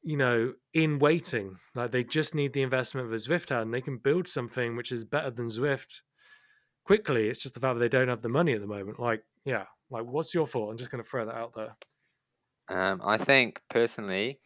you 0.06 0.16
know, 0.16 0.54
in 0.74 1.00
waiting? 1.00 1.58
Like 1.74 1.92
they 1.92 2.04
just 2.04 2.36
need 2.36 2.54
the 2.54 2.62
investment 2.62 3.08
of 3.08 3.14
a 3.14 3.18
Zwift 3.18 3.50
and 3.50 3.74
they 3.74 3.82
can 3.82 3.98
build 3.98 4.28
something 4.28 4.76
which 4.76 4.92
is 4.92 5.04
better 5.04 5.32
than 5.32 5.48
Zwift 5.48 6.02
quickly. 6.86 7.28
It's 7.28 7.42
just 7.42 7.56
the 7.56 7.60
fact 7.60 7.76
that 7.76 7.80
they 7.80 7.90
don't 7.90 8.08
have 8.08 8.22
the 8.22 8.30
money 8.30 8.54
at 8.54 8.62
the 8.62 8.68
moment. 8.68 9.00
Like, 9.00 9.24
yeah, 9.44 9.66
like 9.90 10.06
what's 10.06 10.34
your 10.34 10.46
thought? 10.46 10.70
I'm 10.70 10.78
just 10.78 10.92
going 10.92 11.04
to 11.04 11.10
throw 11.10 11.26
that 11.26 11.36
out 11.36 11.54
there. 11.56 11.76
Um, 12.70 13.02
I 13.04 13.18
think 13.18 13.62
personally 13.70 14.40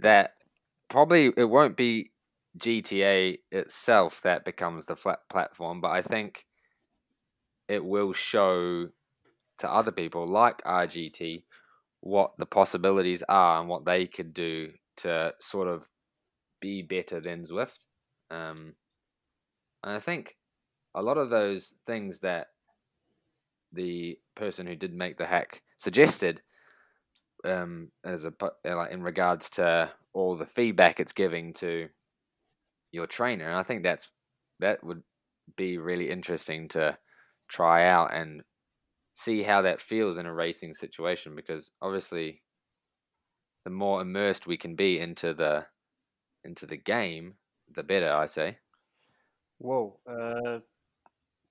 that 0.00 0.32
probably 0.88 1.32
it 1.36 1.44
won't 1.44 1.76
be 1.76 2.10
GTA 2.58 3.38
itself 3.52 4.20
that 4.22 4.44
becomes 4.44 4.86
the 4.86 4.96
flat 4.96 5.20
platform, 5.30 5.80
but 5.80 5.92
I 5.92 6.02
think 6.02 6.44
it 7.68 7.84
will 7.84 8.12
show 8.12 8.88
to 9.58 9.72
other 9.72 9.92
people 9.92 10.26
like 10.26 10.62
RGT 10.64 11.44
what 12.00 12.32
the 12.36 12.46
possibilities 12.46 13.22
are 13.28 13.60
and 13.60 13.68
what 13.68 13.84
they 13.84 14.06
could 14.06 14.34
do 14.34 14.72
to 14.98 15.32
sort 15.40 15.68
of 15.68 15.88
be 16.60 16.82
better 16.82 17.20
than 17.20 17.44
Zwift. 17.44 17.84
Um, 18.30 18.74
and 19.82 19.96
I 19.96 20.00
think 20.00 20.36
a 20.94 21.02
lot 21.02 21.18
of 21.18 21.30
those 21.30 21.74
things 21.86 22.20
that 22.20 22.48
the 23.72 24.18
person 24.36 24.66
who 24.66 24.76
did 24.76 24.94
make 24.94 25.18
the 25.18 25.26
hack 25.26 25.62
suggested 25.76 26.40
um, 27.44 27.90
as 28.04 28.24
a 28.24 28.32
like 28.64 28.92
in 28.92 29.02
regards 29.02 29.50
to 29.50 29.90
all 30.14 30.36
the 30.36 30.46
feedback 30.46 31.00
it's 31.00 31.12
giving 31.12 31.52
to 31.54 31.88
your 32.92 33.06
trainer. 33.06 33.48
And 33.48 33.58
I 33.58 33.62
think 33.62 33.82
that's 33.82 34.08
that 34.60 34.82
would 34.84 35.02
be 35.56 35.76
really 35.76 36.10
interesting 36.10 36.68
to 36.68 36.96
try 37.48 37.86
out 37.86 38.14
and 38.14 38.42
see 39.12 39.42
how 39.42 39.62
that 39.62 39.80
feels 39.80 40.16
in 40.16 40.26
a 40.26 40.34
racing 40.34 40.74
situation 40.74 41.36
because 41.36 41.70
obviously 41.82 42.42
the 43.64 43.70
more 43.70 44.00
immersed 44.02 44.46
we 44.46 44.56
can 44.58 44.76
be 44.76 44.98
into 45.00 45.34
the 45.34 45.68
into 46.44 46.66
the 46.66 46.76
game, 46.78 47.38
the 47.74 47.82
better. 47.84 48.10
I 48.12 48.26
say. 48.26 48.60
Whoa. 49.58 50.00
Uh, 50.06 50.60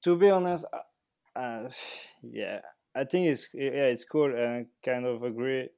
to 0.04 0.18
be 0.18 0.30
honest, 0.30 0.66
uh, 0.74 1.40
uh, 1.40 1.72
yeah, 2.24 2.62
I 2.96 3.06
think 3.06 3.28
it's 3.30 3.48
yeah, 3.54 3.90
it's 3.94 4.04
cool, 4.06 4.36
and 4.36 4.50
I 4.50 4.68
kind 4.86 5.06
of 5.06 5.24
agree 5.24 5.70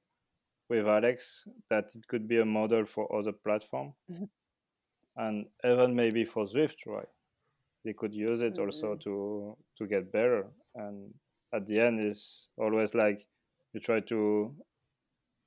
with 0.70 0.88
Alex 0.88 1.48
that 1.70 1.96
it 1.96 2.08
could 2.08 2.28
be 2.28 2.40
a 2.40 2.46
model 2.46 2.86
for 2.86 3.14
other 3.16 3.34
platform, 3.34 3.96
and 5.16 5.48
even 5.64 5.96
maybe 5.96 6.26
for 6.26 6.46
Zwift, 6.46 6.86
right? 6.86 7.08
they 7.86 7.94
could 7.94 8.14
use 8.16 8.42
it 8.42 8.60
also 8.60 8.96
Mhm. 8.96 9.02
to 9.04 9.58
to 9.78 9.88
get 9.88 10.12
better 10.12 10.52
and 10.76 11.14
at 11.54 11.68
the 11.68 11.80
end 11.80 12.00
is 12.00 12.50
always 12.58 12.96
like 12.96 13.28
you 13.74 13.80
try 13.80 14.00
to 14.02 14.56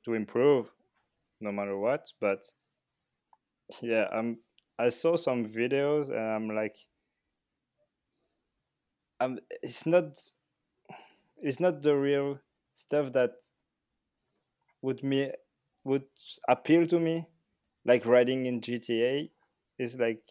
to 0.05 0.15
improve 0.15 0.73
no 1.41 1.53
matter 1.53 1.77
what 1.77 2.07
but 2.21 2.51
yeah 3.83 4.07
i'm 4.13 4.39
i 4.79 4.89
saw 4.89 5.17
some 5.17 5.45
videos 5.45 6.09
and 6.09 6.19
i'm 6.19 6.55
like 6.55 6.77
i'm 9.21 9.39
it's 9.63 9.87
not 9.87 10.19
it's 11.41 11.61
not 11.61 11.83
the 11.83 11.95
real 11.95 12.39
stuff 12.73 13.13
that 13.13 13.33
would 14.83 15.03
me 15.03 15.31
would 15.85 16.05
appeal 16.49 16.87
to 16.87 16.99
me. 17.01 17.27
Like 17.85 18.05
riding 18.05 18.47
in 18.47 18.61
gta 18.61 19.31
is 19.79 19.99
like 19.99 20.23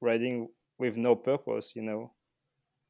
riding 0.00 0.48
with 0.78 0.96
no 0.96 1.14
purpose 1.14 1.72
you 1.74 1.82
know? 1.82 2.12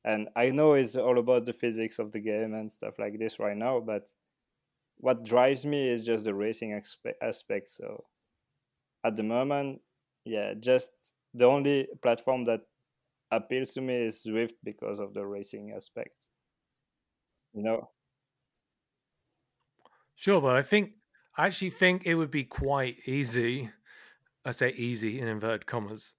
And 0.04 0.28
i 0.36 0.50
know 0.50 0.74
it's 0.74 0.96
all 0.96 1.18
about 1.18 1.44
the 1.44 1.52
physics 1.52 1.98
of 1.98 2.12
the 2.12 2.20
game 2.20 2.54
and 2.54 2.70
stuff 2.70 2.94
like 2.98 3.18
this 3.18 3.38
right 3.38 3.56
now 3.56 3.80
but 3.80 4.12
what 4.98 5.24
drives 5.24 5.64
me 5.66 5.88
is 5.88 6.04
just 6.04 6.24
the 6.24 6.34
racing 6.34 6.70
aspe- 6.72 7.14
aspect 7.22 7.68
so 7.68 8.06
at 9.04 9.16
the 9.16 9.22
moment 9.22 9.82
yeah 10.24 10.54
just 10.54 11.14
the 11.34 11.44
only 11.44 11.88
platform 12.02 12.44
that 12.44 12.60
appeals 13.32 13.72
to 13.74 13.80
me 13.82 14.06
is 14.06 14.24
Zwift 14.24 14.54
because 14.64 15.00
of 15.00 15.14
the 15.14 15.26
racing 15.26 15.72
aspect 15.72 16.28
you 17.52 17.62
know 17.62 17.90
Sure, 20.14 20.40
but 20.40 20.56
I 20.56 20.62
think 20.62 20.94
I 21.36 21.46
actually 21.46 21.70
think 21.70 22.04
it 22.04 22.14
would 22.14 22.30
be 22.30 22.44
quite 22.44 22.98
easy. 23.06 23.70
I 24.44 24.52
say 24.52 24.70
easy 24.72 25.20
in 25.20 25.28
inverted 25.28 25.66
commas 25.66 26.14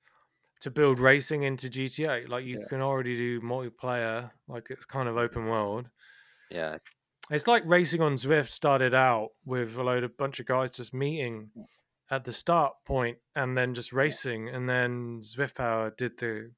to 0.62 0.72
build 0.72 1.00
racing 1.00 1.44
into 1.44 1.70
GTA. 1.70 2.28
Like 2.28 2.46
you 2.46 2.58
Yeah. 2.58 2.70
can 2.70 2.82
already 2.82 3.18
do 3.18 3.42
multiplayer. 3.42 4.32
Like 4.48 4.72
it's 4.72 4.86
kind 4.86 5.10
of 5.10 5.18
open 5.18 5.48
world. 5.48 5.90
Yeah, 6.50 6.78
It's 7.32 7.46
like 7.46 7.64
racing 7.68 8.02
on 8.02 8.16
Zwift 8.16 8.48
started 8.48 8.96
out 8.96 9.30
with 9.46 9.78
a 9.78 9.84
load 9.84 10.04
of 10.04 10.18
bunch 10.18 10.40
of 10.40 10.48
guys 10.48 10.72
just 10.72 10.96
meeting 10.96 11.52
at 12.10 12.26
the 12.26 12.32
start 12.32 12.74
point 12.88 13.20
and 13.36 13.56
then 13.56 13.76
just 13.76 13.94
racing, 13.94 14.50
and 14.50 14.68
then 14.68 15.20
Zwift 15.22 15.54
Power 15.54 15.94
did 15.96 16.18
the 16.18 16.52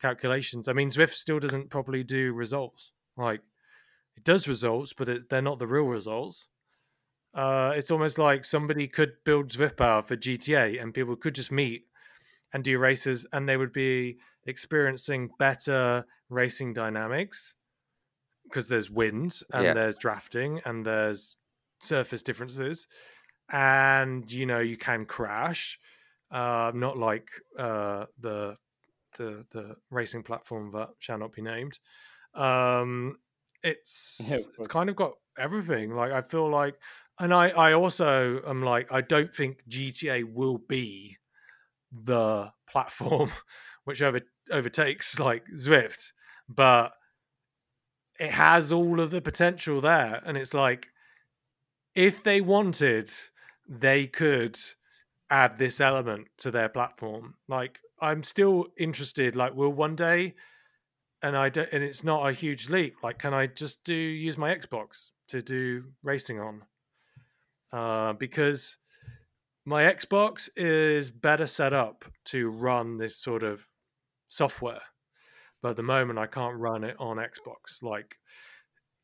calculations. 0.00 0.68
I 0.68 0.72
mean, 0.72 0.88
Zwift 0.88 1.12
still 1.12 1.38
doesn't 1.38 1.68
properly 1.68 2.02
do 2.02 2.32
results. 2.32 2.92
Like 3.18 3.42
it 4.16 4.24
does 4.24 4.48
results, 4.48 4.94
but 4.94 5.08
it, 5.10 5.28
they're 5.28 5.42
not 5.42 5.58
the 5.58 5.66
real 5.66 5.84
results. 5.84 6.48
Uh, 7.34 7.72
it's 7.76 7.90
almost 7.90 8.18
like 8.18 8.46
somebody 8.46 8.88
could 8.88 9.12
build 9.24 9.50
Zwift 9.50 9.76
Power 9.76 10.00
for 10.00 10.16
GTA, 10.16 10.80
and 10.80 10.94
people 10.94 11.14
could 11.14 11.34
just 11.34 11.52
meet 11.52 11.82
and 12.54 12.64
do 12.64 12.78
races, 12.78 13.26
and 13.34 13.46
they 13.46 13.58
would 13.58 13.72
be 13.72 14.16
experiencing 14.46 15.28
better 15.38 16.06
racing 16.30 16.72
dynamics 16.72 17.56
because 18.54 18.68
there's 18.68 18.88
wind 18.88 19.40
and 19.52 19.64
Yeah. 19.64 19.74
there's 19.74 19.98
drafting 19.98 20.60
and 20.64 20.86
there's 20.86 21.36
surface 21.82 22.22
differences 22.22 22.86
and 23.50 24.30
you 24.30 24.46
know 24.46 24.60
you 24.60 24.76
can 24.76 25.04
crash 25.04 25.76
uh 26.30 26.70
not 26.72 26.96
like 26.96 27.28
uh 27.58 28.06
the 28.20 28.56
the 29.18 29.44
the 29.50 29.74
racing 29.90 30.22
platform 30.22 30.70
that 30.70 30.90
shall 31.00 31.18
not 31.18 31.32
be 31.32 31.42
named 31.42 31.80
um 32.34 33.18
it's 33.64 34.20
Yeah, 34.30 34.38
it's 34.56 34.68
kind 34.68 34.88
of 34.88 34.94
got 34.94 35.14
everything 35.36 35.90
like 35.90 36.12
i 36.12 36.22
feel 36.22 36.48
like 36.48 36.76
and 37.18 37.34
i 37.34 37.48
i 37.48 37.72
also 37.72 38.40
am 38.46 38.62
like 38.62 38.90
i 38.92 39.00
don't 39.00 39.34
think 39.34 39.64
gta 39.68 40.22
will 40.32 40.58
be 40.58 41.16
the 41.90 42.52
platform 42.70 43.32
which 43.84 44.00
over 44.00 44.20
overtakes 44.52 45.18
like 45.18 45.44
zwift 45.56 46.12
but 46.48 46.92
it 48.18 48.30
has 48.30 48.72
all 48.72 49.00
of 49.00 49.10
the 49.10 49.20
potential 49.20 49.80
there 49.80 50.22
and 50.24 50.36
it's 50.36 50.54
like 50.54 50.88
if 51.94 52.22
they 52.22 52.40
wanted 52.40 53.10
they 53.68 54.06
could 54.06 54.58
add 55.30 55.58
this 55.58 55.80
element 55.80 56.28
to 56.38 56.50
their 56.50 56.68
platform. 56.68 57.34
Like 57.48 57.80
i'm 58.00 58.22
still 58.22 58.66
interested 58.76 59.36
like 59.36 59.54
will 59.54 59.72
one 59.72 59.94
day 59.94 60.34
and 61.22 61.36
i 61.36 61.48
don't 61.48 61.72
and 61.72 61.84
it's 61.84 62.02
not 62.02 62.28
a 62.28 62.32
huge 62.32 62.68
leap 62.68 62.96
like 63.04 63.18
can 63.18 63.32
i 63.32 63.46
just 63.46 63.84
do 63.84 63.94
use 63.94 64.36
my 64.36 64.52
xbox 64.54 65.10
to 65.28 65.40
do 65.40 65.84
racing 66.02 66.40
on? 66.40 66.62
Uh 67.72 68.12
because 68.14 68.76
my 69.64 69.84
xbox 69.84 70.48
is 70.56 71.10
better 71.10 71.46
set 71.46 71.72
up 71.72 72.04
to 72.24 72.50
run 72.50 72.98
this 72.98 73.16
sort 73.16 73.42
of 73.42 73.66
software 74.26 74.82
but 75.64 75.70
at 75.70 75.76
the 75.76 75.82
moment 75.82 76.18
I 76.18 76.26
can't 76.26 76.58
run 76.58 76.84
it 76.84 76.94
on 76.98 77.16
Xbox. 77.16 77.82
Like 77.82 78.18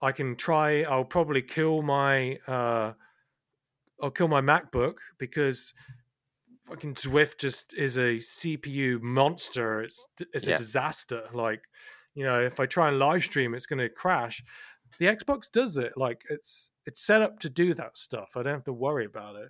I 0.02 0.12
can 0.12 0.36
try. 0.36 0.82
I'll 0.82 1.06
probably 1.06 1.40
kill 1.40 1.80
my. 1.80 2.36
Uh, 2.46 2.92
I'll 4.02 4.10
kill 4.10 4.28
my 4.28 4.42
MacBook 4.42 4.96
because 5.18 5.72
fucking 6.68 6.96
Zwift 6.96 7.38
just 7.38 7.72
is 7.72 7.96
a 7.96 8.16
CPU 8.16 9.00
monster. 9.00 9.80
It's 9.80 10.06
it's 10.34 10.46
a 10.48 10.50
Yeah. 10.50 10.56
disaster. 10.58 11.22
Like 11.32 11.62
you 12.14 12.24
know, 12.24 12.42
if 12.42 12.60
I 12.60 12.66
try 12.66 12.88
and 12.88 12.98
live 12.98 13.22
stream, 13.22 13.54
it's 13.54 13.64
going 13.64 13.78
to 13.78 13.88
crash. 13.88 14.44
The 14.98 15.06
Xbox 15.06 15.50
does 15.50 15.78
it. 15.78 15.94
Like 15.96 16.20
it's 16.28 16.72
it's 16.84 17.00
set 17.00 17.22
up 17.22 17.38
to 17.38 17.48
do 17.48 17.72
that 17.72 17.96
stuff. 17.96 18.36
I 18.36 18.42
don't 18.42 18.52
have 18.52 18.64
to 18.64 18.72
worry 18.74 19.06
about 19.06 19.36
it. 19.36 19.48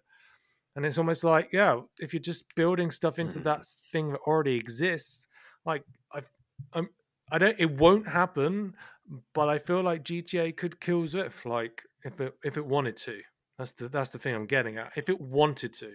And 0.77 0.87
it's 0.87 0.99
almost 0.99 1.25
like, 1.25 1.49
yeah, 1.53 1.81
if 1.99 2.15
you're 2.15 2.21
just 2.33 2.55
building 2.55 2.93
stuff 2.93 3.19
into 3.19 3.41
Mhm. 3.41 3.43
that 3.51 3.67
thing 3.93 4.13
that 4.13 4.21
already 4.21 4.55
exists, 4.55 5.27
like 5.67 5.83
I've, 6.13 6.31
I'm, 6.73 6.89
I 7.31 7.39
don't, 7.39 7.57
it 7.59 7.71
won't 7.71 8.09
happen, 8.09 8.75
but 9.35 9.49
I 9.49 9.59
feel 9.59 9.83
like 9.83 10.05
GTA 10.05 10.57
could 10.57 10.81
kill 10.81 11.03
Zwift, 11.03 11.45
like 11.45 11.83
if 12.05 12.21
it 12.21 12.35
if 12.45 12.57
it 12.57 12.67
wanted 12.67 12.97
to. 12.99 13.21
That's 13.59 13.73
the 13.73 13.89
that's 13.89 14.11
the 14.11 14.19
thing 14.19 14.35
I'm 14.35 14.47
getting 14.47 14.79
at. 14.79 14.93
If 14.97 15.09
it 15.09 15.21
wanted 15.21 15.73
to, 15.75 15.93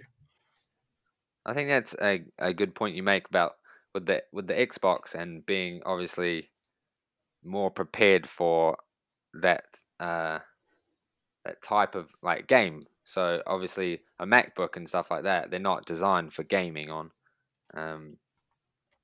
I 1.46 1.54
think 1.54 1.70
that's 1.70 1.96
a, 2.02 2.24
a 2.40 2.54
good 2.54 2.76
point 2.76 2.96
you 2.96 3.04
make 3.04 3.28
about 3.28 3.54
with 3.94 4.06
the 4.06 4.24
with 4.32 4.48
the 4.48 4.54
Xbox 4.54 5.14
and 5.14 5.46
being 5.46 5.82
obviously 5.86 6.50
more 7.44 7.70
prepared 7.70 8.28
for 8.28 8.78
that 9.34 9.64
uh, 10.00 10.40
that 11.46 11.62
type 11.62 11.96
of 11.96 12.12
like 12.22 12.48
game. 12.48 12.82
So 13.04 13.42
obviously 13.46 14.02
a 14.20 14.26
MacBook 14.26 14.76
and 14.76 14.88
stuff 14.88 15.12
like 15.12 15.24
that, 15.24 15.52
they're 15.52 15.60
not 15.60 15.86
designed 15.86 16.34
for 16.34 16.44
gaming 16.44 16.90
on. 16.90 17.12
Um, 17.76 18.18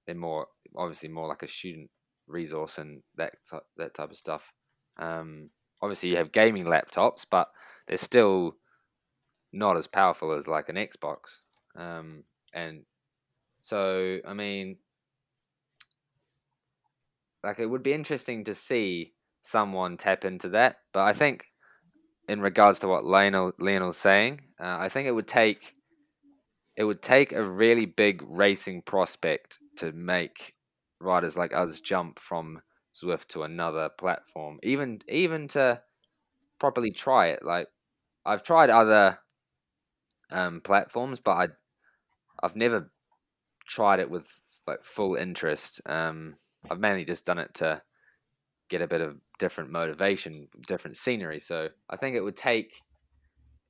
they're 0.05 0.15
more 0.15 0.47
obviously 0.75 1.09
more 1.09 1.27
like 1.27 1.43
a 1.43 1.47
student 1.47 1.91
resource 2.31 2.77
and 2.77 3.01
that 3.17 3.33
that 3.77 3.93
type 3.93 4.11
of 4.11 4.17
stuff. 4.17 4.51
Um, 4.97 5.49
obviously 5.81 6.09
you 6.09 6.17
have 6.17 6.31
gaming 6.31 6.65
laptops, 6.65 7.25
but 7.29 7.47
they're 7.87 7.97
still 7.97 8.55
not 9.51 9.77
as 9.77 9.87
powerful 9.87 10.31
as 10.31 10.47
like 10.47 10.69
an 10.69 10.75
Xbox. 10.75 11.39
Um, 11.75 12.23
and 12.53 12.83
so 13.59 14.19
I 14.27 14.33
mean, 14.33 14.77
like 17.43 17.59
it 17.59 17.67
would 17.67 17.83
be 17.83 17.93
interesting 17.93 18.43
to 18.45 18.55
see 18.55 19.13
someone 19.41 19.97
tap 19.97 20.25
into 20.25 20.49
that. 20.49 20.77
But 20.93 21.01
I 21.01 21.13
think, 21.13 21.45
in 22.27 22.41
regards 22.41 22.79
to 22.79 22.87
what 22.87 23.05
Lionel 23.05 23.53
Lionel's 23.59 23.97
saying, 23.97 24.41
uh, 24.59 24.77
I 24.79 24.89
think 24.89 25.07
it 25.07 25.11
would 25.11 25.27
take 25.27 25.75
it 26.77 26.83
would 26.83 27.01
take 27.01 27.31
a 27.31 27.43
really 27.43 27.85
big 27.85 28.23
racing 28.25 28.81
prospect 28.83 29.57
to 29.77 29.91
make 29.91 30.53
riders 31.01 31.37
like 31.37 31.53
us 31.53 31.79
jump 31.79 32.19
from 32.19 32.61
Zwift 32.95 33.27
to 33.29 33.43
another 33.43 33.89
platform, 33.89 34.59
even 34.63 35.01
even 35.07 35.47
to 35.49 35.81
properly 36.59 36.91
try 36.91 37.27
it. 37.27 37.43
Like 37.43 37.67
I've 38.25 38.43
tried 38.43 38.69
other 38.69 39.19
um, 40.31 40.61
platforms, 40.61 41.19
but 41.19 41.31
I 41.31 41.47
I've 42.43 42.55
never 42.55 42.91
tried 43.67 43.99
it 43.99 44.09
with 44.09 44.29
like 44.67 44.83
full 44.83 45.15
interest. 45.15 45.81
Um, 45.85 46.35
I've 46.69 46.79
mainly 46.79 47.05
just 47.05 47.25
done 47.25 47.39
it 47.39 47.53
to 47.55 47.81
get 48.69 48.81
a 48.81 48.87
bit 48.87 49.01
of 49.01 49.17
different 49.39 49.71
motivation, 49.71 50.47
different 50.67 50.97
scenery. 50.97 51.39
So 51.39 51.69
I 51.89 51.97
think 51.97 52.15
it 52.15 52.21
would 52.21 52.37
take 52.37 52.73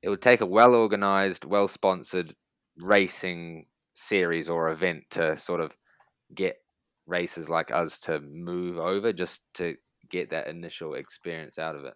it 0.01 0.09
would 0.09 0.21
take 0.21 0.41
a 0.41 0.45
well 0.45 0.73
organized, 0.73 1.45
well 1.45 1.67
sponsored 1.67 2.35
racing 2.77 3.65
series 3.93 4.49
or 4.49 4.71
event 4.71 5.03
to 5.11 5.37
sort 5.37 5.61
of 5.61 5.75
get 6.33 6.55
racers 7.07 7.49
like 7.49 7.71
us 7.71 7.99
to 7.99 8.19
move 8.19 8.77
over 8.77 9.11
just 9.13 9.41
to 9.55 9.75
get 10.09 10.29
that 10.29 10.47
initial 10.47 10.93
experience 10.93 11.57
out 11.57 11.75
of 11.75 11.85
it. 11.85 11.93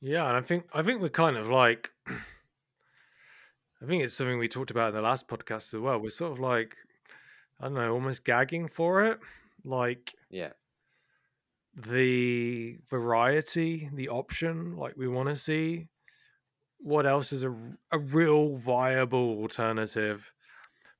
yeah. 0.00 0.26
And 0.28 0.36
I 0.36 0.40
think 0.40 0.66
I 0.72 0.82
think 0.82 1.00
we're 1.00 1.08
kind 1.08 1.36
of 1.36 1.48
like, 1.48 1.90
I 2.06 3.86
think 3.86 4.02
it's 4.02 4.14
something 4.14 4.38
we 4.38 4.48
talked 4.48 4.70
about 4.70 4.88
in 4.90 4.94
the 4.94 5.02
last 5.02 5.28
podcast 5.28 5.74
as 5.74 5.80
well. 5.80 5.98
We're 6.00 6.08
sort 6.10 6.32
of 6.32 6.38
like, 6.40 6.76
I 7.60 7.64
don't 7.64 7.74
know, 7.74 7.92
almost 7.92 8.24
gagging 8.24 8.68
for 8.68 9.04
it, 9.04 9.18
like 9.64 10.14
Yeah. 10.30 10.52
the 11.76 12.78
variety, 12.88 13.90
the 13.92 14.08
option, 14.08 14.76
like 14.76 14.96
we 14.96 15.08
want 15.08 15.28
to 15.28 15.36
see 15.36 15.88
what 16.78 17.06
else 17.06 17.32
is 17.32 17.42
a, 17.42 17.54
a 17.90 17.98
real 17.98 18.56
viable 18.56 19.38
alternative 19.40 20.32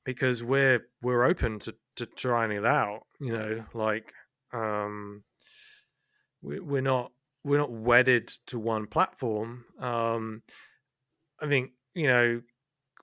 because 0.05 0.43
we're 0.43 0.87
we're 1.03 1.25
open 1.25 1.59
to 1.61 1.75
to 1.97 2.07
trying 2.07 2.53
it 2.53 2.65
out. 2.65 3.03
You 3.21 3.33
know, 3.33 3.65
like 3.75 4.13
um, 4.53 5.25
we, 6.43 6.61
we're 6.61 6.83
not 6.83 7.13
we're 7.45 7.59
not 7.59 7.73
wedded 7.73 8.29
to 8.47 8.59
one 8.59 8.87
platform. 8.87 9.65
Um, 9.79 10.43
I 11.41 11.47
think 11.47 11.73
you 11.95 12.07
know 12.07 12.43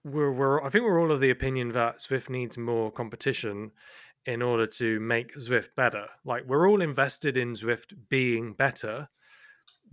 we're 0.04 0.32
we're 0.32 0.64
I 0.64 0.70
think 0.70 0.86
we're 0.86 1.02
all 1.02 1.12
of 1.12 1.20
the 1.20 1.30
opinion 1.30 1.72
that 1.74 2.00
Zwift 2.00 2.30
needs 2.30 2.58
more 2.58 2.92
competition 2.92 3.72
in 4.26 4.42
order 4.42 4.68
to 4.68 5.00
make 5.00 5.36
Zwift 5.36 5.70
better. 5.76 6.08
Like 6.26 6.44
we're 6.46 6.70
all 6.70 6.82
invested 6.82 7.38
in 7.38 7.54
Zwift 7.54 7.94
being 8.10 8.54
better. 8.54 9.10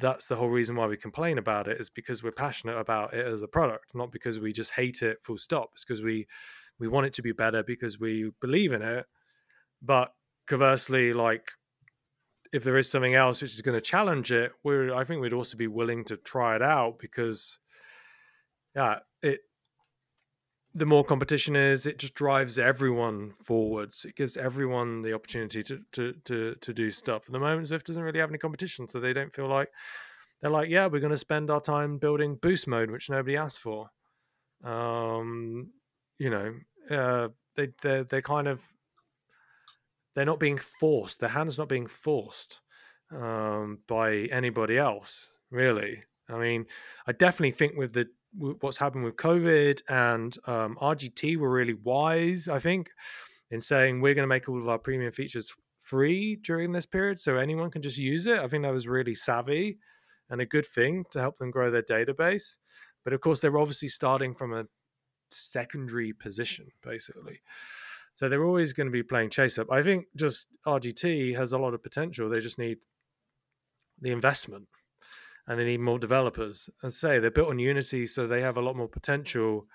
That's 0.01 0.27
the 0.27 0.37
whole 0.37 0.49
reason 0.49 0.77
why 0.77 0.87
we 0.87 0.97
complain 0.97 1.39
about 1.39 1.67
it 1.67 1.81
is 1.81 1.91
because 1.91 2.23
we're 2.23 2.31
passionate 2.31 2.79
about 2.79 3.15
it 3.15 3.27
as 3.27 3.43
a 3.43 3.49
product, 3.49 3.95
not 3.95 4.13
because 4.13 4.39
we 4.39 4.53
just 4.53 4.73
hate 4.73 5.03
it 5.03 5.19
full 5.23 5.39
stop. 5.39 5.71
It's 5.73 5.85
because 5.85 6.03
we 6.03 6.27
we 6.79 6.89
want 6.89 7.07
it 7.07 7.13
to 7.15 7.23
be 7.23 7.33
better 7.33 7.63
because 7.63 7.99
we 7.99 8.31
believe 8.41 8.73
in 8.73 8.83
it. 8.83 9.07
But 9.83 10.13
conversely, 10.47 11.13
like 11.13 11.53
if 12.53 12.65
there 12.65 12.77
is 12.77 12.91
something 12.91 13.15
else 13.15 13.43
which 13.43 13.55
is 13.55 13.63
going 13.63 13.77
to 13.77 13.81
challenge 13.81 14.33
it, 14.33 14.53
we're 14.65 14.95
I 14.95 15.05
think 15.05 15.21
we'd 15.21 15.33
also 15.33 15.57
be 15.57 15.67
willing 15.67 16.05
to 16.05 16.17
try 16.17 16.57
it 16.57 16.63
out 16.63 16.99
because 16.99 17.59
yeah, 18.75 18.99
it 19.23 19.41
the 20.75 20.87
more 20.87 21.05
competition 21.05 21.57
is, 21.57 21.87
it 21.87 21.99
just 21.99 22.15
drives 22.15 22.59
everyone 22.59 23.31
forwards. 23.31 24.05
It 24.05 24.15
gives 24.15 24.37
everyone 24.37 25.03
the 25.03 25.15
opportunity 25.15 25.63
to 25.65 25.81
to 25.93 26.15
to 26.25 26.55
to 26.55 26.75
do 26.75 26.91
stuff. 26.91 27.25
At 27.27 27.33
the 27.33 27.41
moment, 27.41 27.69
Zwift 27.69 27.85
doesn't 27.85 28.03
really 28.03 28.21
have 28.21 28.31
any 28.31 28.39
competition, 28.39 28.87
so 28.87 29.01
they 29.01 29.13
don't 29.13 29.35
feel 29.35 29.49
like 29.49 29.71
they're 30.41 30.51
like, 30.51 30.69
yeah, 30.69 30.87
we're 30.87 31.01
going 31.01 31.11
to 31.11 31.17
spend 31.17 31.51
our 31.51 31.61
time 31.61 31.99
building 31.99 32.37
boost 32.41 32.69
mode, 32.69 32.91
which 32.91 33.11
nobody 33.11 33.37
asked 33.37 33.61
for. 33.61 33.91
Um, 34.63 35.73
you 36.19 36.31
know, 36.31 36.55
uh, 36.91 37.29
they 37.57 37.69
they 37.83 38.03
they 38.03 38.23
kind 38.23 38.49
of 38.49 38.61
they're 40.15 40.25
not 40.25 40.41
being 40.41 40.59
forced. 40.59 41.21
Their 41.21 41.29
hand's 41.31 41.59
not 41.59 41.69
being 41.69 41.87
forced 41.87 42.61
um, 43.13 43.79
by 43.87 44.29
anybody 44.33 44.79
else, 44.79 45.31
really. 45.51 46.03
I 46.29 46.39
mean, 46.39 46.67
I 47.07 47.13
definitely 47.13 47.53
think 47.53 47.77
with 47.77 47.93
the 47.95 48.09
what's 48.37 48.79
happened 48.79 49.05
with 49.05 49.17
COVID 49.17 49.81
and 49.89 50.37
um, 50.47 50.77
RGT 50.81 51.39
were 51.39 51.51
really 51.51 51.75
wise, 51.75 52.49
I 52.49 52.59
think, 52.59 52.91
in 53.51 53.61
saying 53.61 54.01
we're 54.01 54.15
going 54.15 54.25
to 54.25 54.29
make 54.29 54.49
all 54.49 54.61
of 54.61 54.69
our 54.69 54.79
premium 54.79 55.13
features 55.13 55.55
free 55.79 56.37
during 56.37 56.73
this 56.73 56.85
period 56.85 57.19
so 57.19 57.37
anyone 57.37 57.71
can 57.71 57.81
just 57.81 57.97
use 57.97 58.27
it. 58.27 58.39
I 58.39 58.47
think 58.47 58.65
that 58.65 58.73
was 58.73 58.87
really 58.87 59.15
savvy 59.15 59.79
and 60.29 60.41
a 60.41 60.47
good 60.47 60.67
thing 60.67 61.05
to 61.11 61.21
help 61.21 61.39
them 61.39 61.51
grow 61.51 61.71
their 61.71 61.83
database. 61.83 62.57
But 63.05 63.15
of 63.15 63.21
course, 63.21 63.41
they're 63.41 63.59
obviously 63.59 63.89
starting 63.89 64.35
from 64.35 64.53
a 64.53 64.67
secondary 65.31 66.13
position, 66.13 66.69
basically. 66.83 67.41
So 68.15 68.29
they're 68.29 68.45
always 68.45 68.73
going 68.73 68.89
to 68.89 68.93
be 68.93 69.03
playing 69.03 69.31
chase 69.31 69.59
up. 69.59 69.71
I 69.71 69.83
think 69.83 70.07
just 70.17 70.49
RGT 70.67 71.37
has 71.37 71.53
a 71.53 71.59
lot 71.59 71.75
of 71.75 71.83
potential. 71.83 72.29
They 72.29 72.41
just 72.41 72.59
need 72.59 72.79
the 74.01 74.11
investment 74.11 74.69
and 75.47 75.59
they 75.59 75.65
need 75.65 75.81
more 75.81 75.99
developers. 75.99 76.69
I 76.83 76.89
say, 76.89 77.19
they're 77.19 77.31
built 77.31 77.49
on 77.49 77.59
Unity, 77.59 78.07
so 78.07 78.27
they 78.27 78.43
have 78.43 78.59
a 78.59 78.61
lot 78.61 78.77
more 78.77 78.89
potential 78.89 79.67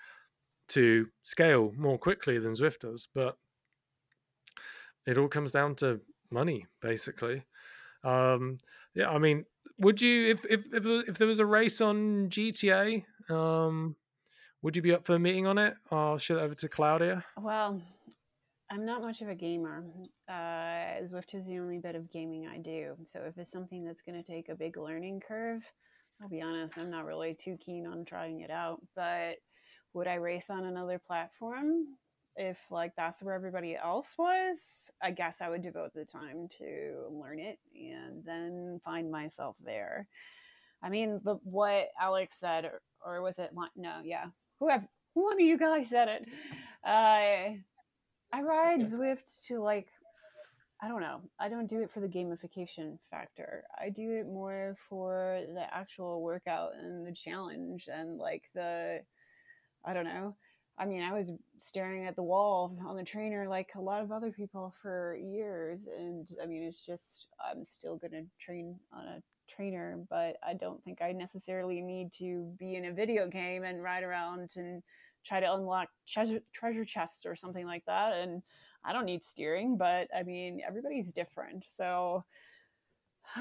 to 0.68 1.08
scale 1.22 1.72
more 1.76 1.98
quickly 1.98 2.38
than 2.38 2.52
Zwift 2.52 2.80
does. 2.80 3.08
But 3.12 3.36
it 5.06 5.18
all 5.18 5.28
comes 5.28 5.52
down 5.52 5.74
to 5.76 6.00
money, 6.30 6.66
basically. 6.80 7.44
Um, 8.04 8.58
yeah, 8.94 9.08
I 9.08 9.18
mean, 9.18 9.46
would 9.78 10.00
you 10.00 10.30
if 10.30 10.44
if 10.46 10.66
if, 10.72 10.86
if 10.86 11.18
there 11.18 11.26
was 11.26 11.40
a 11.40 11.46
race 11.46 11.80
on 11.80 12.28
GTA, 12.28 13.04
um, 13.30 13.96
would 14.64 14.74
you 14.74 14.80
be 14.80 14.94
up 14.94 15.04
for 15.04 15.14
a 15.14 15.18
meeting 15.18 15.46
on 15.46 15.58
it? 15.58 15.74
I'll 15.90 16.16
shoot 16.16 16.38
over 16.38 16.54
to 16.54 16.68
Claudia. 16.70 17.22
Well, 17.38 17.82
I'm 18.70 18.86
not 18.86 19.02
much 19.02 19.20
of 19.20 19.28
a 19.28 19.34
gamer. 19.34 19.84
Uh, 20.26 21.02
Zwift 21.04 21.34
is 21.34 21.46
the 21.46 21.58
only 21.58 21.76
bit 21.76 21.94
of 21.94 22.10
gaming 22.10 22.46
I 22.46 22.56
do. 22.56 22.96
So 23.04 23.20
if 23.26 23.36
it's 23.36 23.52
something 23.52 23.84
that's 23.84 24.00
going 24.00 24.20
to 24.20 24.26
take 24.26 24.48
a 24.48 24.54
big 24.54 24.78
learning 24.78 25.20
curve, 25.20 25.62
I'll 26.22 26.30
be 26.30 26.40
honest, 26.40 26.78
I'm 26.78 26.90
not 26.90 27.04
really 27.04 27.34
too 27.34 27.58
keen 27.60 27.86
on 27.86 28.06
trying 28.06 28.40
it 28.40 28.50
out. 28.50 28.80
But 28.96 29.36
would 29.92 30.08
I 30.08 30.14
race 30.14 30.48
on 30.48 30.64
another 30.64 30.98
platform? 30.98 31.84
If 32.34 32.58
like 32.70 32.92
that's 32.96 33.22
where 33.22 33.34
everybody 33.34 33.76
else 33.76 34.14
was, 34.16 34.90
I 35.02 35.10
guess 35.10 35.42
I 35.42 35.50
would 35.50 35.62
devote 35.62 35.92
the 35.94 36.06
time 36.06 36.48
to 36.58 37.06
learn 37.10 37.38
it 37.38 37.58
and 37.74 38.24
then 38.24 38.80
find 38.82 39.10
myself 39.10 39.56
there. 39.62 40.08
I 40.82 40.88
mean, 40.88 41.20
the 41.22 41.34
what 41.44 41.88
Alex 42.00 42.40
said, 42.40 42.64
or, 42.64 42.80
or 43.04 43.22
was 43.22 43.38
it 43.38 43.50
no? 43.76 44.00
Yeah, 44.02 44.26
whoever 44.64 44.88
one 45.12 45.34
of 45.34 45.40
you 45.40 45.58
guys 45.58 45.90
said 45.90 46.08
it. 46.08 46.28
Uh, 46.84 47.60
I 48.32 48.42
ride 48.42 48.80
Zwift 48.80 49.46
to 49.48 49.60
like 49.60 49.88
I 50.82 50.88
don't 50.88 51.00
know. 51.00 51.20
I 51.40 51.48
don't 51.48 51.68
do 51.68 51.80
it 51.80 51.90
for 51.90 52.00
the 52.00 52.08
gamification 52.08 52.98
factor. 53.10 53.64
I 53.80 53.88
do 53.88 54.10
it 54.12 54.26
more 54.26 54.76
for 54.88 55.40
the 55.54 55.64
actual 55.72 56.20
workout 56.20 56.72
and 56.78 57.06
the 57.06 57.12
challenge 57.12 57.88
and 57.92 58.18
like 58.18 58.42
the 58.54 59.00
I 59.84 59.92
don't 59.92 60.04
know. 60.04 60.36
I 60.76 60.86
mean, 60.86 61.02
I 61.02 61.12
was 61.12 61.30
staring 61.58 62.06
at 62.06 62.16
the 62.16 62.22
wall 62.22 62.76
on 62.84 62.96
the 62.96 63.04
trainer 63.04 63.48
like 63.48 63.68
a 63.76 63.80
lot 63.80 64.02
of 64.02 64.10
other 64.10 64.32
people 64.32 64.74
for 64.82 65.16
years 65.16 65.86
and 65.86 66.26
I 66.42 66.46
mean, 66.46 66.64
it's 66.64 66.84
just 66.84 67.28
I'm 67.38 67.64
still 67.64 67.96
going 67.96 68.12
to 68.12 68.24
train 68.40 68.76
on 68.92 69.06
a 69.06 69.22
trainer, 69.48 69.98
but 70.10 70.36
I 70.46 70.54
don't 70.54 70.82
think 70.82 71.02
I 71.02 71.12
necessarily 71.12 71.80
need 71.80 72.12
to 72.18 72.52
be 72.58 72.76
in 72.76 72.86
a 72.86 72.92
video 72.92 73.28
game 73.28 73.64
and 73.64 73.82
ride 73.82 74.02
around 74.02 74.52
and 74.56 74.82
try 75.24 75.40
to 75.40 75.52
unlock 75.54 75.88
treasure, 76.06 76.40
treasure 76.52 76.84
chests 76.84 77.24
or 77.26 77.34
something 77.34 77.66
like 77.66 77.84
that. 77.86 78.14
And 78.14 78.42
I 78.84 78.92
don't 78.92 79.06
need 79.06 79.24
steering, 79.24 79.76
but 79.76 80.08
I 80.14 80.22
mean, 80.22 80.60
everybody's 80.66 81.12
different. 81.12 81.64
So, 81.66 82.24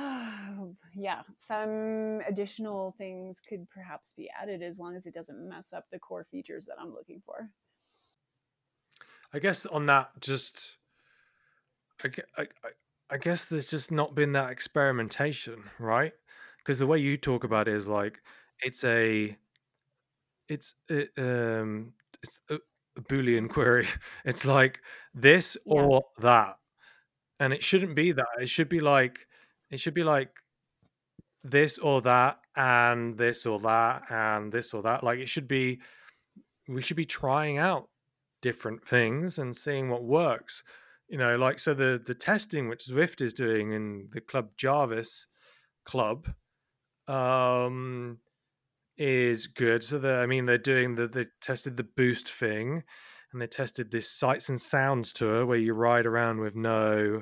yeah, 0.96 1.22
some 1.36 2.22
additional 2.28 2.96
things 2.98 3.42
could 3.48 3.70
perhaps 3.70 4.14
be 4.16 4.30
added 4.42 4.62
as 4.62 4.80
long 4.80 4.96
as 4.96 5.06
it 5.06 5.14
doesn't 5.14 5.50
mess 5.50 5.74
up 5.74 5.86
the 5.92 6.00
core 6.00 6.26
features 6.30 6.66
that 6.66 6.78
I'm 6.80 6.94
looking 6.94 7.22
for. 7.26 7.50
I 9.34 9.40
guess 9.40 9.66
on 9.66 9.88
that, 9.88 10.12
just 10.20 10.78
I, 12.04 12.10
I, 12.38 12.48
I 13.14 13.18
guess 13.18 13.46
there's 13.46 13.70
just 13.70 13.92
not 13.92 14.16
been 14.16 14.32
that 14.34 14.52
experimentation, 14.52 15.70
right? 15.80 16.14
Because 16.58 16.80
the 16.80 16.88
way 16.88 17.00
you 17.00 17.18
talk 17.18 17.44
about 17.44 17.68
it 17.68 17.76
is 17.76 17.88
like 17.88 18.22
it's 18.64 18.84
a 18.84 19.38
it's 20.50 20.74
it, 20.90 21.10
um 21.18 21.94
it's 22.22 22.40
a, 22.50 22.56
a 22.98 23.02
boolean 23.02 23.50
query. 23.50 23.88
It's 24.26 24.46
like 24.46 24.82
this 25.14 25.58
Yeah. 25.66 25.84
or 25.84 26.04
that, 26.20 26.58
and 27.40 27.54
it 27.54 27.64
shouldn't 27.64 27.96
be 27.96 28.14
that. 28.14 28.28
It 28.42 28.50
should 28.50 28.70
be 28.70 28.82
like 28.82 29.20
it 29.72 29.80
should 29.80 29.96
be 29.96 30.06
like 30.06 30.32
this 31.44 31.78
or 31.78 32.02
that 32.02 32.40
and 32.56 33.18
this 33.18 33.46
or 33.46 33.60
that 33.60 34.04
and 34.10 34.52
this 34.52 34.74
or 34.74 34.82
that. 34.84 35.04
Like 35.04 35.20
it 35.20 35.30
should 35.30 35.48
be 35.48 35.82
we 36.70 36.82
should 36.82 36.98
be 36.98 37.06
trying 37.06 37.60
out 37.60 37.90
different 38.42 38.86
things 38.88 39.40
and 39.40 39.56
seeing 39.56 39.90
what 39.90 40.04
works. 40.04 40.64
You 41.14 41.20
know, 41.20 41.36
like 41.36 41.60
so 41.60 41.76
the 41.76 42.02
the 42.04 42.16
testing 42.16 42.70
which 42.70 42.86
Zwift 42.88 43.22
is 43.22 43.36
doing 43.36 43.72
in 43.72 44.10
the 44.12 44.20
Club 44.20 44.50
Jarvis 44.58 45.28
club 45.86 46.28
um 47.08 48.18
is 48.98 49.46
good. 49.46 49.84
So 49.84 50.00
the 50.00 50.16
I 50.16 50.26
mean 50.26 50.48
they're 50.48 50.58
doing 50.58 50.96
the 50.96 51.08
they 51.08 51.28
tested 51.40 51.78
the 51.78 51.84
boost 51.84 52.28
thing 52.28 52.82
and 53.32 53.40
they 53.40 53.46
tested 53.46 53.92
this 53.92 54.10
sights 54.10 54.50
and 54.50 54.60
sounds 54.60 55.14
tour 55.14 55.46
where 55.46 55.60
you 55.60 55.76
ride 55.76 56.08
around 56.08 56.40
with 56.40 56.56
no 56.56 57.22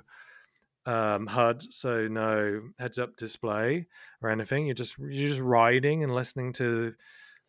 um 0.86 1.28
HUD, 1.28 1.62
so 1.74 2.08
no 2.08 2.62
heads 2.80 2.98
up 2.98 3.18
display 3.18 3.88
or 4.22 4.30
anything. 4.30 4.68
You're 4.68 4.74
just 4.74 4.98
you're 5.00 5.28
just 5.28 5.42
riding 5.42 6.02
and 6.02 6.16
listening 6.16 6.54
to 6.54 6.94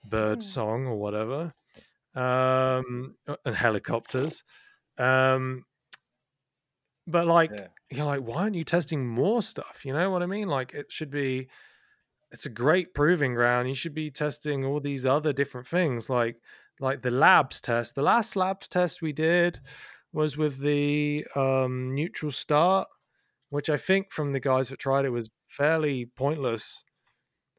bird 0.05 0.39
Hmm. 0.39 0.41
song 0.41 0.87
or 0.89 0.97
whatever. 0.97 1.55
Um 2.17 3.15
and 3.45 3.55
helicopters. 3.55 4.43
Um 4.99 5.67
but 7.07 7.27
like 7.27 7.51
Yeah. 7.51 7.69
you're 7.91 8.07
like, 8.07 8.21
why 8.23 8.43
aren't 8.43 8.55
you 8.57 8.65
testing 8.65 9.07
more 9.07 9.43
stuff? 9.43 9.85
You 9.85 9.93
know 9.93 10.11
what 10.11 10.23
I 10.23 10.27
mean? 10.27 10.49
Like 10.49 10.75
it 10.75 10.91
should 10.93 11.11
be 11.11 11.49
it's 12.31 12.47
a 12.47 12.51
great 12.51 12.95
proving 12.95 13.35
ground. 13.35 13.69
You 13.69 13.75
should 13.75 13.95
be 13.95 14.11
testing 14.11 14.65
all 14.65 14.81
these 14.81 15.07
other 15.07 15.33
different 15.33 15.67
things, 15.67 16.09
like 16.11 16.41
like 16.81 17.03
the 17.03 17.11
labs 17.11 17.61
test. 17.61 17.95
The 17.95 18.03
last 18.03 18.37
labs 18.37 18.69
test 18.69 19.03
we 19.03 19.13
did 19.13 19.61
was 20.13 20.37
with 20.37 20.59
the 20.59 21.27
um, 21.37 21.95
neutral 21.95 22.33
start, 22.33 22.89
which 23.51 23.71
I 23.71 23.77
think 23.79 24.13
from 24.13 24.33
the 24.33 24.41
guys 24.41 24.69
that 24.69 24.79
tried 24.81 25.05
it 25.07 25.11
was 25.11 25.31
fairly 25.49 26.07
pointless. 26.07 26.85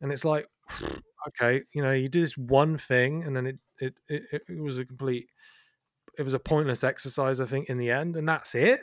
And 0.01 0.11
it's 0.11 0.25
like, 0.25 0.47
okay, 1.29 1.63
you 1.73 1.81
know, 1.81 1.91
you 1.91 2.09
do 2.09 2.21
this 2.21 2.37
one 2.37 2.77
thing, 2.77 3.23
and 3.23 3.35
then 3.35 3.47
it 3.47 3.59
it 3.79 4.01
it, 4.07 4.43
it 4.49 4.61
was 4.61 4.79
a 4.79 4.85
complete, 4.85 5.29
it 6.17 6.23
was 6.23 6.33
a 6.33 6.39
pointless 6.39 6.83
exercise. 6.83 7.41
I 7.41 7.45
think 7.45 7.69
in 7.69 7.77
the 7.77 7.91
end, 7.91 8.15
and 8.15 8.27
that's 8.27 8.55
it. 8.55 8.81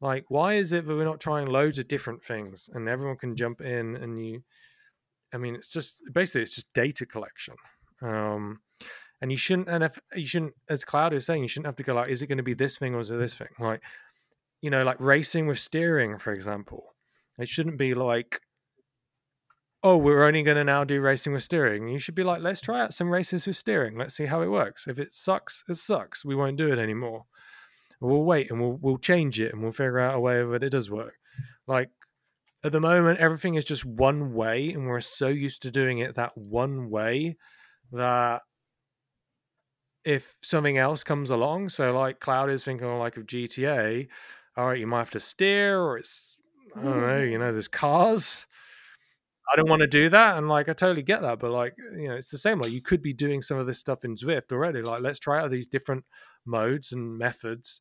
Like, 0.00 0.24
why 0.28 0.54
is 0.54 0.72
it 0.72 0.86
that 0.86 0.94
we're 0.94 1.04
not 1.04 1.20
trying 1.20 1.46
loads 1.46 1.78
of 1.78 1.88
different 1.88 2.24
things 2.24 2.70
and 2.72 2.88
everyone 2.88 3.16
can 3.16 3.36
jump 3.36 3.60
in 3.60 3.96
and 3.96 4.24
you 4.24 4.42
I 5.32 5.38
mean, 5.38 5.54
it's 5.54 5.70
just 5.70 6.02
basically 6.12 6.42
it's 6.42 6.54
just 6.54 6.72
data 6.72 7.06
collection, 7.06 7.54
um, 8.02 8.60
and 9.20 9.30
you 9.30 9.36
shouldn't 9.36 9.68
and 9.68 9.84
if 9.84 9.98
you 10.14 10.26
shouldn't 10.26 10.54
as 10.68 10.84
cloud 10.84 11.12
is 11.12 11.26
saying 11.26 11.42
you 11.42 11.48
shouldn't 11.48 11.66
have 11.66 11.76
to 11.76 11.82
go 11.82 11.94
like 11.94 12.08
is 12.10 12.22
it 12.22 12.26
going 12.26 12.38
to 12.38 12.44
be 12.44 12.54
this 12.54 12.78
thing 12.78 12.94
or 12.94 13.00
is 13.00 13.10
it 13.10 13.18
this 13.18 13.34
thing? 13.34 13.48
Like 13.58 13.82
you 14.60 14.70
know 14.70 14.82
like 14.82 15.00
racing 15.00 15.46
with 15.46 15.58
steering 15.58 16.18
for 16.18 16.32
example 16.32 16.94
it 17.38 17.48
shouldn't 17.48 17.78
be 17.78 17.94
like 17.94 18.40
oh 19.82 19.96
we're 19.96 20.24
only 20.24 20.42
going 20.42 20.56
to 20.56 20.64
now 20.64 20.84
do 20.84 21.00
racing 21.00 21.32
with 21.32 21.42
steering. 21.42 21.88
You 21.88 21.98
should 21.98 22.14
be 22.14 22.24
like 22.24 22.42
let's 22.42 22.60
try 22.60 22.80
out 22.80 22.94
some 22.94 23.10
races 23.10 23.46
with 23.46 23.56
steering. 23.56 23.96
Let's 23.96 24.14
see 24.14 24.26
how 24.26 24.42
it 24.42 24.48
works. 24.50 24.88
If 24.88 24.98
it 24.98 25.12
sucks 25.12 25.64
it 25.68 25.76
sucks. 25.76 26.24
We 26.24 26.34
won't 26.34 26.56
do 26.56 26.72
it 26.72 26.78
anymore 26.78 27.26
we'll 28.00 28.22
wait 28.22 28.50
and 28.50 28.60
we'll 28.60 28.78
we'll 28.80 28.98
change 28.98 29.40
it 29.40 29.52
and 29.52 29.62
we'll 29.62 29.72
figure 29.72 29.98
out 29.98 30.16
a 30.16 30.20
way 30.20 30.42
that 30.44 30.62
it 30.62 30.70
does 30.70 30.90
work 30.90 31.14
like 31.66 31.90
at 32.64 32.72
the 32.72 32.80
moment 32.80 33.18
everything 33.20 33.54
is 33.54 33.64
just 33.64 33.84
one 33.84 34.32
way 34.32 34.70
and 34.70 34.86
we're 34.86 35.00
so 35.00 35.28
used 35.28 35.62
to 35.62 35.70
doing 35.70 35.98
it 35.98 36.14
that 36.14 36.36
one 36.36 36.90
way 36.90 37.36
that 37.92 38.42
if 40.04 40.36
something 40.42 40.78
else 40.78 41.04
comes 41.04 41.30
along, 41.30 41.68
so 41.68 41.92
like 41.96 42.20
Cloud 42.20 42.50
is 42.50 42.64
thinking 42.64 42.86
like 42.98 43.16
of 43.16 43.26
GTA, 43.26 44.08
all 44.56 44.68
right, 44.68 44.78
you 44.78 44.86
might 44.86 44.98
have 44.98 45.10
to 45.10 45.20
steer, 45.20 45.80
or 45.80 45.98
it's 45.98 46.38
I 46.76 46.82
don't 46.82 47.00
know, 47.00 47.22
you 47.22 47.38
know, 47.38 47.52
there's 47.52 47.68
cars. 47.68 48.46
I 49.52 49.56
don't 49.56 49.68
want 49.68 49.80
to 49.80 49.88
do 49.88 50.08
that, 50.10 50.38
and 50.38 50.48
like 50.48 50.68
I 50.68 50.72
totally 50.72 51.02
get 51.02 51.22
that, 51.22 51.40
but 51.40 51.50
like 51.50 51.74
you 51.98 52.08
know, 52.08 52.14
it's 52.14 52.30
the 52.30 52.38
same. 52.38 52.60
Like 52.60 52.72
you 52.72 52.80
could 52.80 53.02
be 53.02 53.12
doing 53.12 53.42
some 53.42 53.58
of 53.58 53.66
this 53.66 53.78
stuff 53.78 54.04
in 54.04 54.14
Zwift 54.14 54.52
already. 54.52 54.80
Like 54.80 55.02
let's 55.02 55.18
try 55.18 55.40
out 55.40 55.50
these 55.50 55.66
different 55.66 56.04
modes 56.46 56.92
and 56.92 57.18
methods 57.18 57.80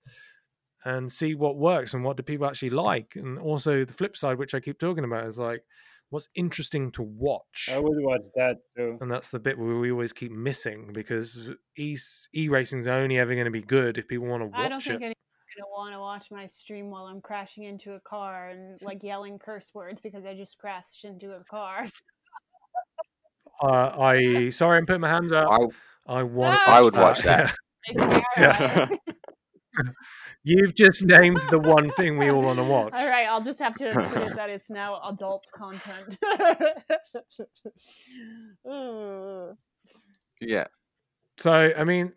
and 0.85 1.11
see 1.11 1.35
what 1.35 1.57
works 1.57 1.93
and 1.93 2.03
what 2.03 2.17
do 2.17 2.23
people 2.23 2.47
actually 2.47 2.69
like. 2.69 3.13
And 3.15 3.37
also 3.37 3.83
the 3.85 3.93
flip 3.93 4.15
side, 4.15 4.37
which 4.37 4.53
I 4.53 4.59
keep 4.59 4.79
talking 4.79 5.03
about, 5.03 5.25
is 5.25 5.37
like 5.37 5.63
what's 6.09 6.29
interesting 6.35 6.91
to 6.91 7.03
watch. 7.03 7.69
I 7.71 7.79
would 7.79 8.03
watch 8.03 8.21
that 8.35 8.57
too. 8.75 8.97
And 9.01 9.11
that's 9.11 9.31
the 9.31 9.39
bit 9.39 9.57
where 9.57 9.77
we 9.77 9.91
always 9.91 10.13
keep 10.13 10.31
missing 10.31 10.91
because 10.93 11.51
e 11.77 11.97
e 12.33 12.49
racing 12.49 12.79
is 12.79 12.87
only 12.87 13.17
ever 13.17 13.33
going 13.33 13.45
to 13.45 13.51
be 13.51 13.61
good 13.61 13.97
if 13.97 14.07
people 14.07 14.27
want 14.27 14.41
to 14.41 14.47
watch 14.47 14.59
it. 14.59 14.63
I 14.63 14.69
don't 14.69 14.81
think 14.81 15.01
it. 15.01 15.05
anyone's 15.05 15.15
gonna 15.57 15.69
want 15.71 15.93
to 15.93 15.99
watch 15.99 16.31
my 16.31 16.47
stream 16.47 16.89
while 16.89 17.05
I'm 17.05 17.21
crashing 17.21 17.63
into 17.63 17.93
a 17.93 17.99
car 17.99 18.49
and 18.49 18.81
like 18.81 19.03
yelling 19.03 19.39
curse 19.39 19.71
words 19.73 20.01
because 20.01 20.25
I 20.25 20.35
just 20.35 20.57
crashed 20.57 21.05
into 21.05 21.31
a 21.31 21.43
car. 21.43 21.85
Uh, 23.61 23.91
I 23.99 24.49
sorry, 24.49 24.77
I'm 24.77 24.85
putting 24.85 25.01
my 25.01 25.09
hands 25.09 25.33
up. 25.33 25.49
I 25.49 26.19
I 26.19 26.23
want. 26.23 26.59
I 26.65 26.81
would 26.81 26.95
watch 26.95 27.23
that. 27.23 27.53
Like, 27.95 28.23
Yeah. 28.37 28.87
You've 30.43 30.73
just 30.73 31.05
named 31.05 31.41
the 31.51 31.59
one 31.59 31.91
thing 31.91 32.17
we 32.17 32.29
all 32.29 32.41
want 32.41 32.57
to 32.57 32.63
watch. 32.63 32.93
All 32.95 33.07
right, 33.07 33.27
I'll 33.27 33.43
just 33.43 33.59
have 33.59 33.75
to 33.75 33.89
admit 33.89 34.35
that 34.35 34.49
it's 34.49 34.69
now 34.69 34.99
adults 35.07 35.51
content. 35.51 36.17
Yeah. 40.41 40.67
So 41.37 41.73
I 41.77 41.83
mean, 41.83 42.13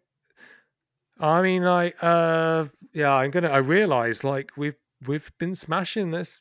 I 1.18 1.42
mean, 1.42 1.64
like, 1.64 1.96
uh, 2.02 2.66
yeah, 2.92 3.12
I'm 3.12 3.30
gonna. 3.32 3.48
I 3.48 3.56
realize 3.58 4.22
like 4.22 4.52
we've 4.56 4.76
we've 5.06 5.32
been 5.38 5.54
smashing 5.56 6.12
this 6.12 6.40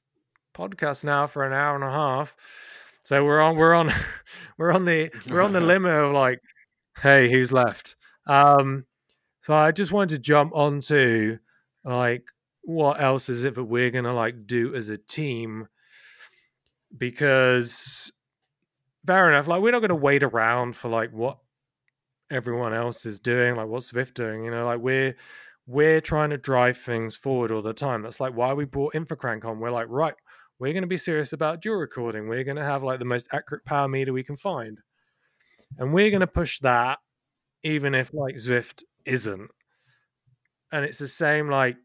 podcast 0.56 1.04
now 1.04 1.26
for 1.28 1.44
an 1.44 1.54
hour 1.54 1.74
and 1.76 1.84
a 1.84 1.92
half. 1.92 2.36
So 3.04 3.26
we're 3.26 3.42
on 3.42 3.58
we're 3.58 3.74
on 3.74 3.92
we're 4.60 4.72
on 4.72 4.86
the 4.86 5.10
we're 5.30 5.42
on 5.42 5.54
the 5.54 5.60
limit 5.60 5.92
of 5.92 6.14
like, 6.14 6.40
hey, 7.02 7.32
who's 7.32 7.52
left? 7.52 7.96
Um, 8.28 8.86
so 9.42 9.54
I 9.54 9.72
just 9.72 9.92
wanted 9.92 10.16
to 10.16 10.22
jump 10.22 10.54
onto 10.54 11.38
like 11.84 12.26
what 12.64 13.02
else 13.02 13.28
is 13.30 13.44
it 13.44 13.56
that 13.56 13.66
we're 13.66 13.92
gonna 13.92 14.14
like 14.14 14.46
do 14.46 14.74
as 14.76 14.90
a 14.90 14.98
team? 14.98 15.68
Because 16.96 18.12
fair 19.06 19.30
enough 19.30 19.48
like 19.48 19.62
we're 19.62 19.72
not 19.72 19.82
gonna 19.82 19.96
wait 19.96 20.24
around 20.24 20.76
for 20.76 20.90
like 20.90 21.12
what 21.12 21.40
everyone 22.30 22.74
else 22.74 23.06
is 23.06 23.20
doing 23.20 23.56
like 23.56 23.68
what's 23.68 23.92
Zwift 23.92 24.14
doing 24.14 24.46
you 24.46 24.52
know 24.52 24.66
like 24.66 24.80
we're 24.80 25.16
we're 25.68 26.00
trying 26.00 26.30
to 26.30 26.38
drive 26.38 26.78
things 26.78 27.16
forward 27.16 27.52
all 27.52 27.62
the 27.62 27.74
time. 27.74 28.02
That's 28.02 28.20
like 28.20 28.36
why 28.36 28.54
we 28.54 28.66
brought 28.66 28.94
infocrank 28.94 29.46
on. 29.46 29.60
We're 29.60 29.72
like 29.72 29.88
right 29.90 30.16
we're 30.62 30.74
going 30.74 30.84
to 30.84 30.88
be 30.88 30.96
serious 30.96 31.34
about 31.34 31.60
dual 31.60 31.78
recording. 31.78 32.28
We're 32.28 32.44
going 32.44 32.58
to 32.58 32.64
have 32.64 32.84
like 32.84 33.00
the 33.00 33.06
most 33.06 33.28
accurate 33.34 33.66
power 33.66 33.88
meter 33.88 34.14
we 34.14 34.24
can 34.24 34.38
find. 34.38 34.80
And 35.80 35.92
we're 35.92 36.12
going 36.12 36.20
to 36.20 36.28
push 36.28 36.60
that 36.60 37.00
even 37.64 37.96
if 37.96 38.14
like 38.14 38.36
Zwift 38.36 38.84
isn't. 39.06 39.50
And 40.72 40.86
it's 40.86 41.00
the 41.00 41.08
same 41.08 41.50
like 41.50 41.78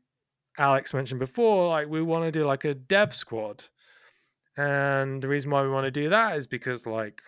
Alex 0.59 0.95
mentioned 0.95 1.21
before 1.21 1.69
like 1.69 1.89
we 1.89 2.03
want 2.03 2.25
to 2.25 2.33
do 2.33 2.47
like 2.47 2.65
a 2.65 2.75
dev 2.75 3.15
squad. 3.15 3.65
And 4.57 5.23
the 5.23 5.29
reason 5.29 5.51
why 5.51 5.63
we 5.63 5.69
want 5.69 5.85
to 5.85 5.91
do 5.91 6.09
that 6.09 6.37
is 6.37 6.47
because 6.47 6.87
like 6.87 7.21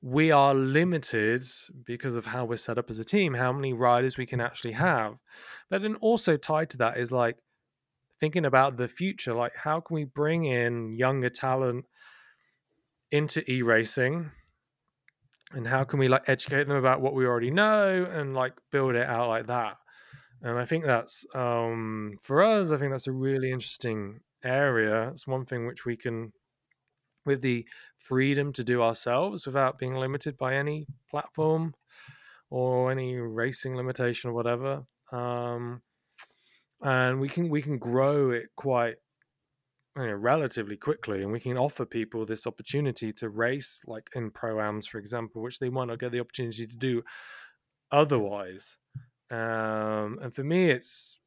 we 0.00 0.30
are 0.30 0.54
limited 0.54 1.44
because 1.84 2.16
of 2.16 2.26
how 2.26 2.44
we're 2.44 2.56
set 2.56 2.78
up 2.78 2.90
as 2.90 2.98
a 2.98 3.04
team, 3.04 3.34
how 3.34 3.52
many 3.52 3.72
riders 3.72 4.16
we 4.16 4.26
can 4.26 4.40
actually 4.40 4.72
have. 4.72 5.18
But 5.70 5.82
then 5.82 5.94
also 5.96 6.36
tied 6.36 6.70
to 6.70 6.76
that 6.78 6.96
is 6.96 7.12
like 7.12 7.36
thinking 8.18 8.44
about 8.44 8.76
the 8.76 8.88
future, 8.88 9.34
like 9.34 9.54
how 9.56 9.80
can 9.80 9.94
we 9.94 10.04
bring 10.04 10.44
in 10.44 10.96
younger 10.96 11.28
talent 11.28 11.84
into 13.10 13.48
e-racing 13.50 14.30
and 15.52 15.66
how 15.66 15.84
can 15.84 15.98
we 15.98 16.08
like 16.08 16.28
educate 16.28 16.64
them 16.64 16.76
about 16.76 17.00
what 17.00 17.14
we 17.14 17.26
already 17.26 17.50
know 17.50 18.04
and 18.10 18.34
like 18.34 18.54
build 18.70 18.94
it 18.94 19.06
out 19.06 19.28
like 19.28 19.46
that. 19.46 19.76
And 20.42 20.58
I 20.58 20.64
think 20.64 20.84
that's 20.84 21.24
um 21.34 22.18
for 22.20 22.42
us, 22.42 22.70
I 22.70 22.76
think 22.76 22.92
that's 22.92 23.06
a 23.06 23.12
really 23.12 23.50
interesting 23.50 24.20
area. 24.44 25.08
It's 25.10 25.26
one 25.26 25.44
thing 25.44 25.66
which 25.66 25.84
we 25.84 25.96
can 25.96 26.32
with 27.24 27.42
the 27.42 27.66
freedom 27.98 28.52
to 28.52 28.64
do 28.64 28.82
ourselves 28.82 29.46
without 29.46 29.78
being 29.78 29.94
limited 29.94 30.36
by 30.36 30.54
any 30.54 30.86
platform 31.08 31.74
or 32.50 32.90
any 32.90 33.16
racing 33.16 33.76
limitation 33.76 34.30
or 34.30 34.32
whatever. 34.32 34.84
Um, 35.12 35.82
and 36.82 37.20
we 37.20 37.28
can 37.28 37.48
we 37.48 37.62
can 37.62 37.78
grow 37.78 38.30
it 38.30 38.48
quite 38.56 38.96
you 39.96 40.06
know, 40.06 40.14
relatively 40.14 40.76
quickly, 40.76 41.22
and 41.22 41.32
we 41.32 41.40
can 41.40 41.58
offer 41.58 41.84
people 41.84 42.24
this 42.24 42.46
opportunity 42.46 43.12
to 43.12 43.28
race, 43.28 43.80
like 43.86 44.08
in 44.14 44.30
proams, 44.30 44.86
for 44.86 44.98
example, 44.98 45.42
which 45.42 45.58
they 45.58 45.68
might 45.68 45.88
not 45.88 45.98
get 45.98 46.12
the 46.12 46.20
opportunity 46.20 46.66
to 46.66 46.76
do 46.76 47.02
otherwise. 47.90 48.76
Um, 49.30 50.18
and 50.22 50.34
for 50.34 50.44
me, 50.44 50.70
it's 50.70 51.18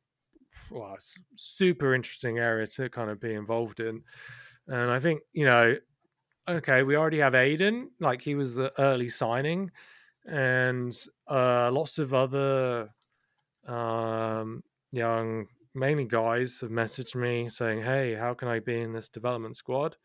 well, 0.71 0.93
it's 0.95 1.17
super 1.35 1.93
interesting 1.93 2.39
area 2.39 2.67
to 2.67 2.89
kind 2.89 3.09
of 3.09 3.19
be 3.19 3.33
involved 3.33 3.79
in. 3.79 4.01
And 4.67 4.89
I 4.89 4.99
think, 4.99 5.21
you 5.33 5.45
know, 5.45 5.77
okay, 6.47 6.83
we 6.83 6.95
already 6.95 7.19
have 7.19 7.33
Aiden, 7.33 7.87
like 7.99 8.21
he 8.21 8.35
was 8.35 8.55
the 8.55 8.71
early 8.79 9.09
signing, 9.09 9.71
and 10.27 10.95
uh, 11.29 11.71
lots 11.71 11.99
of 11.99 12.13
other 12.13 12.89
um, 13.67 14.63
young, 14.91 15.47
mainly 15.75 16.05
guys, 16.05 16.61
have 16.61 16.69
messaged 16.69 17.15
me 17.15 17.49
saying, 17.49 17.81
"Hey, 17.81 18.15
how 18.15 18.33
can 18.33 18.47
I 18.47 18.59
be 18.59 18.79
in 18.79 18.93
this 18.93 19.09
development 19.09 19.57
squad?" 19.57 19.97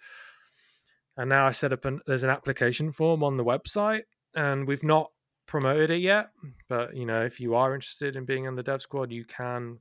And 1.16 1.28
now 1.28 1.46
I 1.46 1.50
set 1.50 1.72
up 1.72 1.84
an 1.84 2.00
there's 2.06 2.22
an 2.22 2.30
application 2.30 2.92
form 2.92 3.22
on 3.22 3.36
the 3.36 3.44
website, 3.44 4.02
and 4.34 4.66
we've 4.66 4.84
not 4.84 5.10
promoted 5.46 5.90
it 5.90 5.98
yet. 5.98 6.30
But 6.68 6.96
you 6.96 7.06
know, 7.06 7.24
if 7.24 7.40
you 7.40 7.54
are 7.54 7.74
interested 7.74 8.16
in 8.16 8.24
being 8.24 8.44
in 8.44 8.54
the 8.54 8.62
dev 8.62 8.82
squad, 8.82 9.12
you 9.12 9.24
can, 9.24 9.78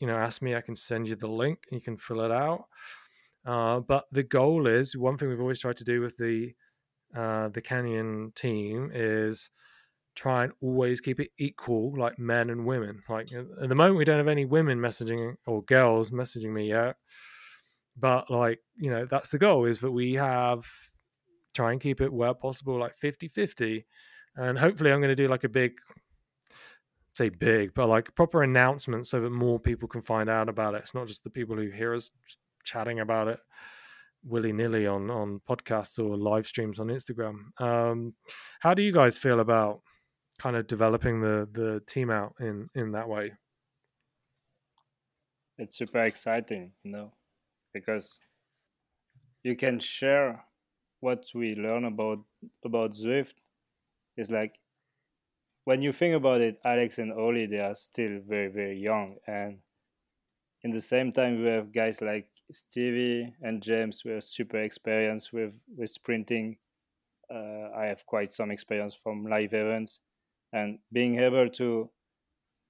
you 0.00 0.06
know, 0.06 0.14
ask 0.14 0.42
me. 0.42 0.54
I 0.54 0.60
can 0.60 0.76
send 0.76 1.08
you 1.08 1.16
the 1.16 1.28
link. 1.28 1.60
You 1.70 1.80
can 1.80 1.96
fill 1.96 2.20
it 2.22 2.30
out. 2.30 2.66
Uh, 3.44 3.80
but 3.80 4.04
the 4.12 4.22
goal 4.22 4.66
is 4.66 4.96
one 4.96 5.16
thing 5.16 5.28
we've 5.28 5.40
always 5.40 5.60
tried 5.60 5.76
to 5.78 5.84
do 5.84 6.00
with 6.00 6.16
the 6.16 6.54
uh, 7.14 7.48
the 7.48 7.60
Canyon 7.60 8.32
team 8.34 8.90
is 8.94 9.50
try 10.14 10.44
and 10.44 10.52
always 10.60 11.00
keep 11.00 11.20
it 11.20 11.30
equal, 11.38 11.98
like 11.98 12.18
men 12.18 12.50
and 12.50 12.66
women. 12.66 13.02
Like 13.08 13.32
at 13.32 13.68
the 13.68 13.74
moment, 13.74 13.98
we 13.98 14.04
don't 14.04 14.18
have 14.18 14.28
any 14.28 14.44
women 14.44 14.78
messaging 14.78 15.34
or 15.46 15.62
girls 15.62 16.10
messaging 16.10 16.52
me 16.52 16.68
yet. 16.68 16.96
But 17.96 18.30
like 18.30 18.60
you 18.76 18.90
know, 18.90 19.06
that's 19.06 19.30
the 19.30 19.38
goal 19.38 19.64
is 19.64 19.80
that 19.80 19.90
we 19.90 20.14
have 20.14 20.66
try 21.54 21.72
and 21.72 21.80
keep 21.80 22.00
it 22.00 22.12
where 22.12 22.32
possible, 22.32 22.78
like 22.78 22.94
50-50. 22.98 23.84
and 24.36 24.58
hopefully, 24.58 24.90
I'm 24.90 25.00
going 25.00 25.14
to 25.14 25.22
do 25.22 25.28
like 25.28 25.44
a 25.44 25.48
big 25.48 25.72
say 27.14 27.28
big, 27.28 27.74
but 27.74 27.88
like 27.88 28.14
proper 28.14 28.42
announcement 28.42 29.06
so 29.06 29.20
that 29.20 29.30
more 29.30 29.60
people 29.60 29.86
can 29.86 30.00
find 30.00 30.30
out 30.30 30.48
about 30.48 30.74
it. 30.74 30.78
It's 30.78 30.94
not 30.94 31.08
just 31.08 31.24
the 31.24 31.30
people 31.30 31.56
who 31.56 31.68
hear 31.68 31.94
us 31.94 32.10
chatting 32.64 33.00
about 33.00 33.28
it 33.28 33.38
willy 34.24 34.52
nilly 34.52 34.86
on 34.86 35.10
on 35.10 35.40
podcasts 35.48 35.98
or 35.98 36.16
live 36.16 36.46
streams 36.46 36.78
on 36.80 36.88
Instagram. 36.88 37.60
Um, 37.60 38.14
how 38.60 38.74
do 38.74 38.82
you 38.82 38.92
guys 38.92 39.18
feel 39.18 39.40
about 39.40 39.80
kind 40.38 40.56
of 40.56 40.66
developing 40.66 41.20
the 41.20 41.48
the 41.52 41.80
team 41.86 42.10
out 42.10 42.34
in 42.40 42.68
in 42.74 42.92
that 42.92 43.08
way? 43.08 43.32
It's 45.58 45.76
super 45.76 46.02
exciting, 46.02 46.72
you 46.82 46.90
know, 46.90 47.12
because 47.72 48.20
you 49.42 49.56
can 49.56 49.78
share 49.78 50.44
what 51.00 51.26
we 51.34 51.54
learn 51.54 51.84
about 51.84 52.18
about 52.64 52.92
Zwift. 52.92 53.34
It's 54.16 54.30
like 54.30 54.58
when 55.64 55.82
you 55.82 55.92
think 55.92 56.14
about 56.14 56.40
it, 56.40 56.58
Alex 56.64 56.98
and 56.98 57.12
Oli 57.12 57.46
they 57.46 57.60
are 57.60 57.74
still 57.74 58.20
very 58.26 58.48
very 58.48 58.78
young, 58.78 59.16
and 59.26 59.58
in 60.62 60.70
the 60.70 60.80
same 60.80 61.12
time 61.12 61.42
we 61.42 61.48
have 61.48 61.72
guys 61.72 62.00
like 62.00 62.28
Stevie 62.50 63.34
and 63.42 63.62
James 63.62 64.00
who 64.00 64.16
are 64.16 64.20
super 64.20 64.58
experienced 64.58 65.32
with 65.32 65.54
with 65.76 65.90
sprinting 65.90 66.56
uh, 67.32 67.70
I 67.74 67.86
have 67.86 68.04
quite 68.04 68.32
some 68.32 68.50
experience 68.50 68.94
from 68.94 69.24
live 69.24 69.54
events, 69.54 70.00
and 70.52 70.78
being 70.92 71.18
able 71.18 71.48
to 71.50 71.90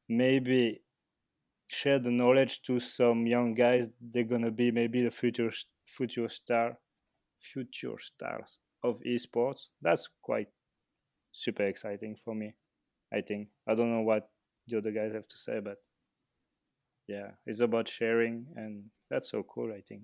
maybe 0.09 0.83
share 1.67 1.99
the 1.99 2.11
knowledge 2.11 2.63
to 2.63 2.79
some 2.79 3.27
young 3.27 3.55
guys, 3.55 3.91
they're 4.01 4.25
gonna 4.25 4.51
be 4.51 4.71
maybe 4.71 5.03
the 5.03 5.11
future 5.11 5.51
future 5.87 6.29
star, 6.29 6.79
future 7.39 7.99
stars 7.99 8.59
of 8.83 9.01
esports. 9.01 9.71
That's 9.81 10.09
quite 10.23 10.49
super 11.33 11.65
exciting 11.65 12.17
for 12.17 12.35
me. 12.35 12.55
I 13.13 13.21
think 13.21 13.49
I 13.67 13.75
don't 13.75 13.91
know 13.93 14.03
what 14.03 14.31
the 14.69 14.79
other 14.79 14.93
guys 14.93 15.13
have 15.13 15.29
to 15.29 15.39
say, 15.39 15.61
but 15.61 15.79
yeah, 17.09 17.33
it's 17.47 17.61
about 17.61 17.89
sharing, 17.89 18.47
and 18.57 18.85
that's 19.11 19.31
so 19.31 19.43
cool. 19.43 19.73
I 19.73 19.81
think. 19.81 20.03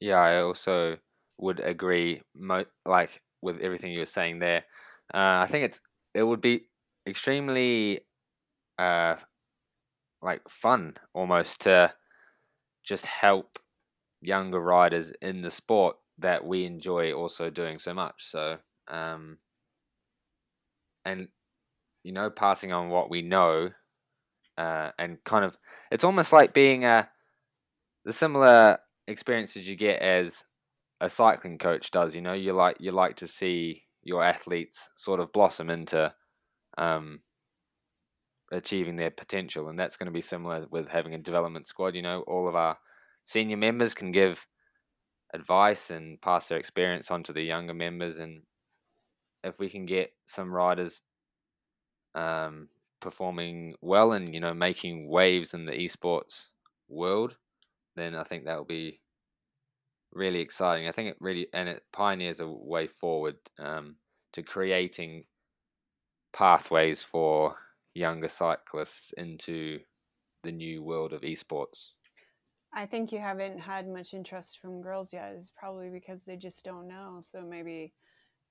Yeah, 0.00 0.20
I 0.20 0.40
also 0.40 0.96
would 1.38 1.60
agree, 1.60 2.22
mo- 2.34 2.64
like 2.86 3.22
with 3.42 3.60
everything 3.60 3.92
you 3.92 4.00
were 4.00 4.06
saying 4.06 4.38
there. 4.38 4.64
Uh, 5.12 5.42
I 5.42 5.46
think 5.46 5.64
it's 5.64 5.80
it 6.14 6.22
would 6.22 6.40
be 6.40 6.62
extremely, 7.06 8.00
uh, 8.78 9.16
like 10.22 10.42
fun 10.48 10.94
almost 11.14 11.62
to 11.62 11.92
just 12.84 13.06
help 13.06 13.56
younger 14.20 14.60
riders 14.60 15.12
in 15.22 15.42
the 15.42 15.50
sport 15.50 15.96
that 16.18 16.44
we 16.44 16.64
enjoy 16.64 17.12
also 17.12 17.50
doing 17.50 17.78
so 17.78 17.94
much. 17.94 18.30
So, 18.30 18.58
um, 18.88 19.38
and 21.04 21.28
you 22.02 22.12
know, 22.12 22.30
passing 22.30 22.72
on 22.72 22.88
what 22.88 23.10
we 23.10 23.22
know, 23.22 23.70
uh, 24.58 24.90
and 24.98 25.22
kind 25.24 25.44
of, 25.44 25.56
it's 25.90 26.04
almost 26.04 26.32
like 26.32 26.54
being 26.54 26.84
a 26.84 27.08
the 28.04 28.12
similar 28.12 28.78
experiences 29.08 29.68
you 29.68 29.76
get 29.76 30.00
as 30.02 30.44
a 31.00 31.08
cycling 31.10 31.58
coach 31.58 31.90
does. 31.90 32.14
You 32.14 32.22
know, 32.22 32.32
you 32.32 32.52
like 32.52 32.76
you 32.80 32.92
like 32.92 33.16
to 33.16 33.26
see 33.28 33.84
your 34.02 34.22
athletes 34.22 34.88
sort 34.96 35.20
of 35.20 35.32
blossom 35.32 35.70
into 35.70 36.12
um, 36.78 37.20
achieving 38.52 38.96
their 38.96 39.10
potential, 39.10 39.68
and 39.68 39.78
that's 39.78 39.96
going 39.96 40.06
to 40.06 40.12
be 40.12 40.20
similar 40.20 40.66
with 40.70 40.88
having 40.88 41.14
a 41.14 41.18
development 41.18 41.66
squad. 41.66 41.94
You 41.94 42.02
know, 42.02 42.22
all 42.26 42.48
of 42.48 42.54
our 42.54 42.78
senior 43.24 43.56
members 43.56 43.94
can 43.94 44.10
give 44.10 44.46
advice 45.32 45.90
and 45.90 46.20
pass 46.20 46.48
their 46.48 46.58
experience 46.58 47.10
on 47.10 47.22
to 47.24 47.32
the 47.32 47.42
younger 47.42 47.74
members, 47.74 48.18
and 48.18 48.42
if 49.44 49.58
we 49.58 49.68
can 49.68 49.86
get 49.86 50.12
some 50.26 50.52
riders 50.52 51.02
um, 52.14 52.68
performing 53.00 53.74
well 53.80 54.12
and 54.12 54.34
you 54.34 54.40
know 54.40 54.54
making 54.54 55.08
waves 55.08 55.54
in 55.54 55.66
the 55.66 55.72
esports 55.72 56.46
world, 56.88 57.36
then 57.96 58.14
I 58.14 58.24
think 58.24 58.44
that 58.44 58.56
will 58.56 58.64
be 58.64 58.99
really 60.12 60.40
exciting. 60.40 60.88
I 60.88 60.92
think 60.92 61.10
it 61.10 61.16
really 61.20 61.48
and 61.52 61.68
it 61.68 61.82
pioneers 61.92 62.40
a 62.40 62.48
way 62.48 62.86
forward 62.86 63.36
um, 63.58 63.96
to 64.32 64.42
creating 64.42 65.24
pathways 66.32 67.02
for 67.02 67.56
younger 67.94 68.28
cyclists 68.28 69.12
into 69.16 69.80
the 70.42 70.52
new 70.52 70.82
world 70.82 71.12
of 71.12 71.22
esports. 71.22 71.90
I 72.72 72.86
think 72.86 73.10
you 73.10 73.18
haven't 73.18 73.58
had 73.58 73.88
much 73.88 74.14
interest 74.14 74.60
from 74.60 74.80
girls 74.80 75.12
yet. 75.12 75.34
It's 75.36 75.50
probably 75.50 75.90
because 75.90 76.24
they 76.24 76.36
just 76.36 76.64
don't 76.64 76.86
know. 76.86 77.20
So 77.24 77.42
maybe 77.42 77.92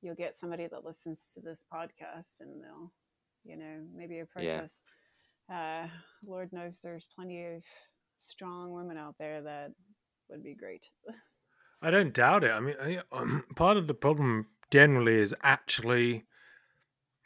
you'll 0.02 0.15
get 0.15 0.38
somebody 0.38 0.68
that 0.68 0.86
listens 0.86 1.31
to 1.34 1.41
this 1.41 1.64
podcast 1.73 2.41
and 2.41 2.61
they'll, 2.61 2.91
you 3.45 3.56
know, 3.57 3.81
maybe 3.95 4.19
approach 4.19 4.45
Yeah. 4.45 4.61
us. 4.61 4.81
Uh, 5.52 5.88
Lord 6.26 6.52
knows 6.52 6.80
there's 6.80 7.07
plenty 7.15 7.44
of 7.45 7.64
strong 8.18 8.72
women 8.73 8.98
out 8.98 9.15
there 9.19 9.41
that 9.41 9.72
would 10.30 10.44
be 10.44 10.56
great. 10.56 10.86
I 11.81 11.91
don't 11.91 12.14
doubt 12.14 12.43
it. 12.43 12.51
I 12.51 12.60
mean, 12.60 12.76
I- 12.81 13.01
um, 13.11 13.43
part 13.56 13.77
of 13.77 13.88
the 13.88 13.93
problem 13.93 14.45
generally 14.72 15.15
is 15.15 15.35
actually 15.43 16.26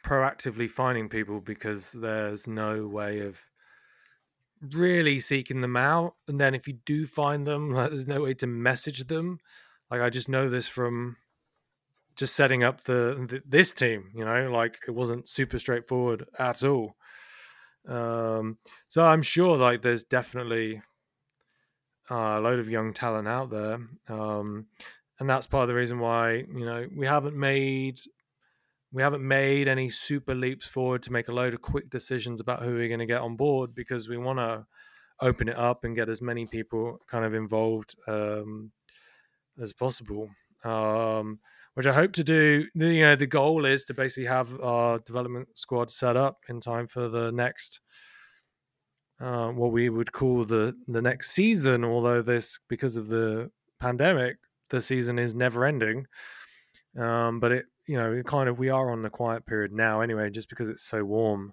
proactively 0.04 0.68
finding 0.70 1.08
people 1.08 1.40
because 1.40 1.92
there's 1.92 2.46
no 2.46 2.86
way 2.86 3.20
of 3.20 3.40
really 4.60 5.18
seeking 5.18 5.60
them 5.60 5.76
out. 5.76 6.14
And 6.28 6.40
then 6.40 6.54
if 6.54 6.68
you 6.68 6.74
do 6.84 7.06
find 7.06 7.46
them, 7.46 7.70
like, 7.70 7.88
there's 7.90 8.06
no 8.06 8.22
way 8.22 8.34
to 8.34 8.46
message 8.46 9.04
them. 9.04 9.38
Like 9.90 10.00
I 10.00 10.10
just 10.10 10.28
know 10.28 10.48
this 10.48 10.66
from 10.68 11.16
just 12.16 12.34
setting 12.34 12.62
up 12.62 12.84
the, 12.84 13.26
the 13.28 13.42
this 13.46 13.72
team. 13.72 14.10
You 14.14 14.24
know, 14.24 14.50
like 14.50 14.78
it 14.86 14.92
wasn't 14.92 15.28
super 15.28 15.58
straightforward 15.58 16.26
at 16.38 16.62
all. 16.64 16.96
Um, 17.86 18.56
so 18.88 19.04
I'm 19.04 19.22
sure 19.22 19.56
like 19.56 19.82
there's 19.82 20.04
definitely 20.04 20.82
uh, 22.10 22.38
a 22.38 22.40
load 22.40 22.58
of 22.58 22.68
young 22.68 22.92
talent 22.92 23.28
out 23.28 23.50
there. 23.50 23.78
Um, 24.08 24.66
and 25.20 25.30
that's 25.30 25.46
part 25.46 25.62
of 25.62 25.68
the 25.68 25.74
reason 25.74 25.98
why, 26.00 26.44
you 26.54 26.64
know, 26.64 26.86
we 26.96 27.06
haven't 27.06 27.36
made 27.36 28.00
we 28.92 29.02
haven't 29.02 29.26
made 29.26 29.66
any 29.66 29.88
super 29.88 30.36
leaps 30.36 30.68
forward 30.68 31.02
to 31.02 31.12
make 31.12 31.26
a 31.26 31.32
load 31.32 31.52
of 31.52 31.60
quick 31.60 31.90
decisions 31.90 32.40
about 32.40 32.62
who 32.62 32.74
we're 32.74 32.86
going 32.86 33.00
to 33.00 33.06
get 33.06 33.22
on 33.22 33.34
board 33.34 33.74
because 33.74 34.08
we 34.08 34.16
want 34.16 34.38
to 34.38 34.64
open 35.20 35.48
it 35.48 35.56
up 35.56 35.82
and 35.82 35.96
get 35.96 36.08
as 36.08 36.22
many 36.22 36.46
people 36.46 36.98
kind 37.08 37.24
of 37.24 37.34
involved 37.34 37.96
um, 38.06 38.70
as 39.60 39.72
possible. 39.72 40.28
Um, 40.62 41.40
which 41.74 41.86
I 41.86 41.92
hope 41.92 42.12
to 42.12 42.24
do. 42.24 42.66
You 42.74 43.00
know, 43.00 43.16
the 43.16 43.26
goal 43.26 43.66
is 43.66 43.84
to 43.86 43.94
basically 43.94 44.28
have 44.28 44.60
our 44.60 44.98
development 45.00 45.48
squad 45.58 45.90
set 45.90 46.16
up 46.16 46.38
in 46.48 46.60
time 46.60 46.86
for 46.86 47.08
the 47.08 47.32
next 47.32 47.80
uh, 49.20 49.48
what 49.48 49.72
we 49.72 49.88
would 49.88 50.12
call 50.12 50.44
the 50.44 50.74
the 50.86 51.02
next 51.02 51.30
season. 51.30 51.84
Although 51.84 52.22
this, 52.22 52.58
because 52.68 52.96
of 52.96 53.08
the 53.08 53.50
pandemic, 53.80 54.36
the 54.70 54.80
season 54.80 55.18
is 55.18 55.34
never 55.34 55.64
ending. 55.64 56.06
Um, 56.98 57.40
but 57.40 57.52
it, 57.52 57.66
you 57.86 57.96
know, 57.96 58.12
it 58.12 58.26
kind 58.26 58.48
of 58.48 58.58
we 58.58 58.70
are 58.70 58.90
on 58.90 59.02
the 59.02 59.10
quiet 59.10 59.46
period 59.46 59.72
now 59.72 60.00
anyway, 60.00 60.30
just 60.30 60.48
because 60.48 60.68
it's 60.68 60.84
so 60.84 61.04
warm. 61.04 61.52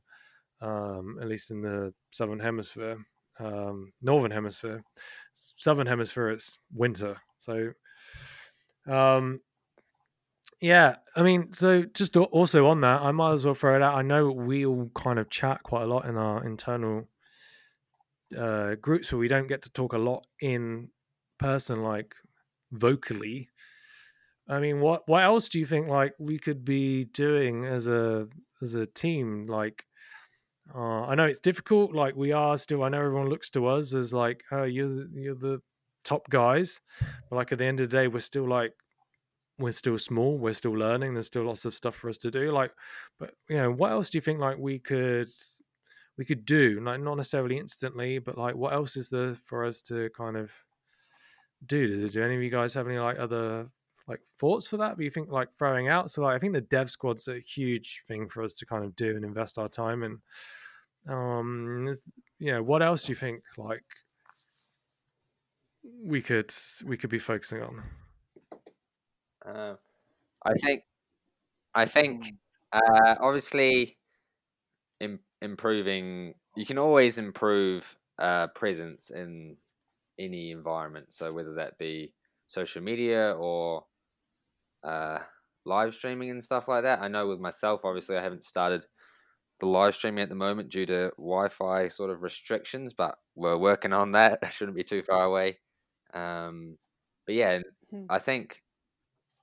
Um, 0.61 1.17
at 1.19 1.27
least 1.27 1.49
in 1.49 1.63
the 1.63 1.91
southern 2.11 2.39
hemisphere, 2.39 2.97
um, 3.39 3.93
northern 3.99 4.29
hemisphere, 4.29 4.83
southern 5.33 5.88
hemisphere, 5.88 6.29
it's 6.29 6.59
winter. 6.71 7.17
So, 7.39 7.71
um, 8.88 9.41
yeah, 10.61 10.97
I 11.15 11.23
mean, 11.23 11.51
so 11.51 11.83
just 11.95 12.15
also 12.15 12.67
on 12.67 12.81
that, 12.81 13.01
I 13.01 13.11
might 13.11 13.33
as 13.33 13.43
well 13.43 13.55
throw 13.55 13.75
it 13.75 13.81
out. 13.81 13.95
I 13.95 14.03
know 14.03 14.29
we 14.29 14.63
all 14.67 14.91
kind 14.93 15.17
of 15.17 15.31
chat 15.31 15.63
quite 15.63 15.81
a 15.81 15.88
lot 15.88 16.05
in 16.05 16.15
our 16.15 16.45
internal 16.45 17.07
uh, 18.37 18.75
groups 18.75 19.11
where 19.11 19.19
we 19.19 19.27
don't 19.27 19.47
get 19.47 19.61
to 19.63 19.71
talk 19.71 19.93
a 19.93 19.97
lot 19.97 20.25
in 20.41 20.89
person, 21.39 21.79
like 21.79 22.15
vocally. 22.71 23.49
I 24.47 24.59
mean, 24.59 24.81
what 24.81 25.07
what 25.07 25.23
else 25.23 25.49
do 25.49 25.59
you 25.59 25.65
think 25.65 25.87
like 25.87 26.13
we 26.19 26.37
could 26.37 26.65
be 26.65 27.05
doing 27.05 27.65
as 27.65 27.87
a 27.87 28.27
as 28.61 28.75
a 28.75 28.85
team? 28.85 29.47
Like, 29.47 29.85
uh, 30.73 31.03
I 31.03 31.15
know 31.15 31.25
it's 31.25 31.39
difficult. 31.39 31.93
Like 31.93 32.15
we 32.15 32.31
are 32.31 32.57
still. 32.57 32.83
I 32.83 32.89
know 32.89 32.99
everyone 32.99 33.29
looks 33.29 33.49
to 33.51 33.67
us 33.67 33.93
as 33.93 34.13
like, 34.13 34.43
oh, 34.51 34.63
you're 34.63 34.89
the, 34.89 35.09
you're 35.13 35.35
the 35.35 35.61
top 36.03 36.29
guys, 36.29 36.81
but 37.29 37.35
like 37.35 37.51
at 37.51 37.59
the 37.59 37.65
end 37.65 37.79
of 37.79 37.89
the 37.89 37.97
day, 37.97 38.07
we're 38.07 38.19
still 38.19 38.47
like 38.47 38.73
we're 39.61 39.71
still 39.71 39.97
small. 39.97 40.37
We're 40.37 40.53
still 40.53 40.73
learning. 40.73 41.13
There's 41.13 41.27
still 41.27 41.43
lots 41.43 41.65
of 41.65 41.73
stuff 41.73 41.95
for 41.95 42.09
us 42.09 42.17
to 42.19 42.31
do. 42.31 42.51
Like, 42.51 42.71
but 43.19 43.33
you 43.49 43.57
know, 43.57 43.71
what 43.71 43.91
else 43.91 44.09
do 44.09 44.17
you 44.17 44.21
think 44.21 44.39
like 44.39 44.57
we 44.57 44.79
could 44.79 45.29
we 46.17 46.25
could 46.25 46.45
do? 46.45 46.79
Like, 46.81 47.01
not 47.01 47.17
necessarily 47.17 47.57
instantly, 47.57 48.19
but 48.19 48.38
like, 48.38 48.55
what 48.55 48.73
else 48.73 48.95
is 48.95 49.09
there 49.09 49.35
for 49.35 49.65
us 49.65 49.81
to 49.83 50.09
kind 50.15 50.38
of 50.38 50.51
do? 51.65 51.88
Does 51.88 52.13
do 52.13 52.23
any 52.23 52.35
of 52.35 52.43
you 52.43 52.49
guys 52.49 52.73
have 52.73 52.88
any 52.88 52.97
like 52.99 53.17
other 53.19 53.69
like 54.07 54.21
thoughts 54.39 54.67
for 54.67 54.77
that? 54.77 54.97
Do 54.97 55.03
you 55.03 55.09
think 55.09 55.31
like 55.31 55.53
throwing 55.57 55.88
out? 55.88 56.11
So 56.11 56.21
like, 56.23 56.35
I 56.35 56.39
think 56.39 56.53
the 56.53 56.61
dev 56.61 56.91
squad's 56.91 57.27
a 57.27 57.39
huge 57.39 58.03
thing 58.07 58.27
for 58.27 58.43
us 58.43 58.53
to 58.55 58.65
kind 58.65 58.83
of 58.83 58.95
do 58.95 59.15
and 59.15 59.23
invest 59.25 59.57
our 59.57 59.69
time 59.69 60.03
in. 60.03 60.19
Um, 61.07 61.88
is- 61.88 62.03
you 62.39 62.51
know, 62.51 62.63
what 62.63 62.81
else 62.81 63.03
do 63.05 63.11
you 63.11 63.15
think 63.15 63.43
like 63.55 63.83
we 66.03 66.21
could 66.21 66.51
we 66.83 66.97
could 66.97 67.09
be 67.09 67.19
focusing 67.19 67.61
on? 67.61 67.83
Uh, 69.45 69.75
I 70.43 70.53
think, 70.53 70.83
I 71.73 71.85
think, 71.85 72.33
uh, 72.71 73.15
obviously, 73.19 73.97
Im- 74.99 75.19
improving. 75.41 76.35
You 76.55 76.65
can 76.65 76.77
always 76.77 77.18
improve 77.18 77.97
uh, 78.19 78.47
presence 78.49 79.09
in 79.11 79.57
any 80.19 80.51
environment. 80.51 81.13
So 81.13 81.34
whether 81.34 81.55
that 81.55 81.77
be 81.77 82.13
social 82.47 82.81
media 82.84 83.34
or 83.38 83.85
uh, 84.84 85.19
live 85.65 85.93
streaming 85.93 86.30
and 86.31 86.43
stuff 86.43 86.68
like 86.68 86.84
that. 86.84 87.01
I 87.01 87.07
know 87.07 87.27
with 87.27 87.39
myself, 87.39 87.85
obviously, 87.85 88.18
I 88.18 88.22
haven't 88.22 88.43
started 88.43 88.85
the 89.59 89.68
live 89.68 89.95
streaming 89.95 90.23
at 90.23 90.30
the 90.30 90.35
moment 90.35 90.69
due 90.72 90.85
to 90.88 91.11
Wi-Fi 91.18 91.89
sort 91.89 92.11
of 92.11 92.23
restrictions, 92.23 92.93
but 92.93 93.18
we're 93.35 93.57
working 93.57 93.93
on 93.93 94.13
that. 94.13 94.39
Shouldn't 94.53 94.77
be 94.77 94.84
too 94.84 95.03
far 95.03 95.26
away. 95.26 95.59
Um, 96.13 96.77
but 97.26 97.35
yeah, 97.35 97.61
Hmm. 97.91 98.07
I 98.09 98.19
think 98.19 98.63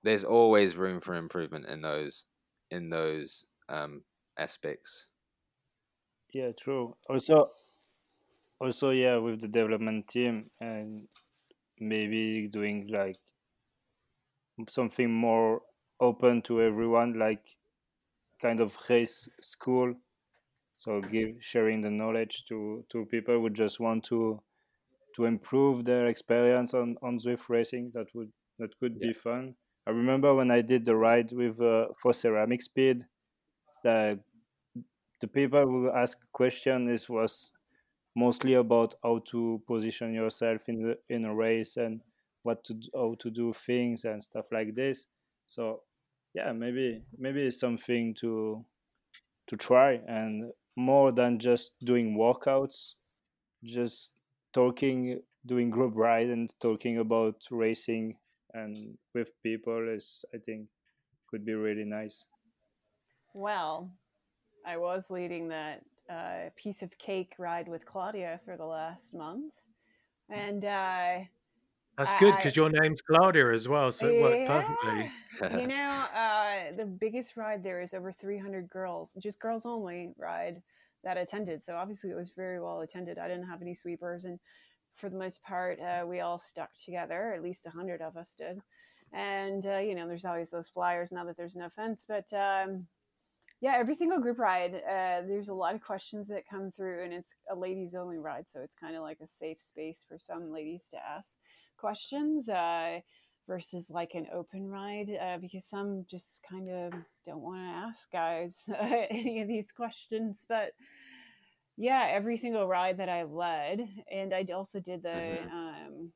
there's 0.03 0.25
always 0.25 0.77
room 0.77 1.01
for 1.01 1.15
improvement 1.15 1.67
in 1.67 1.83
those 1.83 2.27
in 2.71 2.91
those 2.91 3.47
um, 3.69 4.05
aspects. 4.39 5.09
Yeah, 6.39 6.53
true. 6.53 6.97
Also, 7.09 7.53
also, 8.61 8.91
yeah, 8.91 9.17
with 9.17 9.41
the 9.41 9.49
development 9.49 10.09
team 10.09 10.51
and 10.61 11.09
maybe 11.81 12.49
doing 12.49 12.89
like 12.89 13.19
something 14.69 15.13
more 15.13 15.63
open 16.01 16.43
to 16.43 16.61
everyone, 16.63 17.19
like 17.19 17.57
kind 18.41 18.61
of 18.61 18.77
race 18.91 19.29
school. 19.41 19.95
So 20.77 21.03
give 21.03 21.43
sharing 21.45 21.83
the 21.83 21.91
knowledge 21.91 22.45
to 22.49 22.85
to 22.91 23.07
people 23.07 23.41
who 23.41 23.51
just 23.51 23.81
want 23.81 24.05
to 24.07 24.43
to 25.17 25.27
improve 25.27 25.85
their 25.85 26.07
experience 26.07 26.75
on 26.75 26.97
on 27.03 27.19
Zwift 27.19 27.49
racing. 27.49 27.93
That 27.95 28.09
would 28.15 28.33
that 28.59 28.79
could 28.79 29.01
Yeah. 29.01 29.09
be 29.09 29.15
fun. 29.15 29.57
I 29.87 29.91
remember 29.93 30.35
when 30.35 30.51
I 30.51 30.63
did 30.63 30.85
the 30.87 30.97
ride 30.97 31.33
with 31.33 31.61
uh, 31.61 31.89
for 32.01 32.13
CeramicSpeed, 32.13 33.05
the 33.85 34.21
the 35.21 35.27
people 35.27 35.63
who 35.63 35.91
ask 35.91 36.19
question 36.33 36.89
is 36.89 37.09
was 37.09 37.51
mostly 38.15 38.55
about 38.55 38.95
how 39.03 39.21
to 39.31 39.63
position 39.67 40.13
yourself 40.13 40.69
in 40.69 40.83
the 40.83 40.99
in 41.09 41.25
a 41.25 41.35
race 41.35 41.77
and 41.77 42.01
what 42.43 42.65
to 42.65 42.75
how 42.95 43.15
to 43.19 43.31
do 43.31 43.53
things 43.53 44.05
and 44.05 44.23
stuff 44.23 44.47
like 44.53 44.75
this. 44.75 45.07
So 45.47 45.83
yeah, 46.35 46.53
maybe 46.53 47.03
maybe 47.17 47.43
it's 47.43 47.61
something 47.61 48.15
to 48.21 48.65
to 49.47 49.57
try 49.57 50.01
and 50.07 50.53
more 50.77 51.11
than 51.11 51.39
just 51.39 51.73
doing 51.85 52.17
workouts, 52.17 52.95
just 53.65 54.13
talking, 54.53 55.21
doing 55.45 55.71
group 55.71 55.95
ride 55.97 56.29
and 56.29 56.49
talking 56.61 56.99
about 56.99 57.37
racing 57.51 58.17
and 58.55 58.97
with 59.15 59.33
people 59.43 59.89
is 59.89 60.25
I 60.35 60.39
think 60.39 60.69
could 61.29 61.45
be 61.45 61.55
really 61.55 61.85
nice. 61.85 62.25
Well, 63.35 63.91
I 64.69 64.77
was 64.77 65.11
leading 65.11 65.49
that 65.49 65.83
uh, 66.11 66.51
piece 66.55 66.83
of 66.83 66.99
cake 66.99 67.33
ride 67.39 67.69
with 67.69 67.87
Claudia 67.87 68.39
for 68.45 68.55
the 68.59 68.67
last 68.67 69.15
month, 69.15 69.55
and 70.29 70.63
uh, 70.63 71.21
That's 71.97 72.13
good 72.21 72.37
because 72.37 72.55
your 72.55 72.69
name's 72.69 73.01
Claudia 73.01 73.51
as 73.51 73.67
well, 73.67 73.91
so 73.91 74.09
it 74.09 74.21
worked 74.21 74.47
perfectly. 74.47 75.11
yeah, 75.41 75.59
you 75.59 75.67
know, 75.75 76.05
uh, 76.15 76.77
the 76.77 76.85
biggest 76.85 77.35
ride 77.35 77.65
there 77.65 77.81
is 77.81 77.95
over 77.95 78.13
300 78.13 78.69
girls, 78.69 79.17
just 79.19 79.41
girls 79.41 79.65
only 79.65 80.13
ride 80.19 80.61
that 81.03 81.17
attended. 81.17 81.63
So 81.63 81.75
obviously 81.77 82.11
it 82.11 82.17
was 82.17 82.33
very 82.37 82.61
well 82.61 82.83
attended. 82.83 83.19
I 83.19 83.27
didn't 83.27 83.49
have 83.49 83.63
any 83.63 83.75
sweepers, 83.75 84.27
and 84.27 84.39
for 84.93 85.09
the 85.09 85.17
most 85.17 85.43
part, 85.43 85.81
uh, 85.81 86.05
we 86.07 86.21
all 86.21 86.39
stuck 86.39 86.77
together. 86.77 87.33
At 87.33 87.43
least 87.43 87.65
100 87.65 88.03
of 88.03 88.19
us 88.19 88.35
did. 88.37 88.61
And 89.15 89.67
uh, 89.67 89.79
you 89.79 89.95
know, 89.95 90.07
there's 90.07 90.27
always 90.27 90.51
those 90.51 90.69
flyers 90.69 91.11
now 91.11 91.25
that 91.25 91.39
there's 91.39 91.57
no 91.57 91.71
fence, 91.71 92.05
but. 92.07 92.31
Um, 92.35 92.87
yeah, 93.61 93.75
every 93.77 93.95
single 93.95 94.21
group 94.21 94.39
ride, 94.39 94.75
uh, 94.75 95.23
there's 95.27 95.49
a 95.49 95.55
lot 95.55 95.75
of 95.75 95.81
questions 95.81 96.29
that 96.29 96.49
come 96.49 96.71
through, 96.71 97.03
and 97.03 97.13
it's 97.13 97.35
a 97.51 97.57
ladies 97.57 97.95
only 97.95 98.19
ride, 98.19 98.49
so 98.49 98.61
it's 98.61 98.75
kind 98.75 98.95
of 98.95 99.03
like 99.03 99.19
a 99.23 99.27
safe 99.27 99.61
space 99.61 100.05
for 100.09 100.19
some 100.19 100.53
ladies 100.53 100.87
to 100.91 100.97
ask 100.97 101.39
questions 101.77 102.49
uh, 102.49 103.01
versus 103.49 103.91
like 103.91 104.13
an 104.15 104.27
open 104.33 104.69
ride, 104.69 105.09
uh, 105.21 105.39
because 105.41 105.65
some 105.65 106.05
just 106.09 106.41
kind 106.49 106.69
of 106.71 106.93
don't 107.27 107.41
want 107.43 107.59
to 107.59 107.89
ask 107.89 108.11
guys 108.13 108.69
any 109.11 109.41
of 109.41 109.49
these 109.49 109.73
questions. 109.73 110.47
But 110.49 110.73
yeah, 111.77 112.07
every 112.11 112.37
single 112.37 112.67
ride 112.67 112.99
that 112.99 113.09
I 113.09 113.25
led, 113.25 113.81
and 114.11 114.33
I 114.33 114.47
also 114.55 114.79
did 114.79 115.03
the. 115.03 115.09
Mhm. 115.09 115.51
Um, 115.51 116.13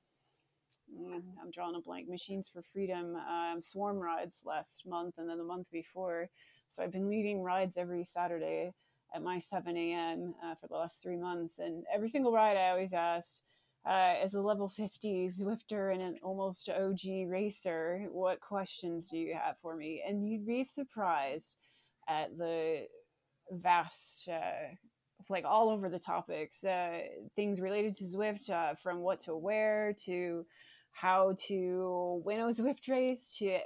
mm, 0.92 1.22
I'm 1.40 1.50
drawing 1.50 1.74
a 1.74 1.80
blank. 1.80 2.08
Machines 2.08 2.48
for 2.48 2.62
Freedom 2.72 3.16
um, 3.16 3.62
swarm 3.62 3.98
rides 3.98 4.42
last 4.44 4.84
month, 4.86 5.14
and 5.18 5.28
then 5.28 5.38
the 5.38 5.44
month 5.44 5.66
before. 5.72 6.28
So 6.72 6.82
I've 6.82 6.90
been 6.90 7.10
leading 7.10 7.42
rides 7.42 7.76
every 7.76 8.06
Saturday 8.06 8.72
at 9.14 9.22
my 9.22 9.38
7 9.38 9.76
a.m. 9.76 10.34
Uh, 10.42 10.54
for 10.54 10.68
the 10.68 10.74
last 10.74 11.02
three 11.02 11.18
months. 11.18 11.58
And 11.58 11.84
every 11.94 12.08
single 12.08 12.32
ride 12.32 12.56
I 12.56 12.70
always 12.70 12.94
asked, 12.94 13.42
uh, 13.86 14.14
as 14.22 14.34
a 14.34 14.40
level 14.40 14.70
50 14.70 15.28
Zwifter 15.28 15.92
and 15.92 16.00
an 16.00 16.16
almost 16.22 16.70
OG 16.70 17.28
racer, 17.28 18.06
what 18.10 18.40
questions 18.40 19.10
do 19.10 19.18
you 19.18 19.34
have 19.34 19.56
for 19.60 19.76
me? 19.76 20.02
And 20.06 20.26
you'd 20.26 20.46
be 20.46 20.64
surprised 20.64 21.56
at 22.08 22.38
the 22.38 22.86
vast, 23.50 24.26
uh, 24.28 24.74
like 25.28 25.44
all 25.44 25.68
over 25.68 25.90
the 25.90 25.98
topics, 25.98 26.64
uh, 26.64 27.00
things 27.36 27.60
related 27.60 27.96
to 27.96 28.04
Zwift, 28.04 28.48
uh, 28.48 28.76
from 28.82 29.00
what 29.00 29.20
to 29.22 29.36
wear 29.36 29.94
to 30.06 30.46
how 30.92 31.36
to 31.48 32.22
win 32.24 32.40
a 32.40 32.44
Zwift 32.44 32.88
race 32.88 33.36
to 33.38 33.56
uh, 33.56 33.58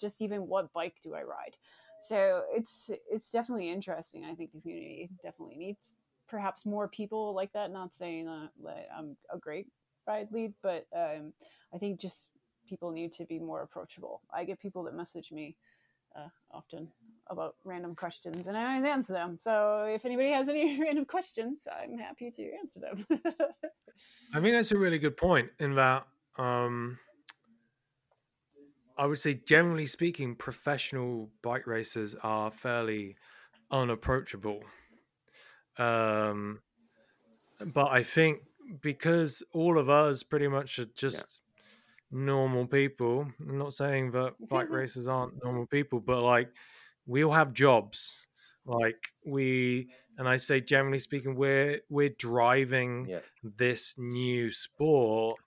just 0.00 0.20
even 0.20 0.48
what 0.48 0.72
bike 0.72 0.96
do 1.04 1.14
I 1.14 1.22
ride 1.22 1.56
so 2.02 2.42
it's 2.50 2.90
it's 3.10 3.30
definitely 3.30 3.70
interesting 3.70 4.24
i 4.24 4.34
think 4.34 4.52
the 4.52 4.60
community 4.60 5.10
definitely 5.22 5.56
needs 5.56 5.94
perhaps 6.28 6.64
more 6.64 6.88
people 6.88 7.34
like 7.34 7.52
that 7.52 7.70
not 7.72 7.94
saying 7.94 8.28
uh, 8.28 8.48
that 8.64 8.88
i'm 8.96 9.16
a 9.32 9.38
great 9.38 9.66
ride 10.06 10.28
lead 10.32 10.52
but 10.62 10.86
um, 10.96 11.32
i 11.74 11.78
think 11.78 12.00
just 12.00 12.28
people 12.70 12.92
need 12.92 13.12
to 13.12 13.24
be 13.24 13.40
more 13.40 13.62
approachable. 13.62 14.22
I 14.32 14.44
get 14.44 14.60
people 14.60 14.84
that 14.84 14.94
message 14.94 15.32
me 15.32 15.56
uh, 16.16 16.28
often 16.52 16.88
about 17.26 17.56
random 17.64 17.94
questions 17.94 18.48
and 18.48 18.56
i 18.56 18.72
always 18.72 18.84
answer 18.84 19.12
them. 19.12 19.38
So 19.38 19.84
if 19.88 20.04
anybody 20.04 20.30
has 20.30 20.48
any 20.48 20.80
random 20.84 21.04
questions 21.04 21.68
i'm 21.70 21.98
happy 21.98 22.30
to 22.30 22.50
answer 22.58 22.80
them. 22.80 23.06
I 24.34 24.40
mean, 24.40 24.54
that's 24.54 24.72
a 24.72 24.78
really 24.78 24.98
good 24.98 25.16
point 25.16 25.50
in 25.58 25.74
that 25.74 26.06
um, 26.38 26.98
I 29.00 29.06
would 29.06 29.18
say, 29.18 29.34
generally 29.34 29.86
speaking, 29.86 30.36
professional 30.36 31.30
bike 31.42 31.66
racers 31.66 32.14
are 32.16 32.50
fairly 32.50 33.16
unapproachable. 33.70 34.62
Um, 35.78 36.60
but 37.74 37.90
I 37.90 38.02
think 38.02 38.42
because 38.80 39.42
all 39.52 39.78
of 39.78 39.88
us 39.90 40.22
pretty 40.22 40.48
much 40.48 40.78
are 40.78 40.86
just 40.86 41.40
normal 42.10 42.66
people, 42.66 43.32
I'm 43.40 43.58
not 43.58 43.74
saying 43.74 44.12
that 44.12 44.34
bike 44.48 44.70
racers 44.80 45.08
aren't 45.08 45.42
normal 45.44 45.66
people, 45.66 46.00
but 46.00 46.22
like 46.22 46.52
we 47.06 47.24
all 47.24 47.32
have 47.32 47.52
jobs. 47.52 48.26
Like 48.64 49.08
we, 49.26 49.90
and 50.18 50.28
I 50.28 50.36
say 50.36 50.60
generally 50.60 50.98
speaking, 50.98 51.34
we're 51.36 51.80
we're 51.88 52.10
driving 52.10 53.06
Yeah. 53.08 53.20
this 53.42 53.96
new 53.98 54.52
sport 54.52 55.40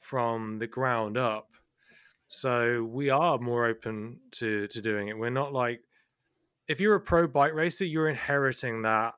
from 0.00 0.58
the 0.58 0.66
ground 0.68 1.16
up. 1.18 1.56
So 2.34 2.82
we 2.82 3.10
are 3.10 3.38
more 3.38 3.66
open 3.66 4.18
to 4.32 4.66
to 4.68 4.80
doing 4.80 5.08
it. 5.08 5.18
We're 5.18 5.30
not 5.30 5.52
like 5.52 5.80
if 6.66 6.80
you're 6.80 6.96
a 6.96 7.00
pro 7.00 7.26
bike 7.26 7.54
racer, 7.54 7.84
you're 7.84 8.08
inheriting 8.08 8.82
that 8.82 9.14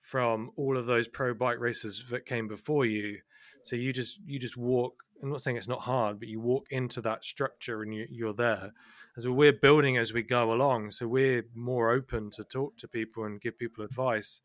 from 0.00 0.50
all 0.56 0.76
of 0.76 0.86
those 0.86 1.08
pro 1.08 1.34
bike 1.34 1.58
racers 1.58 2.04
that 2.10 2.26
came 2.26 2.48
before 2.48 2.86
you. 2.86 3.18
So 3.62 3.76
you 3.76 3.92
just 3.92 4.18
you 4.26 4.38
just 4.38 4.56
walk. 4.56 4.94
I'm 5.22 5.30
not 5.30 5.40
saying 5.40 5.56
it's 5.56 5.68
not 5.68 5.82
hard, 5.82 6.18
but 6.18 6.28
you 6.28 6.40
walk 6.40 6.66
into 6.70 7.00
that 7.02 7.24
structure 7.24 7.82
and 7.82 7.94
you, 7.94 8.06
you're 8.10 8.34
there. 8.34 8.72
As 9.16 9.28
we're 9.28 9.52
building 9.52 9.96
as 9.96 10.12
we 10.12 10.22
go 10.22 10.52
along, 10.52 10.90
so 10.90 11.06
we're 11.06 11.44
more 11.54 11.90
open 11.90 12.30
to 12.30 12.44
talk 12.44 12.76
to 12.78 12.88
people 12.88 13.24
and 13.24 13.40
give 13.40 13.58
people 13.58 13.84
advice, 13.84 14.42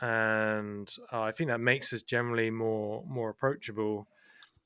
and 0.00 0.92
uh, 1.12 1.22
I 1.22 1.32
think 1.32 1.48
that 1.48 1.60
makes 1.60 1.92
us 1.92 2.02
generally 2.02 2.50
more 2.50 3.04
more 3.06 3.30
approachable. 3.30 4.08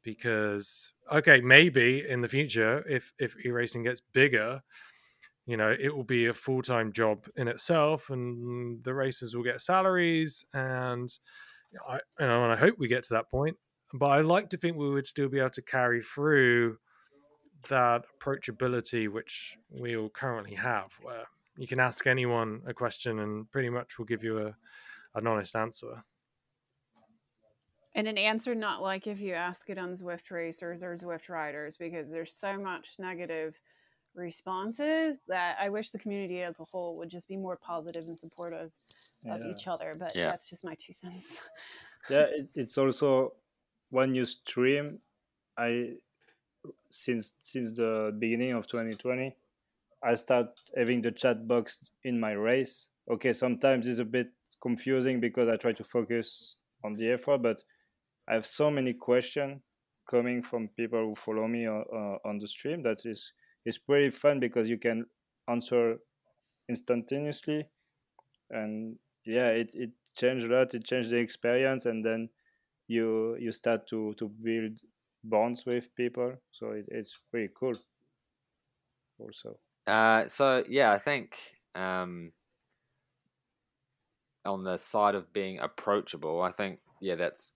Because 0.03 0.93
okay, 1.11 1.41
maybe 1.41 2.05
in 2.09 2.21
the 2.21 2.29
future, 2.29 2.85
if 2.89 3.13
if 3.19 3.37
e-racing 3.45 3.85
gets 3.85 4.01
bigger, 4.01 4.63
you 5.47 5.57
know 5.57 5.75
it 5.79 5.95
will 5.95 6.05
be 6.05 6.27
a 6.27 6.35
full-time 6.35 6.93
job 6.93 7.27
in 7.37 7.49
itself 7.49 8.11
and 8.11 8.83
the 8.85 8.95
racers 8.95 9.35
will 9.35 9.43
get 9.43 9.61
salaries 9.61 10.45
and 10.55 11.19
i 11.89 11.99
you 12.21 12.27
know 12.27 12.45
and 12.45 12.53
i 12.53 12.57
hope 12.57 12.77
we 12.79 12.89
get 12.89 13.03
to 13.03 13.15
that 13.15 13.31
point 13.31 13.57
but 13.93 14.07
i 14.07 14.21
like 14.21 14.49
to 14.51 14.57
think 14.57 14.77
we 14.77 14.91
would 14.91 15.07
still 15.07 15.29
be 15.29 15.39
able 15.39 15.51
to 15.51 15.63
carry 15.63 16.03
through 16.03 16.77
that 17.69 18.05
approachability 18.21 19.09
which 19.09 19.57
we 19.71 19.97
all 19.97 20.11
currently 20.11 20.55
have 20.55 20.93
where 21.03 21.25
you 21.57 21.67
can 21.67 21.81
ask 21.81 22.07
anyone 22.07 22.61
a 22.67 22.75
question 22.75 23.19
and 23.19 23.51
pretty 23.51 23.69
much 23.69 23.99
will 23.99 24.07
give 24.07 24.25
you 24.25 24.39
a 24.39 24.55
an 25.15 25.27
honest 25.27 25.55
answer 25.55 26.03
and 27.95 28.07
an 28.09 28.19
answer 28.19 28.55
not 28.55 28.83
like 28.83 29.07
if 29.07 29.21
you 29.21 29.35
ask 29.35 29.69
it 29.71 29.79
on 29.79 29.93
Zwift 29.93 30.31
racers 30.31 30.83
or 30.83 30.95
Zwift 30.95 31.29
riders, 31.29 31.77
because 31.77 32.11
there's 32.11 32.33
so 32.33 32.59
much 32.59 32.97
negative 32.99 33.55
responses 34.15 35.19
that 35.29 35.57
I 35.61 35.69
wish 35.71 35.91
the 35.91 35.99
community 35.99 36.43
as 36.43 36.61
a 36.61 36.65
whole 36.65 36.97
would 36.99 37.09
just 37.09 37.29
be 37.29 37.37
more 37.37 37.57
positive 37.57 38.07
and 38.07 38.19
supportive 38.19 38.71
of 39.29 39.41
Yeah. 39.45 39.51
each 39.51 39.67
other. 39.67 39.95
But 39.99 40.15
Yeah. 40.15 40.31
that's 40.31 40.49
just 40.49 40.65
my 40.65 40.75
two 40.75 40.93
cents. 40.93 41.41
yeah 42.11 42.27
it, 42.39 42.51
it's 42.57 42.77
also 42.79 43.33
when 43.91 44.15
you 44.15 44.25
stream 44.25 45.01
i 45.57 45.93
since 46.91 47.35
since 47.41 47.73
the 47.77 48.15
beginning 48.19 48.53
of 48.53 48.67
2020 48.67 49.37
i 50.03 50.15
start 50.15 50.47
having 50.77 51.03
the 51.03 51.13
chat 51.13 51.47
box 51.47 51.79
in 52.05 52.19
my 52.19 52.33
race 52.33 52.89
okay 53.11 53.33
sometimes 53.33 53.87
it's 53.87 54.01
a 54.01 54.05
bit 54.05 54.29
confusing 54.61 55.21
because 55.21 55.49
i 55.49 55.57
try 55.57 55.73
to 55.73 55.85
focus 55.85 56.57
on 56.85 56.95
the 56.95 57.09
effort 57.11 57.39
but 57.43 57.63
i 58.33 58.35
have 58.35 58.47
so 58.47 58.71
many 58.71 58.95
questions 58.95 59.61
coming 60.09 60.43
from 60.43 60.69
people 60.69 61.01
who 61.01 61.15
follow 61.15 61.47
me 61.47 61.67
on, 61.67 61.85
uh, 61.93 62.29
on 62.29 62.39
the 62.39 62.49
stream 62.49 62.83
that 62.83 63.05
is 63.05 63.33
is 63.65 63.79
pretty 63.79 64.11
fun 64.11 64.41
because 64.41 64.69
you 64.69 64.79
can 64.79 65.07
answer 65.49 65.99
instantaneously. 66.69 67.65
And 68.51 68.97
yeah 69.25 69.49
it, 69.49 69.75
it 69.75 69.91
changed 70.17 70.45
a 70.45 70.49
lot. 70.49 70.75
It 70.75 70.85
changed 70.85 71.11
the 71.11 71.17
experience 71.17 71.87
and 71.87 72.05
then 72.05 72.29
you 72.89 73.37
you 73.39 73.53
start 73.53 73.87
to 73.89 74.15
to 74.15 74.29
build 74.29 74.79
bonds 75.25 75.65
with 75.67 75.95
people. 75.95 76.35
So 76.51 76.71
it, 76.71 76.87
it's 76.89 77.19
pretty 77.31 77.53
cool 77.55 77.77
also. 79.19 79.59
Uh, 79.87 80.27
so 80.27 80.65
yeah, 80.69 80.93
I 80.93 80.99
think 80.99 81.37
um, 81.75 82.33
on 84.45 84.65
the 84.65 84.77
side 84.77 85.15
of 85.15 85.33
being 85.33 85.61
approachable, 85.61 86.43
I 86.43 86.53
think 86.53 86.81
yeah, 87.01 87.15
that's 87.17 87.53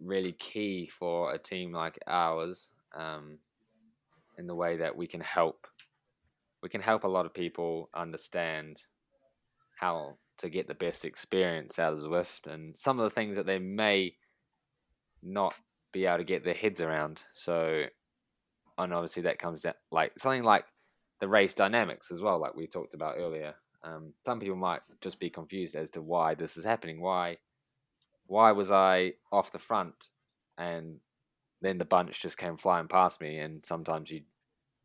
really 0.00 0.32
key 0.32 0.86
for 0.86 1.32
a 1.32 1.38
team 1.38 1.72
like 1.72 1.98
ours. 2.06 2.70
Um, 2.96 3.38
in 4.38 4.46
the 4.46 4.54
way 4.54 4.78
that 4.78 4.96
we 4.96 5.06
can 5.06 5.20
help, 5.20 5.66
we 6.62 6.68
can 6.68 6.80
help 6.80 7.04
a 7.04 7.08
lot 7.08 7.26
of 7.26 7.34
people 7.34 7.90
understand 7.94 8.80
how 9.78 10.16
to 10.38 10.48
get 10.48 10.66
the 10.66 10.74
best 10.74 11.04
experience 11.04 11.78
out 11.78 11.92
of 11.92 11.98
Zwift 11.98 12.46
and 12.46 12.76
some 12.76 12.98
of 12.98 13.04
the 13.04 13.10
things 13.14 13.36
that 13.36 13.46
they 13.46 13.58
may 13.58 14.14
not 15.22 15.54
be 15.92 16.06
able 16.06 16.18
to 16.18 16.24
get 16.24 16.44
their 16.44 16.54
heads 16.54 16.80
around. 16.80 17.22
So, 17.34 17.84
and 18.78 18.94
obviously 18.94 19.22
that 19.24 19.38
comes 19.38 19.62
down 19.62 19.74
like 19.90 20.12
something 20.18 20.42
like 20.42 20.64
the 21.20 21.28
race 21.28 21.54
dynamics 21.54 22.10
as 22.10 22.22
well, 22.22 22.40
like 22.40 22.54
we 22.54 22.66
talked 22.66 22.94
about 22.94 23.16
earlier. 23.18 23.54
Um, 23.82 24.14
some 24.24 24.40
people 24.40 24.56
might 24.56 24.80
just 25.00 25.20
be 25.20 25.30
confused 25.30 25.74
as 25.74 25.90
to 25.90 26.02
why 26.02 26.34
this 26.34 26.56
is 26.56 26.64
happening. 26.64 27.00
Why, 27.00 27.36
why 28.30 28.52
was 28.52 28.70
I 28.70 29.14
off 29.32 29.50
the 29.50 29.58
front, 29.58 30.08
and 30.56 31.00
then 31.60 31.78
the 31.78 31.84
bunch 31.84 32.22
just 32.22 32.38
came 32.38 32.56
flying 32.56 32.86
past 32.86 33.20
me? 33.20 33.38
And 33.40 33.66
sometimes 33.66 34.08
you 34.08 34.22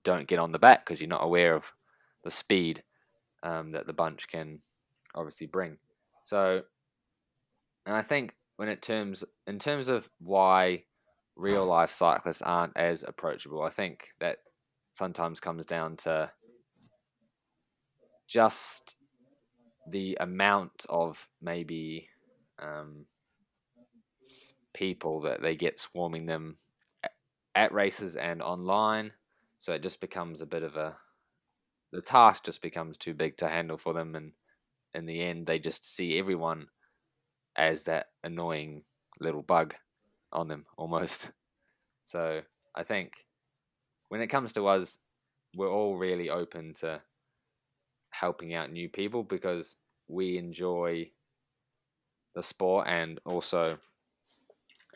don't 0.04 0.28
get 0.28 0.40
on 0.40 0.52
the 0.52 0.58
back 0.58 0.84
because 0.84 1.00
you're 1.00 1.08
not 1.08 1.24
aware 1.24 1.54
of 1.54 1.72
the 2.24 2.32
speed 2.32 2.82
um, 3.44 3.72
that 3.74 3.86
the 3.86 3.94
bunch 3.94 4.28
can 4.28 4.62
obviously 5.14 5.46
bring. 5.46 5.78
So, 6.24 6.64
and 7.86 7.96
I 7.96 8.02
think 8.02 8.34
when 8.56 8.68
it 8.68 8.82
terms 8.82 9.24
in 9.46 9.60
terms 9.60 9.90
of 9.90 10.10
why 10.20 10.84
real 11.36 11.68
life 11.68 11.92
cyclists 11.92 12.42
aren't 12.42 12.76
as 12.76 13.04
approachable, 13.08 13.64
I 13.64 13.70
think 13.70 14.08
that 14.20 14.40
sometimes 14.92 15.40
comes 15.40 15.68
down 15.68 15.98
to 15.98 16.32
just 18.28 18.96
the 19.88 20.18
amount 20.20 20.88
of 20.90 21.30
maybe 21.44 22.10
um, 22.58 23.06
people 24.76 25.22
that 25.22 25.42
they 25.42 25.56
get 25.56 25.80
swarming 25.80 26.28
them 26.28 26.58
at 27.56 27.72
races 27.72 28.16
and 28.16 28.42
online. 28.42 29.12
So 29.60 29.74
it 29.74 29.82
just 29.82 30.02
becomes 30.02 30.42
a 30.42 30.46
bit 30.46 30.62
of 30.62 30.76
a 30.76 30.96
the 31.92 32.02
task 32.02 32.44
just 32.44 32.62
becomes 32.62 32.98
too 32.98 33.14
big 33.14 33.38
to 33.38 33.48
handle 33.48 33.78
for 33.78 33.94
them, 33.94 34.16
and 34.16 34.34
in 34.94 35.06
the 35.06 35.22
end, 35.22 35.48
they 35.48 35.60
just 35.60 35.86
see 35.86 36.20
everyone 36.20 36.68
as 37.56 37.86
that 37.86 38.08
annoying 38.24 38.84
little 39.22 39.42
bug 39.42 39.74
on 40.32 40.48
them 40.48 40.66
almost. 40.78 41.32
So 42.08 42.42
I 42.76 42.84
think 42.84 43.14
when 44.10 44.22
it 44.22 44.28
comes 44.28 44.54
to 44.54 44.68
us, 44.68 45.00
we're 45.56 45.74
all 45.74 45.98
really 45.98 46.30
open 46.30 46.76
to 46.76 47.02
helping 48.12 48.54
out 48.54 48.72
new 48.72 48.88
people 48.88 49.24
because 49.24 49.78
we 50.08 50.38
enjoy 50.38 51.10
the 52.36 52.44
sport 52.44 52.88
and 52.88 53.20
also 53.26 53.80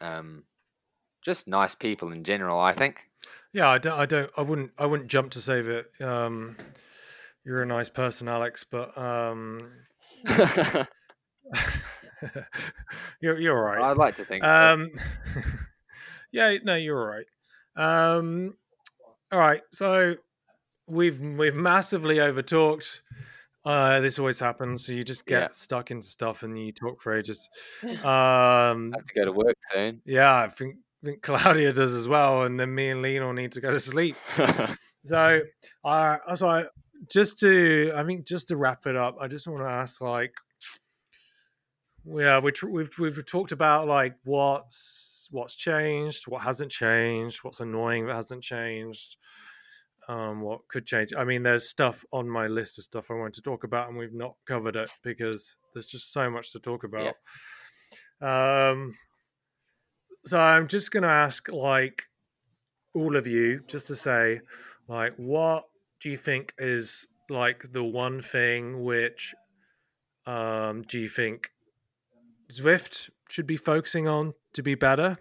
um, 0.02 0.44
just 1.22 1.48
nice 1.48 1.76
people 1.76 2.12
in 2.12 2.24
general. 2.24 2.60
I 2.60 2.74
think. 2.74 3.06
Yeah, 3.54 3.70
I 3.70 3.78
don't. 3.78 4.00
I 4.00 4.06
don't. 4.06 4.30
I 4.38 4.42
wouldn't. 4.42 4.72
I 4.78 4.86
wouldn't 4.86 5.10
jump 5.10 5.32
to 5.32 5.40
save 5.40 5.68
it. 5.68 5.90
Um, 6.02 6.56
you're 7.46 7.64
a 7.64 7.66
nice 7.66 7.90
person, 7.90 8.28
Alex, 8.28 8.64
but 8.70 8.96
um, 8.98 9.72
you're 13.22 13.40
you're 13.40 13.58
all 13.58 13.64
right. 13.64 13.92
I'd 13.92 13.98
like 13.98 14.18
to 14.18 14.26
think. 14.26 14.44
Um, 14.44 14.92
yeah, 16.32 16.58
no, 16.64 16.76
you're 16.76 17.00
all 17.00 17.08
right. 17.08 17.26
Um, 17.76 18.56
all 19.32 19.40
right, 19.40 19.62
so 19.72 20.16
we've 20.88 21.20
we've 21.20 21.56
massively 21.56 22.18
overtalked. 22.18 23.02
Uh, 23.66 24.00
this 24.00 24.18
always 24.20 24.40
happens. 24.40 24.86
So 24.86 24.94
you 24.94 25.04
just 25.04 25.26
get 25.26 25.42
Yeah. 25.42 25.48
stuck 25.52 25.92
into 25.92 26.08
stuff 26.08 26.44
and 26.44 26.58
you 26.58 26.72
talk 26.72 27.02
for 27.02 27.14
ages. 27.18 27.48
Um, 27.84 28.94
I 28.94 28.98
have 28.98 29.06
to 29.06 29.14
go 29.16 29.26
to 29.26 29.32
work 29.32 29.58
soon. 29.72 30.02
yeah, 30.06 30.42
I 30.44 30.48
think, 30.48 30.78
think 31.04 31.22
Claudia 31.24 31.74
does 31.74 31.94
as 31.94 32.08
well, 32.08 32.44
and 32.44 32.60
then 32.60 32.74
me 32.74 32.90
and 32.90 33.02
Lena 33.02 33.32
need 33.34 33.52
to 33.54 33.62
go 33.62 33.72
to 33.72 33.80
sleep. 33.80 34.16
So, 35.06 35.42
uh, 35.86 36.36
so 36.36 36.50
I, 36.50 36.66
just 37.10 37.40
to, 37.40 37.94
I 37.96 38.04
think, 38.04 38.28
just 38.28 38.50
to 38.50 38.58
wrap 38.58 38.86
it 38.86 38.98
up, 38.98 39.16
I 39.22 39.28
just 39.30 39.48
want 39.48 39.62
to 39.64 39.70
ask, 39.70 40.02
like, 40.02 40.34
yeah, 42.06 42.40
we 42.40 42.52
tr- 42.52 42.68
we've 42.70 42.90
we've 43.00 43.26
talked 43.26 43.54
about 43.54 43.88
like 43.88 44.16
what's 44.26 45.30
what's 45.32 45.56
changed, 45.56 46.28
what 46.28 46.42
hasn't 46.44 46.72
changed, 46.72 47.44
what's 47.44 47.62
annoying 47.62 48.08
that 48.08 48.16
hasn't 48.16 48.44
changed, 48.44 49.16
um, 50.10 50.42
what 50.42 50.68
could 50.68 50.88
change. 50.88 51.14
I 51.16 51.24
mean, 51.24 51.44
there's 51.44 51.70
stuff 51.70 52.04
on 52.12 52.28
my 52.28 52.48
list 52.48 52.80
of 52.80 52.84
stuff 52.84 53.12
I 53.12 53.14
want 53.14 53.36
to 53.36 53.44
talk 53.44 53.64
about, 53.64 53.90
and 53.90 53.98
we've 53.98 54.14
not 54.14 54.34
covered 54.48 54.76
it 54.76 54.90
because 55.04 55.56
there's 55.74 55.86
just 55.86 56.12
so 56.12 56.32
much 56.32 56.52
to 56.54 56.60
talk 56.60 56.84
about. 56.84 57.14
Um, 58.22 58.96
so 60.26 60.40
I'm 60.40 60.68
just 60.68 60.92
gonna 60.92 61.08
ask, 61.08 61.48
like, 61.50 62.04
all 62.96 63.16
of 63.16 63.28
you, 63.28 63.62
just 63.68 63.88
to 63.88 63.96
say, 63.96 64.42
like, 64.88 65.14
what 65.18 65.66
do 66.02 66.10
you 66.10 66.18
think 66.18 66.54
is 66.58 67.06
like 67.30 67.72
the 67.72 67.84
one 67.84 68.22
thing 68.24 68.84
which 68.84 69.36
um, 70.26 70.82
do 70.82 71.00
you 71.00 71.08
think 71.08 71.52
Zwift 72.52 73.12
should 73.30 73.46
be 73.46 73.58
focusing 73.58 74.08
on 74.08 74.34
to 74.54 74.64
be 74.64 74.74
better? 74.74 75.20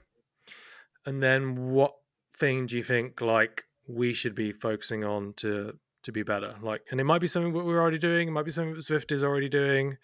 And 1.05 1.23
then 1.23 1.71
what 1.71 1.95
thing 2.35 2.67
do 2.67 2.77
you 2.77 2.83
think 2.83 3.21
like 3.21 3.65
we 3.89 4.13
should 4.13 4.35
be 4.35 4.53
focusing 4.53 5.03
on 5.03 5.33
to 5.39 5.79
to 6.05 6.13
be 6.13 6.23
better? 6.23 6.55
Like, 6.63 6.83
and 6.91 7.01
it 7.01 7.05
might 7.05 7.21
be 7.21 7.27
something 7.27 7.53
that 7.53 7.65
we're 7.65 7.81
already 7.81 7.99
doing. 7.99 8.29
It 8.29 8.33
might 8.33 8.45
be 8.45 8.51
something 8.51 8.75
that 8.75 8.85
Zwift 8.85 9.11
is 9.11 9.25
already 9.25 9.49
doing. 9.49 9.97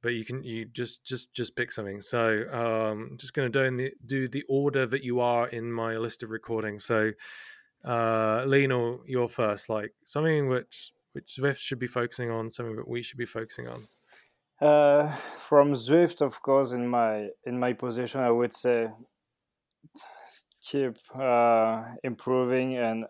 But 0.00 0.14
you 0.14 0.24
can 0.24 0.44
you 0.44 0.64
just 0.64 1.04
just 1.04 1.34
just 1.34 1.56
pick 1.56 1.72
something. 1.72 2.00
So 2.00 2.44
um, 2.52 3.16
just 3.18 3.34
going 3.34 3.50
to 3.50 3.58
do 3.58 3.64
in 3.64 3.76
the 3.76 3.92
do 4.06 4.28
the 4.28 4.44
order 4.48 4.86
that 4.86 5.02
you 5.02 5.20
are 5.20 5.48
in 5.48 5.72
my 5.72 5.96
list 5.96 6.22
of 6.22 6.30
recordings. 6.30 6.84
So 6.84 7.12
uh, 7.84 8.44
Lena, 8.46 8.98
you're 9.06 9.28
first. 9.28 9.68
Like 9.68 9.92
something 10.04 10.48
which 10.48 10.92
which 11.12 11.36
Zwift 11.38 11.58
should 11.58 11.80
be 11.80 11.88
focusing 11.88 12.30
on, 12.30 12.48
something 12.48 12.76
that 12.76 12.88
we 12.88 13.02
should 13.02 13.18
be 13.18 13.26
focusing 13.26 13.66
on. 13.66 13.88
Uh, 14.60 15.08
from 15.36 15.72
Zwift, 15.72 16.20
of 16.20 16.42
course, 16.42 16.72
in 16.72 16.86
my 16.86 17.28
in 17.44 17.58
my 17.58 17.72
position, 17.72 18.20
I 18.20 18.30
would 18.30 18.52
say 18.52 18.88
keep 20.70 20.96
uh, 21.14 21.82
improving 22.04 22.76
and 22.76 23.04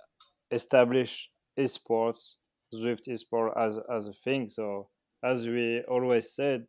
establish 0.51 1.31
esports, 1.59 2.35
Zwift 2.75 3.09
esport 3.09 3.57
as 3.57 3.79
as 3.95 4.07
a 4.07 4.13
thing. 4.13 4.49
So 4.49 4.89
as 5.25 5.49
we 5.49 5.83
always 5.89 6.35
said, 6.35 6.67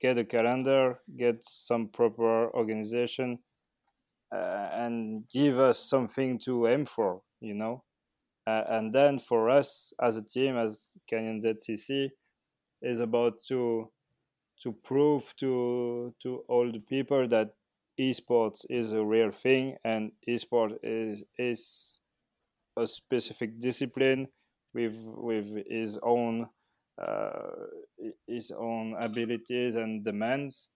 get 0.00 0.18
a 0.18 0.24
calendar, 0.24 1.00
get 1.16 1.44
some 1.44 1.88
proper 1.88 2.50
organization, 2.54 3.38
uh, 4.34 4.68
and 4.72 5.24
give 5.28 5.58
us 5.58 5.78
something 5.78 6.38
to 6.40 6.66
aim 6.68 6.86
for. 6.86 7.22
You 7.40 7.54
know, 7.54 7.84
uh, 8.46 8.64
and 8.68 8.92
then 8.92 9.18
for 9.18 9.50
us 9.50 9.92
as 10.02 10.16
a 10.16 10.22
team, 10.22 10.56
as 10.56 10.92
Canyon 11.08 11.38
ZCC, 11.38 12.10
is 12.82 13.00
about 13.00 13.34
to 13.48 13.90
to 14.62 14.72
prove 14.72 15.34
to 15.36 16.14
to 16.22 16.42
all 16.48 16.70
the 16.72 16.80
people 16.80 17.28
that 17.28 17.50
esports 17.98 18.64
is 18.70 18.92
a 18.92 19.04
real 19.04 19.30
thing 19.30 19.76
and 19.84 20.12
esport 20.28 20.78
is 20.82 21.24
is 21.38 22.00
a 22.76 22.86
specific 22.86 23.58
discipline 23.60 24.28
with 24.74 24.96
with 25.06 25.66
his 25.68 25.98
own 26.02 26.48
uh, 26.98 27.50
his 28.26 28.50
own 28.52 28.94
abilities 28.96 29.76
and 29.76 30.04
demands 30.04 30.68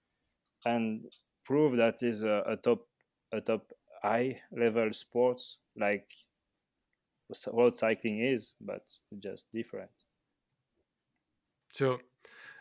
and 0.65 1.13
prove 1.45 1.77
that 1.77 2.03
is 2.03 2.23
a, 2.25 2.43
a 2.47 2.57
top 2.57 2.89
a 3.33 3.41
top 3.41 3.73
high 4.03 4.43
level 4.53 4.93
sports 4.93 5.59
like 5.77 6.11
road 7.53 7.75
cycling 7.75 8.19
is 8.21 8.55
but 8.61 8.85
just 9.19 9.51
different 9.53 9.91
Sure. 11.75 12.01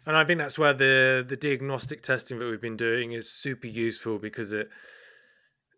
And 0.06 0.16
I 0.18 0.24
think 0.24 0.40
that's 0.40 0.58
where 0.58 0.74
the 0.74 1.26
the 1.28 1.38
diagnostic 1.38 2.02
testing 2.02 2.40
that 2.40 2.50
we've 2.50 2.62
been 2.62 2.78
doing 2.78 3.12
is 3.12 3.32
super 3.32 3.68
useful 3.68 4.18
because 4.20 4.54
it, 4.54 4.70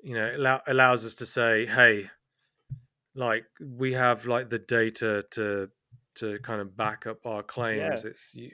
you 0.04 0.14
know, 0.16 0.32
allow, 0.36 0.62
allows 0.68 1.06
us 1.06 1.16
to 1.16 1.26
say, 1.26 1.66
hey, 1.66 2.10
like 3.16 3.46
we 3.60 3.94
have 3.94 4.26
like 4.26 4.50
the 4.50 4.60
data 4.60 5.26
to 5.32 5.70
to 6.16 6.38
kind 6.40 6.62
of 6.62 6.76
back 6.78 7.08
up 7.08 7.26
our 7.26 7.42
claims. 7.44 8.06
It's 8.06 8.34
you, 8.36 8.52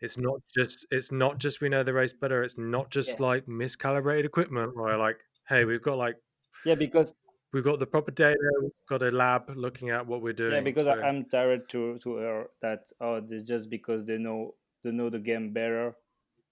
it's 0.00 0.16
not 0.18 0.40
just 0.54 0.86
it's 0.90 1.10
not 1.10 1.38
just 1.38 1.60
we 1.60 1.68
know 1.68 1.82
the 1.82 1.92
race 1.92 2.12
better. 2.12 2.42
It's 2.42 2.58
not 2.58 2.90
just 2.90 3.18
Yeah. 3.20 3.26
like 3.26 3.46
miscalibrated 3.46 4.24
equipment. 4.24 4.72
Or 4.76 4.96
like, 4.96 5.16
hey, 5.48 5.64
we've 5.64 5.82
got 5.82 5.98
like 5.98 6.16
yeah 6.64 6.74
because 6.76 7.12
we've 7.52 7.64
got 7.64 7.78
the 7.78 7.86
proper 7.86 8.10
data. 8.10 8.38
We've 8.62 8.70
got 8.88 9.02
a 9.02 9.10
lab 9.10 9.50
looking 9.54 9.90
at 9.90 10.06
what 10.06 10.22
we're 10.22 10.32
doing. 10.32 10.52
Yeah, 10.52 10.60
because 10.60 10.86
so- 10.86 10.92
I'm 10.92 11.24
tired 11.24 11.68
to 11.70 11.98
to 11.98 12.16
hear 12.18 12.46
that 12.62 12.88
oh, 13.00 13.20
it's 13.28 13.46
just 13.48 13.68
because 13.70 14.04
they 14.04 14.18
know 14.18 14.54
they 14.82 14.92
know 14.92 15.10
the 15.10 15.18
game 15.20 15.52
better. 15.52 15.96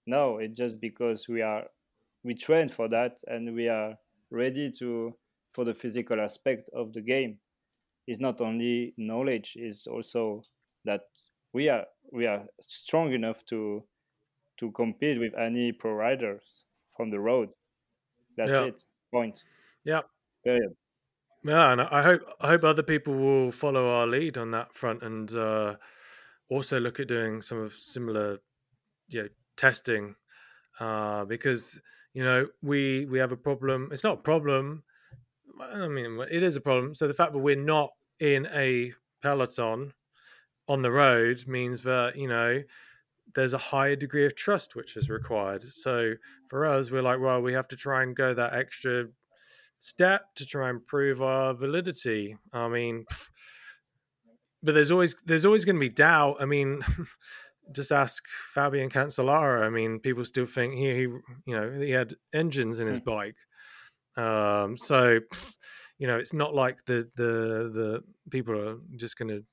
No, 0.05 0.37
it's 0.37 0.57
just 0.57 0.79
because 0.79 1.27
we 1.27 1.41
are 1.41 1.69
we 2.23 2.35
train 2.35 2.69
for 2.69 2.87
that 2.89 3.19
and 3.27 3.55
we 3.55 3.67
are 3.69 3.97
ready 4.31 4.71
to 4.79 5.17
for 5.51 5.65
the 5.65 5.73
physical 5.73 6.19
aspect 6.21 6.69
of 6.73 6.93
the 6.93 7.01
game. 7.01 7.39
It's 8.07 8.19
not 8.19 8.41
only 8.41 8.93
knowledge 8.97 9.55
it's 9.57 9.87
also 9.87 10.43
that 10.85 11.03
we 11.53 11.69
are 11.69 11.87
we 12.11 12.25
are 12.27 12.47
strong 12.61 13.13
enough 13.13 13.45
to 13.47 13.87
to 14.57 14.71
compete 14.71 15.19
with 15.19 15.33
any 15.35 15.71
pro 15.73 15.93
riders 15.93 16.65
from 16.95 17.11
the 17.11 17.19
road 17.19 17.51
that's 18.37 18.59
Yeah. 18.59 18.69
it 18.69 18.83
point 19.11 19.45
Yeah. 19.83 20.03
period 20.43 20.75
Yeah, 21.43 21.71
and 21.71 21.81
I 21.81 22.03
hope 22.03 22.21
I 22.41 22.47
hope 22.49 22.63
other 22.63 22.83
people 22.83 23.13
will 23.15 23.51
follow 23.51 23.87
our 23.89 24.05
lead 24.07 24.37
on 24.37 24.51
that 24.51 24.73
front 24.73 25.01
and 25.03 25.31
uh, 25.33 25.77
also 26.49 26.79
look 26.79 26.99
at 26.99 27.07
doing 27.07 27.41
some 27.41 27.59
of 27.59 27.73
similar, 27.73 28.39
you 29.09 29.23
know, 29.23 29.29
testing, 29.57 30.15
uh, 30.79 31.25
because 31.25 31.81
you 32.13 32.23
know 32.23 32.47
we 32.61 33.05
we 33.05 33.19
have 33.19 33.31
a 33.31 33.37
problem. 33.37 33.89
It's 33.91 34.03
not 34.03 34.19
a 34.19 34.21
problem. 34.21 34.83
I 35.61 35.87
mean, 35.87 36.19
it 36.31 36.43
is 36.43 36.55
a 36.55 36.61
problem. 36.61 36.95
So 36.95 37.07
the 37.07 37.13
fact 37.13 37.33
that 37.33 37.39
we're 37.39 37.55
not 37.55 37.91
in 38.19 38.47
a 38.47 38.93
peloton 39.21 39.93
on 40.67 40.81
the 40.81 40.91
road 40.91 41.47
means 41.47 41.83
that 41.83 42.15
you 42.15 42.27
know 42.27 42.63
there's 43.35 43.53
a 43.53 43.57
higher 43.57 43.95
degree 43.95 44.25
of 44.25 44.35
trust 44.35 44.75
which 44.75 44.97
is 44.97 45.09
required. 45.09 45.63
So 45.63 46.15
for 46.49 46.65
us, 46.65 46.91
we're 46.91 47.01
like, 47.01 47.19
well, 47.19 47.41
we 47.41 47.53
have 47.53 47.67
to 47.69 47.75
try 47.75 48.03
and 48.03 48.15
go 48.15 48.33
that 48.33 48.53
extra 48.53 49.05
step 49.79 50.35
to 50.35 50.45
try 50.45 50.69
and 50.69 50.85
prove 50.85 51.21
our 51.21 51.53
validity. 51.53 52.37
I 52.51 52.67
mean, 52.67 53.05
but 54.63 54.73
there's 54.75 54.91
always 54.91 55.15
there's 55.25 55.45
always 55.45 55.65
going 55.65 55.75
to 55.75 55.79
be 55.79 55.89
doubt. 55.89 56.37
I 56.39 56.45
mean, 56.45 56.81
just 57.71 57.91
ask 57.91 58.23
Fabian 58.53 58.89
Cancellara. 58.89 59.65
I 59.65 59.69
mean, 59.69 59.99
people 59.99 60.25
still 60.25 60.45
think 60.45 60.75
he, 60.75 60.93
he 60.93 61.01
you 61.01 61.21
know 61.47 61.79
he 61.79 61.91
had 61.91 62.13
engines 62.33 62.79
in 62.79 62.87
his 62.87 62.99
bike. 62.99 63.35
Um, 64.17 64.77
so 64.77 65.19
you 65.97 66.07
know, 66.07 66.17
it's 66.17 66.33
not 66.33 66.53
like 66.55 66.85
the 66.85 67.09
the 67.15 67.69
the 67.73 68.03
people 68.29 68.57
are 68.57 68.77
just 68.95 69.17
going 69.17 69.29
to. 69.29 69.43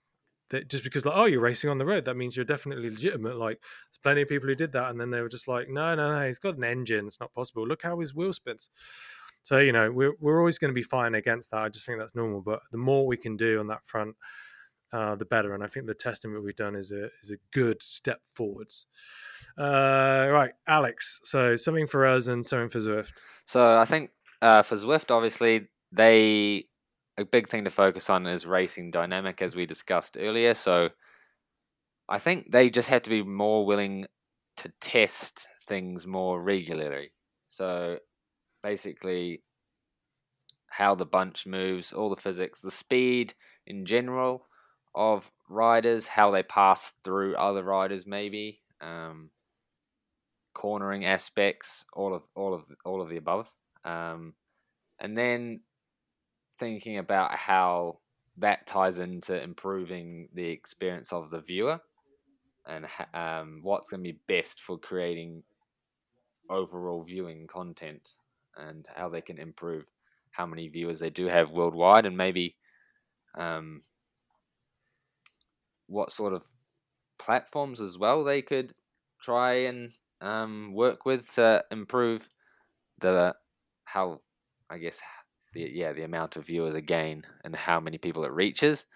Just 0.69 0.85
because 0.85 1.05
like 1.05 1.17
oh 1.17 1.25
you're 1.25 1.41
racing 1.41 1.71
on 1.71 1.79
the 1.79 1.85
road 1.85 2.05
that 2.05 2.17
means 2.17 2.37
you're 2.37 2.45
definitely 2.45 2.89
legitimate 2.89 3.35
like 3.35 3.59
there's 3.61 3.99
plenty 4.01 4.23
of 4.23 4.29
people 4.29 4.49
who 4.49 4.55
did 4.55 4.71
that 4.75 4.91
and 4.91 5.01
then 5.01 5.11
they 5.11 5.21
were 5.21 5.29
just 5.29 5.49
like 5.49 5.69
no 5.69 5.97
no 5.97 6.17
no 6.17 6.25
he's 6.25 6.39
got 6.39 6.57
an 6.57 6.63
engine 6.63 7.09
it's 7.09 7.19
not 7.19 7.35
possible 7.35 7.67
look 7.67 7.83
how 7.83 7.99
his 7.99 8.15
wheel 8.15 8.33
spins 8.33 8.71
so 9.47 9.59
you 9.59 9.71
know 9.71 9.93
we're 9.93 10.15
we're 10.19 10.41
always 10.41 10.59
going 10.59 10.73
to 10.73 10.75
be 10.75 10.83
fine 10.83 11.15
against 11.15 11.53
that. 11.53 11.61
I 11.61 11.69
just 11.69 11.87
think 11.87 12.01
that's 12.01 12.17
normal. 12.17 12.41
But 12.41 12.63
the 12.73 12.79
more 12.79 13.07
we 13.07 13.17
can 13.17 13.37
do 13.37 13.61
on 13.61 13.69
that 13.69 13.87
front, 13.87 14.17
uh, 14.93 15.15
the 15.17 15.25
better. 15.25 15.55
And 15.55 15.63
I 15.63 15.67
think 15.67 15.87
the 15.87 15.95
testing 15.95 16.33
that 16.35 16.43
we've 16.43 16.57
done 16.57 16.77
is 16.77 16.93
a 16.93 17.07
is 17.23 17.31
a 17.31 17.37
good 17.53 17.83
step 17.83 18.21
forwards. 18.29 18.87
Uh, 19.59 20.29
right, 20.31 20.53
Alex. 20.67 21.21
So 21.25 21.57
something 21.57 21.87
for 21.87 22.07
us 22.07 22.27
and 22.27 22.45
something 22.45 22.69
for 22.69 22.79
Zwift. 22.79 23.15
So 23.45 23.79
I 23.79 23.85
think 23.85 24.11
uh, 24.43 24.63
for 24.63 24.77
Zwift, 24.77 25.11
obviously, 25.11 25.69
they 25.93 26.67
a 27.19 27.25
big 27.25 27.49
thing 27.49 27.65
to 27.65 27.71
focus 27.71 28.11
on 28.11 28.27
is 28.27 28.47
racing 28.47 28.91
dynamic, 28.91 29.41
as 29.41 29.57
we 29.57 29.67
discussed 29.67 30.17
earlier. 30.21 30.55
So 30.55 30.91
I 32.09 32.19
think 32.19 32.53
they 32.53 32.71
just 32.71 32.89
have 32.89 33.03
to 33.03 33.11
be 33.11 33.23
more 33.23 33.65
willing 33.65 34.07
to 34.59 34.73
test 34.81 35.49
things 35.67 36.07
more 36.07 36.41
regularly. 36.41 37.13
So 37.49 37.99
basically, 38.63 39.43
how 40.69 40.95
the 40.95 41.07
bunch 41.07 41.47
moves, 41.47 41.93
all 41.93 42.11
the 42.11 42.21
physics, 42.21 42.61
the 42.61 42.71
speed 42.71 43.35
in 43.67 43.87
general 43.87 44.47
of 44.97 45.31
riders, 45.49 46.07
how 46.09 46.31
they 46.31 46.43
pass 46.43 46.95
through 47.05 47.37
other 47.37 47.63
riders, 47.63 48.07
maybe. 48.07 48.61
Um, 48.81 49.31
cornering 50.57 51.05
aspects, 51.05 51.85
all 51.93 52.15
of 52.15 52.23
all 52.35 52.55
of 52.55 52.65
all 52.85 53.03
of 53.03 53.11
the 53.11 53.19
above, 53.19 53.47
um, 53.85 54.33
and 54.99 55.17
then 55.17 55.61
thinking 56.59 56.97
about 56.97 57.33
how 57.35 57.99
that 58.39 58.67
ties 58.67 58.99
into 58.99 59.41
improving 59.41 60.29
the 60.35 60.49
experience 60.49 61.13
of 61.13 61.31
the 61.31 61.41
viewer 61.41 61.79
and 62.67 62.87
um, 63.15 63.61
what's 63.63 63.91
going 63.91 64.03
to 64.03 64.13
be 64.13 64.19
best 64.27 64.61
for 64.61 64.79
creating 64.79 65.43
overall 66.51 67.03
viewing 67.03 67.47
content 67.47 68.15
and 68.57 68.87
how 68.95 69.09
they 69.09 69.21
can 69.21 69.39
improve 69.39 69.89
how 70.31 70.47
many 70.47 70.69
viewers 70.69 70.99
they 70.99 71.11
do 71.11 71.27
have 71.27 71.51
worldwide 71.51 72.07
and 72.07 72.17
maybe 72.17 72.57
um, 73.37 73.83
what 75.87 76.13
sort 76.13 76.33
of 76.33 76.45
platforms 77.19 77.81
as 77.81 77.99
well 77.99 78.25
they 78.25 78.43
could 78.43 78.73
try 79.21 79.53
and 79.53 79.93
um, 80.21 80.73
work 80.75 81.05
with 81.05 81.33
to 81.35 81.65
improve 81.71 82.29
the 83.01 83.35
how 83.85 84.21
I 84.71 84.79
guess 84.79 85.01
the 85.53 85.71
yeah 85.73 85.93
the 85.93 86.05
amount 86.05 86.37
of 86.37 86.47
viewers 86.47 86.75
again 86.75 87.25
and 87.45 87.55
how 87.55 87.81
many 87.81 87.99
people 87.99 88.25
it 88.25 88.33
reaches. 88.33 88.87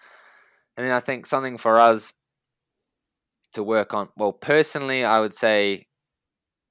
And 0.77 0.85
then 0.85 0.93
I 0.93 0.99
think 0.99 1.25
something 1.25 1.57
for 1.57 1.79
us 1.79 2.13
to 3.53 3.63
work 3.63 3.93
on. 3.93 4.09
Well, 4.15 4.33
personally, 4.33 5.03
I 5.03 5.19
would 5.19 5.33
say 5.33 5.87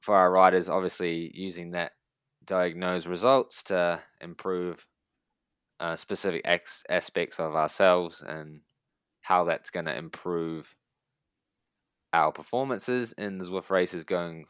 for 0.01 0.17
our 0.17 0.33
riders, 0.33 0.69
obviously 0.69 1.31
using 1.35 1.73
that 1.73 1.93
Diagnosa 2.47 3.09
results 3.09 3.63
to 3.65 4.01
improve 4.21 4.87
uh, 5.79 5.97
specific 5.97 6.43
ex- 6.45 6.83
aspects 6.89 7.39
of 7.39 7.55
ourselves 7.55 8.23
and 8.27 8.61
how 9.21 9.45
that's 9.45 9.71
going 9.71 9.87
to 9.87 9.97
improve 9.97 10.75
our 12.13 12.33
performances 12.33 13.13
in 13.13 13.39
the 13.39 13.45
Zwift 13.45 13.71
races 13.71 14.05
going 14.05 14.47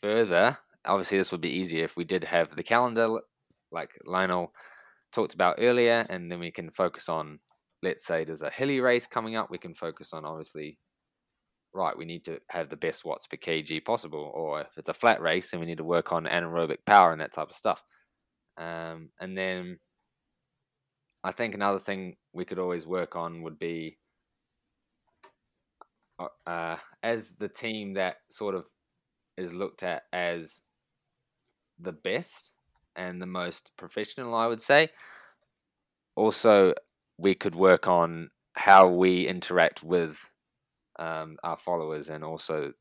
further. 0.00 0.58
Obviously, 0.84 1.18
this 1.18 1.32
would 1.32 1.40
be 1.40 1.56
easier 1.56 1.84
if 1.84 1.96
we 1.96 2.04
did 2.04 2.24
have 2.24 2.54
the 2.56 2.62
calendar, 2.62 3.20
like 3.70 3.90
Lionel 4.04 4.52
talked 5.12 5.34
about 5.34 5.56
earlier, 5.58 6.06
and 6.10 6.30
then 6.30 6.40
we 6.40 6.50
can 6.50 6.70
focus 6.70 7.08
on, 7.08 7.38
let's 7.82 8.04
say, 8.04 8.24
there's 8.24 8.42
a 8.42 8.50
hilly 8.50 8.80
race 8.80 9.06
coming 9.06 9.36
up. 9.36 9.50
We 9.50 9.58
can 9.58 9.74
focus 9.74 10.12
on 10.12 10.24
obviously, 10.24 10.78
right, 11.72 11.96
we 11.96 12.04
need 12.04 12.24
to 12.24 12.40
have 12.50 12.68
the 12.68 12.76
best 12.76 13.04
watts 13.04 13.26
per 13.26 13.36
kg 13.36 13.84
possible, 13.84 14.30
or 14.34 14.62
if 14.62 14.76
it's 14.76 14.88
a 14.88 14.94
flat 14.94 15.20
race, 15.20 15.50
then 15.50 15.60
we 15.60 15.66
need 15.66 15.78
to 15.78 15.84
work 15.84 16.12
on 16.12 16.24
anaerobic 16.24 16.78
power 16.86 17.12
and 17.12 17.20
that 17.20 17.32
type 17.32 17.50
of 17.50 17.56
stuff. 17.56 17.82
Um, 18.56 19.10
and 19.20 19.36
then 19.36 19.78
I 21.22 21.32
think 21.32 21.54
another 21.54 21.78
thing 21.78 22.16
we 22.32 22.44
could 22.44 22.58
always 22.58 22.86
work 22.86 23.16
on 23.16 23.42
would 23.42 23.58
be 23.58 23.98
uh, 26.46 26.76
as 27.02 27.32
the 27.32 27.48
team 27.48 27.94
that 27.94 28.16
sort 28.30 28.54
of 28.54 28.66
is 29.36 29.52
looked 29.52 29.82
at 29.82 30.02
as 30.12 30.60
the 31.78 31.92
best 31.92 32.52
and 32.96 33.20
the 33.20 33.26
most 33.26 33.72
professional, 33.76 34.34
I 34.34 34.46
would 34.46 34.60
say. 34.60 34.88
Also, 36.16 36.74
we 37.18 37.34
could 37.34 37.54
work 37.54 37.88
on 37.88 38.30
how 38.54 38.88
we 38.88 39.26
interact 39.26 39.82
with 39.82 40.30
um, 40.98 41.36
our 41.42 41.56
followers 41.56 42.08
and 42.08 42.22
also 42.22 42.72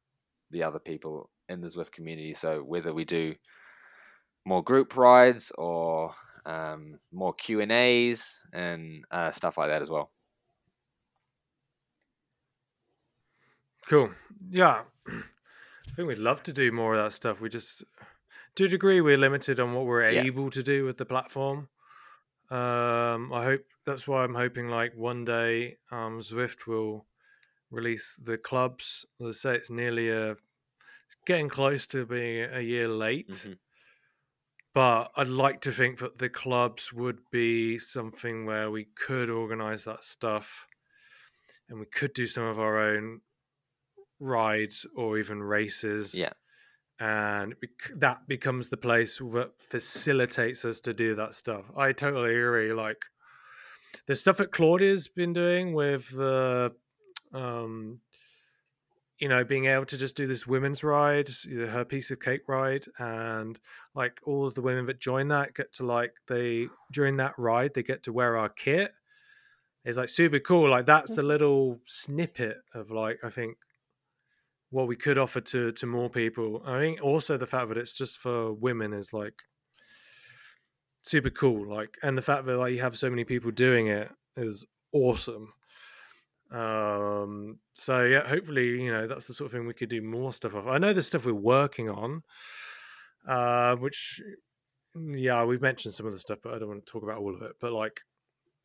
the 0.51 0.63
other 0.63 0.79
people 0.79 1.29
in 1.49 1.61
the 1.61 1.67
Zwift 1.67 1.91
community. 1.91 2.33
So 2.33 2.61
whether 2.61 2.93
we 2.93 3.05
do 3.05 3.33
more 4.45 4.63
group 4.63 4.95
rides 4.95 5.51
or 5.57 6.13
um, 6.45 6.99
more 7.11 7.33
Q 7.33 7.61
and 7.61 7.71
A's 7.71 8.43
and 8.53 9.03
uh, 9.09 9.31
stuff 9.31 9.57
like 9.57 9.69
that 9.69 9.81
as 9.81 9.89
well. 9.89 10.11
Cool. 13.87 14.11
Yeah. 14.49 14.83
I 15.07 15.95
think 15.95 16.07
we'd 16.07 16.17
love 16.17 16.41
to 16.43 16.53
do 16.53 16.71
more 16.71 16.95
of 16.95 17.03
that 17.03 17.13
stuff. 17.13 17.41
We 17.41 17.49
just, 17.49 17.83
to 18.55 18.65
a 18.65 18.67
degree, 18.67 19.01
we're 19.01 19.17
limited 19.17 19.59
on 19.59 19.73
what 19.73 19.85
we're 19.85 20.09
Yeah. 20.09 20.23
able 20.23 20.49
to 20.51 20.63
do 20.63 20.85
with 20.85 20.97
the 20.97 21.05
platform. 21.05 21.69
Um, 22.49 23.33
I 23.33 23.43
hope 23.43 23.65
that's 23.85 24.07
why 24.07 24.23
I'm 24.23 24.35
hoping 24.35 24.67
like 24.67 24.95
one 24.95 25.25
day 25.25 25.77
um, 25.91 26.19
Zwift 26.19 26.67
will 26.67 27.05
release 27.71 28.17
the 28.23 28.37
clubs. 28.37 29.05
Let's 29.19 29.41
say 29.41 29.55
it's 29.55 29.69
nearly 29.69 30.09
a 30.09 30.37
getting 31.25 31.49
close 31.49 31.87
to 31.87 32.05
being 32.05 32.49
a 32.53 32.59
year 32.61 32.87
late. 32.87 33.29
Mhm. 33.29 33.57
But 34.73 35.11
I'd 35.15 35.27
like 35.27 35.61
to 35.61 35.71
think 35.71 35.99
that 35.99 36.17
the 36.17 36.29
clubs 36.29 36.91
would 36.91 37.19
be 37.31 37.77
something 37.77 38.45
where 38.45 38.69
we 38.71 38.85
could 38.85 39.29
organize 39.29 39.83
that 39.85 40.03
stuff 40.03 40.67
and 41.69 41.79
we 41.79 41.85
could 41.85 42.13
do 42.13 42.27
some 42.27 42.43
of 42.43 42.59
our 42.59 42.77
own 42.79 43.21
rides 44.23 44.85
or 44.95 45.17
even 45.17 45.43
races. 45.43 46.13
Yeah. 46.15 46.33
And 46.99 47.55
that 47.95 48.27
becomes 48.27 48.69
the 48.69 48.77
place 48.77 49.17
that 49.17 49.51
facilitates 49.59 50.63
us 50.63 50.79
to 50.81 50.93
do 50.93 51.15
that 51.15 51.33
stuff. 51.33 51.65
I 51.75 51.91
totally 51.91 52.35
agree. 52.35 52.71
Like 52.71 53.03
the 54.07 54.15
stuff 54.15 54.37
that 54.37 54.51
Claudia's 54.51 55.07
been 55.07 55.33
doing 55.33 55.73
with 55.73 56.09
the, 56.11 56.73
um, 57.33 57.99
you 59.19 59.27
know, 59.27 59.43
being 59.43 59.65
able 59.65 59.85
to 59.85 59.97
just 59.97 60.15
do 60.15 60.27
this 60.27 60.47
women's 60.47 60.83
ride, 60.83 61.29
you 61.45 61.65
know, 61.65 61.71
her 61.71 61.85
piece 61.85 62.11
of 62.11 62.19
cake 62.19 62.47
ride, 62.47 62.85
and 62.97 63.59
like 63.95 64.19
all 64.25 64.45
of 64.45 64.53
the 64.53 64.61
women 64.61 64.85
that 64.85 64.99
join 64.99 65.27
that 65.29 65.55
get 65.55 65.73
to 65.73 65.85
like 65.85 66.13
they 66.27 66.67
during 66.91 67.17
that 67.17 67.33
ride 67.37 67.73
they 67.73 67.83
get 67.83 68.03
to 68.03 68.13
wear 68.13 68.37
our 68.37 68.49
kit. 68.49 68.93
It's 69.85 69.97
like 69.97 70.09
super 70.09 70.39
cool. 70.39 70.69
Like 70.69 70.85
that's 70.85 71.17
a 71.17 71.21
little 71.21 71.79
snippet 71.85 72.57
of 72.73 72.91
like 72.91 73.19
I 73.23 73.29
think 73.29 73.57
what 74.73 74.87
we 74.87 74.95
could 74.95 75.19
offer 75.19 75.39
to 75.39 75.71
to 75.71 75.85
more 75.85 76.09
people. 76.09 76.63
I 76.65 76.79
think 76.79 77.03
also 77.03 77.37
the 77.37 77.45
fact 77.45 77.69
that 77.69 77.77
it's 77.77 77.93
just 77.93 78.17
for 78.17 78.51
women 78.51 78.91
is 78.91 79.13
like 79.13 79.43
super 81.03 81.29
cool. 81.29 81.69
Like 81.69 81.97
and 82.01 82.17
the 82.17 82.23
fact 82.23 82.45
that 82.45 82.57
like 82.57 82.73
you 82.73 82.81
have 82.81 82.97
so 82.97 83.09
many 83.09 83.23
people 83.23 83.51
doing 83.51 83.87
it 83.87 84.09
is 84.35 84.65
awesome. 84.91 85.53
Um, 86.51 87.59
so 87.75 88.03
yeah, 88.03 88.27
hopefully, 88.27 88.81
you 88.81 88.91
know, 88.91 89.07
that's 89.07 89.27
the 89.27 89.33
sort 89.33 89.47
of 89.47 89.51
thing 89.51 89.67
we 89.67 89.73
could 89.73 89.89
do 89.89 90.01
more 90.01 90.33
stuff 90.33 90.55
of. 90.55 90.67
I 90.67 90.79
know 90.79 90.91
there's 90.91 91.07
stuff 91.07 91.25
we're 91.25 91.33
working 91.33 91.89
on, 91.89 92.23
uh, 93.27 93.75
which 93.75 94.21
yeah, 94.95 95.43
we've 95.43 95.61
mentioned 95.61 95.93
some 95.93 96.07
of 96.07 96.11
the 96.13 96.19
stuff, 96.19 96.39
but 96.43 96.53
I 96.53 96.59
don't 96.59 96.69
want 96.69 96.85
to 96.85 96.91
talk 96.91 97.03
about 97.03 97.19
all 97.19 97.35
of 97.35 97.43
it. 97.43 97.53
But 97.59 97.73
like, 97.73 98.01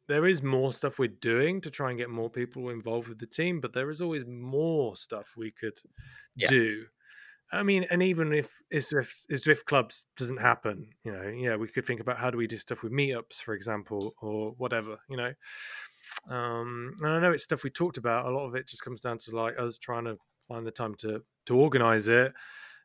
there 0.08 0.26
is 0.26 0.42
more 0.42 0.72
stuff 0.72 0.98
we're 0.98 1.08
doing 1.08 1.60
to 1.62 1.70
try 1.70 1.90
and 1.90 1.98
get 1.98 2.10
more 2.10 2.30
people 2.30 2.70
involved 2.70 3.08
with 3.08 3.18
the 3.20 3.26
team, 3.26 3.60
but 3.60 3.72
there 3.74 3.90
is 3.90 4.00
always 4.00 4.26
more 4.26 4.96
stuff 4.96 5.34
we 5.36 5.50
could 5.52 5.80
Yeah. 6.34 6.48
do. 6.48 6.86
I 7.52 7.62
mean, 7.62 7.86
and 7.90 8.02
even 8.02 8.32
if 8.32 8.62
Zwift, 8.74 9.26
Zwift 9.32 9.64
clubs 9.66 10.06
doesn't 10.16 10.38
happen, 10.38 10.90
you 11.04 11.12
know, 11.12 11.28
yeah, 11.28 11.56
we 11.56 11.68
could 11.68 11.84
think 11.84 12.00
about 12.00 12.18
how 12.18 12.30
do 12.30 12.38
we 12.38 12.46
do 12.46 12.58
stuff 12.58 12.82
with 12.82 12.92
meetups, 12.92 13.36
for 13.42 13.54
example, 13.54 14.14
or 14.20 14.52
whatever, 14.52 14.98
you 15.08 15.16
know. 15.16 15.34
Um, 16.28 16.94
and 17.00 17.08
I 17.08 17.20
know 17.20 17.32
it's 17.32 17.44
stuff 17.44 17.64
we 17.64 17.70
talked 17.70 17.96
about. 17.96 18.26
A 18.26 18.30
lot 18.30 18.46
of 18.46 18.54
it 18.54 18.66
just 18.68 18.82
comes 18.82 19.00
down 19.00 19.18
to 19.18 19.36
like 19.36 19.58
us 19.58 19.78
trying 19.78 20.04
to 20.04 20.18
find 20.46 20.66
the 20.66 20.70
time 20.70 20.94
to 20.96 21.24
to 21.46 21.56
organize 21.56 22.08
it, 22.08 22.32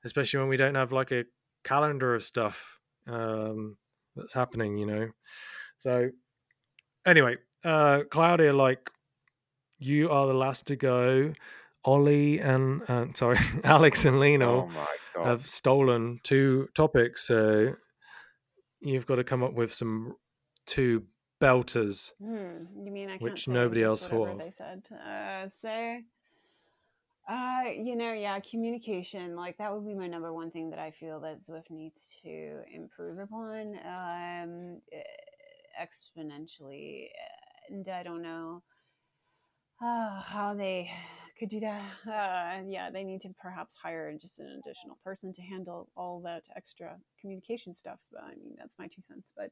especially 0.04 0.40
when 0.40 0.50
we 0.50 0.58
don't 0.58 0.76
have 0.76 0.92
like 0.92 1.12
a 1.12 1.26
calendar 1.64 2.16
of 2.16 2.24
stuff 2.24 2.80
um, 3.08 3.78
that's 4.16 4.34
happening, 4.34 4.78
you 4.78 4.86
know. 4.86 5.12
So 5.78 6.12
anyway, 7.06 7.38
uh, 7.64 8.02
Claudia, 8.10 8.54
like 8.54 8.90
you 9.80 10.10
are 10.10 10.28
the 10.28 10.34
last 10.34 10.68
to 10.68 10.76
go. 10.76 11.34
Ollie 11.86 12.40
and 12.40 12.82
uh, 12.88 13.08
sorry, 13.14 13.38
Alex 13.64 14.06
and 14.06 14.20
Lino 14.20 14.70
Oh 14.72 14.88
have 15.24 15.46
stolen 15.46 16.20
two 16.24 16.70
topics. 16.74 17.28
So 17.28 17.76
you've 18.82 19.06
got 19.06 19.16
to 19.16 19.24
come 19.24 19.44
up 19.44 19.54
with 19.54 19.74
some 19.74 20.16
two 20.66 21.04
belters. 21.42 22.12
Hmm, 22.22 22.66
you 22.84 22.92
mean 22.92 23.10
I 23.10 23.14
can't 23.14 23.22
Which 23.22 23.46
say 23.46 23.52
nobody 23.52 23.84
else 23.84 24.06
thought 24.06 24.30
of. 24.30 24.40
They 24.40 24.52
said. 24.52 24.84
Uh, 24.92 25.48
say, 25.50 26.04
uh, 27.28 27.64
you 27.76 27.96
know, 27.96 28.14
yeah, 28.14 28.40
communication. 28.40 29.36
Like 29.36 29.58
that 29.58 29.74
would 29.74 29.86
be 29.86 29.94
my 29.94 30.08
number 30.08 30.34
one 30.34 30.52
thing 30.52 30.70
that 30.72 30.80
I 30.80 30.92
feel 30.92 31.20
that 31.22 31.38
Zwift 31.38 31.70
needs 31.70 32.16
to 32.24 32.62
improve 32.74 33.20
upon 33.20 33.76
um, 33.86 34.82
eh, 34.92 35.02
exponentially. 35.80 37.08
And 37.70 37.88
I 37.88 38.04
don't 38.04 38.22
know 38.22 38.64
uh, 39.82 40.22
how 40.22 40.54
they 40.54 40.90
could 41.40 41.50
do 41.50 41.60
that. 41.60 41.82
Uh, 42.08 42.62
yeah, 42.66 42.90
they 42.92 43.04
need 43.04 43.22
to 43.22 43.30
perhaps 43.42 43.76
hire 43.76 44.16
just 44.20 44.40
an 44.40 44.62
additional 44.64 44.98
person 45.04 45.34
to 45.34 45.42
handle 45.42 45.90
all 45.96 46.22
that 46.22 46.44
extra 46.56 46.98
communication 47.20 47.74
stuff. 47.74 48.00
I 48.18 48.30
mean, 48.30 48.56
that's 48.58 48.78
my 48.80 48.88
two 48.88 49.02
cents, 49.02 49.34
but. 49.36 49.50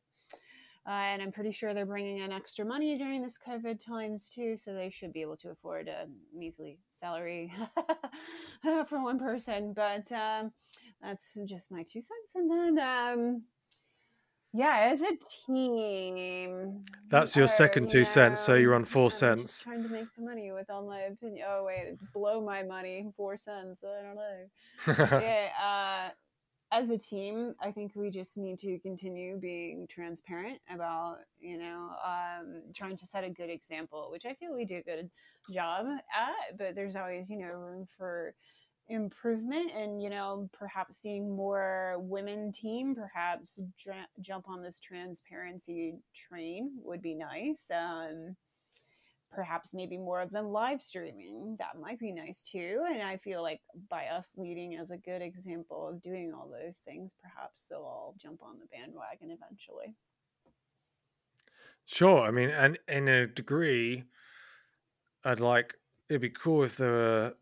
Uh, 0.87 0.93
and 0.93 1.21
I'm 1.21 1.31
pretty 1.31 1.51
sure 1.51 1.75
they're 1.75 1.85
bringing 1.85 2.17
in 2.17 2.31
extra 2.31 2.65
money 2.65 2.97
during 2.97 3.21
this 3.21 3.37
COVID 3.37 3.85
times 3.85 4.31
too, 4.33 4.57
so 4.57 4.73
they 4.73 4.89
should 4.89 5.13
be 5.13 5.21
able 5.21 5.37
to 5.37 5.51
afford 5.51 5.87
a 5.87 6.07
measly 6.35 6.79
salary 6.89 7.53
for 8.87 9.03
one 9.03 9.19
person. 9.19 9.73
But 9.75 10.11
um, 10.11 10.51
that's 10.99 11.37
just 11.45 11.71
my 11.71 11.83
two 11.83 12.01
cents. 12.01 12.33
And 12.33 12.49
then, 12.49 12.79
um, 12.79 13.43
yeah, 14.53 14.89
as 14.91 15.01
a 15.01 15.15
team, 15.47 16.83
That's 17.09 17.35
your 17.35 17.47
second 17.47 17.89
two 17.89 18.03
cents, 18.03 18.41
so 18.41 18.55
you're 18.55 18.75
on 18.75 18.85
four 18.85 19.05
I'm 19.05 19.09
just 19.09 19.19
cents. 19.19 19.61
trying 19.63 19.83
to 19.83 19.89
make 19.89 20.07
the 20.17 20.23
money 20.23 20.51
with 20.51 20.69
all 20.69 20.85
my 20.85 21.01
opinion. 21.01 21.45
Oh 21.49 21.63
wait, 21.65 21.97
blow 22.13 22.41
my 22.41 22.63
money, 22.63 23.11
four 23.15 23.37
cents. 23.37 23.81
I 23.83 24.01
don't 24.03 24.15
know 24.15 25.19
yeah, 25.21 25.49
uh, 25.61 26.11
as 26.73 26.89
a 26.89 26.97
team, 26.97 27.53
I 27.61 27.71
think 27.71 27.93
we 27.95 28.09
just 28.09 28.37
need 28.37 28.59
to 28.59 28.79
continue 28.79 29.37
being 29.37 29.87
transparent 29.89 30.59
about, 30.73 31.17
you 31.39 31.57
know, 31.57 31.89
um, 32.05 32.61
trying 32.73 32.95
to 32.97 33.05
set 33.05 33.25
a 33.25 33.29
good 33.29 33.49
example, 33.49 34.07
which 34.09 34.25
I 34.25 34.33
feel 34.33 34.55
we 34.55 34.63
do 34.63 34.77
a 34.77 34.81
good 34.81 35.09
job 35.53 35.85
at. 35.87 36.57
But 36.57 36.75
there's 36.75 36.95
always, 36.95 37.29
you 37.29 37.37
know, 37.37 37.47
room 37.47 37.87
for 37.97 38.33
improvement, 38.91 39.71
and 39.71 40.01
you 40.01 40.09
know, 40.09 40.49
perhaps 40.53 40.97
seeing 40.97 41.35
more 41.35 41.97
women 41.99 42.51
team, 42.51 42.95
perhaps 42.95 43.59
jump 44.19 44.49
on 44.49 44.61
this 44.61 44.79
transparency 44.79 45.95
train 46.13 46.71
would 46.83 47.01
be 47.01 47.15
nice. 47.15 47.69
Um, 47.71 48.35
perhaps 49.31 49.73
maybe 49.73 49.97
more 49.97 50.21
of 50.21 50.29
them 50.31 50.47
live 50.51 50.81
streaming 50.81 51.55
that 51.57 51.79
might 51.79 51.97
be 51.99 52.11
nice 52.11 52.41
too 52.43 52.85
and 52.89 53.01
i 53.01 53.15
feel 53.15 53.41
like 53.41 53.61
by 53.89 54.07
us 54.07 54.35
leading 54.37 54.75
as 54.75 54.91
a 54.91 54.97
good 54.97 55.21
example 55.21 55.87
of 55.87 56.01
doing 56.01 56.33
all 56.33 56.49
those 56.49 56.79
things 56.79 57.15
perhaps 57.21 57.65
they'll 57.69 57.79
all 57.79 58.13
jump 58.17 58.43
on 58.43 58.59
the 58.59 58.65
bandwagon 58.65 59.31
eventually 59.31 59.95
Sure. 61.85 62.21
I 62.21 62.31
mean, 62.31 62.49
and 62.49 62.79
in 62.87 63.07
a 63.07 63.27
degree, 63.27 64.05
I'd 65.23 65.39
like 65.39 65.75
it'd 66.09 66.21
be 66.21 66.29
cool 66.29 66.63
if 66.63 66.77
there 66.77 66.91
were, 66.91 67.37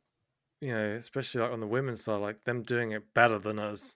you 0.62 0.74
know, 0.74 0.92
especially 0.92 1.42
like 1.42 1.52
on 1.52 1.60
the 1.60 1.68
women's 1.68 2.04
side, 2.04 2.18
like 2.22 2.44
them 2.44 2.64
doing 2.64 2.92
it 2.92 3.14
better 3.14 3.40
than 3.40 3.60
us, 3.60 3.96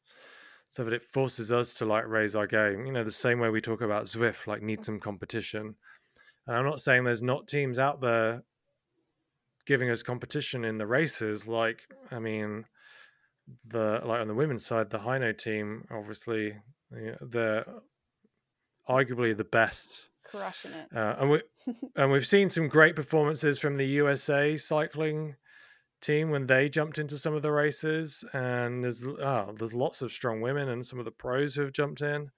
so 0.67 0.83
that 0.83 0.93
it 0.93 1.03
forces 1.03 1.51
us 1.51 1.75
to 1.75 1.85
like 1.85 2.07
raise 2.07 2.35
our 2.35 2.47
game. 2.47 2.85
You 2.85 2.93
know, 2.93 3.03
the 3.03 3.11
same 3.11 3.39
way 3.39 3.49
we 3.49 3.61
talk 3.61 3.81
about 3.81 4.05
Zwift, 4.05 4.47
like 4.47 4.61
need 4.61 4.85
some 4.85 4.99
competition. 4.99 5.75
And 6.47 6.57
I'm 6.57 6.65
not 6.65 6.79
saying 6.79 7.03
there's 7.03 7.21
not 7.21 7.47
teams 7.47 7.79
out 7.79 8.01
there 8.01 8.43
giving 9.65 9.89
us 9.89 10.03
competition 10.03 10.65
in 10.65 10.77
the 10.77 10.87
races. 10.87 11.47
Like, 11.47 11.81
I 12.11 12.19
mean, 12.19 12.65
the 13.67 14.01
like 14.03 14.21
on 14.21 14.27
the 14.27 14.33
women's 14.33 14.65
side, 14.65 14.89
the 14.89 14.99
Hino 14.99 15.37
team, 15.37 15.85
obviously, 15.91 16.55
you 16.91 17.11
know, 17.11 17.17
they're 17.21 17.65
arguably 18.89 19.35
the 19.35 19.43
best. 19.43 20.09
crushing 20.25 20.71
it 20.71 20.87
Uh, 20.95 21.15
and 21.19 21.29
we 21.29 21.41
and 21.95 22.11
we've 22.11 22.27
seen 22.27 22.49
some 22.49 22.67
great 22.67 22.95
performances 22.95 23.59
from 23.59 23.75
the 23.75 23.85
USA 23.85 24.55
cycling 24.57 25.35
team 26.03 26.29
when 26.29 26.47
they 26.47 26.69
jumped 26.69 26.99
into 26.99 27.17
some 27.17 27.33
of 27.33 27.41
the 27.41 27.51
races. 27.51 28.23
And 28.33 28.83
there's 28.83 29.03
oh, 29.03 29.53
there's 29.57 29.73
lots 29.73 30.01
of 30.01 30.11
strong 30.11 30.41
women 30.41 30.69
and 30.69 30.85
some 30.85 30.99
of 30.99 31.05
the 31.05 31.11
pros 31.11 31.55
who 31.55 31.63
have 31.63 31.73
jumped 31.73 32.01
in. 32.01 32.29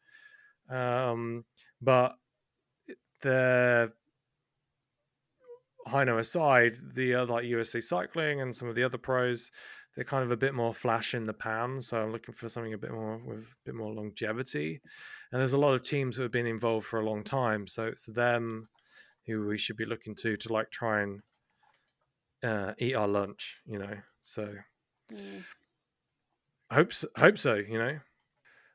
Um, 0.69 1.45
but 1.81 2.15
the 3.21 3.91
Hino 5.87 6.19
aside, 6.19 6.75
the 6.93 7.15
other 7.15 7.33
like 7.33 7.45
USA 7.45 7.79
Cycling 7.79 8.41
and 8.41 8.55
some 8.55 8.67
of 8.67 8.75
the 8.75 8.83
other 8.83 8.97
pros, 8.97 9.51
they're 9.95 10.03
kind 10.03 10.23
of 10.23 10.31
a 10.31 10.37
bit 10.37 10.53
more 10.53 10.73
flash 10.73 11.13
in 11.13 11.25
the 11.25 11.33
pan. 11.33 11.81
So 11.81 12.01
I'm 12.01 12.11
looking 12.11 12.33
for 12.33 12.49
something 12.49 12.73
a 12.73 12.77
bit 12.77 12.91
more 12.91 13.21
with 13.25 13.39
a 13.39 13.65
bit 13.65 13.75
more 13.75 13.93
longevity. 13.93 14.81
And 15.31 15.39
there's 15.39 15.53
a 15.53 15.59
lot 15.59 15.73
of 15.73 15.83
teams 15.83 16.15
who 16.15 16.23
have 16.23 16.31
been 16.31 16.47
involved 16.47 16.85
for 16.85 16.99
a 16.99 17.05
long 17.05 17.23
time, 17.23 17.67
so 17.67 17.85
it's 17.85 18.05
them 18.05 18.69
who 19.27 19.45
we 19.47 19.57
should 19.57 19.77
be 19.77 19.85
looking 19.85 20.15
to 20.15 20.37
to 20.37 20.53
like 20.53 20.69
try 20.69 21.01
and 21.01 21.21
uh, 22.43 22.73
eat 22.77 22.95
our 22.95 23.07
lunch, 23.07 23.61
you 23.65 23.79
know. 23.79 23.97
So 24.21 24.53
Mm. 25.11 25.43
hope 26.71 26.93
so, 26.93 27.07
hope 27.17 27.37
so, 27.37 27.55
you 27.55 27.77
know. 27.77 27.99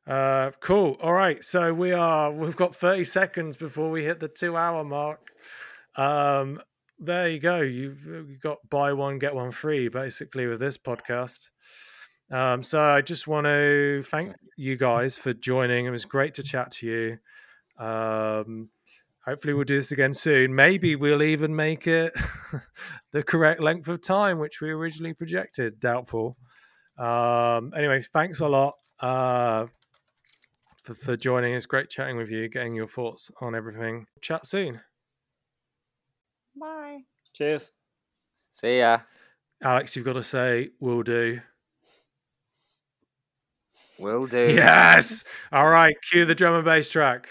Uh, 0.06 0.50
cool. 0.60 0.96
All 1.00 1.12
right, 1.12 1.42
so 1.44 1.72
we 1.74 1.92
are 1.92 2.32
we've 2.32 2.56
got 2.56 2.74
30 2.74 3.04
seconds 3.04 3.56
before 3.56 3.90
we 3.90 4.04
hit 4.04 4.20
the 4.20 4.28
two 4.28 4.56
hour 4.56 4.84
mark. 4.84 5.32
Um, 5.96 6.60
there 6.98 7.28
you 7.28 7.38
go. 7.38 7.60
You've, 7.60 8.04
you've 8.04 8.40
got 8.40 8.58
buy 8.68 8.92
one 8.92 9.18
get 9.18 9.34
one 9.34 9.50
free 9.50 9.88
basically 9.88 10.46
with 10.46 10.60
this 10.60 10.78
podcast. 10.78 11.48
Um, 12.30 12.62
so 12.62 12.80
I 12.80 13.00
just 13.00 13.26
want 13.26 13.46
to 13.46 14.02
thank 14.04 14.36
you 14.56 14.76
guys 14.76 15.18
for 15.18 15.32
joining. 15.32 15.86
It 15.86 15.90
was 15.90 16.04
great 16.04 16.34
to 16.34 16.42
chat 16.42 16.70
to 16.72 16.86
you. 16.86 17.84
Um, 17.84 18.70
hopefully 19.31 19.55
we'll 19.55 19.62
do 19.62 19.77
this 19.77 19.93
again 19.93 20.12
soon. 20.12 20.52
Maybe 20.52 20.97
we'll 20.97 21.23
even 21.23 21.55
make 21.55 21.86
it 21.86 22.12
the 23.12 23.23
correct 23.23 23.61
length 23.61 23.86
of 23.86 24.02
time, 24.02 24.40
which 24.40 24.61
we 24.61 24.70
originally 24.70 25.15
projected. 25.15 25.78
Doubtful. 25.78 26.36
Um, 26.98 27.73
anyway, 27.77 28.01
thanks 28.01 28.40
a 28.40 28.48
lot 28.48 28.74
uh, 28.98 29.66
for, 30.82 30.94
for 30.94 31.16
joining. 31.16 31.55
It's 31.55 31.66
great 31.66 31.89
chatting 31.90 32.16
with 32.16 32.28
you, 32.28 32.48
getting 32.48 32.74
your 32.74 32.89
thoughts 32.89 33.31
on 33.40 33.55
everything. 33.55 34.07
Chat 34.20 34.47
soon. 34.47 34.81
bye 36.59 36.98
Cheers. 37.32 37.70
See 38.51 38.81
ya. 38.81 38.98
Alex, 39.62 39.94
you've 39.94 40.05
got 40.05 40.15
to 40.15 40.24
say, 40.24 40.70
we'll 40.81 41.05
do. 41.05 41.40
Will 43.97 44.27
do. 44.27 44.52
Yes. 44.52 45.23
All 45.52 45.69
right. 45.69 45.94
Cue 46.11 46.24
the 46.24 46.35
drum 46.35 46.55
and 46.55 46.65
bass 46.65 46.89
track. 46.89 47.28